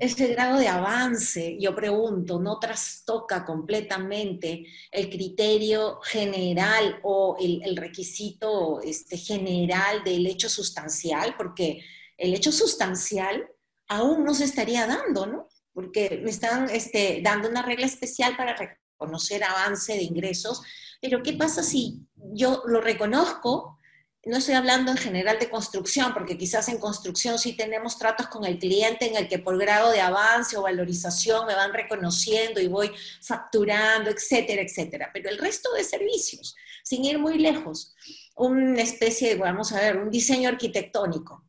Ese 0.00 0.28
grado 0.28 0.58
de 0.58 0.68
avance, 0.68 1.56
yo 1.60 1.74
pregunto, 1.74 2.40
no 2.40 2.58
trastoca 2.58 3.44
completamente 3.44 4.66
el 4.90 5.10
criterio 5.10 6.00
general 6.02 7.00
o 7.02 7.36
el, 7.40 7.76
requisito 7.76 8.80
este, 8.80 9.16
general 9.16 10.04
del 10.04 10.26
hecho 10.26 10.48
sustancial, 10.48 11.34
porque 11.36 11.82
el 12.16 12.34
hecho 12.34 12.52
sustancial 12.52 13.48
aún 13.88 14.24
no 14.24 14.34
se 14.34 14.44
estaría 14.44 14.86
dando, 14.86 15.26
¿no? 15.26 15.48
Porque 15.72 16.20
me 16.22 16.30
están 16.30 16.70
este, 16.70 17.20
dando 17.22 17.48
una 17.48 17.62
regla 17.62 17.86
especial 17.86 18.36
para 18.36 18.56
reconocer 18.56 19.42
avance 19.44 19.94
de 19.94 20.02
ingresos, 20.02 20.62
pero 21.00 21.22
¿qué 21.22 21.32
pasa 21.32 21.62
si 21.62 22.06
yo 22.14 22.62
lo 22.66 22.80
reconozco? 22.80 23.78
No 24.24 24.36
estoy 24.36 24.54
hablando 24.54 24.92
en 24.92 24.96
general 24.96 25.38
de 25.40 25.50
construcción, 25.50 26.14
porque 26.14 26.38
quizás 26.38 26.68
en 26.68 26.78
construcción 26.78 27.38
sí 27.38 27.54
tenemos 27.56 27.98
tratos 27.98 28.28
con 28.28 28.44
el 28.44 28.58
cliente 28.58 29.06
en 29.08 29.16
el 29.16 29.28
que 29.28 29.40
por 29.40 29.58
grado 29.58 29.90
de 29.90 30.00
avance 30.00 30.56
o 30.56 30.62
valorización 30.62 31.46
me 31.46 31.56
van 31.56 31.72
reconociendo 31.72 32.60
y 32.60 32.68
voy 32.68 32.92
facturando, 33.20 34.10
etcétera, 34.10 34.62
etcétera. 34.62 35.10
Pero 35.12 35.28
el 35.28 35.38
resto 35.38 35.72
de 35.72 35.82
servicios, 35.82 36.54
sin 36.84 37.04
ir 37.04 37.18
muy 37.18 37.38
lejos, 37.38 37.94
una 38.36 38.82
especie 38.82 39.30
de, 39.30 39.34
vamos 39.36 39.72
a 39.72 39.80
ver, 39.80 39.96
un 39.96 40.10
diseño 40.10 40.48
arquitectónico 40.48 41.44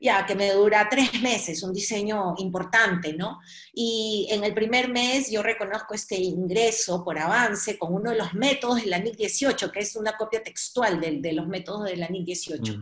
ya 0.00 0.24
que 0.26 0.34
me 0.34 0.52
dura 0.52 0.88
tres 0.88 1.20
meses, 1.22 1.62
un 1.62 1.72
diseño 1.72 2.34
importante, 2.38 3.14
¿no? 3.14 3.40
Y 3.72 4.28
en 4.30 4.44
el 4.44 4.54
primer 4.54 4.88
mes 4.88 5.30
yo 5.30 5.42
reconozco 5.42 5.94
este 5.94 6.16
ingreso 6.16 7.04
por 7.04 7.18
avance 7.18 7.78
con 7.78 7.94
uno 7.94 8.10
de 8.10 8.18
los 8.18 8.34
métodos 8.34 8.82
de 8.82 8.86
la 8.86 8.98
NIC 8.98 9.16
18, 9.16 9.72
que 9.72 9.80
es 9.80 9.96
una 9.96 10.16
copia 10.16 10.42
textual 10.42 11.00
de, 11.00 11.32
los 11.32 11.48
métodos 11.48 11.84
de 11.84 11.96
la 11.96 12.08
NIC 12.08 12.24
18. 12.26 12.74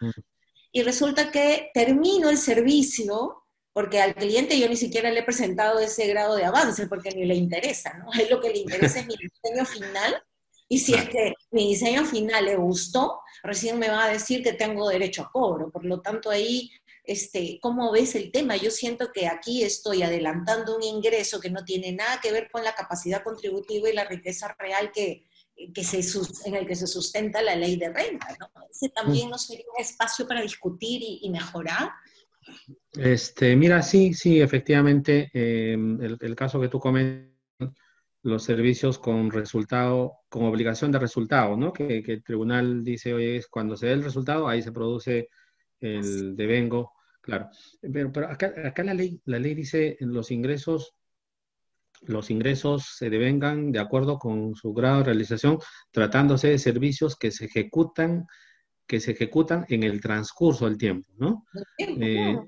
Y 0.73 0.83
resulta 0.83 1.31
que 1.31 1.71
termino 1.73 2.29
el 2.29 2.37
servicio 2.37 3.45
porque 3.73 4.01
al 4.01 4.15
cliente 4.15 4.59
yo 4.59 4.69
ni 4.69 4.77
siquiera 4.77 5.11
le 5.11 5.21
he 5.21 5.23
presentado 5.23 5.79
ese 5.79 6.07
grado 6.07 6.35
de 6.35 6.45
avance 6.45 6.87
porque 6.87 7.11
ni 7.11 7.25
le 7.27 7.35
interesa, 7.35 7.95
¿no? 7.99 8.13
Es 8.13 8.31
lo 8.31 8.41
que 8.41 8.51
le 8.51 8.59
interesa 8.59 9.01
es 9.01 9.07
mi 9.07 9.15
diseño 9.45 9.65
final. 9.65 10.23
Y 10.69 10.79
si 10.79 10.95
es 10.95 11.09
que 11.09 11.35
mi 11.51 11.69
diseño 11.69 12.05
final 12.05 12.47
le 12.47 12.57
gustó, 12.57 13.21
recién 13.43 13.79
me 13.79 13.89
va 13.89 14.05
a 14.05 14.13
decir 14.13 14.43
que 14.43 14.55
tengo 14.55 14.89
derecho 14.89 15.23
a 15.23 15.31
cobro. 15.31 15.71
Por 15.71 15.85
lo 15.85 16.01
tanto, 16.01 16.31
ahí 16.31 16.71
este, 17.07 17.59
¿cómo 17.63 17.93
ves 17.93 18.17
el 18.17 18.33
tema? 18.33 18.57
Yo 18.57 18.71
siento 18.71 19.13
que 19.13 19.29
aquí 19.29 19.63
estoy 19.63 20.03
adelantando 20.03 20.77
un 20.77 20.83
ingreso 20.83 21.41
que 21.41 21.51
no 21.51 21.65
tiene 21.65 21.93
nada 21.93 22.21
que 22.21 22.33
ver 22.33 22.51
con 22.51 22.65
la 22.65 22.75
capacidad 22.75 23.23
contributiva 23.23 23.89
y 23.89 23.95
la 23.95 24.05
riqueza 24.05 24.55
real 24.59 24.91
que, 24.93 25.25
se, 25.85 26.01
en 26.47 26.57
el 26.57 26.67
que 26.67 26.75
se 26.75 26.89
sustenta 26.89 27.43
la 27.43 27.55
ley 27.55 27.77
de 27.77 27.93
renta. 27.93 28.37
¿no? 28.41 28.49
Ese 28.69 28.89
también 28.89 29.31
no 29.31 29.39
sería 29.39 29.65
un 29.73 29.81
espacio 29.81 30.27
para 30.27 30.43
discutir 30.43 31.01
y, 31.03 31.31
mejorar. 31.31 31.91
Este, 32.93 33.55
mira, 33.55 33.83
sí, 33.83 34.13
sí, 34.13 34.41
efectivamente, 34.41 35.31
em, 35.33 36.01
el, 36.03 36.35
caso 36.35 36.61
que 36.61 36.69
tú 36.69 36.81
comentas, 36.81 37.33
los 38.23 38.43
servicios 38.43 38.99
con 38.99 39.31
resultado, 39.31 40.15
con 40.29 40.45
obligación 40.45 40.91
de 40.91 40.99
resultado, 40.99 41.57
¿no? 41.57 41.73
Que, 41.73 42.03
que 42.03 42.15
el 42.15 42.25
tribunal 42.25 42.83
dice, 42.83 43.15
oye, 43.15 43.41
cuando 43.49 43.77
se 43.77 43.87
dé 43.87 43.93
el 43.93 44.03
resultado, 44.03 44.49
ahí 44.49 44.63
se 44.63 44.73
produce 44.73 45.29
el 45.81 46.35
devengo 46.35 46.96
Claro, 47.27 47.51
pero, 47.81 48.13
pero 48.13 48.29
acá, 48.29 48.55
acá, 48.65 48.85
la 48.85 48.95
ley, 48.95 49.21
la 49.25 49.41
ley 49.41 49.55
dice 49.55 49.97
los 49.99 50.31
ingresos, 50.31 50.95
los 52.03 52.31
ingresos 52.31 52.95
se 52.97 53.11
devengan 53.11 53.73
de 53.73 53.81
acuerdo 53.81 54.17
con 54.17 54.55
su 54.55 54.73
grado 54.73 54.99
de 54.99 55.05
realización, 55.07 55.59
tratándose 55.91 56.51
de 56.51 56.61
servicios 56.61 57.17
que 57.17 57.33
se 57.33 57.47
ejecutan, 57.47 58.27
que 58.87 59.01
se 59.01 59.11
ejecutan 59.11 59.67
en 59.69 59.83
el 59.83 60.01
transcurso 60.01 60.67
del 60.67 60.79
tiempo, 60.79 61.13
¿no? 61.17 61.45
Eh, 61.79 62.39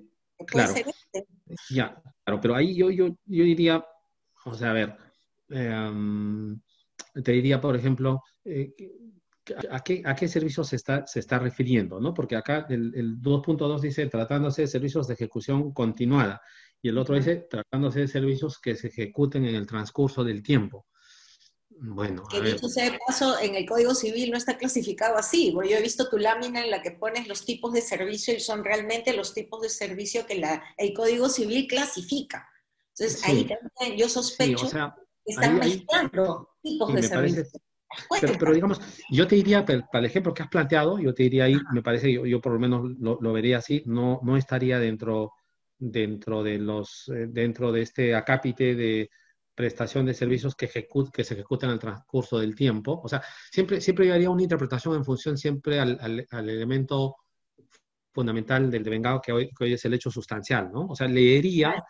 claro. 0.46 0.74
Este. 0.76 1.26
Ya, 1.70 2.00
claro, 2.22 2.40
pero 2.40 2.54
ahí 2.54 2.76
yo, 2.76 2.88
yo, 2.90 3.08
yo 3.08 3.44
diría, 3.44 3.84
o 4.44 4.54
sea, 4.54 4.70
a 4.70 4.74
ver, 4.74 4.96
eh, 5.50 6.54
te 7.24 7.32
diría, 7.32 7.60
por 7.60 7.74
ejemplo, 7.74 8.22
eh, 8.44 8.72
¿A 9.70 9.80
qué, 9.80 10.02
a 10.04 10.14
qué 10.14 10.28
servicios 10.28 10.68
se 10.68 10.76
está, 10.76 11.06
se 11.06 11.20
está 11.20 11.38
refiriendo? 11.38 12.00
¿no? 12.00 12.14
Porque 12.14 12.36
acá 12.36 12.66
el, 12.68 12.92
el 12.94 13.20
2.2 13.20 13.80
dice 13.80 14.06
tratándose 14.06 14.62
de 14.62 14.68
servicios 14.68 15.08
de 15.08 15.14
ejecución 15.14 15.72
continuada 15.72 16.40
y 16.80 16.88
el 16.88 16.98
otro 16.98 17.16
dice 17.16 17.46
tratándose 17.50 18.00
de 18.00 18.08
servicios 18.08 18.60
que 18.60 18.76
se 18.76 18.88
ejecuten 18.88 19.44
en 19.44 19.54
el 19.54 19.66
transcurso 19.66 20.24
del 20.24 20.42
tiempo. 20.42 20.86
Bueno, 21.80 22.24
que 22.28 22.40
dicho 22.40 22.68
sea 22.68 22.90
de 22.90 22.98
paso, 23.06 23.38
en 23.38 23.54
el 23.54 23.64
Código 23.64 23.94
Civil 23.94 24.32
no 24.32 24.36
está 24.36 24.58
clasificado 24.58 25.16
así. 25.16 25.52
Yo 25.52 25.76
he 25.76 25.82
visto 25.82 26.08
tu 26.08 26.18
lámina 26.18 26.64
en 26.64 26.70
la 26.70 26.82
que 26.82 26.90
pones 26.90 27.28
los 27.28 27.44
tipos 27.44 27.72
de 27.72 27.82
servicio 27.82 28.34
y 28.34 28.40
son 28.40 28.64
realmente 28.64 29.12
los 29.12 29.32
tipos 29.32 29.62
de 29.62 29.68
servicio 29.68 30.26
que 30.26 30.36
la, 30.36 30.62
el 30.76 30.92
Código 30.92 31.28
Civil 31.28 31.68
clasifica. 31.68 32.48
Entonces, 32.96 33.24
ahí 33.24 33.46
también 33.46 33.96
yo 33.96 34.08
sospecho 34.08 34.68
que 34.68 35.32
están 35.32 35.58
mezclando 35.58 36.48
tipos 36.62 36.94
de 36.94 37.02
servicio. 37.02 37.44
Pero, 38.38 38.52
digamos, 38.52 38.80
yo 39.10 39.26
te 39.26 39.36
diría, 39.36 39.64
para 39.64 39.86
el 39.94 40.04
ejemplo 40.04 40.34
que 40.34 40.42
has 40.42 40.48
planteado, 40.48 40.98
yo 40.98 41.14
te 41.14 41.22
diría 41.24 41.44
ahí, 41.44 41.56
me 41.72 41.82
parece, 41.82 42.12
yo, 42.12 42.26
yo 42.26 42.40
por 42.40 42.52
lo 42.52 42.58
menos 42.58 42.90
lo, 42.98 43.18
lo, 43.20 43.32
vería 43.32 43.58
así, 43.58 43.82
no, 43.86 44.20
no 44.22 44.36
estaría 44.36 44.78
dentro, 44.78 45.32
dentro, 45.78 46.42
de 46.42 46.58
los, 46.58 47.08
eh, 47.08 47.26
dentro 47.28 47.72
de 47.72 47.82
este 47.82 48.14
acápite 48.14 48.74
de 48.74 49.10
prestación 49.54 50.06
de 50.06 50.14
servicios 50.14 50.54
que, 50.54 50.68
que 51.12 51.24
se 51.24 51.34
ejecutan 51.34 51.70
en 51.70 51.74
el 51.74 51.80
transcurso 51.80 52.38
del 52.38 52.54
tiempo. 52.54 53.00
O 53.02 53.08
sea, 53.08 53.22
siempre, 53.50 53.80
siempre 53.80 54.12
haría 54.12 54.30
una 54.30 54.42
interpretación 54.42 54.94
en 54.94 55.04
función 55.04 55.36
siempre 55.36 55.80
al, 55.80 55.98
al, 56.30 56.48
elemento 56.48 57.16
fundamental 58.12 58.70
del 58.70 58.84
devengado 58.84 59.20
que 59.20 59.32
hoy, 59.32 59.50
que 59.50 59.64
hoy 59.64 59.72
es 59.72 59.84
el 59.84 59.94
hecho 59.94 60.10
sustancial, 60.10 60.70
¿no? 60.72 60.86
O 60.86 60.94
sea, 60.94 61.08
leería 61.08 61.82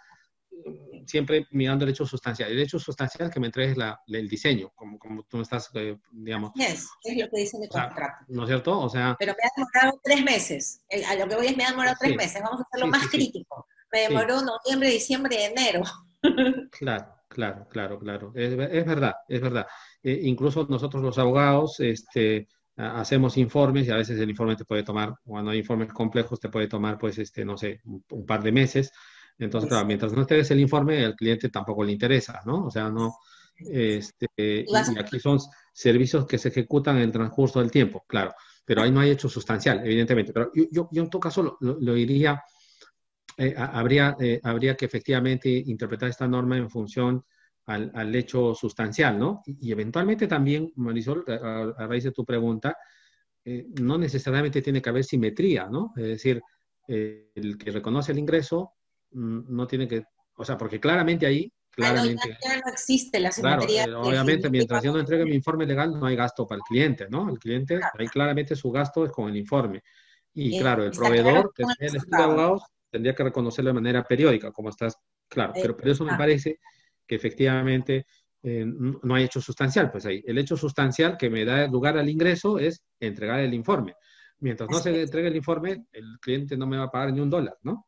siempre 1.08 1.46
mirando 1.50 1.84
el 1.84 1.90
hecho 1.90 2.06
sustancial. 2.06 2.50
El 2.50 2.60
hecho 2.60 2.78
sustancial 2.78 3.30
que 3.30 3.40
me 3.40 3.46
entregues 3.46 3.76
la, 3.76 4.00
el 4.06 4.28
diseño, 4.28 4.70
como, 4.74 4.98
como 4.98 5.24
tú 5.24 5.40
estás, 5.40 5.70
eh, 5.74 5.98
digamos. 6.12 6.52
es, 6.56 6.88
es 7.02 7.16
lo 7.16 7.28
que 7.30 7.40
dice 7.40 7.56
el 7.60 7.68
contrato. 7.68 8.24
¿No 8.28 8.42
es 8.42 8.48
cierto? 8.48 8.78
O 8.78 8.88
sea. 8.88 9.16
Pero 9.18 9.32
me 9.32 9.44
ha 9.44 9.50
demorado 9.56 10.00
tres 10.02 10.22
meses. 10.22 10.82
A 11.08 11.14
lo 11.16 11.28
que 11.28 11.36
voy 11.36 11.46
es 11.46 11.56
me 11.56 11.64
ha 11.64 11.70
demorado 11.70 11.96
tres 11.98 12.16
meses. 12.16 12.42
Vamos 12.42 12.60
a 12.60 12.64
hacer 12.64 12.80
lo 12.80 12.86
más 12.86 13.08
crítico. 13.08 13.66
Me 13.90 14.00
demoró 14.00 14.42
noviembre, 14.42 14.90
diciembre, 14.90 15.46
enero. 15.46 15.82
claro, 16.70 17.14
claro, 17.28 17.66
claro, 17.68 17.98
claro. 17.98 18.32
Es, 18.34 18.52
es 18.52 18.84
verdad, 18.84 19.14
es 19.28 19.40
verdad. 19.40 19.66
Eh, 20.02 20.20
incluso 20.24 20.66
nosotros 20.68 21.02
los 21.02 21.18
abogados, 21.18 21.80
este 21.80 22.48
hacemos 22.78 23.36
informes 23.36 23.88
y 23.88 23.90
a 23.90 23.96
veces 23.96 24.20
el 24.20 24.30
informe 24.30 24.54
te 24.54 24.64
puede 24.64 24.84
tomar, 24.84 25.14
cuando 25.24 25.50
hay 25.50 25.58
informes 25.58 25.92
complejos, 25.92 26.38
te 26.38 26.48
puede 26.48 26.68
tomar, 26.68 26.96
pues, 26.96 27.18
este, 27.18 27.44
no 27.44 27.56
sé, 27.56 27.80
un 27.84 28.24
par 28.24 28.42
de 28.42 28.52
meses. 28.52 28.92
Entonces, 29.38 29.68
claro, 29.68 29.86
mientras 29.86 30.12
no 30.12 30.22
estés 30.22 30.50
el 30.50 30.60
informe, 30.60 31.04
el 31.04 31.14
cliente 31.14 31.48
tampoco 31.48 31.84
le 31.84 31.92
interesa, 31.92 32.40
¿no? 32.44 32.66
O 32.66 32.70
sea, 32.70 32.90
no. 32.90 33.16
Este, 33.58 34.28
y 34.36 34.98
aquí 34.98 35.18
son 35.18 35.38
servicios 35.72 36.26
que 36.26 36.38
se 36.38 36.48
ejecutan 36.48 36.96
en 36.96 37.02
el 37.02 37.12
transcurso 37.12 37.60
del 37.60 37.70
tiempo, 37.70 38.04
claro, 38.06 38.32
pero 38.64 38.82
ahí 38.82 38.90
no 38.90 39.00
hay 39.00 39.10
hecho 39.10 39.28
sustancial, 39.28 39.80
evidentemente. 39.84 40.32
Pero 40.32 40.50
yo, 40.54 40.88
yo, 40.90 41.02
en 41.02 41.10
todo 41.10 41.20
caso 41.20 41.58
lo, 41.60 41.94
diría, 41.94 42.42
eh, 43.36 43.54
habría, 43.56 44.16
eh, 44.20 44.40
habría 44.42 44.76
que 44.76 44.86
efectivamente 44.86 45.48
interpretar 45.48 46.08
esta 46.08 46.28
norma 46.28 46.56
en 46.56 46.70
función 46.70 47.24
al, 47.66 47.90
al 47.94 48.14
hecho 48.14 48.54
sustancial, 48.54 49.18
¿no? 49.18 49.42
Y, 49.46 49.72
eventualmente 49.72 50.26
también, 50.26 50.72
Marisol, 50.76 51.24
a, 51.28 51.86
raíz 51.86 52.04
de 52.04 52.12
tu 52.12 52.24
pregunta, 52.24 52.76
eh, 53.44 53.66
no 53.80 53.98
necesariamente 53.98 54.62
tiene 54.62 54.80
que 54.80 54.90
haber 54.90 55.04
simetría, 55.04 55.68
¿no? 55.68 55.92
Es 55.96 56.04
decir, 56.04 56.40
el 56.86 57.58
que 57.58 57.70
reconoce 57.70 58.12
el 58.12 58.18
ingreso 58.18 58.77
no 59.12 59.66
tiene 59.66 59.88
que, 59.88 60.04
o 60.36 60.44
sea, 60.44 60.56
porque 60.56 60.80
claramente 60.80 61.26
ahí, 61.26 61.52
claramente... 61.70 62.36
ya, 62.42 62.56
no 62.58 62.72
existe 62.72 63.20
la 63.20 63.32
simetría. 63.32 63.84
Claro, 63.84 64.02
obviamente, 64.02 64.50
mientras 64.50 64.82
yo 64.82 64.92
no 64.92 65.00
entregue 65.00 65.24
mi 65.24 65.34
informe 65.34 65.66
legal, 65.66 65.98
no 65.98 66.06
hay 66.06 66.16
gasto 66.16 66.46
para 66.46 66.56
el 66.58 66.62
cliente, 66.62 67.06
¿no? 67.08 67.30
El 67.30 67.38
cliente, 67.38 67.80
ahí 67.98 68.06
claramente 68.06 68.56
su 68.56 68.70
gasto 68.70 69.04
es 69.04 69.12
con 69.12 69.28
el 69.28 69.36
informe. 69.36 69.82
Y 70.34 70.58
claro, 70.58 70.84
el 70.84 70.92
proveedor, 70.92 71.52
el 71.56 71.96
estudio 71.96 72.16
de 72.16 72.22
abogados, 72.22 72.62
tendría 72.90 73.14
que 73.14 73.24
reconocerlo 73.24 73.70
de 73.70 73.74
manera 73.74 74.04
periódica, 74.04 74.52
como 74.52 74.70
estás, 74.70 74.96
claro, 75.28 75.52
pero 75.54 75.76
por 75.76 75.88
eso 75.88 76.04
me 76.04 76.16
parece 76.16 76.58
que 77.06 77.16
efectivamente 77.16 78.06
eh, 78.42 78.64
no 78.64 79.14
hay 79.14 79.24
hecho 79.24 79.40
sustancial, 79.40 79.90
pues 79.90 80.06
ahí. 80.06 80.22
El 80.26 80.38
hecho 80.38 80.56
sustancial 80.56 81.16
que 81.16 81.28
me 81.28 81.44
da 81.44 81.66
lugar 81.66 81.98
al 81.98 82.08
ingreso 82.08 82.58
es 82.58 82.84
entregar 83.00 83.40
el 83.40 83.52
informe. 83.54 83.94
Mientras 84.40 84.70
no 84.70 84.78
se 84.78 85.02
entregue 85.02 85.28
el 85.28 85.36
informe, 85.36 85.86
el 85.92 86.18
cliente 86.20 86.56
no 86.56 86.66
me 86.66 86.76
va 86.76 86.84
a 86.84 86.90
pagar 86.90 87.12
ni 87.12 87.20
un 87.20 87.30
dólar, 87.30 87.56
¿no? 87.62 87.87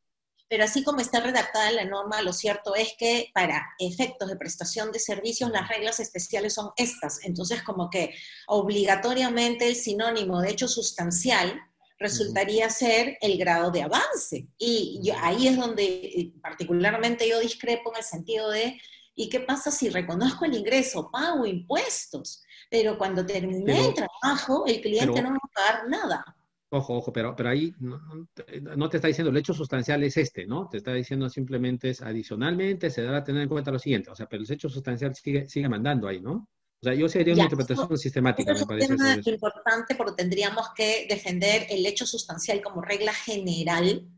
Pero 0.51 0.65
así 0.65 0.83
como 0.83 1.01
está 1.01 1.21
redactada 1.21 1.71
la 1.71 1.85
norma, 1.85 2.23
lo 2.23 2.33
cierto 2.33 2.75
es 2.75 2.95
que 2.99 3.31
para 3.33 3.69
efectos 3.79 4.29
de 4.29 4.37
prestación 4.37 4.91
de 4.91 4.99
servicios 4.99 5.49
las 5.49 5.69
reglas 5.69 6.01
especiales 6.01 6.55
son 6.55 6.73
estas. 6.77 7.25
Entonces, 7.25 7.63
como 7.63 7.89
que 7.89 8.13
obligatoriamente 8.49 9.69
el 9.69 9.77
sinónimo 9.77 10.41
de 10.41 10.51
hecho 10.51 10.67
sustancial 10.67 11.63
resultaría 12.01 12.69
ser 12.69 13.17
el 13.21 13.39
grado 13.39 13.71
de 13.71 13.83
avance. 13.83 14.49
Y 14.59 15.09
ahí 15.21 15.47
es 15.47 15.57
donde 15.57 15.85
eh, 15.85 16.33
particularmente 16.43 17.29
yo 17.29 17.39
discrepo 17.39 17.93
en 17.93 17.99
el 17.99 18.05
sentido 18.05 18.51
de, 18.51 18.77
¿y 19.15 19.29
qué 19.29 19.39
pasa 19.39 19.71
si 19.71 19.89
reconozco 19.89 20.47
el 20.47 20.57
ingreso, 20.57 21.13
pago 21.13 21.47
impuestos? 21.47 22.43
Pero 22.69 22.99
cuando 22.99 23.25
terminé 23.25 23.87
el 23.87 23.95
trabajo, 23.95 24.67
el 24.67 24.81
cliente 24.81 25.23
no 25.23 25.31
va 25.31 25.37
a 25.37 25.55
pagar 25.55 25.89
nada. 25.89 26.37
Ojo, 26.73 26.99
ojo, 26.99 27.13
pero, 27.13 27.35
pero 27.35 27.49
ahí 27.49 27.75
no, 27.81 28.89
te 28.89 28.97
está 28.97 29.09
diciendo 29.09 29.31
el 29.31 29.37
hecho 29.37 29.53
sustancial 29.53 30.05
es 30.05 30.17
este, 30.17 30.47
¿no? 30.47 30.69
Te 30.69 30.77
está 30.77 30.93
diciendo 30.93 31.29
simplemente 31.29 31.91
es 31.91 32.01
adicionalmente 32.01 32.91
se 32.91 33.03
debe 33.03 33.21
tener 33.23 33.43
en 33.43 33.49
cuenta 33.49 33.73
lo 33.73 33.79
siguiente, 33.81 34.09
o 34.09 34.15
sea, 34.15 34.27
pero 34.27 34.45
el 34.45 34.53
hecho 34.53 34.69
sustancial 34.69 35.13
sigue, 35.15 35.49
sigue 35.49 35.69
mandando 35.69 36.07
ahí, 36.07 36.21
¿no? 36.21 36.49
O 36.83 36.85
sea, 36.85 36.95
yo 36.95 37.09
sería 37.09 37.35
una 37.35 37.43
interpretación 37.43 37.99
sistemática, 37.99 38.55
me 38.55 38.65
parece. 38.65 38.85
Es 38.85 38.91
un 38.91 38.97
tema 38.97 39.35
importante 39.35 39.95
porque 39.97 40.15
tendríamos 40.17 40.69
que 40.75 41.07
defender 41.09 41.67
el 41.69 41.85
hecho 41.85 42.07
sustancial 42.07 42.63
como 42.63 42.81
regla 42.81 43.13
general 43.13 44.09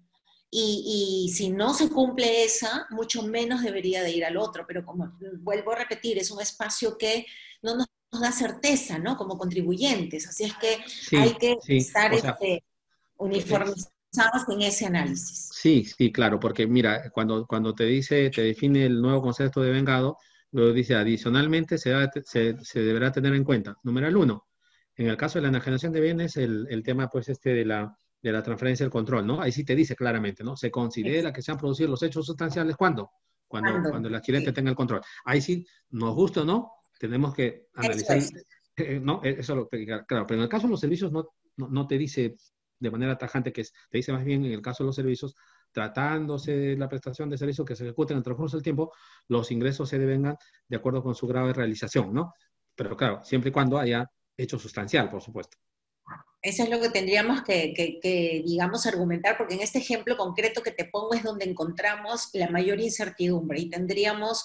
y, 0.48 1.24
y, 1.26 1.32
si 1.32 1.50
no 1.50 1.74
se 1.74 1.88
cumple 1.88 2.44
esa, 2.44 2.86
mucho 2.90 3.22
menos 3.22 3.62
debería 3.62 4.02
de 4.02 4.12
ir 4.12 4.24
al 4.24 4.36
otro. 4.36 4.64
Pero 4.68 4.84
como 4.84 5.18
vuelvo 5.40 5.72
a 5.72 5.76
repetir, 5.76 6.18
es 6.18 6.30
un 6.30 6.40
espacio 6.40 6.96
que 6.96 7.26
no 7.62 7.74
nos 7.74 7.86
nos 8.12 8.20
da 8.20 8.30
certeza, 8.30 8.98
¿no? 8.98 9.16
Como 9.16 9.38
contribuyentes. 9.38 10.28
Así 10.28 10.44
es 10.44 10.54
que 10.54 10.78
hay 11.16 11.34
que 11.34 11.56
estar 11.68 12.12
este, 12.12 12.62
uniformizados 13.16 13.88
en 14.48 14.62
ese 14.62 14.86
análisis. 14.86 15.50
Sí, 15.52 15.84
sí, 15.84 16.12
claro, 16.12 16.38
porque 16.38 16.66
mira, 16.66 17.10
cuando, 17.10 17.46
cuando 17.46 17.74
te 17.74 17.84
dice, 17.84 18.30
te 18.30 18.42
define 18.42 18.84
el 18.84 19.00
nuevo 19.00 19.22
concepto 19.22 19.62
de 19.62 19.70
vengado, 19.70 20.18
luego 20.50 20.74
dice 20.74 20.94
adicionalmente 20.94 21.78
se, 21.78 21.94
se, 22.24 22.80
deberá 22.80 23.10
tener 23.10 23.34
en 23.34 23.44
cuenta. 23.44 23.76
Número 23.82 24.20
uno, 24.20 24.46
en 24.96 25.08
el 25.08 25.16
caso 25.16 25.38
de 25.38 25.42
la 25.42 25.48
enajenación 25.48 25.92
de 25.92 26.00
bienes, 26.00 26.36
el, 26.36 26.66
el 26.68 26.82
tema 26.82 27.08
pues 27.08 27.30
este 27.30 27.54
de 27.54 27.64
la, 27.64 27.96
de 28.20 28.32
la 28.32 28.42
transferencia 28.42 28.84
del 28.84 28.92
control, 28.92 29.26
¿no? 29.26 29.40
Ahí 29.40 29.52
sí 29.52 29.64
te 29.64 29.74
dice 29.74 29.96
claramente, 29.96 30.44
¿no? 30.44 30.54
Se 30.54 30.70
considera 30.70 31.32
que 31.32 31.40
se 31.40 31.50
han 31.50 31.58
producido 31.58 31.88
los 31.88 32.02
hechos 32.02 32.26
sustanciales, 32.26 32.76
¿cuándo? 32.76 33.10
Cuando, 33.48 33.90
cuando 33.90 34.08
el 34.08 34.14
adquirente 34.14 34.52
tenga 34.52 34.70
el 34.70 34.76
control. 34.76 35.02
Ahí 35.24 35.40
sí, 35.40 35.66
nos 35.90 36.14
gusta 36.14 36.42
o 36.42 36.44
no, 36.44 36.72
tenemos 37.02 37.34
que 37.34 37.66
analizar, 37.74 38.16
eh, 38.76 39.00
¿no? 39.02 39.20
Eh, 39.24 39.34
eso 39.40 39.56
lo, 39.56 39.68
claro, 39.68 40.24
pero 40.24 40.36
en 40.36 40.42
el 40.42 40.48
caso 40.48 40.68
de 40.68 40.70
los 40.70 40.78
servicios 40.78 41.10
no, 41.10 41.30
no, 41.56 41.86
te 41.88 41.98
dice 41.98 42.36
de 42.78 42.90
manera 42.92 43.18
tajante 43.18 43.52
que 43.52 43.64
te 43.64 43.98
dice 43.98 44.12
más 44.12 44.24
bien 44.24 44.44
en 44.44 44.52
el 44.52 44.62
caso 44.62 44.84
de 44.84 44.86
los 44.86 44.94
servicios, 44.94 45.34
tratándose 45.72 46.56
de 46.56 46.76
la 46.76 46.88
prestación 46.88 47.28
de 47.28 47.36
servicios 47.36 47.66
que 47.66 47.74
se 47.74 47.82
ejecuten 47.82 48.14
en 48.14 48.18
el 48.18 48.24
transcurso 48.24 48.56
del 48.56 48.62
tiempo, 48.62 48.92
los 49.26 49.50
ingresos 49.50 49.88
se 49.88 49.98
devengan 49.98 50.36
de 50.68 50.76
acuerdo 50.76 51.02
con 51.02 51.16
su 51.16 51.26
grado 51.26 51.48
de 51.48 51.54
realización, 51.54 52.14
¿no? 52.14 52.34
Pero 52.76 52.96
claro, 52.96 53.24
siempre 53.24 53.50
y 53.50 53.52
cuando 53.52 53.78
haya 53.78 54.08
hecho 54.36 54.56
sustancial, 54.56 55.10
por 55.10 55.20
supuesto. 55.20 55.58
Eso 56.42 56.64
es 56.64 56.70
lo 56.70 56.80
que 56.80 56.88
tendríamos 56.88 57.42
que, 57.42 58.42
digamos, 58.44 58.84
argumentar, 58.86 59.36
porque 59.38 59.54
en 59.54 59.60
este 59.60 59.78
ejemplo 59.78 60.16
concreto 60.16 60.60
que 60.60 60.72
te 60.72 60.84
pongo 60.84 61.14
es 61.14 61.22
donde 61.22 61.44
encontramos 61.44 62.30
la 62.32 62.50
mayor 62.50 62.80
incertidumbre 62.80 63.60
y 63.60 63.70
tendríamos 63.70 64.44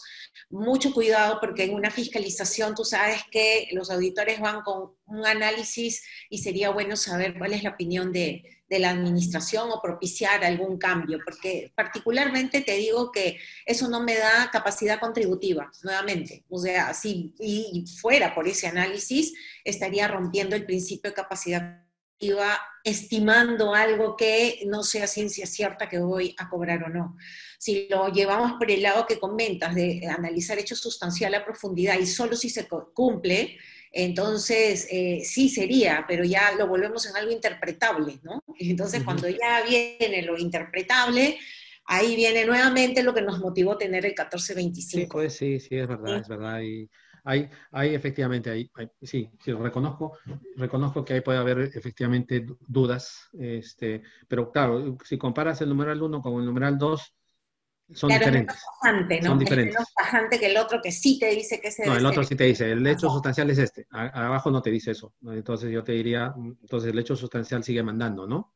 mucho 0.52 0.94
cuidado 0.94 1.40
porque 1.42 1.64
en 1.64 1.74
una 1.74 1.90
fiscalización 1.90 2.76
tú 2.76 2.86
sabes 2.86 3.22
que 3.32 3.68
los 3.72 3.90
auditores 3.90 4.40
van 4.40 4.62
con 4.62 4.92
un 5.08 5.26
análisis 5.26 6.04
y 6.30 6.38
sería 6.38 6.70
bueno 6.70 6.96
saber 6.96 7.36
cuál 7.36 7.54
es 7.54 7.64
la 7.64 7.72
opinión 7.72 8.12
de, 8.12 8.44
de 8.70 8.80
la 8.80 8.90
administración 8.90 9.70
o 9.72 9.82
propiciar 9.82 10.44
algún 10.44 10.78
cambio, 10.78 11.20
porque 11.24 11.72
particularmente 11.76 12.62
te 12.62 12.74
digo 12.74 13.12
que 13.12 13.38
eso 13.66 13.88
no 13.88 14.02
me 14.02 14.16
da 14.16 14.50
capacidad 14.52 15.00
contributiva, 15.00 15.72
nuevamente. 15.84 16.44
O 16.50 16.60
sea, 16.60 16.94
si 16.94 17.34
y 17.40 17.86
fuera 18.02 18.36
por 18.36 18.48
ese 18.48 18.68
análisis, 18.68 19.34
estaría 19.64 20.08
rompiendo 20.08 20.56
el 20.56 20.66
principio 20.66 21.12
de 21.12 21.16
capacidad 21.16 21.88
iba 22.20 22.60
estimando 22.84 23.76
algo 23.76 24.16
que 24.16 24.64
no 24.66 24.84
sea 24.84 25.08
ciencia 25.08 25.46
cierta 25.46 25.90
que 25.90 26.00
voy 26.00 26.36
a 26.38 26.50
cobrar 26.50 26.84
o 26.84 26.90
no. 26.90 27.18
Si 27.60 27.88
lo 27.90 28.10
llevamos 28.10 28.54
por 28.54 28.72
el 28.72 28.82
lado 28.82 29.06
que 29.06 29.20
comentas 29.20 29.76
de 29.76 30.08
analizar 30.08 30.58
hechos 30.58 30.80
sustancial 30.80 31.34
a 31.36 31.46
profundidad 31.46 32.00
y 32.00 32.08
solo 32.08 32.36
si 32.36 32.50
se 32.50 32.68
cumple, 32.94 33.58
entonces 33.92 34.88
eh, 34.92 35.22
sí 35.24 35.50
sería, 35.50 36.06
pero 36.08 36.24
ya 36.24 36.52
lo 36.54 36.68
volvemos 36.68 37.06
en 37.06 37.16
algo 37.16 37.32
interpretable, 37.32 38.20
¿no? 38.24 38.44
Entonces 38.60 39.04
cuando 39.04 39.28
ya 39.30 39.64
viene 39.68 40.24
lo 40.24 40.38
interpretable, 40.38 41.38
ahí 41.86 42.16
viene 42.16 42.46
nuevamente 42.46 43.04
lo 43.04 43.14
que 43.14 43.22
nos 43.22 43.40
motivó 43.40 43.74
a 43.74 43.78
tener 43.78 44.06
el 44.06 44.12
1425. 44.12 45.02
Sí, 45.02 45.08
pues 45.10 45.34
sí, 45.36 45.60
sí, 45.60 45.78
es 45.78 45.88
verdad, 45.88 46.18
es 46.18 46.28
verdad. 46.28 46.62
Y 46.62 46.90
hay, 47.24 47.50
hay 47.72 47.94
efectivamente, 47.96 48.50
hay, 48.50 48.70
sí, 49.02 49.30
sí, 49.44 49.52
reconozco, 49.52 50.18
reconozco 50.56 51.04
que 51.04 51.14
ahí 51.14 51.22
puede 51.22 51.40
haber 51.40 51.60
efectivamente 51.60 52.46
dudas, 52.68 53.30
este, 53.38 54.02
pero 54.28 54.52
claro, 54.52 54.98
si 55.04 55.18
comparas 55.18 55.62
el 55.62 55.70
numeral 55.70 56.02
1 56.02 56.22
con 56.22 56.40
el 56.40 56.46
numeral 56.46 56.78
2, 56.78 57.14
son 57.94 58.10
diferentes. 58.10 58.56
Es 58.56 59.24
¿no? 59.24 59.30
Son 59.30 59.40
diferentes. 59.40 59.76
Es 59.76 60.14
menos 60.14 60.30
que 60.30 60.46
el 60.46 60.58
otro 60.58 60.82
que 60.82 60.92
sí 60.92 61.18
te 61.20 61.30
dice 61.32 61.62
que 61.62 61.70
es 61.70 61.80
No, 61.86 61.96
el 61.96 62.06
otro 62.06 62.24
sí 62.24 62.36
te 62.36 62.44
dice, 62.44 62.72
el 62.72 62.86
hecho 62.86 63.10
sustancial 63.10 63.50
es 63.50 63.60
este, 63.60 63.88
abajo 63.92 64.52
no 64.52 64.62
te 64.62 64.70
dice 64.70 64.92
eso. 64.92 65.14
Entonces 65.26 65.72
yo 65.72 65.84
te 65.84 65.94
diría, 65.94 66.34
entonces 66.36 66.92
el 66.92 67.00
hecho 67.00 67.16
sustancial 67.16 67.64
sigue 67.64 67.84
mandando, 67.84 68.28
¿no? 68.28 68.54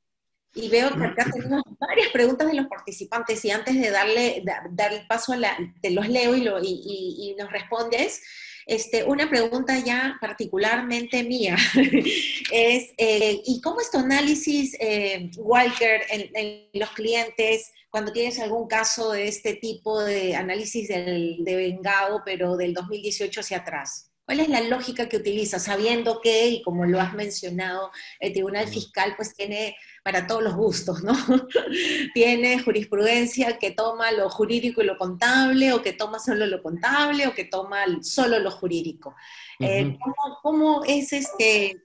Y 0.54 0.68
veo 0.70 0.90
que 0.94 1.06
acá 1.06 1.32
tenemos 1.32 1.64
varias 1.80 2.10
preguntas 2.12 2.48
de 2.48 2.56
los 2.56 2.68
participantes 2.68 3.44
y 3.46 3.52
antes 3.52 3.80
de 3.80 3.90
darle 3.90 4.44
dar 4.72 4.92
el 4.92 5.08
paso 5.08 5.32
a 5.32 5.38
la, 5.38 5.58
te 5.82 5.92
los 5.92 6.10
leo 6.10 6.36
y, 6.36 6.42
lo, 6.42 6.60
y, 6.62 7.16
y 7.18 7.36
nos 7.40 7.50
respondes. 7.52 8.22
Este, 8.66 9.04
una 9.04 9.30
pregunta 9.30 9.78
ya 9.80 10.18
particularmente 10.22 11.24
mía 11.24 11.56
es, 12.52 12.92
eh, 12.98 13.42
¿y 13.46 13.62
cómo 13.62 13.82
es 13.82 13.92
tu 13.92 14.00
análisis, 14.00 14.76
eh, 14.80 15.30
Walker, 15.38 16.02
en, 16.10 16.70
los 16.74 16.90
clientes 16.92 17.72
cuando 17.90 18.12
tienes 18.12 18.40
algún 18.40 18.68
caso 18.68 19.12
de 19.12 19.28
este 19.28 19.56
tipo 19.56 20.02
de 20.02 20.36
análisis 20.36 20.88
del, 20.88 21.44
de 21.44 21.56
vengado, 21.56 22.22
pero 22.26 22.56
del 22.56 22.74
2018 22.74 23.40
hacia 23.42 23.58
atrás? 23.58 24.12
¿Cuál 24.26 24.40
es 24.40 24.50
la 24.50 24.62
lógica 24.62 25.10
que 25.10 25.18
utilizas, 25.18 25.66
sabiendo 25.66 26.22
que, 26.22 26.48
y 26.48 26.62
como 26.62 26.86
lo 26.86 27.02
has 27.02 27.14
mencionado, 27.14 27.92
el 28.20 28.32
Tribunal 28.32 28.68
Fiscal 28.68 29.14
pues 29.18 29.36
tiene 29.36 29.76
para 30.04 30.26
todos 30.28 30.44
los 30.44 30.56
gustos, 30.56 31.04
¿no? 31.04 31.14
tiene 32.14 32.60
jurisprudencia 32.62 33.60
que 33.60 33.72
toma 33.72 34.12
lo 34.12 34.30
jurídico 34.30 34.82
y 34.82 34.86
lo 34.86 34.98
contable, 34.98 35.74
o 35.74 35.82
que 35.82 35.94
toma 35.94 36.20
solo 36.20 36.46
lo 36.46 36.62
contable, 36.62 37.28
o 37.28 37.34
que 37.34 37.46
toma 37.46 37.80
solo 38.02 38.40
lo 38.40 38.52
jurídico. 38.52 39.16
Eh, 39.60 39.98
¿cómo, 40.42 40.84
es 40.86 41.14
este, 41.14 41.82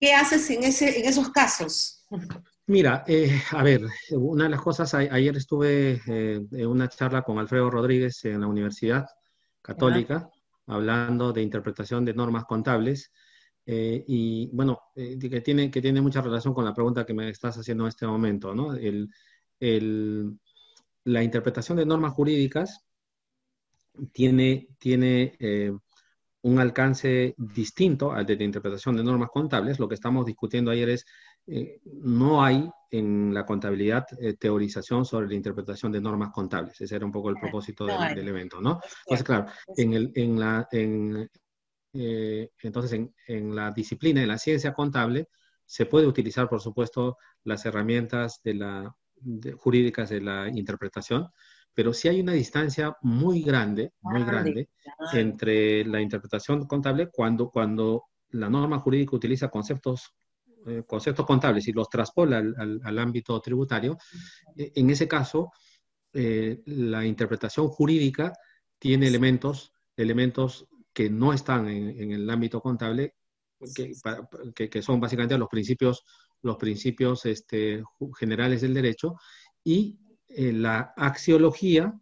qué 0.00 0.14
haces 0.14 0.48
en, 0.50 0.64
ese, 0.64 1.00
en 1.00 1.06
esos 1.06 1.30
casos? 1.30 2.06
Mira, 2.66 3.04
eh, 3.06 3.42
a 3.50 3.62
ver, 3.62 3.82
una 4.12 4.44
de 4.44 4.50
las 4.50 4.60
cosas, 4.60 4.94
ayer 4.94 5.36
estuve 5.36 6.00
eh, 6.06 6.40
en 6.50 6.66
una 6.66 6.88
charla 6.88 7.22
con 7.22 7.38
Alfredo 7.38 7.70
Rodríguez 7.70 8.24
en 8.24 8.40
la 8.40 8.46
Universidad 8.46 9.06
Católica 9.62 10.30
hablando 10.68 11.32
de 11.32 11.42
interpretación 11.42 12.04
de 12.04 12.14
normas 12.14 12.44
contables. 12.44 13.10
Eh, 13.70 14.02
y 14.06 14.48
bueno, 14.50 14.80
eh, 14.96 15.18
que, 15.18 15.42
tiene, 15.42 15.70
que 15.70 15.82
tiene 15.82 16.00
mucha 16.00 16.22
relación 16.22 16.54
con 16.54 16.64
la 16.64 16.72
pregunta 16.72 17.04
que 17.04 17.12
me 17.12 17.28
estás 17.28 17.58
haciendo 17.58 17.84
en 17.84 17.88
este 17.88 18.06
momento, 18.06 18.54
¿no? 18.54 18.72
El, 18.72 19.10
el, 19.60 20.38
la 21.04 21.22
interpretación 21.22 21.76
de 21.76 21.84
normas 21.84 22.14
jurídicas 22.14 22.86
tiene, 24.10 24.68
tiene 24.78 25.36
eh, 25.38 25.70
un 26.40 26.58
alcance 26.58 27.34
distinto 27.36 28.10
al 28.10 28.24
de 28.24 28.36
la 28.36 28.44
interpretación 28.44 28.96
de 28.96 29.04
normas 29.04 29.28
contables. 29.28 29.78
Lo 29.78 29.86
que 29.86 29.96
estamos 29.96 30.24
discutiendo 30.24 30.70
ayer 30.70 30.88
es, 30.88 31.04
no 31.84 32.42
hay 32.42 32.70
en 32.90 33.34
la 33.34 33.44
contabilidad 33.44 34.06
eh, 34.18 34.32
teorización 34.38 35.04
sobre 35.04 35.28
la 35.28 35.34
interpretación 35.34 35.92
de 35.92 36.00
normas 36.00 36.30
contables. 36.32 36.80
Ese 36.80 36.96
era 36.96 37.04
un 37.04 37.12
poco 37.12 37.28
el 37.28 37.36
propósito 37.36 37.84
del, 37.84 38.28
evento, 38.28 38.62
¿no? 38.62 38.80
Entonces, 39.04 39.26
claro, 39.26 39.44
en, 39.76 39.92
el, 39.92 40.12
en 40.14 40.40
la, 40.40 40.66
en, 40.72 41.28
eh, 41.92 42.50
entonces 42.62 42.92
en, 42.92 43.14
en, 43.26 43.54
la 43.54 43.70
disciplina, 43.70 44.22
en 44.22 44.28
la 44.28 44.38
ciencia 44.38 44.72
contable, 44.74 45.28
se 45.64 45.86
puede 45.86 46.06
utilizar, 46.06 46.48
por 46.48 46.60
supuesto, 46.60 47.18
las 47.44 47.66
herramientas 47.66 48.40
de 48.42 48.54
la, 48.54 48.96
jurídicas 49.56 50.10
de 50.10 50.20
la 50.20 50.48
interpretación, 50.48 51.28
pero 51.74 51.92
sí 51.92 52.08
hay 52.08 52.20
una 52.20 52.32
distancia 52.32 52.96
muy 53.02 53.42
grande, 53.42 53.92
muy 54.00 54.24
grande, 54.24 54.68
entre 55.12 55.84
la 55.84 56.00
interpretación 56.00 56.66
contable 56.66 57.08
cuando, 57.08 57.50
cuando 57.50 58.04
la 58.30 58.48
norma 58.48 58.78
jurídica 58.78 59.14
utiliza 59.16 59.48
conceptos 59.48 60.14
eh, 60.66 60.82
conceptos 60.86 61.24
contables 61.24 61.66
y 61.68 61.72
los 61.72 61.88
traspola 61.88 62.38
al, 62.38 62.98
ámbito 62.98 63.40
tributario, 63.40 63.96
eh, 64.56 64.72
en 64.74 64.90
ese 64.90 65.06
caso, 65.06 65.52
eh, 66.12 66.60
la 66.66 67.06
interpretación 67.06 67.68
jurídica 67.68 68.32
tiene 68.78 69.06
elementos, 69.06 69.72
elementos 69.96 70.66
que 70.98 71.08
no 71.08 71.32
están 71.32 71.68
en, 71.68 72.10
el 72.10 72.28
ámbito 72.28 72.60
contable, 72.60 73.14
que, 73.72 74.68
que, 74.68 74.82
son 74.82 74.98
básicamente 74.98 75.38
los 75.38 75.46
principios, 75.48 76.02
los 76.42 76.56
principios 76.56 77.24
este, 77.24 77.84
generales 78.18 78.62
del 78.62 78.74
derecho, 78.74 79.14
y 79.62 79.96
la 80.26 80.92
axiología 80.96 81.96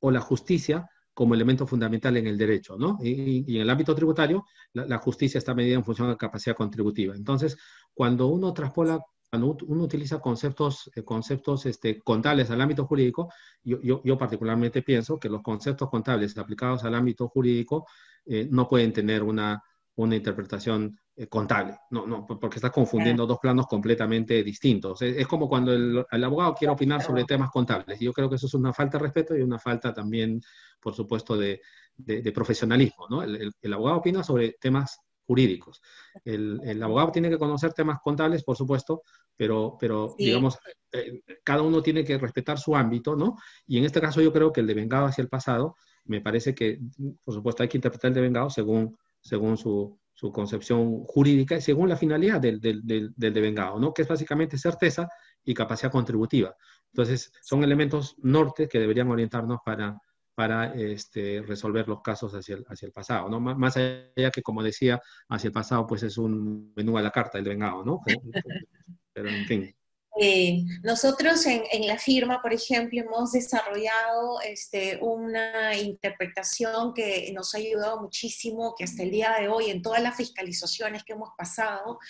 o 0.00 0.10
la 0.10 0.20
justicia 0.20 0.90
como 1.14 1.32
elemento 1.32 1.66
fundamental 1.66 2.18
en 2.18 2.26
el 2.26 2.36
derecho, 2.36 2.76
¿no? 2.76 2.98
Y, 3.02 3.56
en 3.56 3.62
el 3.62 3.70
ámbito 3.70 3.94
tributario, 3.94 4.44
la, 4.74 4.98
justicia 4.98 5.38
está 5.38 5.54
medida 5.54 5.76
en 5.76 5.84
función 5.86 6.08
de 6.08 6.12
la 6.12 6.18
capacidad 6.18 6.54
contributiva. 6.54 7.16
Entonces, 7.16 7.56
cuando 7.94 8.26
uno 8.26 8.52
traspola 8.52 9.00
cuando 9.30 9.56
uno 9.66 9.84
utiliza 9.84 10.20
conceptos, 10.20 10.90
eh, 10.94 11.02
conceptos 11.02 11.66
este, 11.66 12.00
contables 12.00 12.50
al 12.50 12.60
ámbito 12.60 12.86
jurídico, 12.86 13.32
yo, 13.62 13.80
yo, 13.82 14.00
yo, 14.04 14.16
particularmente 14.16 14.82
pienso 14.82 15.18
que 15.18 15.28
los 15.28 15.42
conceptos 15.42 15.90
contables 15.90 16.36
aplicados 16.38 16.84
al 16.84 16.94
ámbito 16.94 17.28
jurídico 17.28 17.86
eh, 18.24 18.48
no 18.50 18.68
pueden 18.68 18.92
tener 18.92 19.22
una, 19.22 19.62
una 19.96 20.16
interpretación 20.16 20.98
eh, 21.14 21.26
contable, 21.26 21.76
no, 21.90 22.06
no, 22.06 22.24
porque 22.26 22.56
está 22.56 22.70
confundiendo 22.70 23.26
dos 23.26 23.38
planos 23.38 23.66
completamente 23.66 24.42
distintos. 24.42 25.02
Es, 25.02 25.26
como 25.26 25.48
cuando 25.48 25.72
el, 25.72 26.04
el, 26.10 26.24
abogado 26.24 26.54
quiere 26.54 26.72
opinar 26.72 27.02
sobre 27.02 27.24
temas 27.24 27.50
contables. 27.50 27.98
Yo 28.00 28.12
creo 28.12 28.30
que 28.30 28.36
eso 28.36 28.46
es 28.46 28.54
una 28.54 28.72
falta 28.72 28.96
de 28.98 29.02
respeto 29.02 29.36
y 29.36 29.42
una 29.42 29.58
falta 29.58 29.92
también, 29.92 30.40
por 30.80 30.94
supuesto, 30.94 31.36
de, 31.36 31.60
de, 31.96 32.32
profesionalismo. 32.32 33.08
¿no? 33.10 33.22
El, 33.22 33.52
el, 33.60 33.72
abogado 33.72 33.98
opina 33.98 34.22
sobre 34.22 34.56
temas 34.60 35.00
jurídicos. 35.28 35.82
El, 36.24 36.82
abogado 36.82 37.12
tiene 37.12 37.28
que 37.28 37.36
conocer 37.36 37.74
temas 37.74 38.00
contables, 38.02 38.42
por 38.42 38.56
supuesto, 38.56 39.02
pero, 39.36 39.76
pero 39.78 40.14
digamos, 40.18 40.58
eh, 40.90 41.20
cada 41.44 41.60
uno 41.60 41.82
tiene 41.82 42.02
que 42.02 42.16
respetar 42.16 42.58
su 42.58 42.74
ámbito, 42.74 43.14
¿no? 43.14 43.36
Y 43.66 43.76
en 43.76 43.84
este 43.84 44.00
caso 44.00 44.22
yo 44.22 44.32
creo 44.32 44.50
que 44.50 44.60
el 44.62 44.66
de 44.66 44.72
vengado 44.72 45.04
hacia 45.04 45.20
el 45.20 45.28
pasado, 45.28 45.76
me 46.06 46.22
parece 46.22 46.54
que, 46.54 46.80
por 47.22 47.34
supuesto, 47.34 47.62
hay 47.62 47.68
que 47.68 47.76
interpretar 47.76 48.08
el 48.08 48.14
de 48.14 48.20
vengado 48.22 48.48
según, 48.48 48.96
según 49.20 49.58
su, 49.58 49.98
su 50.14 50.32
concepción 50.32 51.04
jurídica 51.04 51.56
y 51.56 51.60
según 51.60 51.90
la 51.90 51.98
finalidad 51.98 52.40
del, 52.40 52.58
del, 52.58 52.86
del, 52.86 53.12
del 53.14 53.34
devengado, 53.34 53.78
¿no? 53.78 53.92
que 53.92 54.02
es 54.02 54.08
básicamente 54.08 54.56
certeza 54.56 55.10
y 55.44 55.52
capacidad 55.52 55.92
contributiva. 55.92 56.56
Entonces, 56.90 57.30
son 57.42 57.62
elementos 57.62 58.16
norte 58.22 58.66
que 58.66 58.78
deberían 58.78 59.10
orientarnos 59.10 59.58
para, 59.62 60.00
para 60.38 60.72
este, 60.72 61.42
resolver 61.42 61.88
los 61.88 62.00
casos 62.00 62.32
hacia 62.32 62.54
el, 62.54 62.64
el 62.80 62.92
pasado, 62.92 63.28
¿no? 63.28 63.40
Más 63.40 63.76
allá 63.76 64.30
que, 64.32 64.40
como 64.40 64.62
decía, 64.62 65.02
hacia 65.28 65.48
el 65.48 65.52
pasado, 65.52 65.84
pues 65.84 66.04
es 66.04 66.16
un 66.16 66.72
menú 66.76 66.96
a 66.96 67.02
la 67.02 67.10
carta 67.10 67.38
el 67.38 67.44
vengado, 67.44 67.84
¿no? 67.84 68.00
Pero, 69.12 69.28
en 69.28 69.44
fin. 69.46 69.74
Eh, 70.20 70.64
nosotros 70.82 71.46
en, 71.46 71.62
en, 71.70 71.86
la 71.86 71.96
firma, 71.96 72.42
por 72.42 72.52
ejemplo, 72.52 73.00
hemos 73.00 73.32
desarrollado 73.32 74.40
este, 74.40 74.98
una 75.00 75.76
interpretación 75.76 76.92
que 76.92 77.30
nos 77.32 77.54
ha 77.54 77.58
ayudado 77.58 78.00
muchísimo, 78.00 78.74
que 78.76 78.84
hasta 78.84 79.04
el 79.04 79.12
día 79.12 79.36
de 79.38 79.48
hoy 79.48 79.70
en 79.70 79.80
todas 79.80 80.02
las 80.02 80.16
fiscalizaciones 80.16 81.04
que 81.04 81.12
hemos 81.12 81.30
pasado 81.36 82.00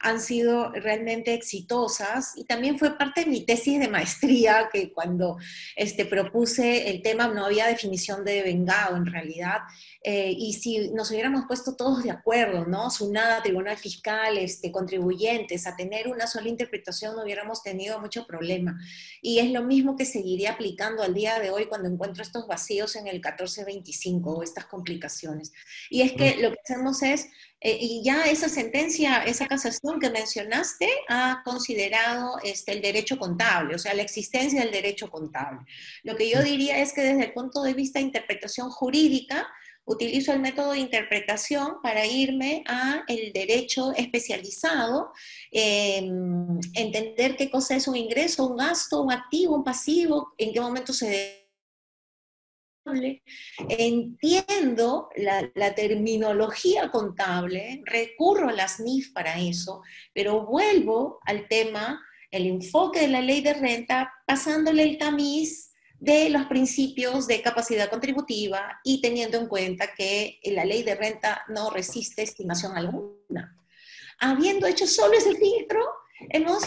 han 0.00 0.20
sido 0.20 0.70
realmente 0.70 1.34
exitosas 1.34 2.34
y 2.36 2.44
también 2.44 2.78
fue 2.78 2.96
parte 2.96 3.24
de 3.24 3.30
mi 3.30 3.44
tesis 3.44 3.80
de 3.80 3.88
maestría, 3.88 4.68
que 4.72 4.92
cuando 4.92 5.36
este, 5.74 6.04
propuse 6.04 6.88
el 6.88 7.02
tema 7.02 7.26
no 7.28 7.46
había 7.46 7.66
definición 7.66 8.24
de 8.24 8.42
vengado 8.42 8.96
en 8.96 9.06
realidad, 9.06 9.60
eh, 10.04 10.32
y 10.36 10.52
si 10.52 10.90
nos 10.90 11.10
hubiéramos 11.10 11.46
puesto 11.48 11.74
todos 11.74 12.04
de 12.04 12.12
acuerdo, 12.12 12.64
¿no? 12.64 12.90
SUNADA, 12.90 13.42
Tribunal 13.42 13.76
Fiscal, 13.76 14.38
este, 14.38 14.70
contribuyentes, 14.70 15.66
a 15.66 15.74
tener 15.74 16.06
una 16.06 16.28
sola 16.28 16.48
interpretación 16.48 17.16
no 17.16 17.22
hubiéramos 17.22 17.55
tenido 17.62 18.00
mucho 18.00 18.26
problema. 18.26 18.78
Y 19.20 19.38
es 19.38 19.50
lo 19.50 19.62
mismo 19.62 19.96
que 19.96 20.04
seguiría 20.04 20.52
aplicando 20.52 21.02
al 21.02 21.14
día 21.14 21.38
de 21.38 21.50
hoy 21.50 21.66
cuando 21.66 21.88
encuentro 21.88 22.22
estos 22.22 22.46
vacíos 22.46 22.96
en 22.96 23.06
el 23.06 23.14
1425 23.14 24.30
o 24.30 24.42
estas 24.42 24.66
complicaciones. 24.66 25.52
Y 25.90 26.02
es 26.02 26.12
que 26.12 26.36
lo 26.36 26.50
que 26.52 26.60
hacemos 26.62 27.02
es, 27.02 27.28
eh, 27.60 27.78
y 27.80 28.02
ya 28.04 28.24
esa 28.24 28.48
sentencia, 28.48 29.24
esa 29.24 29.46
casación 29.46 29.98
que 29.98 30.10
mencionaste, 30.10 30.88
ha 31.08 31.42
considerado 31.44 32.38
este, 32.44 32.72
el 32.72 32.82
derecho 32.82 33.18
contable, 33.18 33.74
o 33.74 33.78
sea, 33.78 33.94
la 33.94 34.02
existencia 34.02 34.60
del 34.60 34.70
derecho 34.70 35.10
contable. 35.10 35.60
Lo 36.02 36.16
que 36.16 36.30
yo 36.30 36.42
diría 36.42 36.78
es 36.78 36.92
que 36.92 37.02
desde 37.02 37.24
el 37.24 37.32
punto 37.32 37.62
de 37.62 37.74
vista 37.74 37.98
de 37.98 38.06
interpretación 38.06 38.70
jurídica, 38.70 39.48
utilizo 39.86 40.32
el 40.32 40.40
método 40.40 40.72
de 40.72 40.80
interpretación 40.80 41.80
para 41.82 42.04
irme 42.04 42.64
a 42.66 43.04
el 43.06 43.32
derecho 43.32 43.92
especializado, 43.96 45.12
em, 45.50 46.58
entender 46.74 47.36
qué 47.36 47.48
cosa 47.50 47.76
es 47.76 47.88
un 47.88 47.96
ingreso, 47.96 48.46
un 48.46 48.56
gasto, 48.56 49.02
un 49.02 49.12
activo, 49.12 49.54
un 49.54 49.64
pasivo, 49.64 50.34
en 50.36 50.52
qué 50.52 50.60
momento 50.60 50.92
se 50.92 51.46
entiendo 53.68 55.08
la, 55.16 55.50
la, 55.56 55.74
terminología 55.74 56.88
contable, 56.90 57.82
recurro 57.84 58.48
a 58.48 58.52
las 58.52 58.78
NIF 58.78 59.12
para 59.12 59.40
eso, 59.40 59.82
pero 60.14 60.46
vuelvo 60.46 61.18
al 61.26 61.48
tema, 61.48 62.00
el 62.30 62.46
enfoque 62.46 63.00
de 63.00 63.08
la 63.08 63.22
ley 63.22 63.40
de 63.40 63.54
renta, 63.54 64.12
pasándole 64.24 64.84
el 64.84 64.98
tamiz 64.98 65.72
de 65.98 66.28
los 66.30 66.46
principios 66.46 67.26
de 67.26 67.42
capacidad 67.42 67.88
contributiva 67.88 68.80
y 68.84 69.00
teniendo 69.00 69.38
en 69.38 69.46
cuenta 69.46 69.94
que 69.94 70.40
la 70.44 70.64
ley 70.64 70.82
de 70.82 70.94
renta 70.94 71.44
no 71.48 71.70
resiste 71.70 72.22
estimación 72.22 72.76
alguna. 72.76 73.56
Habiendo 74.18 74.66
hecho 74.66 74.86
solo 74.86 75.14
ese 75.14 75.34
filtro, 75.34 75.80
hemos 76.30 76.62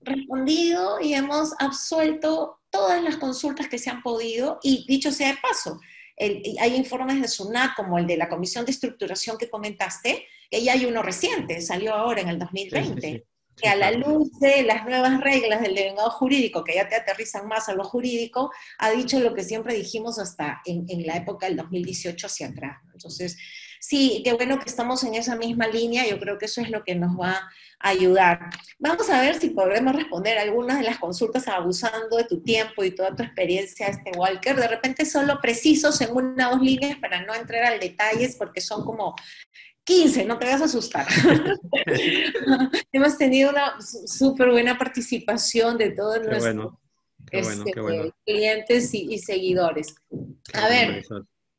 respondido 0.00 1.00
y 1.00 1.14
hemos 1.14 1.52
absuelto 1.58 2.60
todas 2.70 3.02
las 3.02 3.16
consultas 3.16 3.68
que 3.68 3.78
se 3.78 3.90
han 3.90 4.02
podido 4.02 4.58
y 4.62 4.86
dicho 4.86 5.10
sea 5.10 5.28
de 5.28 5.38
paso, 5.42 5.78
hay 6.18 6.76
informes 6.76 7.20
de 7.20 7.28
SUNAT 7.28 7.74
como 7.74 7.98
el 7.98 8.06
de 8.06 8.16
la 8.16 8.28
Comisión 8.28 8.64
de 8.64 8.72
Estructuración 8.72 9.38
que 9.38 9.48
comentaste, 9.48 10.26
que 10.50 10.62
ya 10.62 10.74
hay 10.74 10.84
uno 10.84 11.02
reciente, 11.02 11.60
salió 11.62 11.94
ahora 11.94 12.20
en 12.20 12.28
el 12.28 12.38
2020 12.38 13.26
que 13.60 13.68
a 13.68 13.76
la 13.76 13.90
luz 13.90 14.30
de 14.40 14.62
las 14.62 14.84
nuevas 14.84 15.20
reglas 15.20 15.60
del 15.60 15.74
devengado 15.74 16.10
jurídico, 16.10 16.64
que 16.64 16.74
ya 16.74 16.88
te 16.88 16.96
aterrizan 16.96 17.46
más 17.46 17.68
a 17.68 17.74
lo 17.74 17.84
jurídico, 17.84 18.50
ha 18.78 18.90
dicho 18.90 19.20
lo 19.20 19.34
que 19.34 19.44
siempre 19.44 19.74
dijimos 19.74 20.18
hasta 20.18 20.60
en, 20.64 20.86
en 20.88 21.06
la 21.06 21.16
época 21.16 21.46
del 21.46 21.56
2018 21.56 22.26
hacia 22.26 22.48
atrás. 22.48 22.78
Entonces, 22.92 23.36
sí, 23.80 24.20
qué 24.24 24.34
bueno 24.34 24.58
que 24.58 24.68
estamos 24.68 25.02
en 25.04 25.14
esa 25.14 25.34
misma 25.34 25.66
línea, 25.66 26.06
yo 26.06 26.20
creo 26.20 26.38
que 26.38 26.44
eso 26.44 26.60
es 26.60 26.70
lo 26.70 26.84
que 26.84 26.94
nos 26.94 27.18
va 27.18 27.50
a 27.80 27.88
ayudar. 27.88 28.50
Vamos 28.78 29.08
a 29.10 29.20
ver 29.22 29.40
si 29.40 29.50
podremos 29.50 29.96
responder 29.96 30.38
algunas 30.38 30.78
de 30.78 30.84
las 30.84 30.98
consultas 30.98 31.48
abusando 31.48 32.16
de 32.18 32.24
tu 32.24 32.42
tiempo 32.42 32.84
y 32.84 32.94
toda 32.94 33.16
tu 33.16 33.22
experiencia, 33.22 33.88
este 33.88 34.12
Walker. 34.16 34.54
De 34.54 34.68
repente 34.68 35.06
solo 35.06 35.40
precisos 35.40 36.00
en 36.02 36.14
una 36.14 36.50
o 36.50 36.52
dos 36.52 36.62
líneas 36.62 36.98
para 36.98 37.24
no 37.24 37.34
entrar 37.34 37.64
al 37.64 37.80
detalles, 37.80 38.36
porque 38.36 38.60
son 38.60 38.84
como 38.84 39.16
15, 39.90 40.24
no 40.24 40.38
te 40.38 40.46
vas 40.46 40.60
a 40.60 40.66
asustar. 40.66 41.06
Hemos 42.92 43.18
tenido 43.18 43.50
una 43.50 43.74
súper 43.80 44.50
buena 44.50 44.78
participación 44.78 45.76
de 45.78 45.90
todos 45.90 46.24
nuestros 46.24 46.74
este, 47.32 47.72
clientes 48.24 48.94
y, 48.94 49.18
seguidores. 49.18 49.96
A 50.54 50.68
ver, 50.68 51.04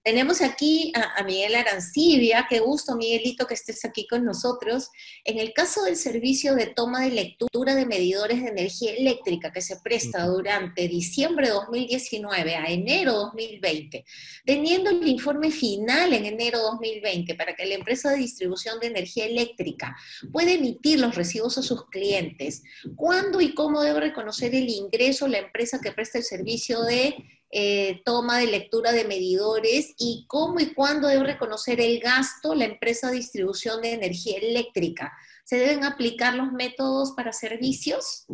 tenemos 0.04 0.42
aquí 0.42 0.92
a, 0.96 1.24
Miguel 1.24 1.56
Arancibia, 1.56 2.48
qué 2.50 2.60
gusto 2.60 2.96
Miguelito 2.96 3.46
que 3.46 3.54
estés 3.54 3.86
aquí 3.86 4.08
con 4.08 4.26
nosotros. 4.26 4.90
En 5.26 5.38
el 5.38 5.54
caso 5.54 5.84
del 5.84 5.96
servicio 5.96 6.56
de 6.56 6.68
toma 6.68 7.02
de 7.02 7.12
lectura 7.12 7.76
de 7.76 7.86
medidores 7.86 8.42
de 8.42 8.50
energía 8.50 8.94
eléctrica 8.94 9.52
que 9.52 9.62
se 9.62 9.78
presta 9.78 10.26
durante 10.26 10.88
diciembre 10.88 11.48
de 11.48 11.54
2019 11.54 12.56
a 12.56 12.66
enero 12.72 13.14
2020, 13.14 14.04
teniendo 14.46 14.90
el 14.90 15.08
informe 15.08 15.52
final 15.52 16.14
en 16.14 16.26
enero 16.26 16.60
2020 16.60 17.36
para 17.36 17.56
que 17.56 17.66
la 17.66 17.76
empresa 17.76 18.12
de 18.12 18.18
distribución 18.18 18.80
de 18.80 18.88
energía 18.88 19.26
eléctrica 19.26 19.96
pueda 20.32 20.52
emitir 20.52 21.00
los 21.00 21.16
recibos 21.16 21.58
a 21.60 21.64
sus 21.64 21.88
clientes, 21.90 22.64
¿cuándo 22.96 23.40
y 23.40 23.54
cómo 23.54 23.82
debe 23.82 24.00
reconocer 24.00 24.56
el 24.56 24.70
ingreso 24.70 25.28
la 25.28 25.38
empresa 25.38 25.80
que 25.82 25.92
presta 25.92 26.18
el 26.18 26.24
servicio 26.24 26.82
de 26.82 27.16
eh, 27.52 28.02
toma 28.06 28.38
de 28.40 28.48
lectura 28.48 28.92
de 28.92 29.06
medidores 29.06 29.94
y 29.98 30.26
cómo 30.28 30.60
y 30.60 30.74
cuándo 30.74 31.08
debe 31.08 31.26
reconocer 31.26 31.82
el 31.82 32.00
gasto 32.00 32.56
la 32.56 32.66
empresa 32.66 33.10
de 33.10 33.18
distribución 33.18 33.82
de 33.82 33.94
energía 33.94 34.38
eléctrica. 34.38 35.12
¿Se 35.44 35.58
deben 35.58 35.84
aplicar 35.84 36.36
los 36.36 36.52
métodos 36.54 37.12
para 37.12 37.34
servicios? 37.34 38.26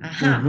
Ajá. 0.00 0.42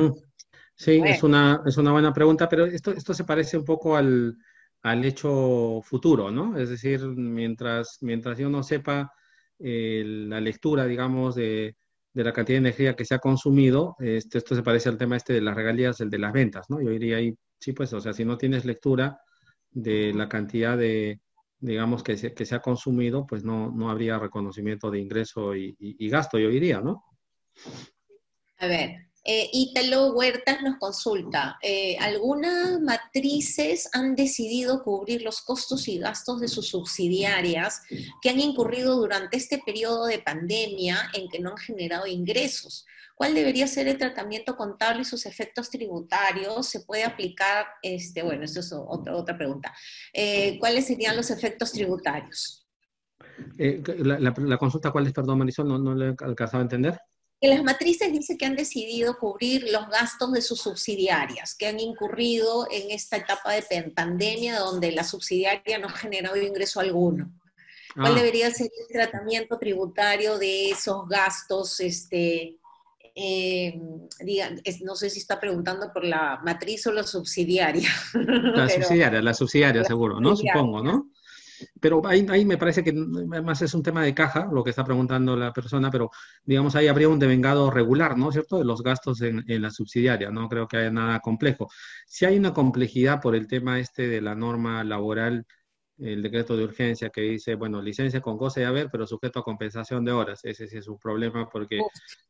Sí, 0.78 1.02
es, 1.06 1.24
una, 1.24 1.62
es 1.66 1.78
una 1.78 1.92
buena 1.92 2.14
pregunta, 2.14 2.50
pero 2.50 2.66
esto, 2.66 2.92
esto 2.92 3.14
se 3.14 3.24
parece 3.24 3.58
un 3.58 3.64
poco 3.64 3.96
al, 3.96 4.38
al 4.84 5.06
hecho 5.06 5.82
futuro, 5.84 6.32
¿no? 6.32 6.58
Es 6.58 6.70
decir, 6.70 7.00
mientras, 7.02 7.98
mientras 8.02 8.38
yo 8.38 8.50
no 8.50 8.62
sepa 8.62 9.12
eh, 9.58 10.04
la 10.06 10.42
lectura, 10.42 10.86
digamos, 10.86 11.34
de, 11.36 11.78
de 12.14 12.24
la 12.24 12.34
cantidad 12.34 12.56
de 12.56 12.68
energía 12.68 12.96
que 12.96 13.06
se 13.06 13.16
ha 13.16 13.20
consumido, 13.20 13.96
este, 14.00 14.38
esto 14.38 14.54
se 14.54 14.64
parece 14.64 14.90
al 14.90 14.98
tema 14.98 15.16
este 15.16 15.34
de 15.34 15.42
las 15.42 15.56
regalías, 15.56 16.02
el 16.02 16.10
de 16.10 16.20
las 16.20 16.34
ventas, 16.34 16.70
¿no? 16.70 16.82
Yo 16.82 16.92
iría 16.92 17.18
ahí 17.18 17.34
Sí, 17.60 17.74
pues, 17.74 17.94
o 17.94 18.00
sea, 18.00 18.14
si 18.14 18.26
no 18.26 18.38
tienes 18.38 18.66
lectura 18.66 19.20
de 19.72 20.14
la 20.14 20.30
cantidad 20.30 20.78
de, 20.78 21.20
digamos, 21.60 22.04
que 22.04 22.18
se, 22.18 22.34
que 22.34 22.46
se 22.46 22.56
ha 22.56 22.62
consumido, 22.62 23.26
pues 23.26 23.44
no, 23.44 23.72
no 23.72 23.90
habría 23.90 24.20
reconocimiento 24.20 24.92
de 24.92 25.00
ingreso 25.00 25.56
y, 25.56 25.76
gasto, 26.10 26.38
yo 26.38 26.50
diría, 26.50 26.82
¿no? 26.82 27.04
A 28.60 28.68
ver, 28.68 29.08
eh, 29.26 29.50
Ítalo 29.52 30.14
Huertas 30.14 30.62
nos 30.62 30.78
consulta, 30.78 31.58
eh, 31.64 31.98
¿algunas 32.00 32.80
matrices 32.80 33.90
han 33.92 34.16
decidido 34.16 34.84
cubrir 34.84 35.24
los 35.24 35.42
costos 35.42 35.88
y 35.88 35.98
gastos 35.98 36.40
de 36.42 36.48
sus 36.48 36.68
subsidiarias 36.68 37.82
que 38.22 38.30
han 38.30 38.40
incurrido 38.40 38.96
durante 38.98 39.38
este 39.38 39.58
periodo 39.66 40.06
de 40.06 40.20
pandemia 40.20 41.10
en 41.14 41.28
que 41.28 41.40
no 41.40 41.50
han 41.50 41.58
generado 41.58 42.06
ingresos? 42.06 42.86
¿Cuál 43.16 43.34
debería 43.34 43.66
ser 43.66 43.88
el 43.88 43.98
tratamiento 43.98 44.56
contable 44.56 45.02
y 45.02 45.06
sus 45.06 45.26
efectos 45.26 45.72
tributarios? 45.72 46.68
¿Se 46.68 46.82
puede 46.82 47.04
aplicar, 47.06 47.66
este, 47.82 48.22
bueno, 48.22 48.44
eso 48.44 48.60
es 48.60 48.72
otra, 48.74 49.36
pregunta. 49.36 49.74
Eh, 50.14 50.60
¿Cuáles 50.60 50.86
serían 50.86 51.16
los 51.16 51.32
efectos 51.32 51.72
tributarios? 51.72 52.68
Eh, 53.58 53.82
la, 54.04 54.58
consulta 54.58 54.92
cuál 54.92 55.08
es, 55.08 55.14
perdón, 55.14 55.40
Marisol, 55.40 55.68
no, 55.68 55.80
no 55.80 55.96
le 55.96 56.10
he 56.10 56.16
alcanzado 56.20 56.60
a 56.60 56.64
entender. 56.64 57.00
Que 57.46 57.54
las 57.54 57.64
matrices 57.64 58.12
dice 58.12 58.38
que 58.38 58.46
han 58.46 58.56
decidido 58.56 59.20
cubrir 59.20 59.68
los 59.72 59.88
gastos 59.90 60.32
de 60.32 60.42
sus 60.42 60.62
subsidiarias, 60.62 61.54
que 61.54 61.68
han 61.68 61.80
incurrido 61.80 62.68
en 62.72 62.90
esta 62.90 63.18
etapa 63.18 63.54
de 63.54 63.92
pandemia 63.96 64.58
donde 64.58 64.92
la 64.92 65.04
subsidiaria 65.04 65.78
no 65.78 65.88
ha 65.88 65.92
generado 65.92 66.38
ingreso 66.38 66.80
alguno. 66.80 67.32
¿Cuál 67.94 68.14
ah. 68.14 68.16
debería 68.16 68.50
ser 68.50 68.72
el 68.80 68.92
tratamiento 68.92 69.60
tributario 69.60 70.40
de 70.40 70.72
esos 70.72 71.08
gastos? 71.08 71.80
Este, 71.80 72.58
eh, 73.14 73.80
no 74.82 74.96
sé 74.96 75.12
si 75.12 75.20
está 75.20 75.40
preguntando 75.40 75.94
por 75.94 76.04
la 76.04 76.42
matriz 76.44 76.88
o 76.88 76.92
la 76.92 77.04
subsidiaria. 77.04 77.90
La 78.56 78.68
subsidiaria, 78.68 79.22
la 79.22 79.34
subsidiaria 79.36 79.84
seguro, 79.84 80.20
¿no? 80.20 80.36
Supongo, 80.36 80.82
¿no? 80.82 81.12
Pero 81.80 82.02
ahí, 82.06 82.26
ahí 82.30 82.46
me 82.46 82.58
parece 82.58 82.84
que 82.84 82.92
además 82.92 83.62
es 83.62 83.74
un 83.74 83.84
tema 83.84 84.04
de 84.04 84.14
caja, 84.14 84.50
lo 84.52 84.64
que 84.64 84.70
está 84.72 84.84
preguntando 84.84 85.36
la 85.36 85.54
persona, 85.54 85.90
pero 85.92 86.10
digamos 86.44 86.76
ahí 86.76 86.88
habría 86.88 87.10
un 87.10 87.20
devengado 87.20 87.70
regular, 87.72 88.18
¿no? 88.18 88.32
¿Cierto? 88.32 88.58
De 88.58 88.66
los 88.66 88.82
gastos 88.82 89.22
en, 89.22 89.44
en 89.48 89.62
la 89.62 89.72
subsidiaria, 89.72 90.32
no 90.32 90.50
creo 90.50 90.68
que 90.68 90.78
haya 90.78 90.92
nada 90.92 91.20
complejo. 91.20 91.70
Si 92.06 92.26
hay 92.26 92.38
una 92.38 92.54
complejidad 92.54 93.22
por 93.22 93.36
el 93.36 93.48
tema 93.48 93.80
este 93.80 94.08
de 94.08 94.22
la 94.22 94.36
norma 94.36 94.84
laboral, 94.84 95.46
el 95.98 96.22
decreto 96.22 96.58
de 96.58 96.66
urgencia 96.66 97.10
que 97.10 97.22
dice, 97.22 97.56
bueno, 97.56 97.82
licencia 97.82 98.22
con 98.22 98.38
goce 98.38 98.62
de 98.62 98.66
haber, 98.66 98.90
pero 98.92 99.08
sujeto 99.08 99.40
a 99.40 99.44
compensación 99.44 100.04
de 100.04 100.12
horas. 100.12 100.42
Ese 100.44 100.68
sí 100.68 100.78
es 100.78 100.88
un 100.88 101.00
problema 101.00 101.50
porque, 101.50 101.80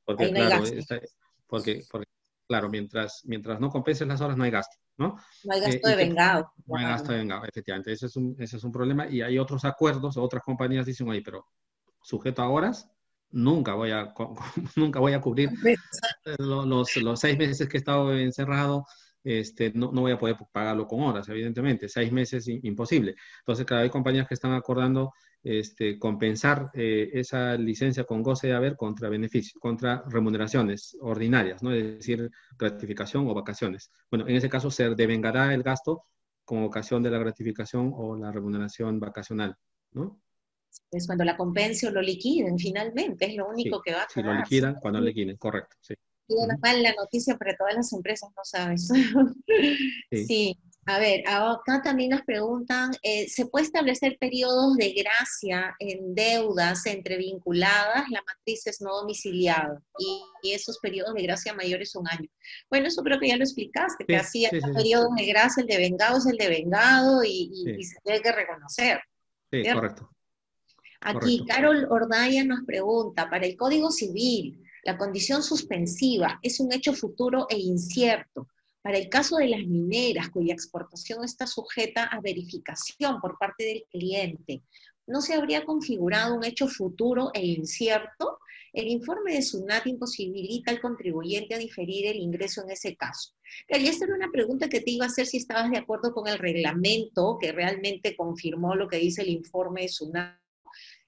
porque, 0.04 0.32
claro, 0.32 0.64
porque, 1.48 1.84
porque, 1.90 2.08
claro, 2.48 2.70
mientras, 2.70 3.22
mientras 3.26 3.60
no 3.60 3.70
compenses 3.70 4.08
las 4.08 4.22
horas 4.22 4.38
no 4.38 4.44
hay 4.44 4.52
gasto. 4.52 4.78
¿no? 4.98 5.18
No 5.44 5.54
hay 5.54 5.62
gasto 5.62 5.88
de 5.88 5.96
vengado. 5.96 6.54
No 6.66 6.78
hay 6.78 6.86
gasto 6.86 7.12
de 7.12 7.20
vengado, 7.20 7.44
efectivamente. 7.46 7.92
Ese 7.92 8.06
es, 8.06 8.16
un, 8.16 8.36
ese 8.40 8.58
es 8.58 8.64
un 8.64 8.72
problema. 8.72 9.08
Y 9.08 9.22
hay 9.22 9.38
otros 9.38 9.66
acuerdos, 9.66 10.18
otras 10.18 10.44
compañías 10.44 10.86
dicen, 10.86 11.10
oye, 11.10 11.22
pero 11.22 11.48
sujeto 12.02 12.42
a 12.42 12.50
horas, 12.50 12.90
nunca 13.32 13.74
voy 13.74 13.92
a, 13.92 14.14
nunca 14.76 15.00
voy 15.00 15.14
a 15.14 15.22
cubrir 15.22 15.50
los, 16.38 16.96
los, 16.98 17.20
seis 17.20 17.38
meses 17.38 17.68
que 17.68 17.78
he 17.78 17.80
estado 17.80 18.16
encerrado. 18.16 18.86
Este, 19.24 19.72
no, 19.74 19.92
no 19.92 20.02
voy 20.02 20.12
a 20.12 20.20
poder 20.20 20.38
pagarlo 20.52 20.86
con 20.86 21.02
horas, 21.02 21.28
evidentemente. 21.30 21.90
Seis 21.90 22.12
meses 22.12 22.48
imposible. 22.48 23.16
Entonces, 23.40 23.66
claro, 23.66 23.84
hay 23.84 23.90
compañías 23.90 24.28
que 24.28 24.36
están 24.36 24.54
acordando 24.54 25.14
este, 25.46 26.00
compensar 26.00 26.72
eh, 26.74 27.12
esa 27.14 27.56
licencia 27.56 28.04
con 28.04 28.24
goce 28.24 28.48
de 28.48 28.56
haber 28.56 28.76
contra 28.76 29.10
beneficios, 29.10 29.54
contra 29.62 30.04
remuneraciones 30.08 30.98
ordinarias, 31.00 31.62
¿no? 31.62 31.72
Es 31.72 31.84
decir, 32.00 32.32
gratificación 32.58 33.28
o 33.28 33.34
vacaciones. 33.36 33.92
Bueno, 34.10 34.28
en 34.28 34.36
ese 34.36 34.50
caso 34.50 34.72
se 34.72 34.96
devengará 34.96 35.54
el 35.54 35.62
gasto 35.62 36.06
con 36.44 36.64
ocasión 36.64 37.04
de 37.04 37.12
la 37.12 37.20
gratificación 37.20 37.92
o 37.96 38.18
la 38.18 38.32
remuneración 38.32 39.00
vacacional, 39.00 39.56
¿no? 39.92 40.20
Es 40.92 41.06
cuando 41.06 41.24
la 41.24 41.38
compense 41.38 41.88
o 41.88 41.92
lo 41.92 42.02
liquiden 42.02 42.58
finalmente, 42.58 43.28
es 43.28 43.36
lo 43.36 43.48
único 43.48 43.84
que 43.84 43.94
va 43.94 44.02
a 44.02 44.10
Si 44.10 44.24
lo 44.24 44.34
liquidan, 44.34 44.76
cuando 44.82 45.00
lo 45.00 45.06
liquiden, 45.06 45.38
correcto, 45.38 45.78
sí. 45.80 45.94
Y 46.28 46.34
mala 46.60 46.92
noticia 46.98 47.38
para 47.38 47.56
todas 47.56 47.76
las 47.76 47.94
empresas, 47.94 48.32
no 48.36 48.44
sabes. 48.44 48.90
sí. 50.12 50.58
A 50.88 51.00
ver, 51.00 51.24
acá 51.28 51.82
también 51.84 52.12
nos 52.12 52.22
preguntan, 52.22 52.92
eh, 53.02 53.28
¿se 53.28 53.48
puede 53.48 53.66
establecer 53.66 54.18
periodos 54.20 54.76
de 54.78 54.94
gracia 54.94 55.76
en 55.80 56.14
deudas 56.14 56.86
entre 56.86 57.18
vinculadas? 57.18 58.08
La 58.12 58.22
matriz 58.22 58.68
es 58.68 58.82
no 58.82 58.96
domiciliada 58.96 59.82
y, 59.98 60.54
esos 60.54 60.78
periodos 60.78 61.16
de 61.16 61.24
gracia 61.24 61.56
mayores 61.56 61.96
un 61.96 62.08
año. 62.08 62.30
Bueno, 62.70 62.88
eso 62.88 63.02
creo 63.02 63.20
que 63.20 63.30
ya 63.30 63.36
lo 63.36 63.44
explicaste, 63.44 64.06
que 64.06 64.16
así 64.16 64.46
sí, 64.46 64.60
periodos 64.76 65.10
de 65.18 65.26
gracia, 65.26 65.62
el 65.62 65.68
de 65.68 65.78
vengado 65.78 66.20
es 66.20 66.28
el 66.28 66.38
de 66.38 66.50
vengado 66.50 67.24
y, 67.24 67.84
se 67.84 67.96
tiene 68.04 68.22
que 68.22 68.32
reconocer. 68.32 69.00
Sí, 69.52 69.64
correcto. 69.74 70.12
Aquí 71.02 71.44
Carol 71.48 71.88
Ordaya 71.90 72.44
nos 72.44 72.64
pregunta, 72.64 73.28
para 73.28 73.48
el 73.48 73.58
Código 73.58 73.90
Civil, 73.90 74.64
la 74.84 74.98
condición 75.00 75.42
suspensiva 75.42 76.40
es 76.44 76.60
un 76.60 76.72
hecho 76.72 76.94
futuro 76.94 77.48
e 77.50 77.58
incierto 77.58 78.48
para 78.86 79.00
el 79.00 79.10
caso 79.10 79.38
de 79.38 79.48
las 79.48 79.66
mineras, 79.66 80.30
cuya 80.30 80.54
exportación 80.54 81.24
está 81.24 81.48
sujeta 81.48 82.04
a 82.04 82.22
verificación 82.22 83.20
por 83.20 83.36
parte 83.40 83.64
del 83.64 83.84
cliente, 83.90 84.62
¿no 85.08 85.22
se 85.22 85.34
habría 85.34 85.66
configurado 85.66 86.36
un 86.36 86.46
hecho 86.46 86.68
futuro 86.68 87.32
e 87.34 87.44
incierto? 87.44 88.38
El 88.74 88.88
informe 88.90 89.34
de 89.34 89.42
SUNAT 89.42 89.88
imposibilita 89.88 90.70
al 90.70 90.82
contribuyente 90.82 91.56
a 91.56 91.58
diferir 91.58 92.06
el 92.06 92.18
ingreso 92.18 92.62
en 92.62 92.70
ese 92.70 92.96
caso. 92.96 93.34
Y 93.68 93.88
esta 93.88 94.06
era 94.06 94.14
una 94.14 94.30
pregunta 94.32 94.70
que 94.70 94.82
te 94.82 94.92
iba 94.92 95.06
a 95.06 95.08
hacer 95.08 95.26
si 95.26 95.38
estabas 95.38 95.72
de 95.72 95.80
acuerdo 95.80 96.14
con 96.14 96.28
el 96.28 96.38
reglamento 96.38 97.40
que 97.42 97.54
realmente 97.54 98.16
confirmó 98.16 98.76
lo 98.76 98.88
que 98.88 98.98
dice 98.98 99.24
el 99.24 99.30
informe 99.30 99.82
de 99.82 99.90
SUNAT 99.90 100.45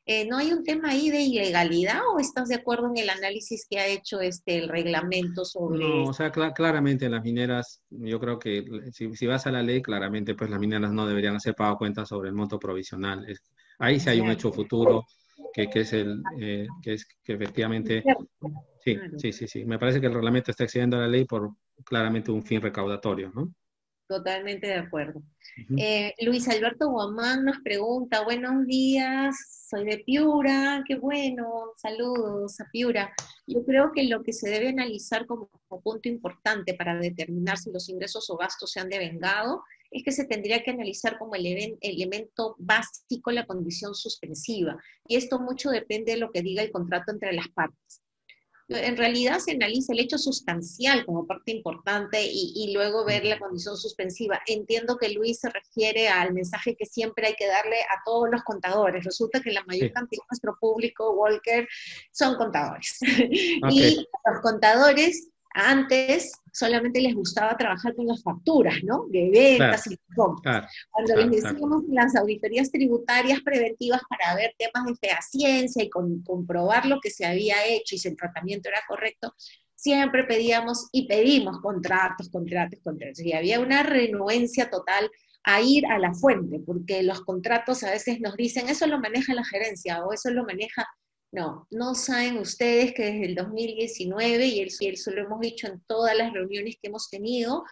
eh, 0.10 0.26
¿no 0.26 0.38
hay 0.38 0.54
un 0.54 0.64
tema 0.64 0.92
ahí 0.92 1.10
de 1.10 1.20
ilegalidad 1.20 2.00
o 2.14 2.18
estás 2.18 2.48
de 2.48 2.56
acuerdo 2.56 2.88
en 2.88 2.98
el 2.98 3.10
análisis 3.10 3.68
que 3.70 3.78
ha 3.78 3.88
hecho 3.88 4.22
este, 4.22 4.58
el 4.58 4.70
reglamento 4.70 5.44
sobre... 5.44 5.80
No, 5.80 6.06
o 6.06 6.14
sea, 6.14 6.32
claramente 6.32 7.10
las 7.10 7.22
mineras, 7.22 7.84
yo 7.90 8.18
creo 8.18 8.40
que 8.40 8.64
si, 8.94 9.28
vas 9.28 9.48
a 9.48 9.52
la 9.52 9.62
ley, 9.62 9.82
claramente 9.82 10.34
pues 10.34 10.50
las 10.50 10.62
mineras 10.62 10.94
no 10.94 11.06
deberían 11.06 11.36
hacer 11.36 11.56
pago 11.56 11.78
cuenta 11.78 12.06
sobre 12.06 12.30
el 12.30 12.36
monto 12.36 12.58
provisional. 12.58 13.28
ahí 13.80 14.00
sí 14.00 14.10
hay 14.10 14.22
un 14.22 14.32
hecho 14.32 14.50
futuro 14.54 15.06
que, 15.54 15.68
que 15.68 15.82
es 15.82 15.92
el 15.92 16.24
eh, 16.40 16.68
que 16.82 16.94
es 16.94 17.06
que 17.22 17.34
efectivamente 17.34 18.02
sí, 18.86 18.98
sí, 19.18 19.34
sí, 19.34 19.48
sí. 19.48 19.66
Me 19.66 19.78
parece 19.78 20.00
que 20.00 20.08
el 20.08 20.14
reglamento 20.14 20.52
está 20.52 20.64
excediendo 20.64 20.96
a 20.96 21.02
la 21.02 21.08
ley 21.08 21.26
por 21.26 21.52
claramente 21.84 22.32
un 22.32 22.44
fin 22.44 22.62
recaudatorio, 22.62 23.30
¿no? 23.36 23.52
Totalmente 24.08 24.68
de 24.68 24.76
acuerdo. 24.76 25.22
Eh, 25.78 26.14
Luis 26.22 26.48
Alberto 26.48 26.90
Guamán 26.90 27.44
nos 27.44 27.58
pregunta, 27.60 28.24
buenos 28.24 28.66
días, 28.66 29.36
soy 29.70 29.84
de 29.84 29.98
Piura, 29.98 30.82
qué 30.88 30.96
bueno, 30.96 31.74
saludos 31.76 32.58
a 32.62 32.70
Piura. 32.72 33.14
Yo 33.48 33.66
creo 33.66 33.92
que 33.92 34.06
lo 34.06 34.24
que 34.24 34.32
se 34.32 34.50
debe 34.50 34.70
analizar 34.70 35.26
como, 35.26 35.50
punto 35.84 36.08
importante 36.08 36.74
para 36.74 36.98
determinar 36.98 37.58
si 37.58 37.70
los 37.70 37.90
ingresos 37.90 38.30
o 38.30 38.38
gastos 38.38 38.72
se 38.72 38.80
han 38.80 38.88
devengado 38.88 39.62
es 39.92 40.04
que 40.06 40.14
se 40.14 40.26
tendría 40.26 40.64
que 40.64 40.72
analizar 40.72 41.18
como 41.18 41.36
el 41.36 41.78
elemento 41.82 42.56
básico 42.60 43.32
la 43.32 43.46
condición 43.46 43.94
suspensiva. 43.94 44.78
Y 45.06 45.18
esto 45.18 45.38
mucho 45.40 45.70
depende 45.70 46.14
de 46.14 46.20
lo 46.20 46.32
que 46.32 46.42
diga 46.42 46.64
el 46.64 46.72
contrato 46.72 47.12
entre 47.12 47.34
las 47.34 47.50
partes 47.50 48.02
en 48.70 48.98
realidad 48.98 49.40
se 49.40 49.52
analiza 49.52 49.94
el 49.94 50.00
hecho 50.00 50.18
sustancial 50.18 51.06
como 51.06 51.26
parte 51.26 51.52
importante 51.52 52.22
y, 52.22 52.74
luego 52.74 53.06
ver 53.06 53.24
la 53.24 53.40
condición 53.40 53.78
suspensiva. 53.78 54.42
Entiendo 54.46 54.98
que 54.98 55.10
Luis 55.10 55.40
se 55.40 55.50
refiere 55.50 56.10
al 56.10 56.34
mensaje 56.34 56.76
que 56.76 56.86
siempre 56.86 57.28
hay 57.28 57.36
que 57.36 57.48
darle 57.48 57.78
a 57.84 58.04
todos 58.04 58.30
los 58.30 58.44
contadores. 58.44 59.06
Resulta 59.06 59.42
que 59.42 59.52
la 59.52 59.64
mayor 59.64 59.92
cantidad 59.94 60.22
de 60.22 60.28
nuestro 60.30 60.58
público, 60.60 61.12
Walker, 61.12 61.68
son 62.12 62.36
contadores. 62.36 63.00
y 63.72 64.06
los 64.26 64.42
contadores 64.42 65.30
antes 65.54 66.32
solamente 66.52 67.02
les 67.02 67.14
gustaba 67.14 67.56
trabajar 67.58 67.96
con 67.96 68.08
las 68.08 68.24
facturas, 68.24 68.76
¿no? 68.84 69.06
De 69.10 69.30
ventas 69.30 69.86
y 69.88 69.98
compras. 70.16 70.72
Cuando 70.90 71.16
les 71.16 71.44
decíamos 71.44 71.84
las 71.90 72.16
auditorías 72.16 72.72
tributarias 72.72 73.42
preventivas 73.42 74.02
para 74.10 74.36
ver 74.36 74.56
temas 74.58 74.86
de 74.88 74.96
fehaciencia 74.96 75.84
y 75.84 75.90
comprobar 75.90 76.86
lo 76.86 77.00
que 77.00 77.12
se 77.12 77.26
había 77.26 77.66
hecho 77.68 77.96
y 77.96 78.00
si 78.00 78.08
el 78.08 78.18
tratamiento 78.18 78.70
era 78.70 78.82
correcto, 78.88 79.34
siempre 79.76 80.24
pedíamos 80.24 80.90
y 80.92 81.08
pedimos 81.08 81.60
contratos, 81.62 82.30
contratos, 82.30 82.80
contratos. 82.84 83.20
Y 83.20 83.34
había 83.34 83.60
una 83.60 83.84
renuencia 83.84 84.70
total 84.70 85.10
a 85.44 85.62
ir 85.62 85.86
a 85.86 85.98
la 85.98 86.14
fuente, 86.14 86.60
porque 86.60 87.04
los 87.04 87.22
contratos 87.22 87.84
a 87.84 87.92
veces 87.92 88.20
nos 88.20 88.36
dicen, 88.36 88.68
eso 88.68 88.86
lo 88.86 89.00
maneja 89.00 89.34
la 89.34 89.46
gerencia 89.46 90.04
o 90.04 90.12
eso 90.12 90.30
lo 90.32 90.44
maneja 90.44 90.86
no, 91.32 91.68
no 91.72 91.96
saben 91.96 92.38
ustedes 92.38 92.94
que 92.94 93.04
desde 93.04 93.26
el 93.26 93.36
2019, 93.36 94.46
y 94.46 94.62
eso 94.62 95.12
lo 95.12 95.24
hemos 95.24 95.40
dicho 95.40 95.68
en 95.68 95.82
todas 95.82 96.16
las 96.16 96.34
reuniones 96.34 96.78
que 96.82 96.88
hemos 96.88 97.10
tenido, 97.10 97.64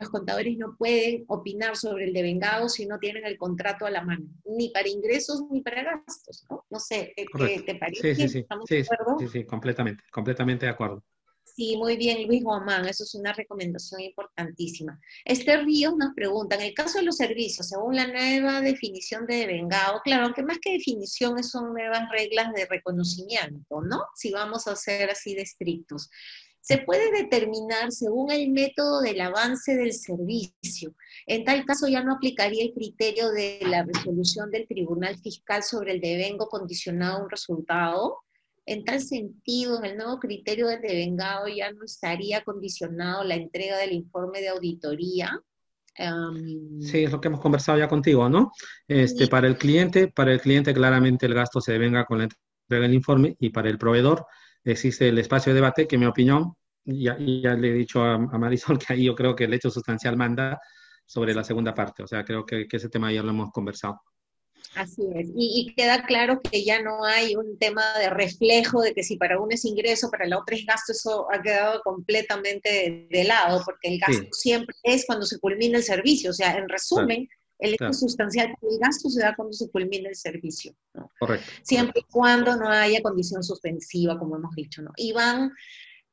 los 0.00 0.10
contadores 0.10 0.56
no 0.58 0.76
pueden 0.76 1.24
opinar 1.28 1.76
sobre 1.76 2.04
el 2.04 2.12
devengado 2.12 2.68
si 2.68 2.86
no 2.86 2.98
tienen 2.98 3.24
el 3.24 3.38
contrato 3.38 3.86
a 3.86 3.90
la 3.90 4.02
mano, 4.02 4.26
ni 4.44 4.70
para 4.70 4.88
ingresos 4.88 5.44
ni 5.50 5.60
para 5.60 5.84
gastos, 5.84 6.44
¿no? 6.50 6.64
No 6.68 6.80
sé, 6.80 7.14
¿qué, 7.16 7.62
te 7.64 7.76
parece? 7.76 8.14
Sí, 8.14 8.28
sí, 8.28 8.44
sí. 8.66 8.84
sí, 9.18 9.28
sí, 9.28 9.44
completamente, 9.44 10.02
completamente 10.10 10.66
de 10.66 10.72
acuerdo. 10.72 11.04
Sí, 11.56 11.76
muy 11.76 11.96
bien, 11.96 12.26
Luis 12.26 12.42
Guamán, 12.42 12.84
eso 12.88 13.04
es 13.04 13.14
una 13.14 13.32
recomendación 13.32 14.00
importantísima. 14.00 15.00
Esther 15.24 15.64
Ríos 15.64 15.94
nos 15.96 16.12
pregunta, 16.12 16.56
en 16.56 16.62
el 16.62 16.74
caso 16.74 16.98
de 16.98 17.04
los 17.04 17.16
servicios, 17.16 17.68
según 17.68 17.94
la 17.94 18.08
nueva 18.08 18.60
definición 18.60 19.24
de 19.26 19.36
devengado, 19.36 20.00
claro, 20.02 20.24
aunque 20.24 20.42
más 20.42 20.58
que 20.58 20.72
definición 20.72 21.44
son 21.44 21.72
nuevas 21.72 22.10
reglas 22.10 22.52
de 22.54 22.66
reconocimiento, 22.66 23.82
¿no? 23.82 24.02
Si 24.16 24.32
vamos 24.32 24.66
a 24.66 24.74
ser 24.74 25.10
así 25.10 25.36
de 25.36 25.42
estrictos. 25.42 26.10
Se 26.60 26.78
puede 26.78 27.12
determinar 27.12 27.92
según 27.92 28.32
el 28.32 28.50
método 28.50 29.00
del 29.00 29.20
avance 29.20 29.76
del 29.76 29.92
servicio. 29.92 30.96
En 31.26 31.44
tal 31.44 31.64
caso 31.66 31.86
ya 31.86 32.02
no 32.02 32.14
aplicaría 32.14 32.64
el 32.64 32.72
criterio 32.72 33.30
de 33.30 33.60
la 33.68 33.84
resolución 33.84 34.50
del 34.50 34.66
Tribunal 34.66 35.20
Fiscal 35.20 35.62
sobre 35.62 35.92
el 35.92 36.00
devengo 36.00 36.48
condicionado 36.48 37.18
a 37.18 37.22
un 37.22 37.30
resultado, 37.30 38.24
en 38.66 38.84
tal 38.84 39.00
sentido, 39.00 39.78
en 39.78 39.84
el 39.84 39.96
nuevo 39.96 40.18
criterio 40.18 40.66
del 40.68 40.80
devengado 40.80 41.48
ya 41.48 41.70
no 41.72 41.84
estaría 41.84 42.42
condicionado 42.42 43.24
la 43.24 43.34
entrega 43.34 43.76
del 43.78 43.92
informe 43.92 44.40
de 44.40 44.48
auditoría. 44.48 45.38
sí, 46.80 47.04
es 47.04 47.12
lo 47.12 47.20
que 47.20 47.28
hemos 47.28 47.40
conversado 47.40 47.78
ya 47.78 47.88
contigo, 47.88 48.28
¿no? 48.28 48.52
Este, 48.88 49.28
Para 49.28 49.46
el 49.46 49.58
cliente, 49.58 50.08
para 50.08 50.32
el 50.32 50.40
cliente 50.40 50.72
claramente 50.72 51.26
el 51.26 51.34
gasto 51.34 51.60
se 51.60 51.72
devenga 51.72 52.04
con 52.04 52.18
la 52.18 52.24
entrega 52.24 52.86
del 52.86 52.94
informe 52.94 53.36
y 53.38 53.50
para 53.50 53.68
el 53.68 53.78
proveedor 53.78 54.26
existe 54.64 55.08
el 55.08 55.18
espacio 55.18 55.52
de 55.52 55.56
debate, 55.56 55.86
que 55.86 55.96
en 55.96 56.00
mi 56.00 56.06
opinión, 56.06 56.54
ya, 56.84 57.18
ya 57.18 57.54
le 57.54 57.70
he 57.70 57.74
dicho 57.74 58.02
a, 58.02 58.18
Marisol 58.18 58.78
que 58.78 58.94
ahí 58.94 59.04
yo 59.04 59.14
creo 59.14 59.36
que 59.36 59.44
el 59.44 59.54
hecho 59.54 59.70
sustancial 59.70 60.16
manda 60.16 60.58
sobre 61.04 61.34
la 61.34 61.44
segunda 61.44 61.74
parte, 61.74 62.02
o 62.02 62.06
sea, 62.06 62.24
creo 62.24 62.46
que, 62.46 62.66
que 62.66 62.78
ese 62.78 62.88
tema 62.88 63.12
ya 63.12 63.22
lo 63.22 63.28
hemos 63.28 63.50
conversado. 63.50 64.00
Así 64.74 65.02
es. 65.14 65.28
Y, 65.36 65.72
queda 65.76 66.04
claro 66.04 66.40
que 66.42 66.64
ya 66.64 66.82
no 66.82 67.04
hay 67.04 67.36
un 67.36 67.58
tema 67.58 67.82
de 67.98 68.10
reflejo 68.10 68.82
de 68.82 68.92
que 68.92 69.04
si 69.04 69.16
para 69.16 69.38
uno 69.38 69.50
es 69.50 69.64
ingreso, 69.64 70.10
para 70.10 70.26
la 70.26 70.38
otra 70.38 70.56
es 70.56 70.66
gasto, 70.66 70.92
eso 70.92 71.26
ha 71.32 71.40
quedado 71.40 71.80
completamente 71.82 73.06
de, 73.08 73.24
lado, 73.24 73.62
porque 73.64 73.88
el 73.88 74.00
gasto 74.00 74.26
siempre 74.32 74.74
es 74.82 75.06
cuando 75.06 75.26
se 75.26 75.38
culmina 75.38 75.78
el 75.78 75.84
servicio. 75.84 76.30
O 76.30 76.34
sea, 76.34 76.56
en 76.56 76.68
resumen, 76.68 77.28
el 77.58 77.74
hecho 77.74 77.92
sustancial 77.92 78.54
del 78.60 78.78
gasto 78.80 79.08
se 79.08 79.20
da 79.20 79.34
cuando 79.36 79.52
se 79.52 79.70
culmina 79.70 80.08
el 80.08 80.16
servicio. 80.16 80.74
Correcto. 81.18 81.46
Siempre 81.62 82.00
y 82.00 82.12
cuando 82.12 82.56
no 82.56 82.68
haya 82.68 83.00
condición 83.00 83.42
suspensiva, 83.44 84.18
como 84.18 84.36
hemos 84.36 84.54
dicho. 84.56 84.82
¿no? 84.82 84.90
Iván, 84.96 85.52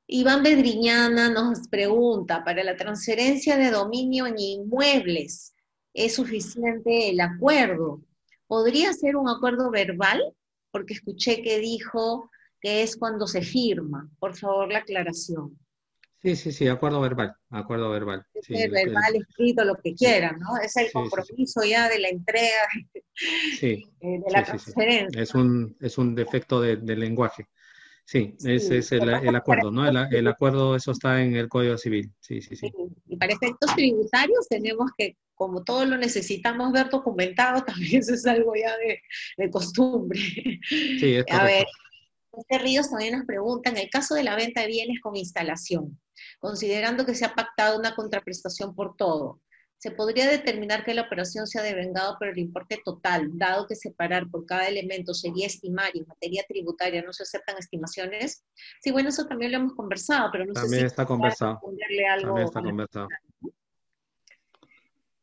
Iván 0.07 0.43
Bedriñana 0.43 1.29
nos 1.29 1.67
pregunta, 1.67 2.43
para 2.43 2.63
la 2.63 2.75
transferencia 2.75 3.57
de 3.57 3.71
dominio 3.71 4.27
en 4.27 4.37
inmuebles, 4.37 5.55
¿es 5.93 6.15
suficiente 6.15 7.09
el 7.09 7.19
acuerdo? 7.19 8.01
¿Podría 8.51 8.91
ser 8.91 9.15
un 9.15 9.29
acuerdo 9.29 9.71
verbal? 9.71 10.21
Porque 10.71 10.93
escuché 10.93 11.41
que 11.41 11.59
dijo 11.59 12.29
que 12.59 12.83
es 12.83 12.97
cuando 12.97 13.25
se 13.25 13.43
firma. 13.43 14.09
Por 14.19 14.35
favor, 14.35 14.69
la 14.69 14.79
aclaración. 14.79 15.57
Sí, 16.21 16.35
sí, 16.35 16.51
sí, 16.51 16.67
acuerdo 16.67 16.99
verbal, 16.99 17.33
acuerdo 17.49 17.89
verbal. 17.89 18.25
Sí, 18.41 18.55
verbal, 18.67 19.15
escrito, 19.15 19.63
lo 19.63 19.75
que 19.75 19.95
quieran, 19.95 20.37
¿no? 20.37 20.57
Es 20.61 20.75
el 20.75 20.91
compromiso 20.91 21.63
ya 21.63 21.87
de 21.87 21.99
la 21.99 22.09
entrega 22.09 22.67
eh, 23.61 23.83
de 24.01 24.21
la 24.29 24.43
transferencia. 24.43 25.21
Es, 25.21 25.33
un, 25.33 25.77
es 25.79 25.97
un 25.97 26.13
defecto 26.13 26.59
de, 26.59 26.75
lenguaje. 26.75 27.47
Sí, 28.11 28.35
ese 28.43 28.79
es 28.79 28.91
el, 28.91 29.07
acuerdo, 29.37 29.71
¿no? 29.71 29.87
El, 29.87 29.95
el, 30.13 30.27
acuerdo, 30.27 30.75
eso 30.75 30.91
está 30.91 31.21
en 31.21 31.33
el 31.33 31.47
Código 31.47 31.77
Civil. 31.77 32.11
Sí, 32.19 32.41
sí, 32.41 32.57
sí. 32.57 32.69
Y 33.07 33.15
para 33.15 33.31
efectos 33.31 33.73
tributarios 33.73 34.49
tenemos 34.49 34.91
que 34.97 35.15
como 35.33 35.63
todo 35.63 35.85
lo 35.85 35.97
necesitamos 35.97 36.73
ver 36.73 36.89
documentado, 36.89 37.63
también 37.65 38.01
eso 38.01 38.13
es 38.13 38.25
algo 38.25 38.53
ya 38.53 38.75
de, 39.37 39.49
costumbre. 39.49 40.19
Sí, 40.67 41.15
es 41.15 41.25
A 41.29 41.45
ver, 41.45 41.65
este 42.33 42.59
Ríos 42.59 42.89
también 42.89 43.17
nos 43.17 43.25
pregunta, 43.25 43.69
en 43.69 43.77
el 43.77 43.89
caso 43.89 44.13
de 44.13 44.25
la 44.25 44.35
venta 44.35 44.59
de 44.59 44.67
bienes 44.67 44.99
con 44.99 45.15
instalación, 45.15 45.97
considerando 46.39 47.05
que 47.05 47.15
se 47.15 47.23
ha 47.23 47.33
pactado 47.33 47.79
una 47.79 47.95
contraprestación 47.95 48.75
por 48.75 48.97
todo, 48.97 49.39
¿se 49.81 49.89
podría 49.89 50.29
determinar 50.29 50.85
que 50.85 50.93
la 50.93 51.01
operación 51.01 51.47
sea 51.47 51.63
devengado 51.63 52.15
por 52.19 52.27
el 52.27 52.37
importe 52.37 52.79
total, 52.85 53.31
dado 53.33 53.65
que 53.65 53.75
separar 53.75 54.29
por 54.29 54.45
cada 54.45 54.67
elemento 54.67 55.15
sería 55.15 55.47
estimar 55.47 55.89
y 55.95 55.99
en 55.99 56.07
materia 56.07 56.45
tributaria 56.47 57.01
no 57.01 57.11
se 57.11 57.23
aceptan 57.23 57.57
estimaciones? 57.57 58.43
Sí, 58.79 58.91
bueno, 58.91 59.09
eso 59.09 59.25
también 59.25 59.51
lo 59.51 59.57
hemos 59.57 59.73
conversado, 59.73 60.29
pero 60.31 60.45
no 60.45 60.53
sé 60.53 60.69
si 60.69 60.85
está 60.85 61.03
conversado. 61.03 61.59
También 61.59 62.45
está 62.45 62.61
conversado. 62.61 63.07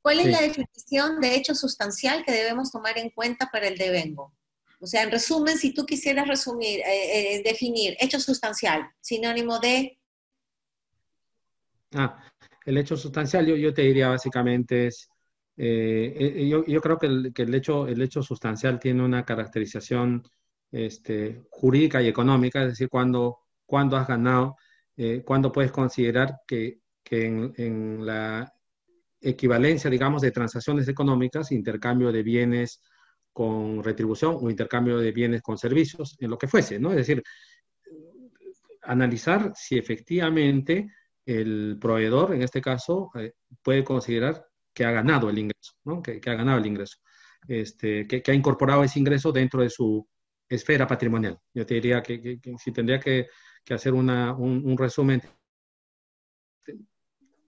¿Cuál 0.03 0.21
es 0.21 0.27
la 0.27 0.41
definición 0.41 1.21
de 1.21 1.37
hecho 1.37 1.55
sustancial 1.55 2.25
que 2.25 2.33
debemos 2.33 2.73
tomar 2.73 2.99
en 2.99 3.11
cuenta 3.11 3.51
para 3.53 3.69
el 3.69 3.79
devengo? 3.79 4.35
O 4.81 4.89
sea, 4.89 5.05
en 5.05 5.13
resumen, 5.13 5.57
si 5.57 5.73
tú 5.73 5.87
quisieras 5.87 6.27
resumir, 6.27 6.81
eh, 6.81 7.37
eh, 7.37 7.43
definir 7.45 7.97
hecho 8.01 8.19
sustancial, 8.19 8.91
sinónimo 9.01 9.61
de... 9.61 10.01
Ah, 11.93 12.21
el 12.69 12.79
hecho 12.79 12.97
sustancial 12.97 13.47
yo, 13.47 13.57
yo 13.57 13.73
te 13.73 13.83
diría 13.83 14.09
básicamente 14.09 14.89
es, 14.89 15.09
eh, 15.57 16.47
yo, 16.49 16.65
yo, 16.65 16.81
creo 16.81 16.99
que, 16.99 17.07
el, 17.07 17.55
hecho, 17.55 17.89
el 17.89 18.01
hecho 18.03 18.23
sustancial 18.23 18.79
tiene 18.79 19.03
una 19.03 19.25
caracterización 19.25 20.23
este, 20.71 21.43
jurídica 21.51 22.03
y 22.03 22.09
económica, 22.09 22.63
es 22.63 22.69
decir, 22.69 22.89
cuando, 22.89 23.39
cuando 23.67 23.97
has 23.97 24.07
ganado, 24.07 24.57
cuando 25.25 25.53
puedes 25.53 25.71
considerar 25.71 26.41
que, 26.45 26.81
que 27.05 27.27
en, 27.27 27.53
en, 27.57 28.05
la, 28.05 28.53
equivalencia, 29.21 29.91
digamos, 29.91 30.23
de 30.23 30.31
transacciones 30.31 30.89
económicas, 30.89 31.53
intercambio 31.53 32.13
de 32.13 32.23
bienes 32.23 32.81
con 33.33 33.83
retribución 33.83 34.39
o 34.41 34.51
intercambio 34.51 34.99
de 34.99 35.13
bienes 35.13 35.43
con 35.43 35.59
servicios, 35.59 36.17
en 36.21 36.31
lo 36.31 36.39
que 36.39 36.49
fuese, 36.49 36.79
¿no? 36.79 36.91
Es 36.91 36.97
decir, 36.97 37.23
analizar 38.83 39.53
si 39.55 39.77
efectivamente 39.77 40.91
el 41.29 41.77
proveedor, 41.79 42.35
en 42.35 42.43
este 42.43 42.63
caso, 42.63 43.11
eh, 43.15 43.35
puede 43.63 43.85
considerar 43.85 44.47
que 44.73 44.87
ha 44.87 44.91
ganado 44.91 45.29
el 45.29 45.39
ingreso, 45.39 45.75
¿no? 45.85 46.03
Que, 46.03 46.21
ha 46.25 46.35
ganado 46.35 46.59
el 46.59 46.65
ingreso, 46.65 46.97
este, 47.47 48.07
que, 48.07 48.23
ha 48.27 48.35
incorporado 48.35 48.83
ese 48.83 48.99
ingreso 48.99 49.31
dentro 49.31 49.61
de 49.61 49.69
su 49.69 50.09
esfera 50.49 50.87
patrimonial. 50.87 51.39
Yo 51.53 51.67
te 51.67 51.75
diría 51.75 52.03
que, 52.03 52.41
si 52.59 52.73
tendría 52.73 52.99
que, 52.99 53.29
hacer 53.69 53.93
un 53.93 54.77
resumen 54.79 55.21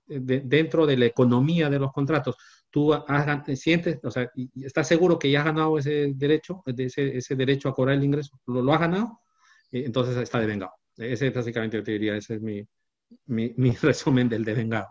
dentro 0.07 0.85
de 0.87 0.99
la 0.99 1.07
economía 1.07 1.71
de 1.71 1.79
los 1.79 1.91
contratos, 1.91 2.37
tú 2.69 2.93
sientes, 3.55 3.99
o 4.03 4.11
sea, 4.11 4.31
estás 4.57 4.87
seguro 4.87 5.19
que 5.19 5.31
ya 5.31 5.39
has 5.39 5.47
ganado 5.47 5.79
ese 5.79 6.13
derecho, 6.15 6.63
ese, 6.67 7.35
derecho 7.35 7.71
a 7.71 7.75
cobrar 7.75 7.97
el 7.97 8.05
ingreso, 8.05 8.39
lo, 8.47 8.61
lo 8.61 8.75
has 8.75 8.81
ganado, 8.81 9.21
eh, 9.73 9.85
entonces 9.87 10.15
está 10.19 10.39
devengado. 10.39 10.73
Ese 10.99 11.29
es 11.29 11.35
básicamente, 11.35 11.79
yo 11.79 11.83
te 11.83 11.93
diría, 11.93 12.17
ese 12.17 12.35
es 12.35 12.43
mi, 12.43 12.63
mi, 13.27 13.53
mi 13.57 13.71
resumen 13.83 14.29
del 14.29 14.45
devengado. 14.45 14.89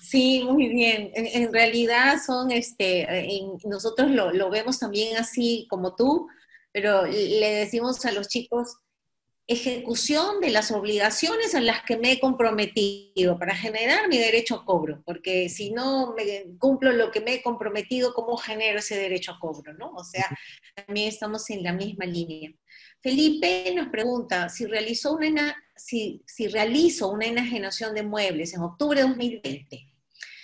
Sí, 0.00 0.42
muy 0.44 0.68
bien. 0.68 1.10
En, 1.14 1.52
realidad 1.52 2.16
son, 2.24 2.50
este, 2.50 3.06
nosotros 3.64 4.10
lo, 4.10 4.50
vemos 4.50 4.78
también 4.78 5.16
así 5.18 5.66
como 5.68 5.94
tú, 5.94 6.26
pero 6.72 7.06
le 7.06 7.50
decimos 7.52 8.04
a 8.06 8.12
los 8.12 8.28
chicos, 8.28 8.78
ejecución 9.46 10.40
de 10.40 10.50
las 10.50 10.70
obligaciones 10.70 11.54
en 11.54 11.66
las 11.66 11.82
que 11.82 11.96
me 11.96 12.12
he 12.12 12.20
comprometido 12.20 13.36
para 13.38 13.54
generar 13.54 14.08
mi 14.08 14.16
derecho 14.16 14.54
a 14.54 14.64
cobro, 14.64 15.02
porque 15.04 15.48
si 15.48 15.72
no 15.72 16.14
me 16.14 16.56
cumplo 16.58 16.92
lo 16.92 17.10
que 17.10 17.20
me 17.20 17.34
he 17.34 17.42
comprometido, 17.42 18.14
¿cómo 18.14 18.36
genero 18.36 18.78
ese 18.78 18.96
derecho 18.96 19.32
a 19.32 19.40
cobro? 19.40 19.74
¿no? 19.74 19.90
O 19.90 20.04
sea, 20.04 20.26
también 20.86 21.08
estamos 21.08 21.50
en 21.50 21.64
la 21.64 21.72
misma 21.72 22.06
línea. 22.06 22.52
Felipe 23.00 23.72
nos 23.74 23.88
pregunta 23.88 24.48
si 24.48 24.66
realizó 24.66 25.14
una, 25.14 25.56
si, 25.84 26.22
si 26.26 26.48
realizo 26.48 27.08
una 27.08 27.26
enajenación 27.26 27.94
de 27.94 28.02
muebles 28.02 28.54
en 28.54 28.62
octubre 28.62 29.00
de 29.00 29.08
2020 29.08 29.86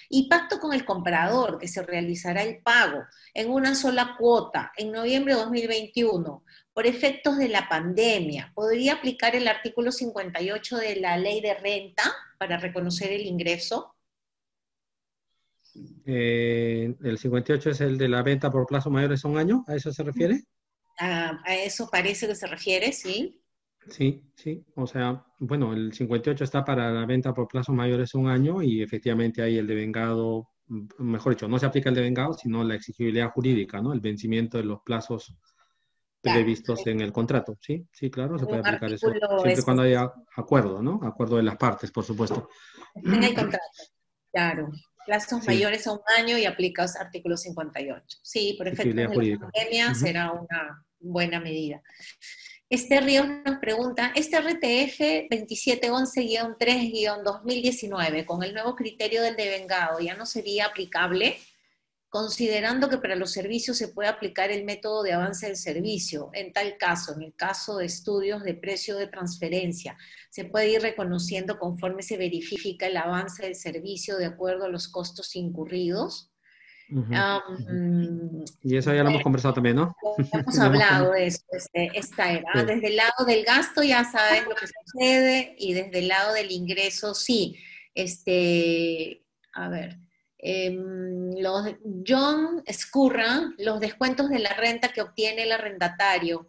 y 0.08 0.28
pacto 0.28 0.58
con 0.58 0.72
el 0.72 0.84
comprador 0.84 1.58
que 1.58 1.68
se 1.68 1.82
realizará 1.82 2.42
el 2.42 2.62
pago 2.62 3.04
en 3.34 3.50
una 3.50 3.74
sola 3.74 4.16
cuota 4.18 4.72
en 4.76 4.92
noviembre 4.92 5.34
de 5.34 5.40
2021 5.40 6.44
por 6.72 6.86
efectos 6.86 7.38
de 7.38 7.48
la 7.48 7.68
pandemia, 7.68 8.52
¿podría 8.54 8.94
aplicar 8.94 9.34
el 9.34 9.48
artículo 9.48 9.90
58 9.90 10.76
de 10.76 10.96
la 10.96 11.16
ley 11.16 11.40
de 11.40 11.54
renta 11.54 12.02
para 12.38 12.58
reconocer 12.58 13.12
el 13.12 13.26
ingreso? 13.26 13.94
Eh, 16.06 16.94
el 17.02 17.18
58 17.18 17.70
es 17.70 17.80
el 17.80 17.98
de 17.98 18.08
la 18.08 18.22
venta 18.22 18.50
por 18.50 18.66
plazo 18.66 18.90
mayor 18.90 19.18
de 19.18 19.28
un 19.28 19.38
año, 19.38 19.64
¿a 19.66 19.74
eso 19.74 19.92
se 19.92 20.02
refiere? 20.02 20.44
a 20.98 21.54
eso 21.56 21.90
parece 21.90 22.26
que 22.26 22.34
se 22.34 22.46
refiere, 22.46 22.90
sí. 22.90 23.42
Sí, 23.88 24.22
sí, 24.34 24.64
o 24.74 24.86
sea, 24.86 25.24
bueno, 25.38 25.72
el 25.72 25.92
58 25.92 26.44
está 26.44 26.64
para 26.64 26.90
la 26.90 27.06
venta 27.06 27.32
por 27.32 27.46
plazo 27.48 27.72
mayor 27.72 27.98
de 27.98 28.18
un 28.18 28.28
año 28.28 28.62
y 28.62 28.82
efectivamente 28.82 29.42
hay 29.42 29.58
el 29.58 29.66
devengado, 29.66 30.48
mejor 30.98 31.34
dicho, 31.34 31.48
no 31.48 31.58
se 31.58 31.66
aplica 31.66 31.90
el 31.90 31.94
devengado, 31.94 32.32
sino 32.34 32.64
la 32.64 32.74
exigibilidad 32.74 33.30
jurídica, 33.30 33.80
¿no? 33.80 33.92
El 33.92 34.00
vencimiento 34.00 34.58
de 34.58 34.64
los 34.64 34.80
plazos 34.82 35.36
previstos 36.20 36.86
en 36.86 37.00
el 37.00 37.12
contrato. 37.12 37.56
Sí, 37.60 37.86
sí, 37.92 38.10
claro, 38.10 38.38
se 38.38 38.46
puede 38.46 38.60
aplicar 38.60 38.92
eso. 38.92 39.12
Siempre 39.42 39.62
cuando 39.62 39.82
haya 39.82 40.12
acuerdo, 40.36 40.82
¿no? 40.82 41.00
Acuerdo 41.02 41.36
de 41.36 41.44
las 41.44 41.56
partes, 41.56 41.92
por 41.92 42.04
supuesto. 42.04 42.48
En 42.94 43.22
el 43.22 43.34
contrato, 43.34 43.64
claro. 44.32 44.70
Plazos 45.04 45.46
mayores 45.46 45.86
a 45.86 45.92
un 45.92 46.00
año 46.18 46.36
y 46.36 46.46
aplicas 46.46 46.96
artículo 46.96 47.36
58. 47.36 48.18
Sí, 48.22 48.56
por 48.58 48.66
efecto 48.66 48.92
de 48.92 49.04
la 49.04 49.38
pandemia 49.38 49.94
será 49.94 50.32
una 50.32 50.84
buena 50.98 51.38
medida. 51.38 51.80
Este 52.68 53.01
Ríos 53.01 53.28
nos 53.44 53.59
pregunta, 53.59 54.10
este 54.16 54.40
RTF 54.40 55.28
2711-3-2019, 55.30 58.24
con 58.24 58.43
el 58.43 58.55
nuevo 58.55 58.74
criterio 58.74 59.22
del 59.22 59.36
devengado, 59.36 60.01
¿ya 60.01 60.16
no 60.16 60.26
sería 60.26 60.66
aplicable? 60.66 61.38
considerando 62.09 62.88
que 62.88 62.97
para 62.97 63.14
los 63.14 63.32
servicios 63.32 63.76
se 63.76 63.88
puede 63.88 64.09
aplicar 64.09 64.51
el 64.51 64.64
método 64.64 65.02
de 65.02 65.12
avance 65.12 65.44
del 65.47 65.56
servicio. 65.56 66.30
En 66.32 66.51
tal 66.52 66.78
caso, 66.78 67.12
en 67.14 67.20
el 67.20 67.34
caso 67.34 67.76
de 67.76 67.84
estudios 67.84 68.43
de 68.43 68.55
precio 68.55 68.97
de 68.97 69.06
transferencia, 69.06 69.98
se 70.30 70.47
puede 70.47 70.70
ir 70.70 70.80
reconociendo 70.80 71.59
conforme 71.59 72.02
se 72.02 72.16
verifica 72.16 72.86
el 72.86 72.97
avance 72.97 73.43
del 73.43 73.55
servicio 73.55 74.16
de 74.16 74.24
acuerdo 74.24 74.64
a 74.64 74.70
los 74.70 74.88
costos 74.88 75.36
incurridos. 75.36 76.30
Y 78.62 78.76
eso 78.76 78.94
ya 78.94 79.02
lo 79.02 79.10
hemos 79.10 79.22
conversado 79.22 79.54
también, 79.54 79.76
¿no? 79.76 79.94
Hemos 80.32 80.58
hablado 80.58 81.12
de 81.12 81.26
eso, 81.26 81.42
este, 81.52 81.90
esta 81.94 82.32
era. 82.32 82.64
Desde 82.64 82.86
el 82.88 82.96
lado 82.96 83.24
del 83.26 83.44
gasto 83.44 83.82
ya 83.82 84.04
saben 84.04 84.44
lo 84.44 84.54
que 84.54 84.66
sucede 84.84 85.54
y 85.58 85.74
desde 85.74 85.98
el 85.98 86.08
lado 86.08 86.34
del 86.34 86.50
ingreso 86.50 87.14
sí. 87.14 87.56
Este, 87.94 89.22
a 89.54 89.70
ver, 89.70 89.98
Em, 90.48 91.34
los, 91.40 91.74
John 92.06 92.62
escurra 92.66 93.52
los 93.58 93.80
descuentos 93.80 94.28
de 94.28 94.38
la 94.38 94.50
renta 94.50 94.92
que 94.92 95.00
obtiene 95.00 95.42
el 95.42 95.50
arrendatario 95.50 96.46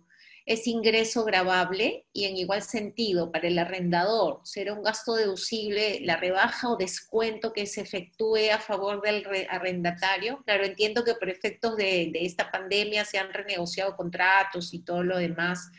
es 0.47 0.65
ingreso 0.65 1.25
grabable 1.25 2.07
y 2.13 2.23
en 2.23 2.37
igual 2.37 2.61
sentido 2.61 3.33
para 3.33 3.49
el 3.49 3.59
arrendador 3.59 4.39
será 4.45 4.73
un 4.73 4.81
gasto 4.81 5.15
deducible 5.15 5.99
la 6.03 6.15
rebaja 6.15 6.69
o 6.69 6.77
descuento 6.77 7.51
que 7.51 7.65
se 7.65 7.81
efectúe 7.81 8.49
a 8.53 8.57
favor 8.57 9.01
del 9.01 9.25
arrendatario. 9.49 10.41
Claro, 10.45 10.63
entiendo 10.63 11.03
que 11.03 11.15
por 11.15 11.29
efectos 11.29 11.75
de, 11.75 12.13
esta 12.13 12.49
pandemia 12.49 13.03
se 13.03 13.17
han 13.17 13.33
renegociado 13.33 13.97
contratos 13.97 14.73
y 14.73 14.79
todo 14.79 15.03
lo 15.03 15.17
demás. 15.17 15.69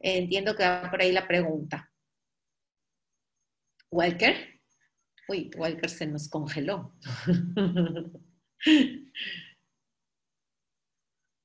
entiendo 0.00 0.56
que 0.56 0.64
va 0.64 0.90
por 0.90 1.00
ahí 1.00 1.12
la 1.12 1.28
pregunta. 1.28 1.88
Walker. 3.92 4.60
Uy, 5.28 5.52
Walker 5.56 5.88
se 5.88 6.06
nos 6.08 6.28
congeló. 6.28 6.92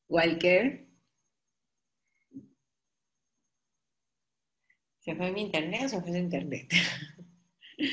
Walker. 0.09 0.88
¿Se 5.09 5.15
fue 5.15 5.31
mi 5.31 5.41
internet 5.41 5.85
o 5.85 5.89
se 5.89 6.01
fue 6.01 6.19
internet? 6.19 6.71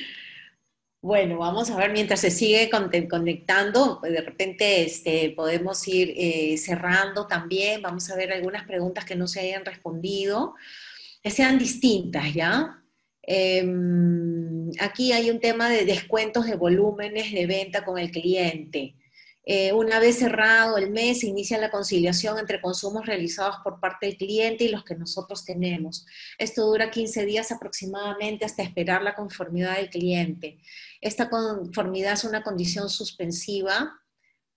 bueno, 1.01 1.39
vamos 1.39 1.71
a 1.71 1.77
ver 1.79 1.91
mientras 1.91 2.21
se 2.21 2.31
sigue 2.31 2.69
conectando, 3.09 4.01
de 4.03 4.21
repente 4.21 4.83
este, 4.83 5.31
podemos 5.31 5.89
ir 5.89 6.13
eh, 6.15 6.59
cerrando 6.59 7.27
también, 7.27 7.81
vamos 7.81 8.11
a 8.11 8.17
ver 8.17 8.35
algunas 8.35 8.67
preguntas 8.67 9.07
que 9.07 9.17
no 9.17 9.27
se 9.29 9.41
hayan 9.41 9.65
respondido, 9.65 10.57
que 11.23 11.31
sean 11.31 11.59
distintas, 11.59 12.35
¿ya? 12.35 12.83
Em, 13.23 14.71
aquí 14.79 15.13
hay 15.13 15.31
un 15.31 15.41
tema 15.41 15.71
de 15.71 15.87
descuentos 15.87 16.45
de 16.45 16.57
volúmenes 16.57 17.33
de 17.33 17.47
venta 17.47 17.83
con 17.83 17.97
el 17.97 18.11
cliente. 18.11 18.95
Eh, 19.48 19.73
una 19.73 20.01
vez 20.01 20.18
cerrado 20.18 20.77
el 20.77 20.90
mes, 20.90 21.23
inicia 21.23 21.56
la 21.56 21.70
conciliación 21.70 22.36
entre 22.36 22.60
consumos 22.60 23.06
realizados 23.06 23.59
por 23.62 23.78
parte 23.78 24.06
del 24.06 24.16
cliente 24.16 24.64
y 24.64 24.68
los 24.70 24.82
que 24.82 24.97
nosotros 24.97 25.44
tenemos. 25.44 26.05
Esto 26.36 26.66
dura 26.66 26.90
15 26.90 27.24
días 27.24 27.52
aproximadamente 27.52 28.44
hasta 28.44 28.64
esperar 28.64 29.02
la 29.02 29.14
conformidad 29.14 29.77
del 29.77 29.89
cliente. 29.89 30.59
Esta 31.01 31.31
conformidad 31.31 32.14
es 32.14 32.24
una 32.24 32.43
condición 32.43 32.90
suspensiva. 32.90 34.01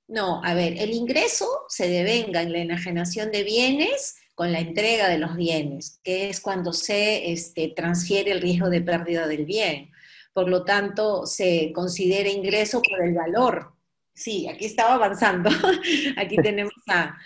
No, 0.07 0.43
a 0.43 0.55
ver, 0.55 0.73
el 0.79 0.91
ingreso 0.91 1.47
se 1.67 1.87
devenga 1.87 2.41
en 2.41 2.51
la 2.51 2.57
enajenación 2.57 3.31
de 3.31 3.43
bienes 3.43 4.15
con 4.33 4.51
la 4.51 4.59
entrega 4.59 5.07
de 5.07 5.19
los 5.19 5.35
bienes, 5.35 5.99
que 6.03 6.31
es 6.31 6.41
cuando 6.41 6.73
se 6.73 7.31
este, 7.31 7.73
transfiere 7.75 8.31
el 8.31 8.41
riesgo 8.41 8.71
de 8.71 8.81
pérdida 8.81 9.27
del 9.27 9.45
bien. 9.45 9.91
Por 10.33 10.49
lo 10.49 10.65
tanto, 10.65 11.27
se 11.27 11.71
considera 11.75 12.29
ingreso 12.29 12.81
por 12.81 13.05
el 13.05 13.13
valor 13.13 13.78
Sí, 14.19 14.49
aquí 14.49 14.65
estaba 14.65 14.95
avanzando. 14.95 15.49
aquí 16.17 16.35
tenemos 16.43 16.73
a, 16.87 17.17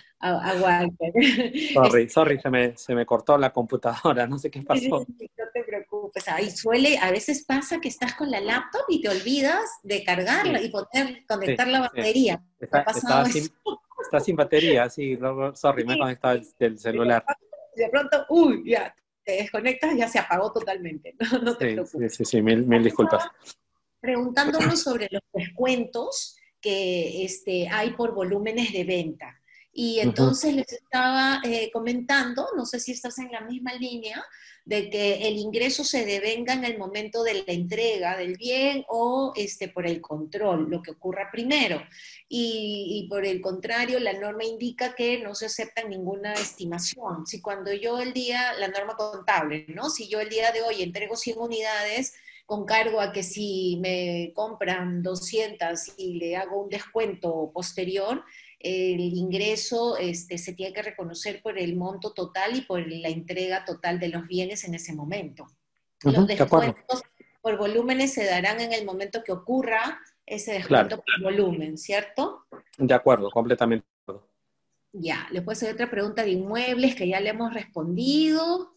Walter. 0.61 1.11
Sorry, 1.73 2.07
sorry, 2.07 2.39
se 2.39 2.49
me, 2.49 2.77
se 2.77 2.95
me 2.95 3.05
cortó 3.05 3.37
la 3.37 3.51
computadora, 3.51 4.25
no 4.25 4.37
sé 4.37 4.49
qué 4.49 4.61
pasó. 4.61 4.99
no 4.99 5.45
te 5.53 5.63
preocupes. 5.63 6.27
Ahí 6.29 6.49
suele, 6.49 6.97
a 6.97 7.11
veces 7.11 7.43
pasa 7.45 7.81
que 7.81 7.89
estás 7.89 8.13
con 8.13 8.31
la 8.31 8.39
laptop 8.39 8.83
y 8.87 9.01
te 9.01 9.09
olvidas 9.09 9.79
de 9.81 10.01
cargarla 10.03 10.61
y 10.61 10.69
poder 10.69 11.25
conectar 11.27 11.67
la 11.67 11.81
batería. 11.81 12.41
Está, 12.57 12.93
sin, 13.25 13.51
está, 14.01 14.19
sin, 14.21 14.35
batería, 14.37 14.89
sí, 14.89 15.17
sorry, 15.55 15.83
me 15.83 15.95
he 15.95 15.99
conectado 15.99 16.39
el, 16.59 16.79
celular. 16.79 17.25
De 17.75 17.89
pronto, 17.89 18.25
uy, 18.29 18.63
ya, 18.65 18.95
te 19.25 19.33
desconectas, 19.33 19.93
ya 19.97 20.07
se 20.07 20.19
apagó 20.19 20.53
totalmente. 20.53 21.15
No, 21.43 21.57
te 21.57 21.73
preocupes. 21.73 22.13
Sí, 22.13 22.23
sí, 22.23 22.37
sí, 22.37 22.41
mil, 22.41 22.63
mil 22.65 22.83
disculpas. 22.83 23.27
Preguntándonos 23.99 24.81
sobre 24.81 25.09
los 25.11 25.21
descuentos, 25.33 26.37
que 26.63 27.23
este, 27.25 27.67
hay 27.69 27.91
por 27.91 28.15
volúmenes 28.15 28.71
de 28.71 28.85
venta. 28.85 29.39
Y 29.75 29.99
entonces 29.99 30.53
les 30.53 30.71
estaba 30.71 31.41
eh, 31.43 31.71
comentando, 31.73 32.47
no 32.55 32.63
sé 32.63 32.79
si 32.79 32.91
estás 32.91 33.17
en 33.17 33.31
la 33.31 33.41
misma 33.41 33.73
línea, 33.73 34.23
de 34.65 34.89
que 34.89 35.27
el 35.27 35.37
ingreso 35.37 35.83
se 35.83 36.05
devenga 36.05 36.53
en 36.53 36.63
el 36.63 36.77
momento 36.77 37.23
de 37.23 37.43
la 37.43 37.51
entrega 37.53 38.15
del 38.15 38.37
bien 38.37 38.85
o 38.87 39.33
este, 39.35 39.67
por 39.67 39.85
el 39.87 39.99
control, 39.99 40.69
lo 40.69 40.81
que 40.81 40.91
ocurra 40.91 41.29
primero. 41.31 41.83
Y, 42.29 43.01
y, 43.03 43.09
por 43.09 43.25
el 43.25 43.41
contrario, 43.41 43.99
la 43.99 44.13
norma 44.13 44.45
indica 44.45 44.93
que 44.95 45.17
no 45.19 45.33
se 45.33 45.47
acepta 45.47 45.83
ninguna 45.83 46.33
estimación. 46.33 47.25
Si 47.25 47.41
cuando 47.41 47.73
yo 47.73 47.99
el 47.99 48.13
día, 48.13 48.53
la 48.53 48.67
norma 48.67 48.95
contable, 48.95 49.65
¿no? 49.69 49.89
Si 49.89 50.07
yo 50.07 50.21
el 50.21 50.29
día 50.29 50.51
de 50.51 50.61
hoy 50.61 50.83
entrego 50.83 51.15
100 51.15 51.39
unidades, 51.39 52.13
con 52.45 52.65
cargo 52.65 52.99
a 52.99 53.11
que 53.11 53.23
si 53.23 53.77
me 53.81 54.31
compran 54.35 55.01
200 55.01 55.97
y 55.97 56.15
le 56.15 56.35
hago 56.35 56.63
un 56.63 56.69
descuento 56.69 57.51
posterior, 57.53 58.23
el 58.59 58.99
ingreso 58.99 59.97
este, 59.97 60.37
se 60.37 60.53
tiene 60.53 60.73
que 60.73 60.81
reconocer 60.81 61.41
por 61.41 61.57
el 61.57 61.75
monto 61.75 62.13
total 62.13 62.55
y 62.55 62.61
por 62.61 62.85
la 62.87 63.09
entrega 63.09 63.65
total 63.65 63.99
de 63.99 64.09
los 64.09 64.27
bienes 64.27 64.63
en 64.63 64.73
ese 64.73 64.93
momento. 64.93 65.47
los 66.03 66.27
descuentos 66.27 67.03
por 67.41 67.57
volúmenes 67.57 68.13
se 68.13 68.25
darán 68.25 68.61
en 68.61 68.71
el 68.71 68.85
momento 68.85 69.21
que 69.23 69.33
ocurra 69.33 69.99
ese 70.25 70.53
descuento 70.53 70.97
por 70.97 71.21
volumen, 71.21 71.77
¿cierto? 71.77 72.45
De 72.77 72.93
acuerdo, 72.93 73.29
completamente. 73.29 73.85
Ya, 74.93 75.27
después 75.31 75.61
hay 75.63 75.71
otra 75.71 75.89
pregunta 75.89 76.23
de 76.23 76.31
inmuebles 76.31 76.95
que 76.95 77.07
ya 77.07 77.19
le 77.19 77.29
hemos 77.29 77.53
respondido. 77.53 78.72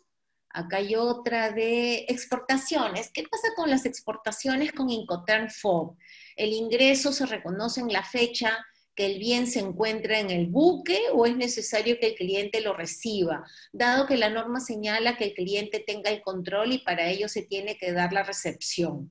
Acá 0.57 0.79
hay 0.79 0.95
otra 0.97 1.51
de 1.51 2.07
exportaciones. 2.09 3.11
¿Qué 3.13 3.25
pasa 3.25 3.49
con 3.55 3.69
las 3.69 3.85
exportaciones 3.85 4.73
con 4.73 4.89
Incoterm 4.89 5.51
FOB? 5.51 5.99
¿El 6.35 6.55
ingreso 6.55 7.13
se 7.13 7.27
reconoce 7.27 7.83
en 7.83 7.93
la 7.93 8.03
fecha 8.03 8.65
que 8.95 9.05
el 9.05 9.19
bien 9.19 9.47
se 9.47 9.61
encuentra 9.61 10.19
en 10.19 10.31
el 10.31 10.47
buque 10.47 10.99
o 11.13 11.27
es 11.27 11.37
necesario 11.37 11.99
que 12.01 12.07
el 12.07 12.15
cliente 12.15 12.63
lo 12.63 12.73
reciba, 12.73 13.45
dado 13.71 14.07
que 14.07 14.17
la 14.17 14.31
norma 14.31 14.61
señala 14.61 15.19
que 15.19 15.25
el 15.25 15.35
cliente 15.35 15.85
tenga 15.87 16.09
el 16.09 16.23
control 16.23 16.73
y 16.73 16.79
para 16.79 17.07
ello 17.07 17.29
se 17.29 17.43
tiene 17.43 17.77
que 17.77 17.93
dar 17.93 18.15
la 18.15 18.23
recepción? 18.23 19.11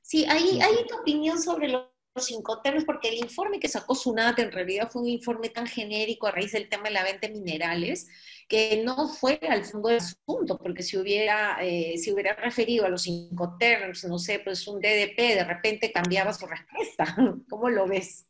Sí, 0.00 0.26
hay, 0.28 0.60
hay 0.60 0.86
tu 0.86 0.94
opinión 0.94 1.42
sobre 1.42 1.66
los 2.14 2.30
Incoterms, 2.30 2.84
porque 2.84 3.08
el 3.08 3.16
informe 3.16 3.58
que 3.58 3.68
sacó 3.68 3.94
SUNAT 3.94 4.38
en 4.38 4.52
realidad 4.52 4.88
fue 4.90 5.02
un 5.02 5.08
informe 5.08 5.48
tan 5.48 5.66
genérico 5.66 6.26
a 6.26 6.30
raíz 6.30 6.52
del 6.52 6.68
tema 6.68 6.84
de 6.84 6.92
la 6.92 7.02
venta 7.02 7.26
de 7.26 7.34
minerales, 7.34 8.08
que 8.48 8.82
no 8.84 9.08
fue 9.08 9.40
al 9.48 9.64
fondo 9.64 9.88
del 9.88 9.98
asunto, 9.98 10.58
porque 10.58 10.82
si 10.82 10.96
hubiera, 10.96 11.56
eh, 11.60 11.96
si 11.98 12.12
hubiera 12.12 12.34
referido 12.34 12.84
a 12.84 12.88
los 12.88 13.06
Incoterms, 13.06 14.04
no 14.04 14.18
sé, 14.18 14.38
pues 14.38 14.66
un 14.68 14.80
DDP, 14.80 15.34
de 15.34 15.44
repente 15.44 15.90
cambiaba 15.92 16.32
su 16.32 16.46
respuesta. 16.46 17.16
¿Cómo 17.48 17.68
lo 17.68 17.86
ves? 17.86 18.28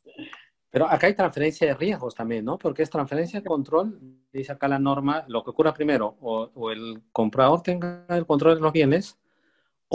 Pero 0.71 0.89
acá 0.89 1.07
hay 1.07 1.13
transferencia 1.13 1.67
de 1.67 1.73
riesgos 1.73 2.15
también, 2.15 2.43
¿no? 2.43 2.57
Porque 2.57 2.83
es 2.83 2.89
transferencia 2.89 3.39
de 3.39 3.47
control, 3.47 3.97
dice 4.33 4.51
acá 4.51 4.67
la 4.67 4.79
norma, 4.79 5.23
lo 5.29 5.43
que 5.43 5.51
ocurra 5.51 5.73
primero, 5.73 6.17
o, 6.19 6.71
el 6.71 7.01
comprador 7.11 7.61
tenga 7.61 8.05
el 8.09 8.25
control 8.25 8.55
de 8.55 8.61
los 8.61 8.73
bienes, 8.73 9.17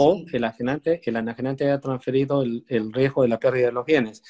o 0.01 0.23
el, 0.31 0.35
enajenante, 0.35 1.01
el 1.03 1.15
enajenante 1.15 1.65
haya 1.65 1.79
transferido 1.79 2.43
el, 2.43 2.93
riesgo 2.93 3.23
de 3.23 3.27
la 3.27 3.39
pérdida 3.39 3.67
de 3.67 3.71
los 3.71 3.85
bienes. 3.85 4.23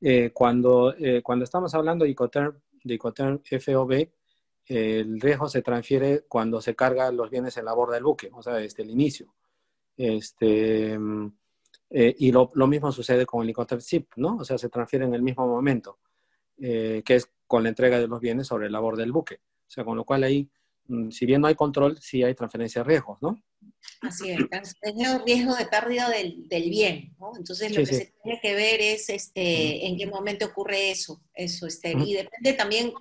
Eh, 0.00 0.30
cuando, 0.32 0.94
eh, 0.96 1.22
cuando 1.22 1.44
estamos 1.44 1.74
hablando 1.74 2.04
de 2.04 2.12
Icoterm, 2.12 2.58
de 2.84 2.94
Icoterm 2.94 3.40
FOB, 3.42 4.08
el 4.66 5.20
riesgo 5.20 5.48
se 5.48 5.62
transfiere 5.62 6.24
cuando 6.28 6.60
se 6.60 6.74
cargan 6.74 7.16
los 7.16 7.30
bienes 7.30 7.56
en 7.56 7.64
la 7.64 7.72
borda 7.72 7.94
del 7.94 8.04
buque, 8.04 8.30
o 8.32 8.42
sea, 8.42 8.54
desde 8.54 8.82
el 8.82 8.90
inicio. 8.90 9.34
Este, 9.96 10.98
eh, 11.90 12.14
y 12.18 12.32
lo, 12.32 12.50
mismo 12.66 12.92
sucede 12.92 13.24
con 13.24 13.40
el 13.40 13.46
helicóptero 13.46 13.80
SIP, 13.80 14.12
¿no? 14.16 14.36
O 14.36 14.44
sea, 14.44 14.58
se 14.58 14.68
transfiere 14.68 15.06
en 15.06 15.14
el 15.14 15.22
mismo 15.22 15.46
momento, 15.46 15.98
eh, 16.58 17.02
que 17.04 17.16
es 17.16 17.30
con 17.46 17.62
la 17.62 17.70
entrega 17.70 17.98
de 17.98 18.06
los 18.06 18.20
bienes 18.20 18.46
sobre 18.46 18.70
la 18.70 18.78
borda 18.78 19.02
del 19.02 19.12
buque. 19.12 19.40
O 19.66 19.70
sea, 19.70 19.84
con 19.84 19.96
lo 19.96 20.04
cual 20.04 20.24
ahí, 20.24 20.50
si 21.10 21.26
bien 21.26 21.40
no 21.40 21.48
hay 21.48 21.54
control, 21.54 21.98
sí 22.00 22.22
hay 22.22 22.34
transferencia 22.34 22.82
de 22.82 22.88
riesgos, 22.88 23.18
¿no? 23.20 23.42
Así 24.00 24.30
es, 24.30 24.48
transferencia 24.48 25.18
de 25.18 25.24
riesgo 25.24 25.54
de 25.54 25.66
pérdida 25.66 26.08
del, 26.08 26.70
bien, 26.70 27.14
¿no? 27.18 27.32
Entonces 27.36 27.70
lo 27.70 27.84
que 27.84 27.86
se 27.86 28.14
tiene 28.22 28.40
que 28.40 28.54
ver 28.54 28.80
es 28.80 29.08
este, 29.08 29.86
en 29.86 29.96
qué 29.96 30.06
momento 30.06 30.46
ocurre 30.46 30.90
eso, 30.90 31.22
eso, 31.34 31.66
este, 31.66 31.92
y 31.92 32.14
depende 32.14 32.52
también 32.54 32.92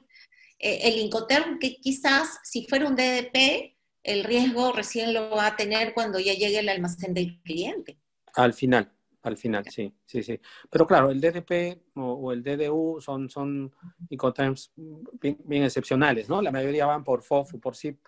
eh, 0.60 0.80
el 0.84 0.98
Incoterm, 0.98 1.60
que 1.60 1.78
quizás 1.78 2.40
si 2.44 2.66
fuera 2.68 2.88
un 2.88 2.96
DDP, 2.96 3.76
el 4.04 4.24
riesgo 4.24 4.72
recién 4.72 5.14
lo 5.14 5.30
va 5.30 5.48
a 5.48 5.56
tener 5.56 5.94
cuando 5.94 6.20
ya 6.20 6.34
llegue 6.34 6.60
el 6.60 6.70
almacén 6.70 7.14
del 7.14 7.42
cliente. 7.42 8.00
Al 8.34 8.54
final, 8.54 8.92
al 9.28 9.38
final, 9.38 9.66
sí, 9.70 9.94
sí, 10.06 10.24
sí. 10.24 10.40
Pero 10.70 10.88
claro, 10.88 11.10
el 11.10 11.22
DDP 11.22 11.84
o, 11.96 12.32
el 12.32 12.44
DDU 12.44 13.00
son, 13.00 13.30
son 13.30 13.72
Incoterms 14.10 14.72
bien, 14.76 15.64
excepcionales, 15.64 16.30
¿no? 16.30 16.42
La 16.42 16.52
mayoría 16.52 16.86
van 16.86 17.04
por 17.04 17.22
FOF 17.22 17.56
o 17.56 17.60
por 17.60 17.76
SIP. 17.76 18.00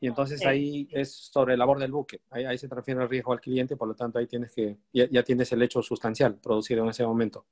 y 0.00 0.06
entonces 0.06 0.44
ahí 0.46 0.88
es 0.90 1.12
sobre 1.12 1.54
el 1.54 1.58
labor 1.58 1.78
del 1.78 1.92
buque. 1.92 2.22
Ahí, 2.30 2.56
se 2.58 2.68
transfiere 2.68 3.02
el 3.02 3.08
riesgo 3.08 3.32
al 3.32 3.40
cliente, 3.40 3.76
por 3.76 3.88
lo 3.88 3.94
tanto 3.94 4.18
ahí 4.18 4.26
tienes 4.26 4.52
que, 4.52 4.78
ya, 4.92 5.08
ya 5.10 5.22
tienes 5.22 5.52
el 5.52 5.62
hecho 5.62 5.82
sustancial 5.82 6.36
producido 6.36 6.84
en 6.84 6.90
ese 6.90 7.04
momento. 7.04 7.46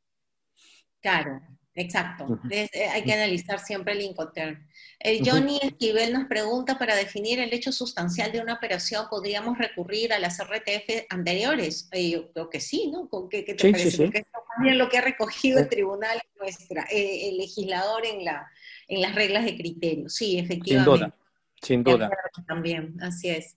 Claro, 1.00 1.40
Exacto, 1.80 2.40
eh, 2.50 2.68
hay 2.92 3.05
que 3.05 3.12
analizar 3.12 3.60
siempre 3.60 3.92
el 3.92 4.00
Incoterm. 4.00 4.66
El 4.98 5.20
Johnny 5.24 5.60
Esquivel 5.62 6.12
nos 6.12 6.26
pregunta, 6.26 6.76
para 6.76 6.96
definir 6.96 7.38
el 7.38 7.52
hecho 7.52 7.70
sustancial 7.70 8.32
de 8.32 8.40
una 8.40 8.55
operación, 8.55 9.06
¿podríamos 9.09 9.56
recurrir 9.56 10.12
a 10.12 10.18
las 10.18 10.40
RTF 10.40 11.06
anteriores? 11.09 11.88
Eh, 11.92 12.10
yo 12.10 12.32
creo 12.32 12.50
que 12.50 12.59
sí, 12.59 12.90
¿no? 12.90 13.09
¿Con 13.09 13.28
qué, 13.28 13.44
te 13.44 13.55
parece? 13.55 13.96
Porque 13.96 14.18
esto 14.18 14.40
también 14.56 14.76
lo 14.76 14.88
que 14.88 14.98
ha 14.98 15.02
recogido 15.02 15.60
el 15.60 15.68
tribunal, 15.68 16.20
nuestra, 16.40 16.82
eh, 16.90 17.28
el 17.28 17.36
legislador 17.36 18.05
en, 18.05 18.24
la, 18.24 18.50
en 18.88 19.00
las 19.00 19.14
reglas 19.14 19.44
de 19.44 19.56
criterio. 19.56 20.09
Sí, 20.09 20.36
efectivamente. 20.36 21.14
Sin 21.62 21.84
duda. 21.84 22.10
También, 22.48 22.96
así 23.00 23.28
es. 23.28 23.56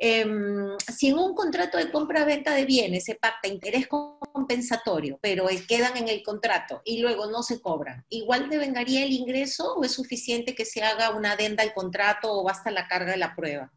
Em, 0.00 0.78
si 0.96 1.08
en 1.08 1.18
un 1.18 1.34
contrato 1.34 1.76
de 1.76 1.90
compra-venta 1.90 2.54
de 2.54 2.64
bienes 2.64 3.04
se 3.04 3.16
pacta 3.16 3.48
interés 3.48 3.88
compensatorio, 3.88 5.18
pero 5.20 5.48
quedan 5.66 5.96
en 5.96 6.08
el 6.08 6.22
contrato 6.22 6.82
y 6.84 7.00
luego 7.00 7.28
no 7.28 7.42
se 7.42 7.60
cobran, 7.60 8.04
¿igual 8.08 8.48
devengaría 8.48 9.04
el 9.04 9.12
ingreso 9.12 9.74
o 9.74 9.82
es 9.82 9.92
suficiente 9.92 10.54
que 10.54 10.64
se 10.64 10.82
haga 10.82 11.10
una 11.10 11.32
adenda 11.32 11.64
al 11.64 11.74
contrato 11.74 12.32
o 12.32 12.44
basta 12.44 12.70
la 12.70 12.86
carga 12.86 13.10
de 13.10 13.18
la 13.18 13.34
prueba? 13.34 13.72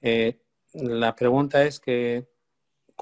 Eh, 0.00 0.38
la 0.72 1.16
pregunta 1.16 1.64
es 1.64 1.80
que... 1.80 2.28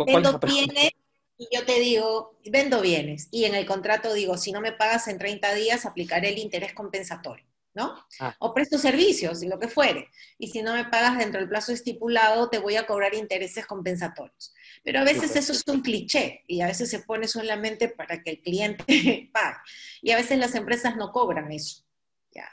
Vendo 0.06 0.38
bienes 0.38 0.92
y 1.36 1.48
yo 1.54 1.64
te 1.66 1.78
digo, 1.80 2.38
vendo 2.46 2.80
bienes 2.80 3.28
y 3.30 3.44
en 3.44 3.54
el 3.54 3.66
contrato 3.66 4.14
digo, 4.14 4.38
si 4.38 4.52
no 4.52 4.60
me 4.60 4.72
pagas 4.72 5.06
en 5.08 5.18
30 5.18 5.54
días, 5.54 5.84
aplicaré 5.84 6.30
el 6.30 6.38
interés 6.38 6.72
compensatorio. 6.72 7.44
¿No? 7.74 7.94
Ah. 8.20 8.34
O 8.38 8.54
presto 8.54 8.78
servicios, 8.78 9.42
y 9.42 9.48
lo 9.48 9.58
que 9.58 9.68
fuere. 9.68 10.08
Y 10.38 10.48
si 10.48 10.62
no 10.62 10.74
me 10.74 10.84
pagas 10.84 11.18
dentro 11.18 11.40
del 11.40 11.48
plazo 11.48 11.72
estipulado, 11.72 12.48
te 12.48 12.58
voy 12.58 12.76
a 12.76 12.86
cobrar 12.86 13.14
intereses 13.14 13.66
compensatorios. 13.66 14.54
Pero 14.82 15.00
a 15.00 15.04
veces 15.04 15.34
eso 15.36 15.52
es 15.52 15.62
un 15.66 15.82
cliché 15.82 16.44
y 16.46 16.60
a 16.60 16.66
veces 16.66 16.90
se 16.90 17.00
pone 17.00 17.26
solamente 17.28 17.88
para 17.88 18.22
que 18.22 18.30
el 18.30 18.42
cliente 18.42 18.84
pague. 19.32 19.58
Y 20.02 20.10
a 20.12 20.16
veces 20.16 20.38
las 20.38 20.54
empresas 20.54 20.96
no 20.96 21.10
cobran 21.10 21.50
eso. 21.52 21.84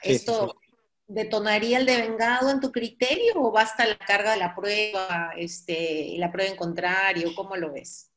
¿Esto 0.03 0.55
detonaría 1.07 1.77
el 1.77 1.85
devengado 1.85 2.49
en 2.49 2.59
tu 2.59 2.71
criterio 2.71 3.33
o 3.35 3.51
basta 3.51 3.85
la 3.85 3.97
carga 3.97 4.31
de 4.31 4.37
la 4.37 4.55
prueba 4.55 5.33
este, 5.35 6.03
y 6.03 6.17
la 6.17 6.31
prueba 6.31 6.51
en 6.51 6.57
contrario? 6.57 7.33
¿Cómo 7.35 7.55
lo 7.55 7.73
ves? 7.73 8.10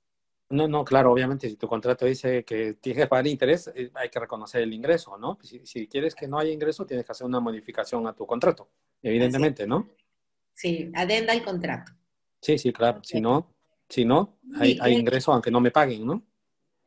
No, 0.51 0.69
no, 0.69 0.85
claro, 0.85 1.11
obviamente, 1.13 1.49
si 1.49 1.57
tu 1.57 1.67
contrato 1.67 2.05
dice 2.05 2.45
que 2.45 2.75
tienes 2.75 3.03
que 3.05 3.09
pagar 3.09 3.27
interés, 3.27 3.71
eh, 3.75 3.91
hay 3.95 4.09
que 4.09 4.21
reconocer 4.21 4.63
el 4.63 4.73
ingreso, 4.73 5.17
¿no? 5.17 5.39
Si, 5.43 5.87
quieres 5.89 6.15
que 6.15 6.29
no 6.29 6.39
haya 6.39 6.53
ingreso, 6.53 6.87
tienes 6.87 7.07
que 7.07 7.13
hacer 7.13 7.27
una 7.27 7.41
modificación 7.41 8.07
a 8.07 8.15
tu 8.15 8.27
contrato, 8.27 8.69
evidentemente, 9.03 9.67
¿no? 9.67 9.89
Sí, 10.55 10.91
adenda 10.95 11.33
el 11.33 11.43
contrato. 11.43 11.93
Sí, 12.41 12.59
sí, 12.59 12.73
claro. 12.73 13.01
Si 13.03 13.21
no, 13.21 13.55
si 13.89 14.05
no, 14.05 14.39
hay, 14.61 14.79
ingreso 14.93 15.33
aunque 15.33 15.51
no 15.51 15.61
me 15.61 15.71
paguen, 15.71 16.07
¿no? 16.07 16.23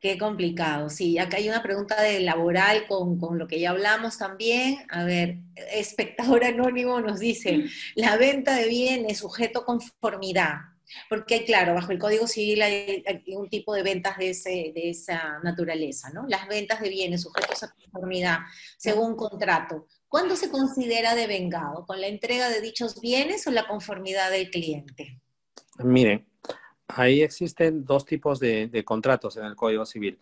Qué 0.00 0.16
complicado, 0.16 0.88
sí. 0.88 1.18
Acá 1.18 1.38
hay 1.38 1.48
una 1.48 1.60
pregunta 1.60 2.00
de 2.00 2.20
laboral 2.20 2.86
con, 2.86 3.18
con, 3.18 3.36
lo 3.36 3.48
que 3.48 3.58
ya 3.58 3.70
hablamos 3.70 4.16
también. 4.16 4.86
A 4.90 5.02
ver, 5.02 5.38
espectador 5.56 6.44
anónimo 6.44 7.00
nos 7.00 7.18
dice, 7.18 7.64
la 7.96 8.16
venta 8.16 8.54
de 8.54 8.68
bienes 8.68 9.18
sujeto 9.18 9.64
conformidad 9.64 10.77
porque, 11.08 11.44
claro, 11.44 11.74
bajo 11.74 11.92
el 11.92 11.98
Código 11.98 12.26
Civil 12.26 12.62
hay, 12.62 13.04
un 13.28 13.48
tipo 13.48 13.74
de 13.74 13.82
ventas 13.82 14.16
de, 14.18 14.30
esa 14.74 15.38
naturaleza, 15.42 16.10
¿no? 16.10 16.26
Las 16.28 16.48
ventas 16.48 16.80
de 16.80 16.88
bienes 16.88 17.22
sujetos 17.22 17.62
a 17.62 17.74
conformidad 17.74 18.38
según 18.76 19.16
contrato. 19.16 19.86
¿Cuándo 20.08 20.36
se 20.36 20.50
considera 20.50 21.14
devengado? 21.14 21.84
¿Con 21.86 22.00
la 22.00 22.06
entrega 22.06 22.48
de 22.48 22.60
dichos 22.60 23.00
bienes 23.00 23.46
o 23.46 23.50
la 23.50 23.66
conformidad 23.66 24.30
del 24.30 24.50
cliente? 24.50 25.20
Miren, 25.78 26.26
ahí 26.88 27.22
existen 27.22 27.84
dos 27.84 28.04
tipos 28.04 28.40
de, 28.40 28.82
contratos 28.84 29.36
en 29.36 29.44
el 29.44 29.56
Código 29.56 29.84
Civil. 29.84 30.18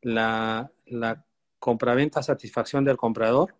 La, 0.00 0.70
la 0.86 1.24
compraventa 1.58 2.22
satisfacción 2.22 2.84
del 2.84 2.96
comprador 2.96 3.54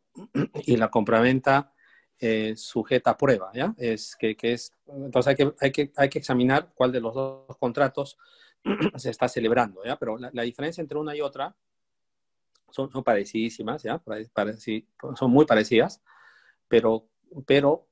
y 0.65 0.77
la 0.77 0.91
compraventa 0.91 1.73
eh, 2.19 2.55
sujeta 2.57 3.11
a 3.11 3.17
prueba, 3.17 3.51
¿ya? 3.55 3.75
Es 3.77 4.17
que, 4.17 4.37
es, 4.41 4.73
entonces 4.87 5.29
hay 5.29 5.37
que, 5.37 5.55
hay, 5.61 5.73
que, 5.73 5.93
hay 5.97 6.09
que 6.09 6.19
examinar 6.19 6.73
cuál 6.75 6.93
de 6.93 7.01
los 7.01 7.15
dos 7.15 7.57
contratos 7.59 8.19
se 8.97 9.11
está 9.11 9.29
celebrando. 9.29 9.83
Pero 9.99 10.19
la, 10.19 10.43
diferencia 10.43 10.81
entre 10.81 10.99
una 10.99 11.15
y 11.15 11.21
otra 11.21 11.55
son, 12.71 12.91
son 12.91 13.05
parecidísimas, 13.05 13.83
son 15.15 15.31
muy 15.31 15.45
parecidas, 15.45 16.03
pero, 16.69 17.09
pero 17.47 17.87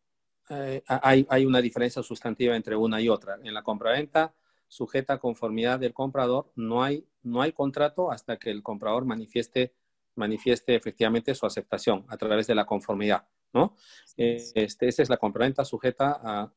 eh, 0.48 0.82
hay, 0.86 1.26
hay 1.28 1.46
una 1.46 1.60
diferencia 1.60 2.02
sustantiva 2.02 2.56
entre 2.56 2.76
una 2.76 3.00
y 3.00 3.08
otra. 3.08 3.38
En 3.42 3.54
la 3.54 3.62
compraventa 3.62 4.34
sujeta 4.68 5.14
a 5.14 5.18
conformidad 5.18 5.78
del 5.78 5.94
comprador, 5.94 6.50
no 6.56 6.82
hay, 6.82 7.06
no 7.22 7.42
hay 7.42 7.52
contrato 7.52 8.10
hasta 8.10 8.38
que 8.38 8.50
el 8.50 8.62
comprador 8.62 9.04
manifieste, 9.04 9.74
manifieste 10.16 10.74
efectivamente 10.74 11.34
su 11.34 11.46
aceptación 11.46 12.04
a 12.08 12.16
través 12.16 12.46
de 12.46 12.54
la 12.54 12.66
conformidad. 12.66 13.26
¿No? 13.54 13.76
Este, 14.16 14.64
esta 14.64 15.02
es 15.02 15.08
la 15.08 15.16
compraventa 15.16 15.64
sujeta 15.64 16.20
a, 16.22 16.52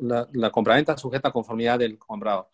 la, 0.00 0.28
la, 0.32 0.50
compraventa 0.50 0.96
sujeta 0.96 1.28
a 1.28 1.32
conformidad 1.32 1.78
del 1.78 1.98
comprador. 1.98 2.48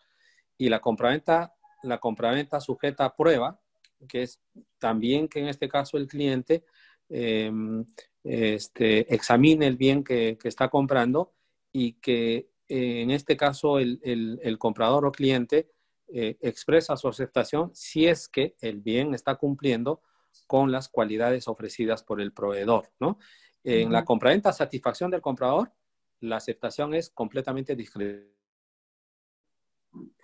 Y 0.56 0.68
la 0.68 0.80
compraventa, 0.80 1.54
la 1.82 1.98
compraventa 1.98 2.60
sujeta 2.60 3.06
a 3.06 3.16
prueba, 3.16 3.60
que 4.06 4.22
es 4.22 4.40
también 4.78 5.28
que 5.28 5.40
en 5.40 5.48
este 5.48 5.68
caso 5.68 5.96
el 5.96 6.06
cliente 6.06 6.64
em, 7.08 7.84
este, 8.22 9.12
examine 9.14 9.66
el 9.66 9.76
bien 9.76 10.04
que, 10.04 10.38
está 10.44 10.68
comprando 10.68 11.32
y 11.72 11.94
que 11.94 12.50
eh, 12.68 13.02
en 13.02 13.10
este 13.10 13.36
caso 13.36 13.78
el, 13.78 14.00
el, 14.02 14.58
comprador 14.58 15.06
o 15.06 15.12
cliente 15.12 15.70
eh, 16.08 16.36
expresa 16.40 16.96
su 16.96 17.08
aceptación 17.08 17.70
si 17.74 18.06
es 18.06 18.28
que 18.28 18.56
el 18.60 18.80
bien 18.80 19.14
está 19.14 19.36
cumpliendo 19.36 20.02
con 20.46 20.72
las 20.72 20.88
cualidades 20.88 21.48
ofrecidas 21.48 22.02
por 22.02 22.20
el 22.20 22.32
proveedor, 22.32 22.90
¿no? 23.00 23.18
En 23.64 23.92
la 23.92 24.04
compraventa, 24.04 24.52
satisfacción 24.52 25.10
del 25.10 25.20
comprador, 25.20 25.72
la 26.20 26.36
aceptación 26.36 26.94
es 26.94 27.10
completamente 27.10 27.76
discreta. 27.76 28.24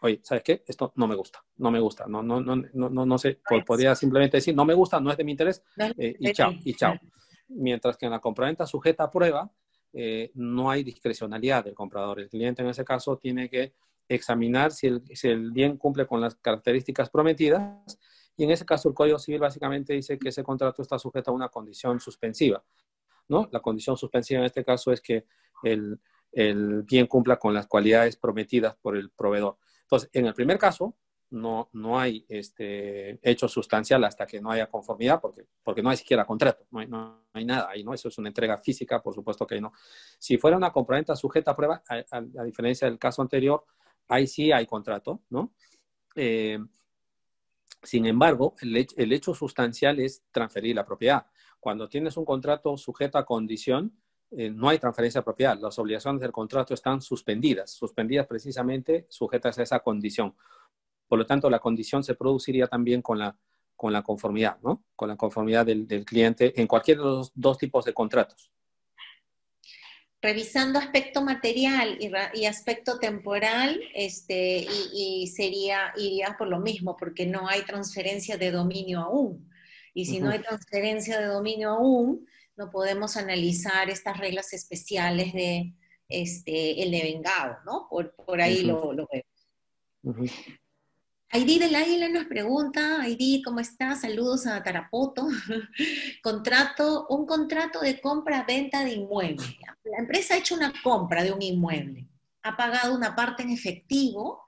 Oye, 0.01 0.21
¿sabes 0.23 0.43
qué? 0.43 0.65
Esto 0.67 0.93
no 0.97 1.07
me 1.07 1.15
gusta, 1.15 1.45
no 1.57 1.71
me 1.71 1.81
gusta, 1.81 2.07
no, 2.07 2.23
no, 2.23 2.41
no, 2.41 2.57
no, 2.57 3.07
no, 3.07 3.19
sé, 3.19 3.41
podría 3.67 3.95
simplemente 3.95 4.37
decir, 4.37 4.55
no 4.55 4.65
me 4.65 4.75
gusta, 4.75 5.01
no 5.01 5.11
es 5.11 5.17
de 5.17 5.25
mi 5.25 5.33
interés, 5.33 5.63
eh, 5.99 6.17
y 6.19 6.33
chao, 6.33 6.53
y 6.65 6.75
chao. 6.75 6.95
Mientras 7.49 7.97
que 7.97 8.07
en 8.07 8.13
la 8.13 8.21
compraventa 8.21 8.67
sujeta 8.67 9.05
a 9.05 9.11
prueba, 9.11 9.51
eh, 9.93 10.33
no 10.35 10.71
hay 10.71 10.83
discrecionalidad 10.83 11.65
del 11.65 11.75
comprador. 11.75 12.21
El 12.21 12.29
cliente 12.29 12.63
en 12.63 12.69
ese 12.69 12.85
caso 12.85 13.17
tiene 13.17 13.49
que 13.49 13.75
examinar 14.09 14.73
si 14.73 14.89
el, 14.89 15.03
si 15.15 15.29
el 15.29 15.51
bien 15.51 15.77
cumple 15.77 16.07
con 16.07 16.21
las 16.21 16.35
características 16.35 17.11
prometidas 17.11 17.99
y 18.37 18.45
en 18.45 18.51
ese 18.51 18.65
caso, 18.67 18.89
el 18.89 18.95
Código 18.95 19.19
Civil 19.19 19.41
básicamente 19.41 19.93
dice 19.93 20.19
que 20.19 20.31
ese 20.31 20.43
contrato 20.43 20.83
está 20.83 20.99
sujeto 20.99 21.31
a 21.31 21.35
una 21.35 21.49
condición 21.49 22.01
suspensiva. 22.01 22.65
¿no? 23.29 23.49
La 23.53 23.61
condición 23.61 23.97
suspensiva 23.97 24.41
en 24.41 24.47
este 24.47 24.65
caso 24.65 24.93
es 24.93 25.01
que 25.01 25.27
el, 25.63 25.99
bien 26.83 27.07
cumpla 27.07 27.39
con 27.39 27.55
las 27.55 27.67
cualidades 27.67 28.17
prometidas 28.17 28.75
por 28.77 28.97
el 28.97 29.11
proveedor. 29.11 29.59
Entonces, 29.83 30.11
en 30.13 30.27
el 30.27 30.35
primer 30.35 30.59
caso, 30.59 30.97
no, 31.31 31.69
no 31.73 31.99
hay 31.99 32.25
este 32.29 33.19
hecho 33.23 33.49
sustancial 33.49 34.05
hasta 34.05 34.27
que 34.27 34.41
no 34.41 34.51
haya 34.51 34.69
conformidad, 34.69 35.21
porque, 35.21 35.47
porque 35.63 35.83
no 35.83 35.91
hay 35.91 35.97
siquiera 35.97 36.25
contrato, 36.25 36.67
no 36.71 36.81
hay, 37.33 37.45
nada 37.45 37.71
ahí, 37.71 37.83
¿no? 37.83 37.95
Eso 37.95 38.09
es 38.09 38.19
una 38.19 38.29
entrega 38.29 38.59
física, 38.59 39.03
por 39.03 39.15
supuesto 39.15 39.47
que 39.47 39.61
no. 39.61 39.73
Si 40.19 40.39
fuera 40.39 40.57
una 40.57 40.73
compraventa 40.73 41.17
sujeta 41.17 41.53
a 41.53 41.57
prueba, 41.57 41.83
a, 41.89 42.45
diferencia 42.45 42.89
del 42.89 42.99
caso 42.99 43.23
anterior, 43.23 43.65
ahí 44.09 44.27
sí 44.27 44.53
hay 44.53 44.67
contrato, 44.67 45.23
¿no? 45.31 45.53
Eh, 46.15 46.59
sin 47.85 48.07
embargo, 48.07 48.55
el, 48.61 49.13
hecho 49.13 49.35
sustancial 49.35 50.01
es 50.01 50.25
transferir 50.31 50.75
la 50.75 50.85
propiedad. 50.85 51.27
Cuando 51.61 51.89
tienes 51.89 52.17
un 52.17 52.25
contrato 52.25 52.77
sujeto 52.77 53.19
a 53.19 53.25
condición, 53.25 53.93
eh, 54.31 54.51
no 54.51 54.69
hay 54.69 54.79
transferencia 54.79 55.21
de 55.21 55.25
propiedad. 55.25 55.59
Las 55.59 55.79
obligaciones 55.79 56.21
del 56.21 56.33
contrato 56.33 56.75
están 56.75 57.01
suspendidas, 57.01 57.71
suspendidas 57.71 58.27
precisamente 58.27 59.07
sujetas 59.09 59.59
a 59.59 59.63
esa 59.63 59.81
condición. 59.81 60.35
Por 61.07 61.19
lo 61.19 61.27
tanto, 61.27 61.49
la 61.49 61.59
condición 61.59 62.03
se 62.03 62.15
produciría 62.15 62.67
también 62.67 63.03
con 63.03 63.19
la, 63.19 63.37
con 63.77 63.93
la 63.93 64.03
conformidad, 64.03 64.59
¿no? 64.63 64.85
Con 64.97 65.09
la 65.09 65.17
conformidad 65.17 65.67
del, 65.67 65.87
del 65.87 66.05
cliente 66.05 66.61
en 66.61 66.67
cualquiera 66.67 67.03
de 67.03 67.09
los 67.09 67.33
dos 67.35 67.59
tipos 67.59 67.85
de 67.85 67.95
contratos 67.95 68.54
revisando 70.25 70.79
aspecto 70.79 71.21
material 71.21 71.99
y, 72.01 72.47
aspecto 72.47 72.99
temporal, 72.99 73.79
este, 73.95 74.67
y, 74.95 75.27
sería, 75.27 75.93
iría 75.99 76.37
por 76.39 76.49
lo 76.49 76.61
mismo, 76.61 76.97
porque 76.97 77.27
no 77.27 77.47
hay 77.47 77.61
transferencia 77.67 78.39
de 78.39 78.51
dominio 78.51 79.01
aún. 79.01 79.51
Y 79.93 80.07
si 80.07 80.21
no 80.21 80.31
hay 80.31 80.39
transferencia 80.39 81.21
de 81.21 81.27
dominio 81.27 81.73
aún, 81.73 82.27
no 82.57 82.71
podemos 82.71 83.19
analizar 83.19 83.91
estas 83.91 84.17
reglas 84.17 84.55
especiales 84.55 85.35
de 85.35 85.75
este, 86.09 86.83
el 86.83 86.91
devengado, 86.91 87.59
¿no? 87.67 87.87
Por, 87.91 88.15
por 88.15 88.41
ahí 88.41 88.63
lo, 88.63 88.95
lo, 88.95 89.07
vemos. 89.13 90.33
Aidí 91.35 91.59
del 91.59 91.75
Águila 91.75 92.09
nos 92.09 92.27
pregunta, 92.27 93.03
Aidí, 93.03 93.43
¿cómo 93.43 93.59
estás? 93.59 94.03
Saludos 94.03 94.47
a 94.47 94.63
Tarapoto. 94.63 95.27
contrato, 96.23 97.09
un 97.09 97.27
contrato 97.27 97.81
de 97.81 98.01
compra-venta 98.01 98.85
de 98.85 98.93
inmueble. 98.93 99.59
La 99.83 99.99
empresa 99.99 100.35
ha 100.35 100.37
hecho 100.37 100.55
una 100.55 100.73
compra 100.85 101.25
de 101.25 101.33
un 101.33 101.43
inmueble, 101.43 102.07
ha 102.45 102.57
pagado 102.57 102.95
una 102.95 103.17
parte 103.17 103.43
en 103.43 103.51
efectivo 103.51 104.45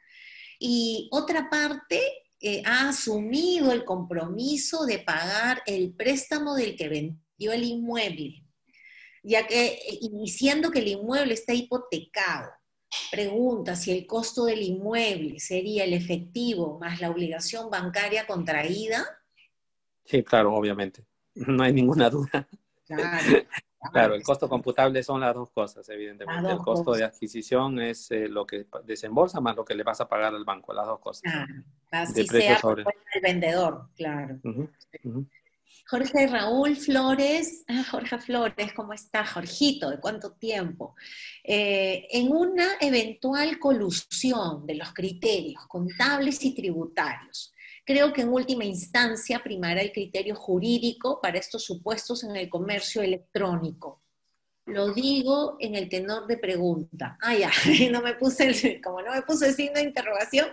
y 0.60 1.08
otra 1.10 1.50
parte 1.50 2.00
eh, 2.38 2.62
ha 2.64 2.90
asumido 2.90 3.72
el 3.72 3.84
compromiso 3.84 4.86
de 4.86 5.00
pagar 5.00 5.64
el 5.66 5.92
préstamo 5.92 6.54
del 6.54 6.76
que 6.76 6.88
vendió 6.88 7.52
el 7.52 7.64
inmueble, 7.64 8.44
ya 9.24 9.44
que, 9.48 9.76
diciendo 10.12 10.70
que 10.70 10.78
el 10.78 10.86
inmueble 10.86 11.34
está 11.34 11.52
hipotecado 11.52 12.48
pregunta 13.10 13.76
si 13.76 13.92
el 13.92 14.06
costo 14.06 14.44
del 14.44 14.62
inmueble 14.62 15.40
sería 15.40 15.84
el 15.84 15.92
efectivo 15.92 16.78
más 16.78 17.00
la 17.00 17.10
obligación 17.10 17.70
bancaria 17.70 18.26
contraída. 18.26 19.04
Sí, 20.04 20.22
claro, 20.22 20.54
obviamente. 20.54 21.04
No 21.34 21.62
hay 21.62 21.72
ninguna 21.72 22.08
duda. 22.08 22.48
Claro. 22.86 23.38
Claro, 23.92 24.14
el 24.14 24.22
costo 24.22 24.48
computable 24.48 25.02
son 25.02 25.20
las 25.20 25.34
dos 25.34 25.50
cosas, 25.50 25.88
evidentemente. 25.88 26.50
El 26.50 26.58
costo 26.58 26.92
de 26.92 27.04
adquisición 27.04 27.78
es 27.80 28.10
eh, 28.10 28.28
lo 28.28 28.46
que 28.46 28.66
desembolsa 28.84 29.40
más 29.40 29.54
lo 29.54 29.64
que 29.64 29.74
le 29.74 29.84
vas 29.84 30.00
a 30.00 30.08
pagar 30.08 30.34
al 30.34 30.44
banco, 30.44 30.72
las 30.72 30.86
dos 30.86 30.98
cosas. 30.98 31.32
Así 31.90 32.26
sea 32.26 32.58
sobre... 32.58 32.82
el 32.82 33.22
vendedor, 33.22 33.88
claro. 33.94 34.40
Jorge 35.88 36.26
Raúl 36.26 36.76
Flores, 36.76 37.64
ah, 37.68 37.84
Jorge 37.88 38.18
Flores, 38.18 38.72
¿cómo 38.74 38.92
está? 38.92 39.24
Jorgito, 39.24 39.90
¿de 39.90 40.00
cuánto 40.00 40.32
tiempo? 40.32 40.96
Eh, 41.44 42.08
en 42.10 42.32
una 42.32 42.76
eventual 42.80 43.58
colusión 43.60 44.66
de 44.66 44.74
los 44.74 44.92
criterios 44.92 45.64
contables 45.68 46.44
y 46.44 46.54
tributarios, 46.54 47.54
creo 47.84 48.12
que 48.12 48.22
en 48.22 48.30
última 48.30 48.64
instancia 48.64 49.40
primará 49.42 49.80
el 49.80 49.92
criterio 49.92 50.34
jurídico 50.34 51.20
para 51.20 51.38
estos 51.38 51.64
supuestos 51.64 52.24
en 52.24 52.34
el 52.34 52.48
comercio 52.48 53.02
electrónico. 53.02 54.02
Lo 54.66 54.92
digo 54.92 55.56
en 55.60 55.76
el 55.76 55.88
tenor 55.88 56.26
de 56.26 56.38
pregunta. 56.38 57.16
Ah, 57.20 57.36
ya, 57.36 57.52
no 57.92 58.02
me 58.02 58.14
puse, 58.14 58.80
como 58.80 59.02
no 59.02 59.12
me 59.12 59.22
puse 59.22 59.48
el 59.48 59.54
signo 59.54 59.74
de 59.74 59.82
interrogación, 59.82 60.48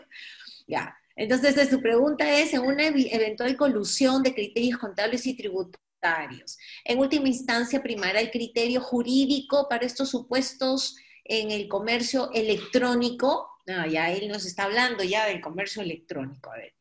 ya. 0.68 0.96
Entonces, 1.16 1.70
su 1.70 1.80
pregunta 1.82 2.40
es, 2.40 2.54
en 2.54 2.62
una 2.62 2.88
eventual 2.88 3.56
colusión 3.56 4.24
de 4.24 4.34
criterios 4.34 4.80
contables 4.80 5.26
y 5.28 5.36
tributarios, 5.36 6.58
en 6.84 7.00
última 7.00 7.28
instancia 7.28 7.82
primará 7.82 8.20
el 8.20 8.32
criterio 8.32 8.82
jurídico 8.82 9.68
para 9.70 9.86
estos 9.86 10.10
supuestos 10.10 10.98
en 11.24 11.52
el 11.52 11.68
comercio 11.68 12.32
electrónico. 12.34 13.50
No, 13.66 13.86
ya 13.86 14.12
él 14.12 14.28
nos 14.28 14.46
está 14.46 14.64
hablando 14.64 15.04
ya 15.04 15.28
del 15.28 15.40
comercio 15.40 15.82
electrónico. 15.82 16.52
A 16.52 16.58
ver, 16.58 16.74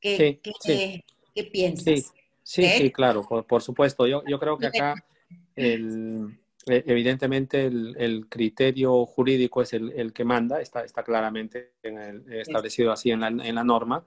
¿qué, 0.00 0.40
piensas? 1.50 2.12
Sí, 2.44 2.64
sí, 2.64 2.90
claro, 2.90 3.26
por, 3.26 3.62
supuesto. 3.62 4.06
Yo, 4.06 4.22
yo 4.28 4.38
creo 4.38 4.58
que 4.58 4.66
acá 4.66 4.94
el, 5.56 6.38
evidentemente 6.66 7.66
el, 7.66 8.26
criterio 8.28 9.04
jurídico 9.06 9.62
es 9.62 9.72
el, 9.72 10.12
que 10.12 10.24
manda, 10.24 10.60
está, 10.60 10.84
está 10.84 11.02
claramente 11.02 11.72
establecido 12.30 12.92
así 12.92 13.10
en 13.10 13.20
la, 13.20 13.28
en 13.28 13.54
la, 13.54 13.64
norma, 13.64 14.04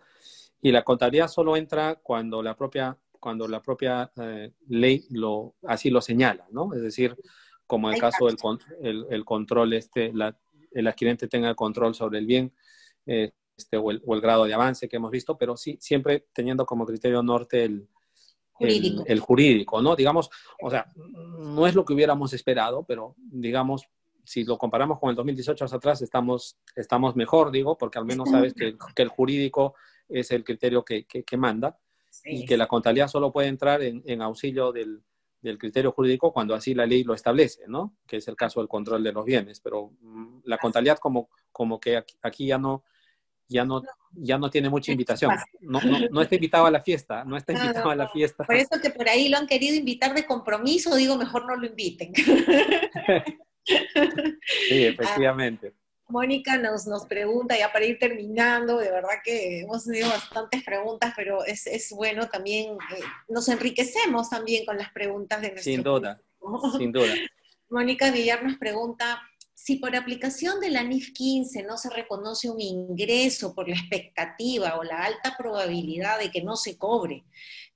y 0.61 0.71
la 0.71 0.83
contabilidad 0.83 1.27
solo 1.27 1.57
entra 1.57 1.95
cuando 1.95 2.41
la 2.41 2.55
propia, 2.55 2.97
cuando 3.19 3.47
la 3.47 3.61
propia 3.61 4.11
eh, 4.17 4.51
ley 4.67 5.05
lo, 5.09 5.55
así 5.63 5.89
lo 5.89 6.01
señala, 6.01 6.47
¿no? 6.51 6.73
Es 6.73 6.81
decir, 6.81 7.15
como 7.67 7.89
en 7.89 7.95
el 7.95 8.01
caso 8.01 8.27
del 8.27 8.37
el, 9.09 9.25
control, 9.25 9.73
este, 9.73 10.13
el 10.71 10.87
adquirente 10.87 11.27
tenga 11.27 11.49
el 11.49 11.55
control 11.55 11.95
sobre 11.95 12.19
el 12.19 12.25
bien 12.25 12.53
este, 13.05 13.77
o, 13.77 13.91
el, 13.91 14.01
o 14.05 14.15
el 14.15 14.21
grado 14.21 14.45
de 14.45 14.53
avance 14.53 14.87
que 14.87 14.97
hemos 14.97 15.11
visto, 15.11 15.37
pero 15.37 15.57
sí, 15.57 15.77
siempre 15.79 16.27
teniendo 16.33 16.65
como 16.65 16.85
criterio 16.85 17.23
norte 17.23 17.63
el, 17.63 17.87
el, 18.59 19.19
jurídico, 19.19 19.81
¿no? 19.81 19.95
Digamos, 19.95 20.29
o 20.61 20.69
sea, 20.69 20.91
no 20.95 21.67
es 21.67 21.75
lo 21.75 21.83
que 21.85 21.93
hubiéramos 21.93 22.33
esperado, 22.33 22.83
pero 22.83 23.15
digamos, 23.17 23.87
si 24.23 24.43
lo 24.43 24.57
comparamos 24.57 24.99
con 24.99 25.09
el 25.09 25.15
2018 25.15 25.65
hacia 25.65 25.77
atrás, 25.77 26.01
estamos, 26.01 26.57
estamos 26.75 27.15
mejor, 27.15 27.51
digo, 27.51 27.77
porque 27.77 27.99
al 27.99 28.05
menos 28.05 28.29
sabes 28.29 28.53
que, 28.53 28.75
el 28.95 29.09
jurídico 29.09 29.75
es 30.07 30.31
el 30.31 30.43
criterio 30.43 30.83
que, 30.83 31.05
que, 31.05 31.37
manda 31.37 31.77
y 32.23 32.45
que 32.45 32.57
la 32.57 32.67
contabilidad 32.67 33.07
solo 33.07 33.31
puede 33.31 33.49
entrar 33.49 33.81
en, 33.81 34.01
en 34.05 34.21
auxilio 34.21 34.71
del, 34.71 35.03
del, 35.41 35.57
criterio 35.57 35.91
jurídico 35.91 36.31
cuando 36.31 36.55
así 36.55 36.73
la 36.73 36.85
ley 36.85 37.03
lo 37.03 37.13
establece, 37.13 37.63
¿no? 37.67 37.95
Que 38.07 38.17
es 38.17 38.27
el 38.27 38.35
caso 38.35 38.61
del 38.61 38.69
control 38.69 39.03
de 39.03 39.11
los 39.11 39.25
bienes, 39.25 39.59
pero 39.59 39.91
mm, 40.01 40.39
la 40.45 40.57
contabilidad 40.57 40.97
como, 40.97 41.29
como 41.51 41.79
que 41.79 42.03
aquí 42.21 42.47
ya 42.47 42.57
no, 42.57 42.83
ya 43.47 43.65
no, 43.65 43.81
ya 44.11 44.37
no 44.37 44.49
tiene 44.49 44.69
mucha 44.69 44.91
invitación. 44.91 45.31
No, 45.61 45.79
no, 46.11 46.21
está 46.21 46.35
invitado 46.35 46.65
a 46.65 46.71
la 46.71 46.81
fiesta, 46.81 47.23
no 47.23 47.37
está 47.37 47.53
invitado 47.61 47.89
a 47.89 47.95
la 47.95 48.09
fiesta. 48.09 48.43
Por 48.43 48.55
eso 48.55 48.79
que 48.81 48.89
por 48.89 49.07
ahí 49.09 49.29
lo 49.29 49.37
han 49.37 49.47
querido 49.47 49.75
invitar 49.75 50.13
de 50.13 50.25
compromiso, 50.25 50.95
digo, 50.95 51.17
mejor 51.17 51.45
no 51.45 51.55
lo 51.55 51.65
inviten. 51.65 52.13
sí, 54.67 54.85
efectivamente. 54.85 55.73
Ah, 55.75 55.79
Mónica 56.07 56.57
nos, 56.57 56.85
nos 56.85 57.05
pregunta, 57.05 57.57
ya 57.57 57.71
para 57.71 57.85
ir 57.85 57.97
terminando, 57.97 58.77
de 58.77 58.91
verdad 58.91 59.21
que 59.23 59.61
hemos 59.61 59.85
tenido 59.85 60.09
bastantes 60.09 60.63
preguntas, 60.63 61.13
pero 61.15 61.43
es, 61.43 61.65
es 61.65 61.89
bueno 61.91 62.27
también, 62.27 62.73
eh, 62.95 63.01
nos 63.27 63.49
enriquecemos 63.49 64.29
también 64.29 64.65
con 64.65 64.77
las 64.77 64.91
preguntas 64.91 65.41
de 65.41 65.49
nuestro 65.49 65.71
Sin 65.71 65.81
duda, 65.81 66.21
sin 66.77 66.91
duda. 66.91 67.13
Mónica 67.69 68.11
Villar 68.11 68.43
nos 68.43 68.57
pregunta, 68.57 69.19
si 69.65 69.77
por 69.77 69.95
aplicación 69.95 70.59
de 70.59 70.69
la 70.69 70.83
NIF 70.83 71.11
15 71.11 71.63
no 71.63 71.75
se 71.75 71.89
reconoce 71.89 72.47
un 72.47 72.61
ingreso 72.61 73.55
por 73.55 73.67
la 73.67 73.75
expectativa 73.75 74.77
o 74.77 74.83
la 74.83 75.05
alta 75.05 75.35
probabilidad 75.35 76.19
de 76.19 76.29
que 76.29 76.43
no 76.43 76.55
se 76.55 76.77
cobre, 76.77 77.23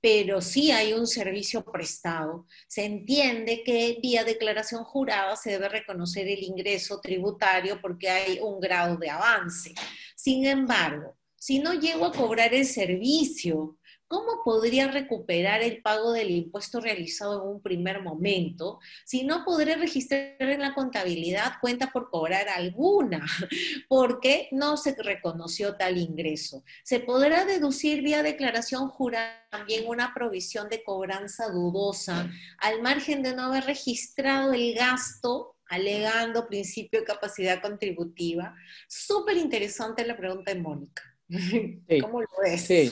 pero 0.00 0.40
sí 0.40 0.70
hay 0.70 0.92
un 0.92 1.08
servicio 1.08 1.64
prestado, 1.64 2.46
se 2.68 2.84
entiende 2.84 3.64
que 3.64 3.98
vía 4.00 4.22
declaración 4.22 4.84
jurada 4.84 5.34
se 5.34 5.50
debe 5.50 5.68
reconocer 5.68 6.28
el 6.28 6.44
ingreso 6.44 7.00
tributario 7.00 7.80
porque 7.80 8.08
hay 8.08 8.38
un 8.40 8.60
grado 8.60 8.96
de 8.96 9.10
avance. 9.10 9.74
Sin 10.14 10.46
embargo, 10.46 11.16
si 11.34 11.58
no 11.58 11.74
llego 11.74 12.06
a 12.06 12.12
cobrar 12.12 12.54
el 12.54 12.66
servicio 12.66 13.78
¿cómo 14.10 14.42
podría 14.44 14.88
recuperar 14.88 15.62
el 15.62 15.82
pago 15.82 16.10
del 16.10 16.32
impuesto 16.32 16.80
realizado 16.80 17.40
en 17.40 17.48
un 17.48 17.62
primer 17.62 18.02
momento 18.02 18.80
si 19.04 19.22
no 19.22 19.44
podré 19.44 19.76
registrar 19.76 20.34
en 20.40 20.60
la 20.60 20.74
contabilidad 20.74 21.52
cuenta 21.60 21.92
por 21.92 22.10
cobrar 22.10 22.48
alguna? 22.48 23.24
Porque 23.88 24.48
no 24.50 24.76
se 24.76 24.96
reconoció 25.00 25.76
tal 25.76 25.96
ingreso. 25.96 26.64
Se 26.82 26.98
podrá 26.98 27.44
deducir 27.44 28.02
vía 28.02 28.24
declaración 28.24 28.88
jurada 28.88 29.46
también 29.48 29.84
una 29.86 30.12
provisión 30.12 30.68
de 30.68 30.82
cobranza 30.82 31.48
dudosa 31.48 32.28
al 32.58 32.82
margen 32.82 33.22
de 33.22 33.36
no 33.36 33.44
haber 33.44 33.64
registrado 33.64 34.52
el 34.54 34.74
gasto 34.74 35.54
alegando 35.68 36.48
principio 36.48 36.98
de 36.98 37.06
capacidad 37.06 37.62
contributiva. 37.62 38.56
Súper 38.88 39.36
interesante 39.36 40.04
la 40.04 40.16
pregunta 40.16 40.52
de 40.52 40.60
Mónica. 40.60 41.09
¿Cómo 42.02 42.20
lo 42.20 42.28
ves? 42.42 42.62
Sí, 42.66 42.90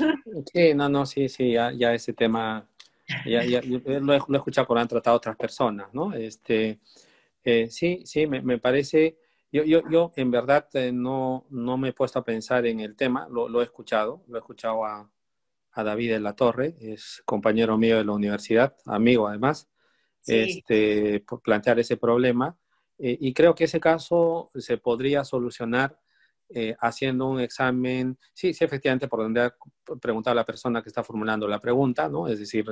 no, 0.75 0.89
no, 0.89 1.07
sí, 1.07 1.29
sí, 1.29 1.53
ya, 1.53 1.95
ese 1.95 2.13
tema, 2.13 2.69
ya, 3.27 3.43
lo, 3.63 4.13
he, 4.13 4.37
escuchado 4.37 4.67
por 4.67 4.79
han 4.79 4.89
tratado 4.89 5.17
otras 5.17 5.37
personas, 5.37 5.93
¿no? 5.93 6.13
Este, 6.15 6.79
eh, 7.45 7.69
sí, 7.71 8.03
sí, 8.05 8.27
me, 8.27 8.59
parece, 8.59 9.19
yo, 9.51 9.65
yo, 9.65 9.83
yo 9.91 10.13
en 10.17 10.31
verdad 10.31 10.69
eh, 10.75 10.93
no, 10.93 11.47
no 11.51 11.77
me 11.77 11.89
he 11.89 11.93
puesto 11.93 12.21
a 12.21 12.25
pensar 12.25 12.67
en 12.67 12.81
el 12.81 12.95
tema, 12.95 13.27
lo, 13.29 13.61
he 13.61 13.65
escuchado, 13.65 14.23
lo 14.29 14.37
he 14.37 14.41
escuchado 14.41 14.85
a, 14.85 15.11
a, 15.73 15.85
David 15.85 16.13
de 16.13 16.21
la 16.21 16.37
Torre, 16.37 16.77
es 16.81 17.23
compañero 17.25 17.77
mío 17.77 17.97
de 17.97 18.05
la 18.05 18.13
universidad, 18.13 18.77
amigo 18.87 19.27
además, 19.27 19.69
este, 20.27 21.21
por 21.21 21.41
plantear 21.41 21.79
ese 21.79 21.97
problema. 21.97 22.57
Eh, 22.99 23.17
y 23.21 23.33
creo 23.33 23.55
que 23.55 23.65
ese 23.65 23.81
caso 23.81 24.51
se 24.55 24.77
podría 24.77 25.25
solucionar 25.25 25.99
eh, 26.51 26.75
haciendo 26.81 27.27
un 27.27 27.41
examen, 27.41 28.19
sí, 28.33 28.55
sí, 28.55 28.65
efectivamente, 28.65 29.07
por 29.07 29.21
donde 29.21 29.43
ha 29.43 29.55
preguntado 30.01 30.35
la 30.35 30.47
persona 30.47 30.83
que 30.83 30.89
está 30.89 31.05
formulando 31.05 31.47
la 31.47 31.61
pregunta, 31.61 32.09
¿no? 32.09 32.27
Es 32.27 32.39
decir, 32.39 32.65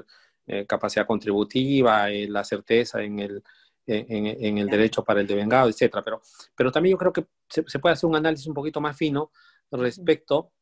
eh, 0.46 0.64
capacidad 0.66 1.06
contributiva, 1.06 2.10
eh, 2.10 2.26
la 2.26 2.42
certeza 2.42 3.02
en 3.02 3.18
el, 3.18 3.42
en, 3.86 4.58
el 4.58 4.66
derecho 4.68 5.04
para 5.04 5.20
el 5.20 5.26
devengado, 5.26 5.68
etcétera. 5.68 6.02
Pero, 6.02 6.22
pero 6.56 6.72
también 6.72 6.94
yo 6.94 6.98
creo 6.98 7.12
que 7.12 7.26
se, 7.48 7.78
puede 7.78 7.92
hacer 7.92 8.08
un 8.08 8.16
análisis 8.16 8.46
un 8.46 8.54
poquito 8.54 8.80
más 8.80 8.96
fino 8.96 9.30
respecto 9.70 10.52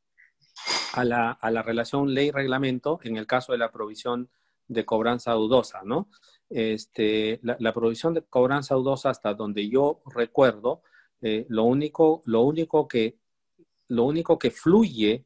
a 0.94 1.04
la, 1.04 1.30
a 1.30 1.50
la 1.52 1.62
relación 1.62 2.12
ley-reglamento 2.12 2.98
en 3.04 3.16
el 3.16 3.26
caso 3.28 3.52
de 3.52 3.58
la 3.58 3.70
provisión 3.70 4.28
de 4.66 4.84
cobranza 4.84 5.32
dudosa, 5.32 5.82
¿no? 5.84 6.08
Este, 6.50 7.38
la, 7.42 7.56
la 7.60 7.72
provisión 7.72 8.12
de 8.14 8.22
cobranza 8.22 8.74
dudosa, 8.74 9.10
hasta 9.10 9.34
donde 9.34 9.68
yo 9.68 10.02
recuerdo, 10.06 10.82
eh, 11.26 11.46
lo, 11.48 11.64
único, 11.64 12.20
lo, 12.26 12.42
único 12.42 12.86
que, 12.86 13.16
lo 13.88 14.04
único 14.04 14.38
que 14.38 14.50
fluye 14.50 15.24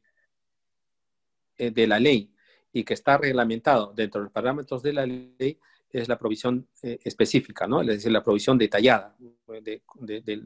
eh, 1.57 1.71
de 1.71 1.87
la 1.87 1.99
ley 1.99 2.33
y 2.71 2.85
que 2.85 2.93
está 2.93 3.17
reglamentado 3.17 3.91
dentro 3.93 4.21
de 4.21 4.23
los 4.23 4.31
parámetros 4.31 4.81
de 4.81 4.93
la 4.93 5.05
ley 5.05 5.59
es 5.89 6.07
la 6.07 6.17
provisión 6.17 6.65
eh, 6.83 6.99
específica, 7.03 7.67
¿no? 7.67 7.81
Es 7.81 7.87
decir, 7.87 8.13
la 8.13 8.23
provisión 8.23 8.57
detallada 8.57 9.13
de, 9.61 9.81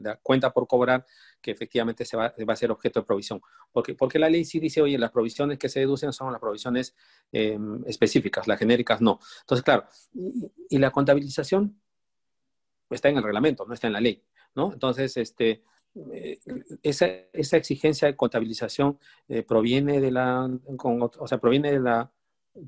la 0.00 0.16
cuenta 0.16 0.52
por 0.52 0.66
cobrar 0.66 1.06
que 1.40 1.52
efectivamente 1.52 2.04
se 2.04 2.16
va, 2.16 2.34
va, 2.48 2.52
a 2.52 2.56
ser 2.56 2.72
objeto 2.72 2.98
de 2.98 3.06
provisión. 3.06 3.40
Porque, 3.70 3.94
porque 3.94 4.18
la 4.18 4.28
ley 4.28 4.44
sí 4.44 4.58
dice, 4.58 4.82
oye, 4.82 4.98
las 4.98 5.12
provisiones 5.12 5.56
que 5.56 5.68
se 5.68 5.78
deducen 5.78 6.12
son 6.12 6.32
las 6.32 6.40
provisiones 6.40 6.96
específicas, 7.30 8.48
las 8.48 8.58
genéricas 8.58 9.00
no. 9.00 9.20
Entonces, 9.42 9.62
claro, 9.62 9.84
y 10.68 10.78
la 10.78 10.90
contabilización 10.90 11.80
está 12.90 13.08
en 13.08 13.18
el 13.18 13.22
reglamento, 13.22 13.64
no 13.66 13.74
está 13.74 13.86
en 13.86 13.92
la 13.92 14.00
ley. 14.00 14.24
¿No? 14.54 14.72
Entonces, 14.72 15.16
este, 15.16 15.62
eh, 16.12 16.38
esa, 16.82 17.06
esa, 17.32 17.56
exigencia 17.56 18.08
de 18.08 18.16
contabilización 18.16 18.98
eh, 19.28 19.42
proviene 19.42 20.00
de 20.00 20.10
la, 20.10 20.50
con, 20.76 21.02
o 21.02 21.28
sea, 21.28 21.38
proviene 21.38 21.72
de 21.72 21.80
la, 21.80 22.10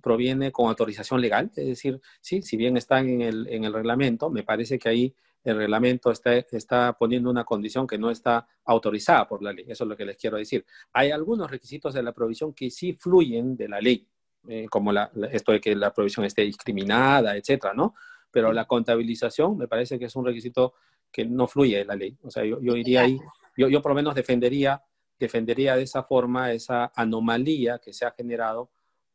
proviene 0.01 0.53
con 0.53 0.69
autorización 0.69 1.21
legal, 1.21 1.51
es 1.57 1.67
decir, 1.67 2.01
sí, 2.21 2.43
si 2.43 2.57
bien 2.57 2.77
está 2.77 3.01
en 3.01 3.21
el, 3.21 3.47
en 3.49 3.65
el 3.65 3.73
reglamento, 3.73 4.31
me 4.31 4.43
parece 4.43 4.79
que 4.79 4.89
ahí 4.89 5.15
el 5.45 5.57
reglamento 5.57 6.11
está, 6.11 6.35
está 6.35 6.93
poniendo 6.99 7.31
una 7.31 7.45
condición 7.45 7.87
que 7.87 7.99
no 7.99 8.11
está 8.11 8.49
autorizada 8.65 9.29
por 9.29 9.43
la 9.45 9.53
ley. 9.53 9.65
Eso 9.69 9.85
es 9.85 9.89
lo 9.89 9.97
que 9.97 10.05
les 10.05 10.17
quiero 10.17 10.37
decir. 10.37 10.67
Hay 10.93 11.13
algunos 11.13 11.49
requisitos 11.49 11.95
de 11.95 12.03
la 12.03 12.13
provisión 12.13 12.53
que 12.53 12.69
sí 12.69 12.95
fluyen 12.95 13.57
de 13.57 13.69
la 13.69 13.81
ley, 13.81 14.09
eh, 14.49 14.67
como 14.69 14.91
la, 14.91 15.09
esto 15.31 15.53
de 15.53 15.61
que 15.61 15.77
la 15.77 15.95
provisión 15.95 16.27
esté 16.27 16.43
discriminada, 16.43 17.37
etcétera, 17.37 17.75
¿no? 17.75 17.95
pero 18.37 18.53
la 18.53 18.67
contabilización 18.67 19.57
me 19.57 19.67
parece 19.67 19.99
que 19.99 20.05
es 20.05 20.15
un 20.15 20.27
requisito 20.27 20.75
que 21.17 21.25
no 21.25 21.47
fluye 21.47 21.83
la 21.83 21.97
ley. 21.97 22.15
O 22.25 22.31
sea, 22.31 22.45
yo, 22.45 22.61
yo 22.61 22.77
iría 22.77 23.01
ahí, 23.01 23.19
yo, 23.57 23.71
yo 23.71 23.81
por 23.81 23.93
lo 23.93 23.97
menos 23.97 24.15
defendería, 24.15 24.83
defendería 25.19 25.75
de 25.75 25.85
esa 25.85 26.03
forma 26.03 26.53
esa 26.53 26.93
anomalía 26.95 27.79
que 27.79 27.95
se 27.95 28.05
ha 28.05 28.11
generado 28.11 28.69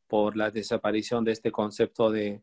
por 0.08 0.36
la 0.36 0.50
desaparición 0.50 1.24
de 1.24 1.34
este 1.34 1.52
concepto 1.52 2.10
de 2.10 2.42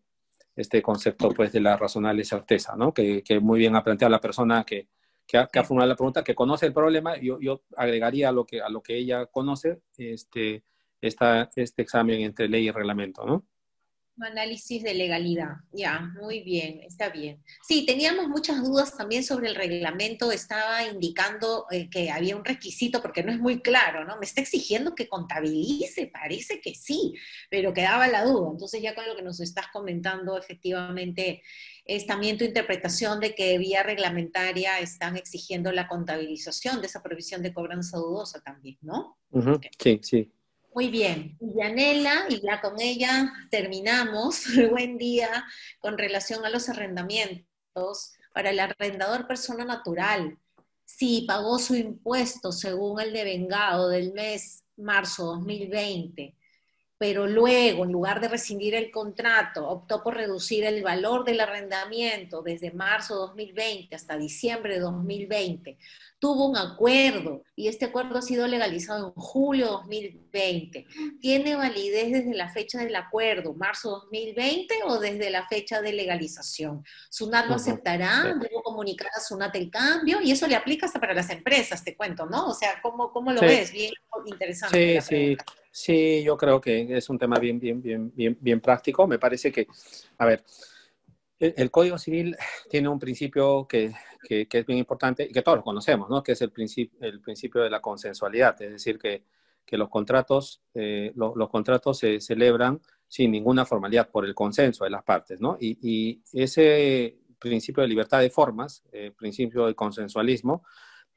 este 0.54 0.80
concepto 0.80 1.30
pues 1.30 1.50
de 1.50 1.60
la 1.60 1.76
razonable 1.76 2.24
certeza, 2.24 2.76
¿no? 2.76 2.94
Que, 2.94 3.24
que 3.24 3.40
muy 3.40 3.58
bien 3.58 3.74
ha 3.74 3.82
planteado 3.82 4.12
la 4.12 4.20
persona 4.20 4.62
que, 4.62 4.86
que 5.26 5.38
ha, 5.38 5.48
que 5.48 5.58
ha, 5.58 5.64
formulado 5.64 5.88
la 5.88 5.96
pregunta, 5.96 6.22
que 6.22 6.36
conoce 6.36 6.66
el 6.66 6.72
problema, 6.72 7.16
yo, 7.16 7.40
yo 7.40 7.62
agregaría 7.76 8.28
a 8.28 8.32
lo 8.32 8.44
que 8.46 8.60
a 8.60 8.68
lo 8.68 8.80
que 8.80 8.96
ella 8.96 9.26
conoce 9.26 9.80
este, 9.96 10.62
esta, 11.00 11.50
este 11.56 11.82
examen 11.82 12.20
entre 12.20 12.48
ley 12.48 12.68
y 12.68 12.70
reglamento, 12.70 13.26
¿no? 13.26 13.44
Análisis 14.20 14.82
de 14.82 14.94
legalidad, 14.94 15.56
ya, 15.72 16.00
muy 16.20 16.42
bien, 16.42 16.80
está 16.80 17.08
bien. 17.08 17.42
Sí, 17.66 17.84
teníamos 17.86 18.28
muchas 18.28 18.62
dudas 18.62 18.96
también 18.96 19.24
sobre 19.24 19.48
el 19.48 19.54
reglamento, 19.54 20.32
estaba 20.32 20.84
indicando 20.84 21.66
eh, 21.70 21.88
que 21.90 22.10
había 22.10 22.36
un 22.36 22.44
requisito, 22.44 23.00
porque 23.00 23.22
no 23.22 23.32
es 23.32 23.38
muy 23.38 23.60
claro, 23.60 24.04
¿no? 24.04 24.18
Me 24.18 24.26
está 24.26 24.40
exigiendo 24.40 24.94
que 24.94 25.08
contabilice, 25.08 26.08
parece 26.08 26.60
que 26.60 26.74
sí, 26.74 27.14
pero 27.50 27.72
quedaba 27.72 28.08
la 28.08 28.24
duda. 28.24 28.50
Entonces 28.52 28.82
ya 28.82 28.94
con 28.94 29.06
lo 29.06 29.16
que 29.16 29.22
nos 29.22 29.40
estás 29.40 29.66
comentando, 29.72 30.36
efectivamente, 30.36 31.42
es 31.84 32.06
también 32.06 32.36
tu 32.36 32.44
interpretación 32.44 33.18
de 33.20 33.34
que 33.34 33.56
vía 33.58 33.82
reglamentaria 33.82 34.78
están 34.78 35.16
exigiendo 35.16 35.72
la 35.72 35.88
contabilización 35.88 36.80
de 36.80 36.86
esa 36.86 37.02
provisión 37.02 37.42
de 37.42 37.52
cobranza 37.54 37.96
dudosa 37.96 38.40
también, 38.42 38.78
¿no? 38.82 39.18
Sí, 39.78 40.00
sí. 40.02 40.32
Muy 40.78 40.90
bien, 40.90 41.36
Yanela, 41.40 42.26
y 42.28 42.40
ya 42.40 42.60
con 42.60 42.80
ella 42.80 43.32
terminamos. 43.50 44.44
Buen 44.70 44.96
día 44.96 45.44
con 45.80 45.98
relación 45.98 46.44
a 46.44 46.50
los 46.50 46.68
arrendamientos 46.68 48.12
para 48.32 48.50
el 48.50 48.60
arrendador 48.60 49.26
persona 49.26 49.64
natural. 49.64 50.38
Si 50.84 51.24
pagó 51.26 51.58
su 51.58 51.74
impuesto 51.74 52.52
según 52.52 53.00
el 53.00 53.12
devengado 53.12 53.88
del 53.88 54.12
mes 54.12 54.62
marzo 54.76 55.24
2020, 55.24 56.36
pero 56.98 57.28
luego, 57.28 57.84
en 57.84 57.92
lugar 57.92 58.20
de 58.20 58.26
rescindir 58.26 58.74
el 58.74 58.90
contrato, 58.90 59.68
optó 59.68 60.02
por 60.02 60.16
reducir 60.16 60.64
el 60.64 60.82
valor 60.82 61.24
del 61.24 61.40
arrendamiento 61.40 62.42
desde 62.42 62.72
marzo 62.72 63.14
2020 63.14 63.94
hasta 63.94 64.16
diciembre 64.16 64.74
de 64.74 64.80
2020, 64.80 65.78
tuvo 66.18 66.48
un 66.48 66.56
acuerdo 66.56 67.44
y 67.54 67.68
este 67.68 67.84
acuerdo 67.84 68.18
ha 68.18 68.22
sido 68.22 68.48
legalizado 68.48 69.14
en 69.14 69.22
julio 69.22 69.82
de 69.88 70.10
2020. 70.32 70.86
¿Tiene 71.20 71.54
validez 71.54 72.10
desde 72.10 72.34
la 72.34 72.48
fecha 72.48 72.80
del 72.80 72.96
acuerdo, 72.96 73.54
marzo 73.54 73.90
2020 73.90 74.80
o 74.86 74.98
desde 74.98 75.30
la 75.30 75.46
fecha 75.46 75.80
de 75.80 75.92
legalización? 75.92 76.84
SUNAT 77.10 77.46
lo 77.46 77.54
aceptará, 77.54 78.36
debo 78.40 78.62
comunicar 78.62 79.10
a 79.14 79.20
SUNAT 79.20 79.54
el 79.54 79.70
cambio 79.70 80.20
y 80.20 80.32
eso 80.32 80.48
le 80.48 80.56
aplica 80.56 80.86
hasta 80.86 80.98
para 80.98 81.14
las 81.14 81.30
empresas, 81.30 81.84
te 81.84 81.96
cuento, 81.96 82.26
¿no? 82.26 82.48
O 82.48 82.54
sea, 82.54 82.80
¿cómo, 82.82 83.12
cómo 83.12 83.32
lo 83.32 83.40
ves? 83.40 83.70
Bien 83.70 83.92
interesante. 84.26 85.00
Sí, 85.00 85.36
sí. 85.36 85.36
Sí, 85.80 86.24
yo 86.24 86.36
creo 86.36 86.60
que 86.60 86.96
es 86.96 87.08
un 87.08 87.18
tema 87.18 87.38
bien, 87.38 87.60
bien, 87.60 87.80
bien, 87.80 88.12
bien, 88.12 88.36
bien 88.40 88.60
práctico. 88.60 89.06
Me 89.06 89.20
parece 89.20 89.52
que, 89.52 89.68
a 90.18 90.26
ver, 90.26 90.42
el, 91.38 91.70
Código 91.70 91.96
Civil 91.98 92.36
tiene 92.68 92.88
un 92.88 92.98
principio 92.98 93.64
que, 93.68 93.92
que, 94.28 94.48
es 94.50 94.66
bien 94.66 94.80
importante 94.80 95.22
y 95.22 95.32
que 95.32 95.42
todos 95.42 95.62
conocemos, 95.62 96.10
¿no? 96.10 96.20
Que 96.20 96.32
es 96.32 96.42
el, 96.42 96.50
principio 96.50 96.98
el 97.00 97.20
principio 97.20 97.62
de 97.62 97.70
la 97.70 97.80
consensualidad, 97.80 98.60
es 98.60 98.72
decir, 98.72 98.98
que, 98.98 99.22
que 99.64 99.78
los 99.78 99.88
contratos, 99.88 100.62
eh, 100.74 101.12
los 101.14 101.48
contratos 101.48 101.96
se 101.96 102.20
celebran 102.20 102.80
sin 103.06 103.30
ninguna 103.30 103.64
formalidad 103.64 104.10
por 104.10 104.24
el 104.24 104.34
consenso 104.34 104.82
de 104.82 104.90
las 104.90 105.04
partes, 105.04 105.40
¿no? 105.40 105.58
Y, 105.60 105.78
y 105.80 106.22
ese 106.32 107.18
principio 107.38 107.82
de 107.84 107.88
libertad 107.88 108.18
de 108.18 108.30
formas, 108.30 108.82
el 108.90 109.12
principio 109.12 109.66
de 109.66 109.76
consensualismo, 109.76 110.64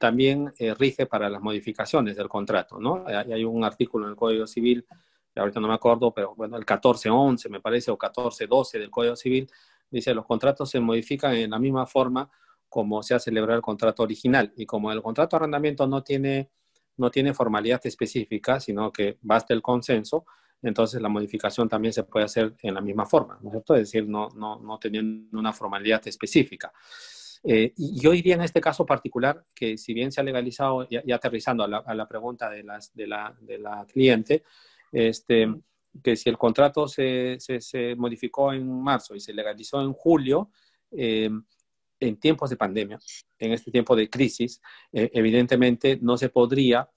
también 0.02 0.52
eh, 0.58 0.74
rige 0.74 1.06
para 1.06 1.30
las 1.30 1.40
modificaciones 1.40 2.16
del 2.16 2.28
contrato, 2.28 2.80
¿no? 2.80 3.04
Hay, 3.06 3.32
hay, 3.32 3.44
un 3.44 3.62
artículo 3.62 4.06
en 4.06 4.10
el 4.10 4.16
Código 4.16 4.48
Civil, 4.48 4.84
ahorita 5.36 5.60
no 5.60 5.68
me 5.68 5.74
acuerdo, 5.74 6.12
pero 6.12 6.34
bueno, 6.34 6.56
el 6.56 6.62
1411 6.62 7.48
me 7.48 7.60
parece, 7.60 7.92
o 7.92 7.94
1412 7.94 8.80
del 8.80 8.90
Código 8.90 9.14
Civil, 9.14 9.48
dice, 9.88 10.12
los 10.12 10.26
contratos 10.26 10.68
se 10.70 10.80
modifican 10.80 11.36
en 11.36 11.50
la 11.50 11.60
misma 11.60 11.86
forma 11.86 12.28
como 12.68 13.00
se 13.04 13.14
ha 13.14 13.20
celebrado 13.20 13.56
el 13.56 13.62
contrato 13.62 14.02
original. 14.02 14.52
Y 14.56 14.66
como 14.66 14.90
el 14.90 15.00
contrato 15.00 15.36
de 15.36 15.42
arrendamiento 15.42 15.86
no 15.86 16.02
tiene, 16.02 16.50
no 16.96 17.08
tiene 17.12 17.32
formalidad 17.32 17.80
específica, 17.84 18.58
sino 18.58 18.92
que 18.92 19.18
basta 19.22 19.54
el 19.54 19.62
consenso, 19.62 20.24
entonces 20.62 21.00
la 21.00 21.08
modificación 21.08 21.68
también 21.68 21.92
se 21.92 22.02
puede 22.02 22.24
hacer 22.24 22.56
en 22.60 22.74
la 22.74 22.80
misma 22.80 23.06
forma, 23.06 23.38
¿no 23.40 23.50
es 23.50 23.52
cierto? 23.52 23.74
Es 23.76 23.82
decir, 23.82 24.08
no, 24.08 24.30
no, 24.34 24.58
no 24.58 24.80
teniendo 24.80 25.38
una 25.38 25.52
formalidad 25.52 26.04
específica. 26.08 26.72
Eh, 27.44 27.72
y 27.76 28.00
yo 28.00 28.12
diría 28.12 28.36
en 28.36 28.42
este 28.42 28.60
caso 28.60 28.86
particular 28.86 29.44
que 29.54 29.76
si 29.76 29.92
bien 29.92 30.12
se 30.12 30.20
ha 30.20 30.24
legalizado, 30.24 30.88
ya, 30.88 31.02
aterrizando 31.14 31.64
a 31.64 31.94
la, 31.94 32.08
pregunta 32.08 32.48
de, 32.48 32.62
la, 32.62 33.86
cliente, 33.92 34.44
este, 34.92 35.52
que 36.02 36.16
si 36.16 36.30
el 36.30 36.38
contrato 36.38 36.86
se, 36.86 37.38
modificó 37.96 38.52
en 38.52 38.82
marzo 38.82 39.14
y 39.14 39.20
se 39.20 39.34
legalizó 39.34 39.80
en 39.82 39.92
julio, 39.92 40.50
eh, 40.92 41.30
en 41.98 42.16
tiempos 42.16 42.50
de 42.50 42.56
pandemia, 42.56 42.98
en 43.38 43.52
este 43.52 43.70
tiempo 43.70 43.94
de 43.96 44.10
crisis, 44.10 44.60
eh, 44.92 45.10
evidentemente 45.14 45.98
no 46.00 46.16
se 46.16 46.28
podría, 46.28 46.88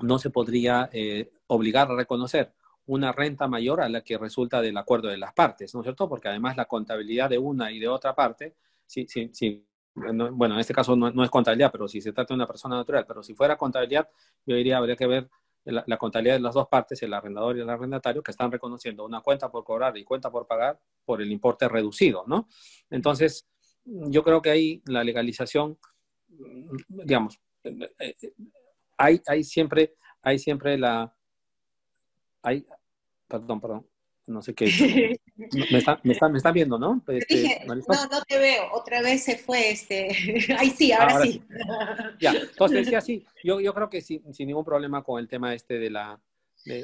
no 0.00 0.18
se 0.18 0.30
podría 0.30 0.90
obligar 1.46 1.90
a 1.90 1.96
reconocer 1.96 2.52
una 2.86 3.12
renta 3.12 3.48
mayor 3.48 3.80
a 3.80 3.88
la 3.88 4.02
que 4.02 4.18
resulta 4.18 4.60
del 4.60 4.76
acuerdo 4.76 5.08
de 5.08 5.16
las 5.16 5.32
partes, 5.32 5.74
¿no 5.74 5.80
es 5.80 5.84
cierto? 5.84 6.08
Porque 6.08 6.28
además 6.28 6.56
la 6.56 6.66
contabilidad 6.66 7.30
de 7.30 7.38
una 7.38 7.72
y 7.72 7.78
de 7.78 7.88
otra 7.88 8.14
parte, 8.14 8.54
sí, 8.86 9.06
sí, 9.08 9.30
sí, 9.32 9.66
bueno, 9.94 10.54
en 10.54 10.60
este 10.60 10.74
caso 10.74 10.96
no, 10.96 11.10
no, 11.10 11.24
es 11.24 11.30
contabilidad, 11.30 11.70
pero 11.70 11.86
si 11.86 12.00
se 12.00 12.12
trata 12.12 12.34
de 12.34 12.36
una 12.36 12.46
persona 12.46 12.76
natural, 12.76 13.04
pero 13.06 13.22
si 13.22 13.34
fuera 13.34 13.56
contabilidad, 13.56 14.08
yo 14.44 14.56
diría, 14.56 14.78
habría 14.78 14.96
que 14.96 15.06
ver 15.06 15.30
la, 15.64 15.96
contabilidad 15.96 16.34
de 16.34 16.40
las 16.40 16.54
dos 16.54 16.68
partes, 16.68 17.02
el 17.02 17.14
arrendador 17.14 17.56
y 17.56 17.60
el 17.60 17.70
arrendatario, 17.70 18.22
que 18.22 18.30
están 18.30 18.52
reconociendo 18.52 19.04
una 19.04 19.20
cuenta 19.20 19.50
por 19.50 19.64
cobrar 19.64 19.96
y 19.96 20.04
cuenta 20.04 20.30
por 20.30 20.46
pagar 20.46 20.78
por 21.04 21.22
el 21.22 21.32
importe 21.32 21.68
reducido, 21.68 22.24
¿no? 22.26 22.48
Entonces, 22.90 23.48
yo 23.84 24.22
creo 24.22 24.42
que 24.42 24.50
ahí 24.50 24.82
la 24.86 25.04
legalización, 25.04 25.78
digamos, 26.88 27.40
hay, 28.96 29.22
hay 29.26 29.44
siempre, 29.44 29.94
hay 30.22 30.38
siempre 30.38 30.76
la, 30.76 31.14
hay, 32.42 32.66
perdón, 33.26 33.60
perdón, 33.60 33.86
no 34.26 34.42
sé 34.42 34.54
qué. 34.54 35.20
Me 35.36 35.78
está, 35.78 36.00
me 36.04 36.12
está, 36.12 36.28
me 36.28 36.38
está 36.38 36.52
viendo, 36.52 36.78
¿no? 36.78 37.02
Este, 37.08 37.64
no, 37.66 37.74
no 37.74 38.22
te 38.26 38.38
veo. 38.38 38.68
Otra 38.72 39.02
vez 39.02 39.24
se 39.24 39.36
fue 39.36 39.70
este. 39.70 40.08
Ahí 40.58 40.70
sí, 40.70 40.92
ahora, 40.92 41.20
sí. 41.22 41.42
Ya, 42.20 42.32
entonces 42.32 42.84
decía 42.84 43.00
sí. 43.00 43.24
Yo, 43.44 43.60
yo 43.60 43.74
creo 43.74 43.90
que 43.90 44.00
sin 44.00 44.22
ningún 44.38 44.64
problema 44.64 45.02
con 45.02 45.18
el 45.20 45.28
tema 45.28 45.52
este 45.52 45.78
de 45.78 45.90
la, 45.90 46.18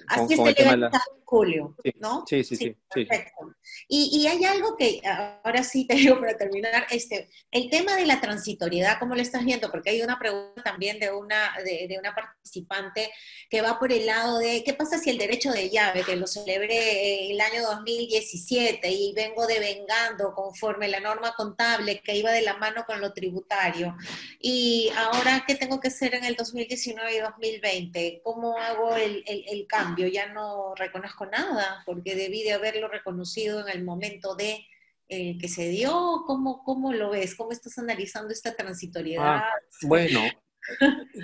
Así 0.09 0.37
con, 0.37 0.47
legalizado 0.47 1.03
en 1.17 1.25
julio, 1.25 1.77
¿no? 2.01 2.25
Sí, 2.29 2.45
sí, 2.45 2.57
sí. 2.57 2.77
perfecto. 2.93 3.55
Y, 3.89 4.11
y, 4.13 4.27
hay 4.27 4.45
algo 4.45 4.77
que 4.77 5.01
ahora 5.05 5.63
sí 5.65 5.87
te 5.89 5.95
digo 5.95 6.21
para 6.21 6.37
terminar, 6.37 6.87
este, 6.91 7.31
el 7.51 7.71
tema 7.71 7.97
de 7.97 8.05
la 8.05 8.21
transitoriedad, 8.21 8.99
¿cómo 8.99 9.15
lo 9.15 9.23
estás 9.23 9.45
viendo? 9.45 9.71
Porque 9.71 9.91
hay 9.91 10.03
una 10.03 10.19
pregunta 10.19 10.63
también 10.63 10.99
de 10.99 11.11
una, 11.13 11.55
de, 11.65 11.87
de, 11.89 11.99
una 11.99 12.15
participante 12.15 13.11
que 13.49 13.63
va 13.63 13.79
por 13.79 13.93
el 13.93 14.07
lado 14.07 14.39
de, 14.39 14.63
¿qué 14.65 14.75
pasa 14.75 14.99
si 14.99 15.09
el 15.09 15.19
derecho 15.19 15.51
de 15.51 15.71
llave, 15.71 16.05
que 16.05 16.17
lo 16.17 16.27
celebré 16.27 17.31
el 17.31 17.41
año 17.41 17.63
2017 17.63 18.91
y 18.91 19.15
vengo 19.15 19.47
devengando 19.47 20.35
conforme 20.35 20.89
la 20.89 21.01
norma 21.01 21.33
contable 21.35 22.01
que 22.03 22.17
iba 22.17 22.33
de 22.33 22.43
la 22.43 22.57
mano 22.59 22.85
con 22.87 23.01
lo 23.01 23.15
tributario, 23.15 23.97
y 24.39 24.91
ahora, 24.97 25.45
¿qué 25.47 25.55
tengo 25.55 25.81
que 25.81 25.89
hacer 25.89 26.15
en 26.15 26.25
el 26.25 26.37
2019 26.37 27.17
y 27.17 27.21
2020? 27.21 28.21
¿Cómo 28.23 28.59
hago 28.59 28.95
el, 28.97 29.23
el, 29.27 29.45
el 29.49 29.67
cambio, 29.71 30.09
ya 30.09 30.33
no 30.33 30.75
reconozco 30.75 31.27
nada, 31.27 31.83
porque 31.87 32.15
debí 32.15 32.43
de 32.43 32.53
haberlo 32.53 32.89
reconocido 32.89 33.67
en 33.67 33.77
el 33.77 33.85
momento 33.85 34.35
de 34.35 34.67
eh, 35.09 35.39
que 35.39 35.49
se 35.49 35.69
dio. 35.69 36.25
¿Cómo, 36.27 36.63
¿Cómo 36.65 36.93
lo 36.93 37.11
ves? 37.11 37.35
¿Cómo 37.35 37.53
estás 37.53 37.79
analizando 37.79 38.33
esta 38.33 38.55
transitoriedad? 38.55 39.39
Ah, 39.39 39.51
bueno, 39.83 40.21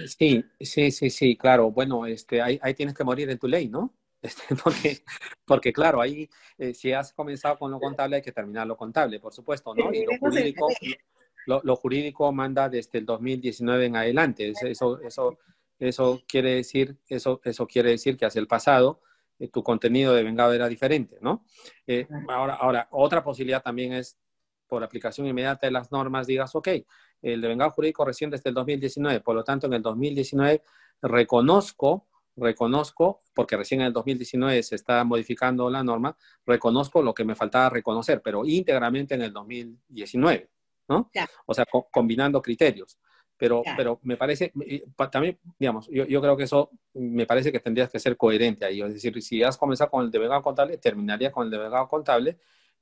sí, 0.07 0.45
sí, 0.61 0.91
sí, 0.91 1.11
sí, 1.11 1.37
claro. 1.37 1.71
Bueno, 1.71 2.07
este, 2.07 2.41
ahí, 2.43 2.59
ahí 2.63 2.75
tienes 2.75 2.95
que 2.95 3.05
morir 3.05 3.31
en 3.31 3.39
tu 3.39 3.49
ley, 3.49 3.69
¿no? 3.69 3.95
Este, 4.23 4.57
porque, 4.57 5.05
porque 5.45 5.73
claro, 5.73 6.01
ahí 6.01 6.29
eh, 6.59 6.75
si 6.75 6.91
has 6.91 7.13
comenzado 7.13 7.59
con 7.59 7.71
lo 7.71 7.79
contable 7.79 8.17
hay 8.17 8.23
que 8.23 8.33
terminar 8.33 8.67
lo 8.67 8.77
contable, 8.77 9.21
por 9.21 9.33
supuesto, 9.33 9.73
¿no? 9.73 9.93
Y 9.93 10.05
lo 10.05 10.19
jurídico, 10.19 10.69
lo, 11.47 11.61
lo 11.63 11.77
jurídico 11.77 12.33
manda 12.33 12.69
desde 12.69 12.99
el 12.99 13.07
2019 13.07 13.87
en 13.87 13.97
adelante. 13.97 14.53
Eso, 14.69 15.01
eso, 15.01 15.39
eso 15.79 16.23
quiere 16.27 16.55
decir, 16.55 16.99
eso, 17.09 17.41
eso 17.45 17.67
quiere 17.67 17.91
decir 17.91 18.17
que 18.17 18.27
hacia 18.27 18.41
el 18.41 18.47
pasado 18.47 19.01
eh, 19.39 19.49
tu 19.49 19.63
contenido 19.63 20.15
de 20.15 20.23
vengado 20.23 20.53
era 20.53 20.69
diferente, 20.69 21.19
¿no? 21.21 21.45
Eh, 21.87 22.07
ahora, 22.29 22.55
ahora, 22.55 22.89
otra 22.91 23.23
posibilidad 23.23 23.63
también 23.63 23.93
es, 23.93 24.19
por 24.67 24.83
aplicación 24.83 25.27
inmediata 25.27 25.67
de 25.67 25.73
las 25.73 25.93
normas, 25.93 26.27
digas, 26.27 26.55
ok, 26.55 26.69
el 27.23 27.41
devengado 27.41 27.71
jurídico 27.71 28.05
recién 28.05 28.31
desde 28.31 28.51
el 28.51 28.55
2019, 28.55 29.21
por 29.21 29.35
lo 29.35 29.45
tanto, 29.45 29.67
en 29.67 29.75
el 29.75 29.83
2019 29.83 30.63
reconozco 31.03 32.07
reconozco, 32.37 33.21
porque 33.35 33.57
recién 33.57 33.81
en 33.81 33.89
el 33.89 33.93
2019 33.93 34.63
se 34.63 34.75
está 34.75 35.03
modificando 35.05 35.71
la 35.71 35.83
norma, 35.83 36.17
reconozco 36.45 37.03
lo 37.03 37.15
que 37.15 37.25
me 37.25 37.35
faltaba 37.35 37.71
reconocer, 37.71 38.21
pero 38.23 38.45
íntegramente 38.45 39.15
en 39.15 39.23
el 39.23 39.33
2019, 39.33 40.51
¿no? 40.89 41.11
O 41.47 41.55
sea, 41.55 41.65
combinando 41.91 42.43
criterios. 42.43 42.99
Pero, 43.39 43.63
pero 43.77 44.01
me 44.03 44.17
parece, 44.17 44.53
también, 45.11 45.39
digamos, 45.59 45.89
yo, 45.89 46.07
yo, 46.07 46.21
creo 46.23 46.37
que 46.37 46.45
eso 46.45 46.71
me 46.95 47.27
parece 47.27 47.53
que 47.53 47.61
tendrías 47.61 47.91
que 47.91 47.99
ser 47.99 48.17
coherente 48.17 48.65
ahí. 48.65 48.81
Es 48.81 48.95
decir, 48.95 49.23
si 49.23 49.43
has 49.43 49.59
comenzado 49.59 49.91
con 49.91 50.05
el 50.05 50.11
delegado 50.11 50.43
contable, 50.43 50.79
terminaría 50.79 51.31
con 51.31 51.45
el 51.45 51.51
delegado 51.51 51.87
contable 51.87 52.39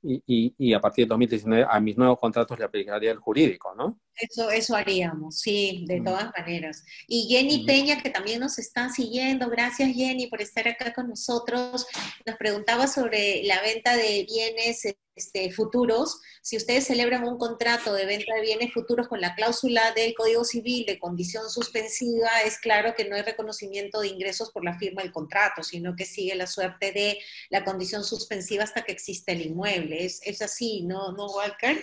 y, 0.07 0.53
y, 0.57 0.73
a 0.73 0.79
partir 0.79 1.05
de 1.05 1.09
2019 1.09 1.65
a 1.67 1.79
mis 1.79 1.97
nuevos 1.97 2.19
contratos 2.19 2.59
le 2.59 2.65
aplicaría 2.65 3.11
el 3.11 3.17
jurídico, 3.17 3.73
¿no? 3.75 3.99
Eso, 4.15 4.51
eso 4.51 4.75
haríamos, 4.75 5.39
sí, 5.39 5.83
de 5.87 6.01
todas 6.01 6.31
maneras. 6.37 6.83
Y 7.07 7.27
Jenny 7.27 7.65
Peña, 7.65 8.01
que 8.01 8.11
también 8.11 8.39
nos 8.39 8.59
está 8.59 8.89
siguiendo, 8.89 9.49
gracias 9.49 9.93
Jenny 9.93 10.27
por 10.27 10.41
estar 10.41 10.67
acá 10.67 10.93
con 10.93 11.09
nosotros, 11.09 11.87
nos 12.25 12.35
preguntaba 12.37 12.87
sobre 12.87 13.43
la 13.43 13.61
venta 13.61 13.95
de 13.95 14.25
bienes 14.29 14.85
este, 15.15 15.51
futuros. 15.51 16.21
Si 16.41 16.57
ustedes 16.57 16.85
celebran 16.85 17.23
un 17.23 17.37
contrato 17.37 17.93
de 17.93 18.05
venta 18.05 18.33
de 18.35 18.41
bienes 18.41 18.73
futuros 18.73 19.07
con 19.07 19.21
la 19.21 19.35
cláusula 19.35 19.91
del 19.93 20.13
Código 20.13 20.43
Civil 20.43 20.85
de 20.85 20.99
condición 20.99 21.49
suspensiva, 21.49 22.29
es 22.45 22.59
claro 22.59 22.93
que 22.95 23.07
no 23.07 23.15
hay 23.15 23.21
reconocimiento 23.21 24.01
de 24.01 24.09
ingresos 24.09 24.51
por 24.51 24.63
la 24.63 24.77
firma 24.77 25.01
del 25.01 25.11
contrato, 25.11 25.63
sino 25.63 25.95
que 25.95 26.05
sigue 26.05 26.35
la 26.35 26.47
suerte 26.47 26.91
de 26.91 27.19
la 27.49 27.63
condición 27.63 28.03
suspensiva 28.03 28.63
hasta 28.63 28.83
que 28.83 28.91
existe 28.91 29.31
el 29.31 29.41
inmueble. 29.41 30.05
Es, 30.05 30.21
es 30.23 30.41
así, 30.41 30.83
¿no, 30.83 31.11
¿no 31.11 31.27
Walker? 31.27 31.81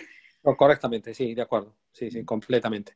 correctamente, 0.57 1.13
sí, 1.13 1.33
de 1.33 1.41
acuerdo. 1.41 1.73
Sí, 1.91 2.11
sí, 2.11 2.25
completamente. 2.25 2.93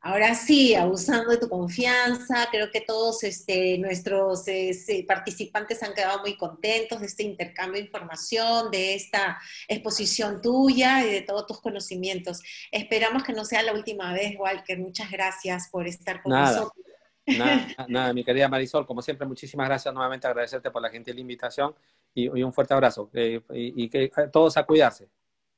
Ahora 0.00 0.36
sí, 0.36 0.76
abusando 0.76 1.30
de 1.30 1.38
tu 1.38 1.48
confianza, 1.48 2.46
creo 2.52 2.70
que 2.70 2.80
todos 2.80 3.24
este, 3.24 3.78
nuestros 3.78 4.46
este, 4.46 5.02
participantes 5.02 5.82
han 5.82 5.92
quedado 5.92 6.20
muy 6.20 6.36
contentos 6.36 7.00
de 7.00 7.06
este 7.06 7.24
intercambio 7.24 7.80
de 7.80 7.86
información, 7.86 8.70
de 8.70 8.94
esta 8.94 9.40
exposición 9.66 10.40
tuya 10.40 11.04
y 11.04 11.10
de 11.10 11.22
todos 11.22 11.46
tus 11.46 11.60
conocimientos. 11.60 12.40
Esperamos 12.70 13.24
que 13.24 13.32
no 13.32 13.44
sea 13.44 13.62
la 13.62 13.72
última 13.72 14.12
vez, 14.12 14.36
Walker. 14.38 14.78
Muchas 14.78 15.10
gracias 15.10 15.68
por 15.68 15.88
estar 15.88 16.22
con 16.22 16.32
nosotros. 16.32 16.72
Nada, 17.26 17.66
nada, 17.88 18.12
mi 18.12 18.24
querida 18.24 18.48
Marisol, 18.48 18.86
como 18.86 19.02
siempre, 19.02 19.26
muchísimas 19.26 19.66
gracias 19.66 19.92
nuevamente, 19.92 20.28
agradecerte 20.28 20.70
por 20.70 20.80
la 20.80 20.90
gentil 20.90 21.18
invitación 21.18 21.74
y, 22.14 22.28
un 22.28 22.52
fuerte 22.52 22.72
abrazo. 22.72 23.10
Eh, 23.12 23.40
y, 23.52 23.84
y 23.84 23.88
que 23.88 24.12
todos 24.32 24.56
a 24.56 24.64
cuidarse. 24.64 25.08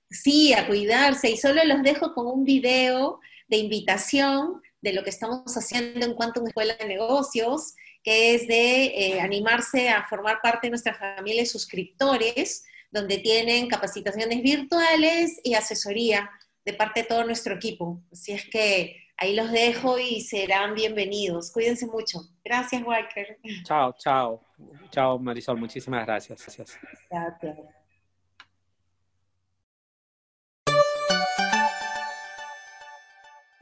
Sí, 0.08 0.54
a 0.54 0.66
cuidarse. 0.66 1.30
Y 1.30 1.36
solo 1.36 1.62
los 1.64 1.82
dejo 1.82 2.14
con 2.14 2.26
un 2.26 2.44
video 2.44 3.20
de 3.50 3.58
invitación 3.58 4.62
de 4.80 4.94
lo 4.94 5.02
que 5.02 5.10
estamos 5.10 5.54
haciendo 5.54 6.06
en 6.06 6.14
cuanto 6.14 6.40
a 6.40 6.42
una 6.42 6.50
escuela 6.50 6.74
de 6.76 6.86
negocios, 6.86 7.74
que 8.02 8.34
es 8.34 8.48
de 8.48 8.86
eh, 8.86 9.20
animarse 9.20 9.90
a 9.90 10.06
formar 10.08 10.40
parte 10.42 10.68
de 10.68 10.70
nuestra 10.70 10.94
familia 10.94 11.42
de 11.42 11.46
suscriptores, 11.46 12.64
donde 12.90 13.18
tienen 13.18 13.68
capacitaciones 13.68 14.42
virtuales 14.42 15.38
y 15.44 15.54
asesoría 15.54 16.30
de 16.64 16.72
parte 16.72 17.02
de 17.02 17.08
todo 17.08 17.24
nuestro 17.24 17.54
equipo. 17.54 18.00
Así 18.10 18.32
es 18.32 18.48
que 18.48 18.96
ahí 19.16 19.34
los 19.34 19.50
dejo 19.50 19.98
y 19.98 20.22
serán 20.22 20.74
bienvenidos. 20.74 21.52
Cuídense 21.52 21.86
mucho. 21.86 22.20
Gracias, 22.42 22.82
Walker. 22.82 23.38
Chao, 23.64 23.94
chao. 23.98 24.46
Chao, 24.90 25.18
Marisol. 25.18 25.58
Muchísimas 25.58 26.06
gracias. 26.06 26.56
Gracias. 27.10 27.79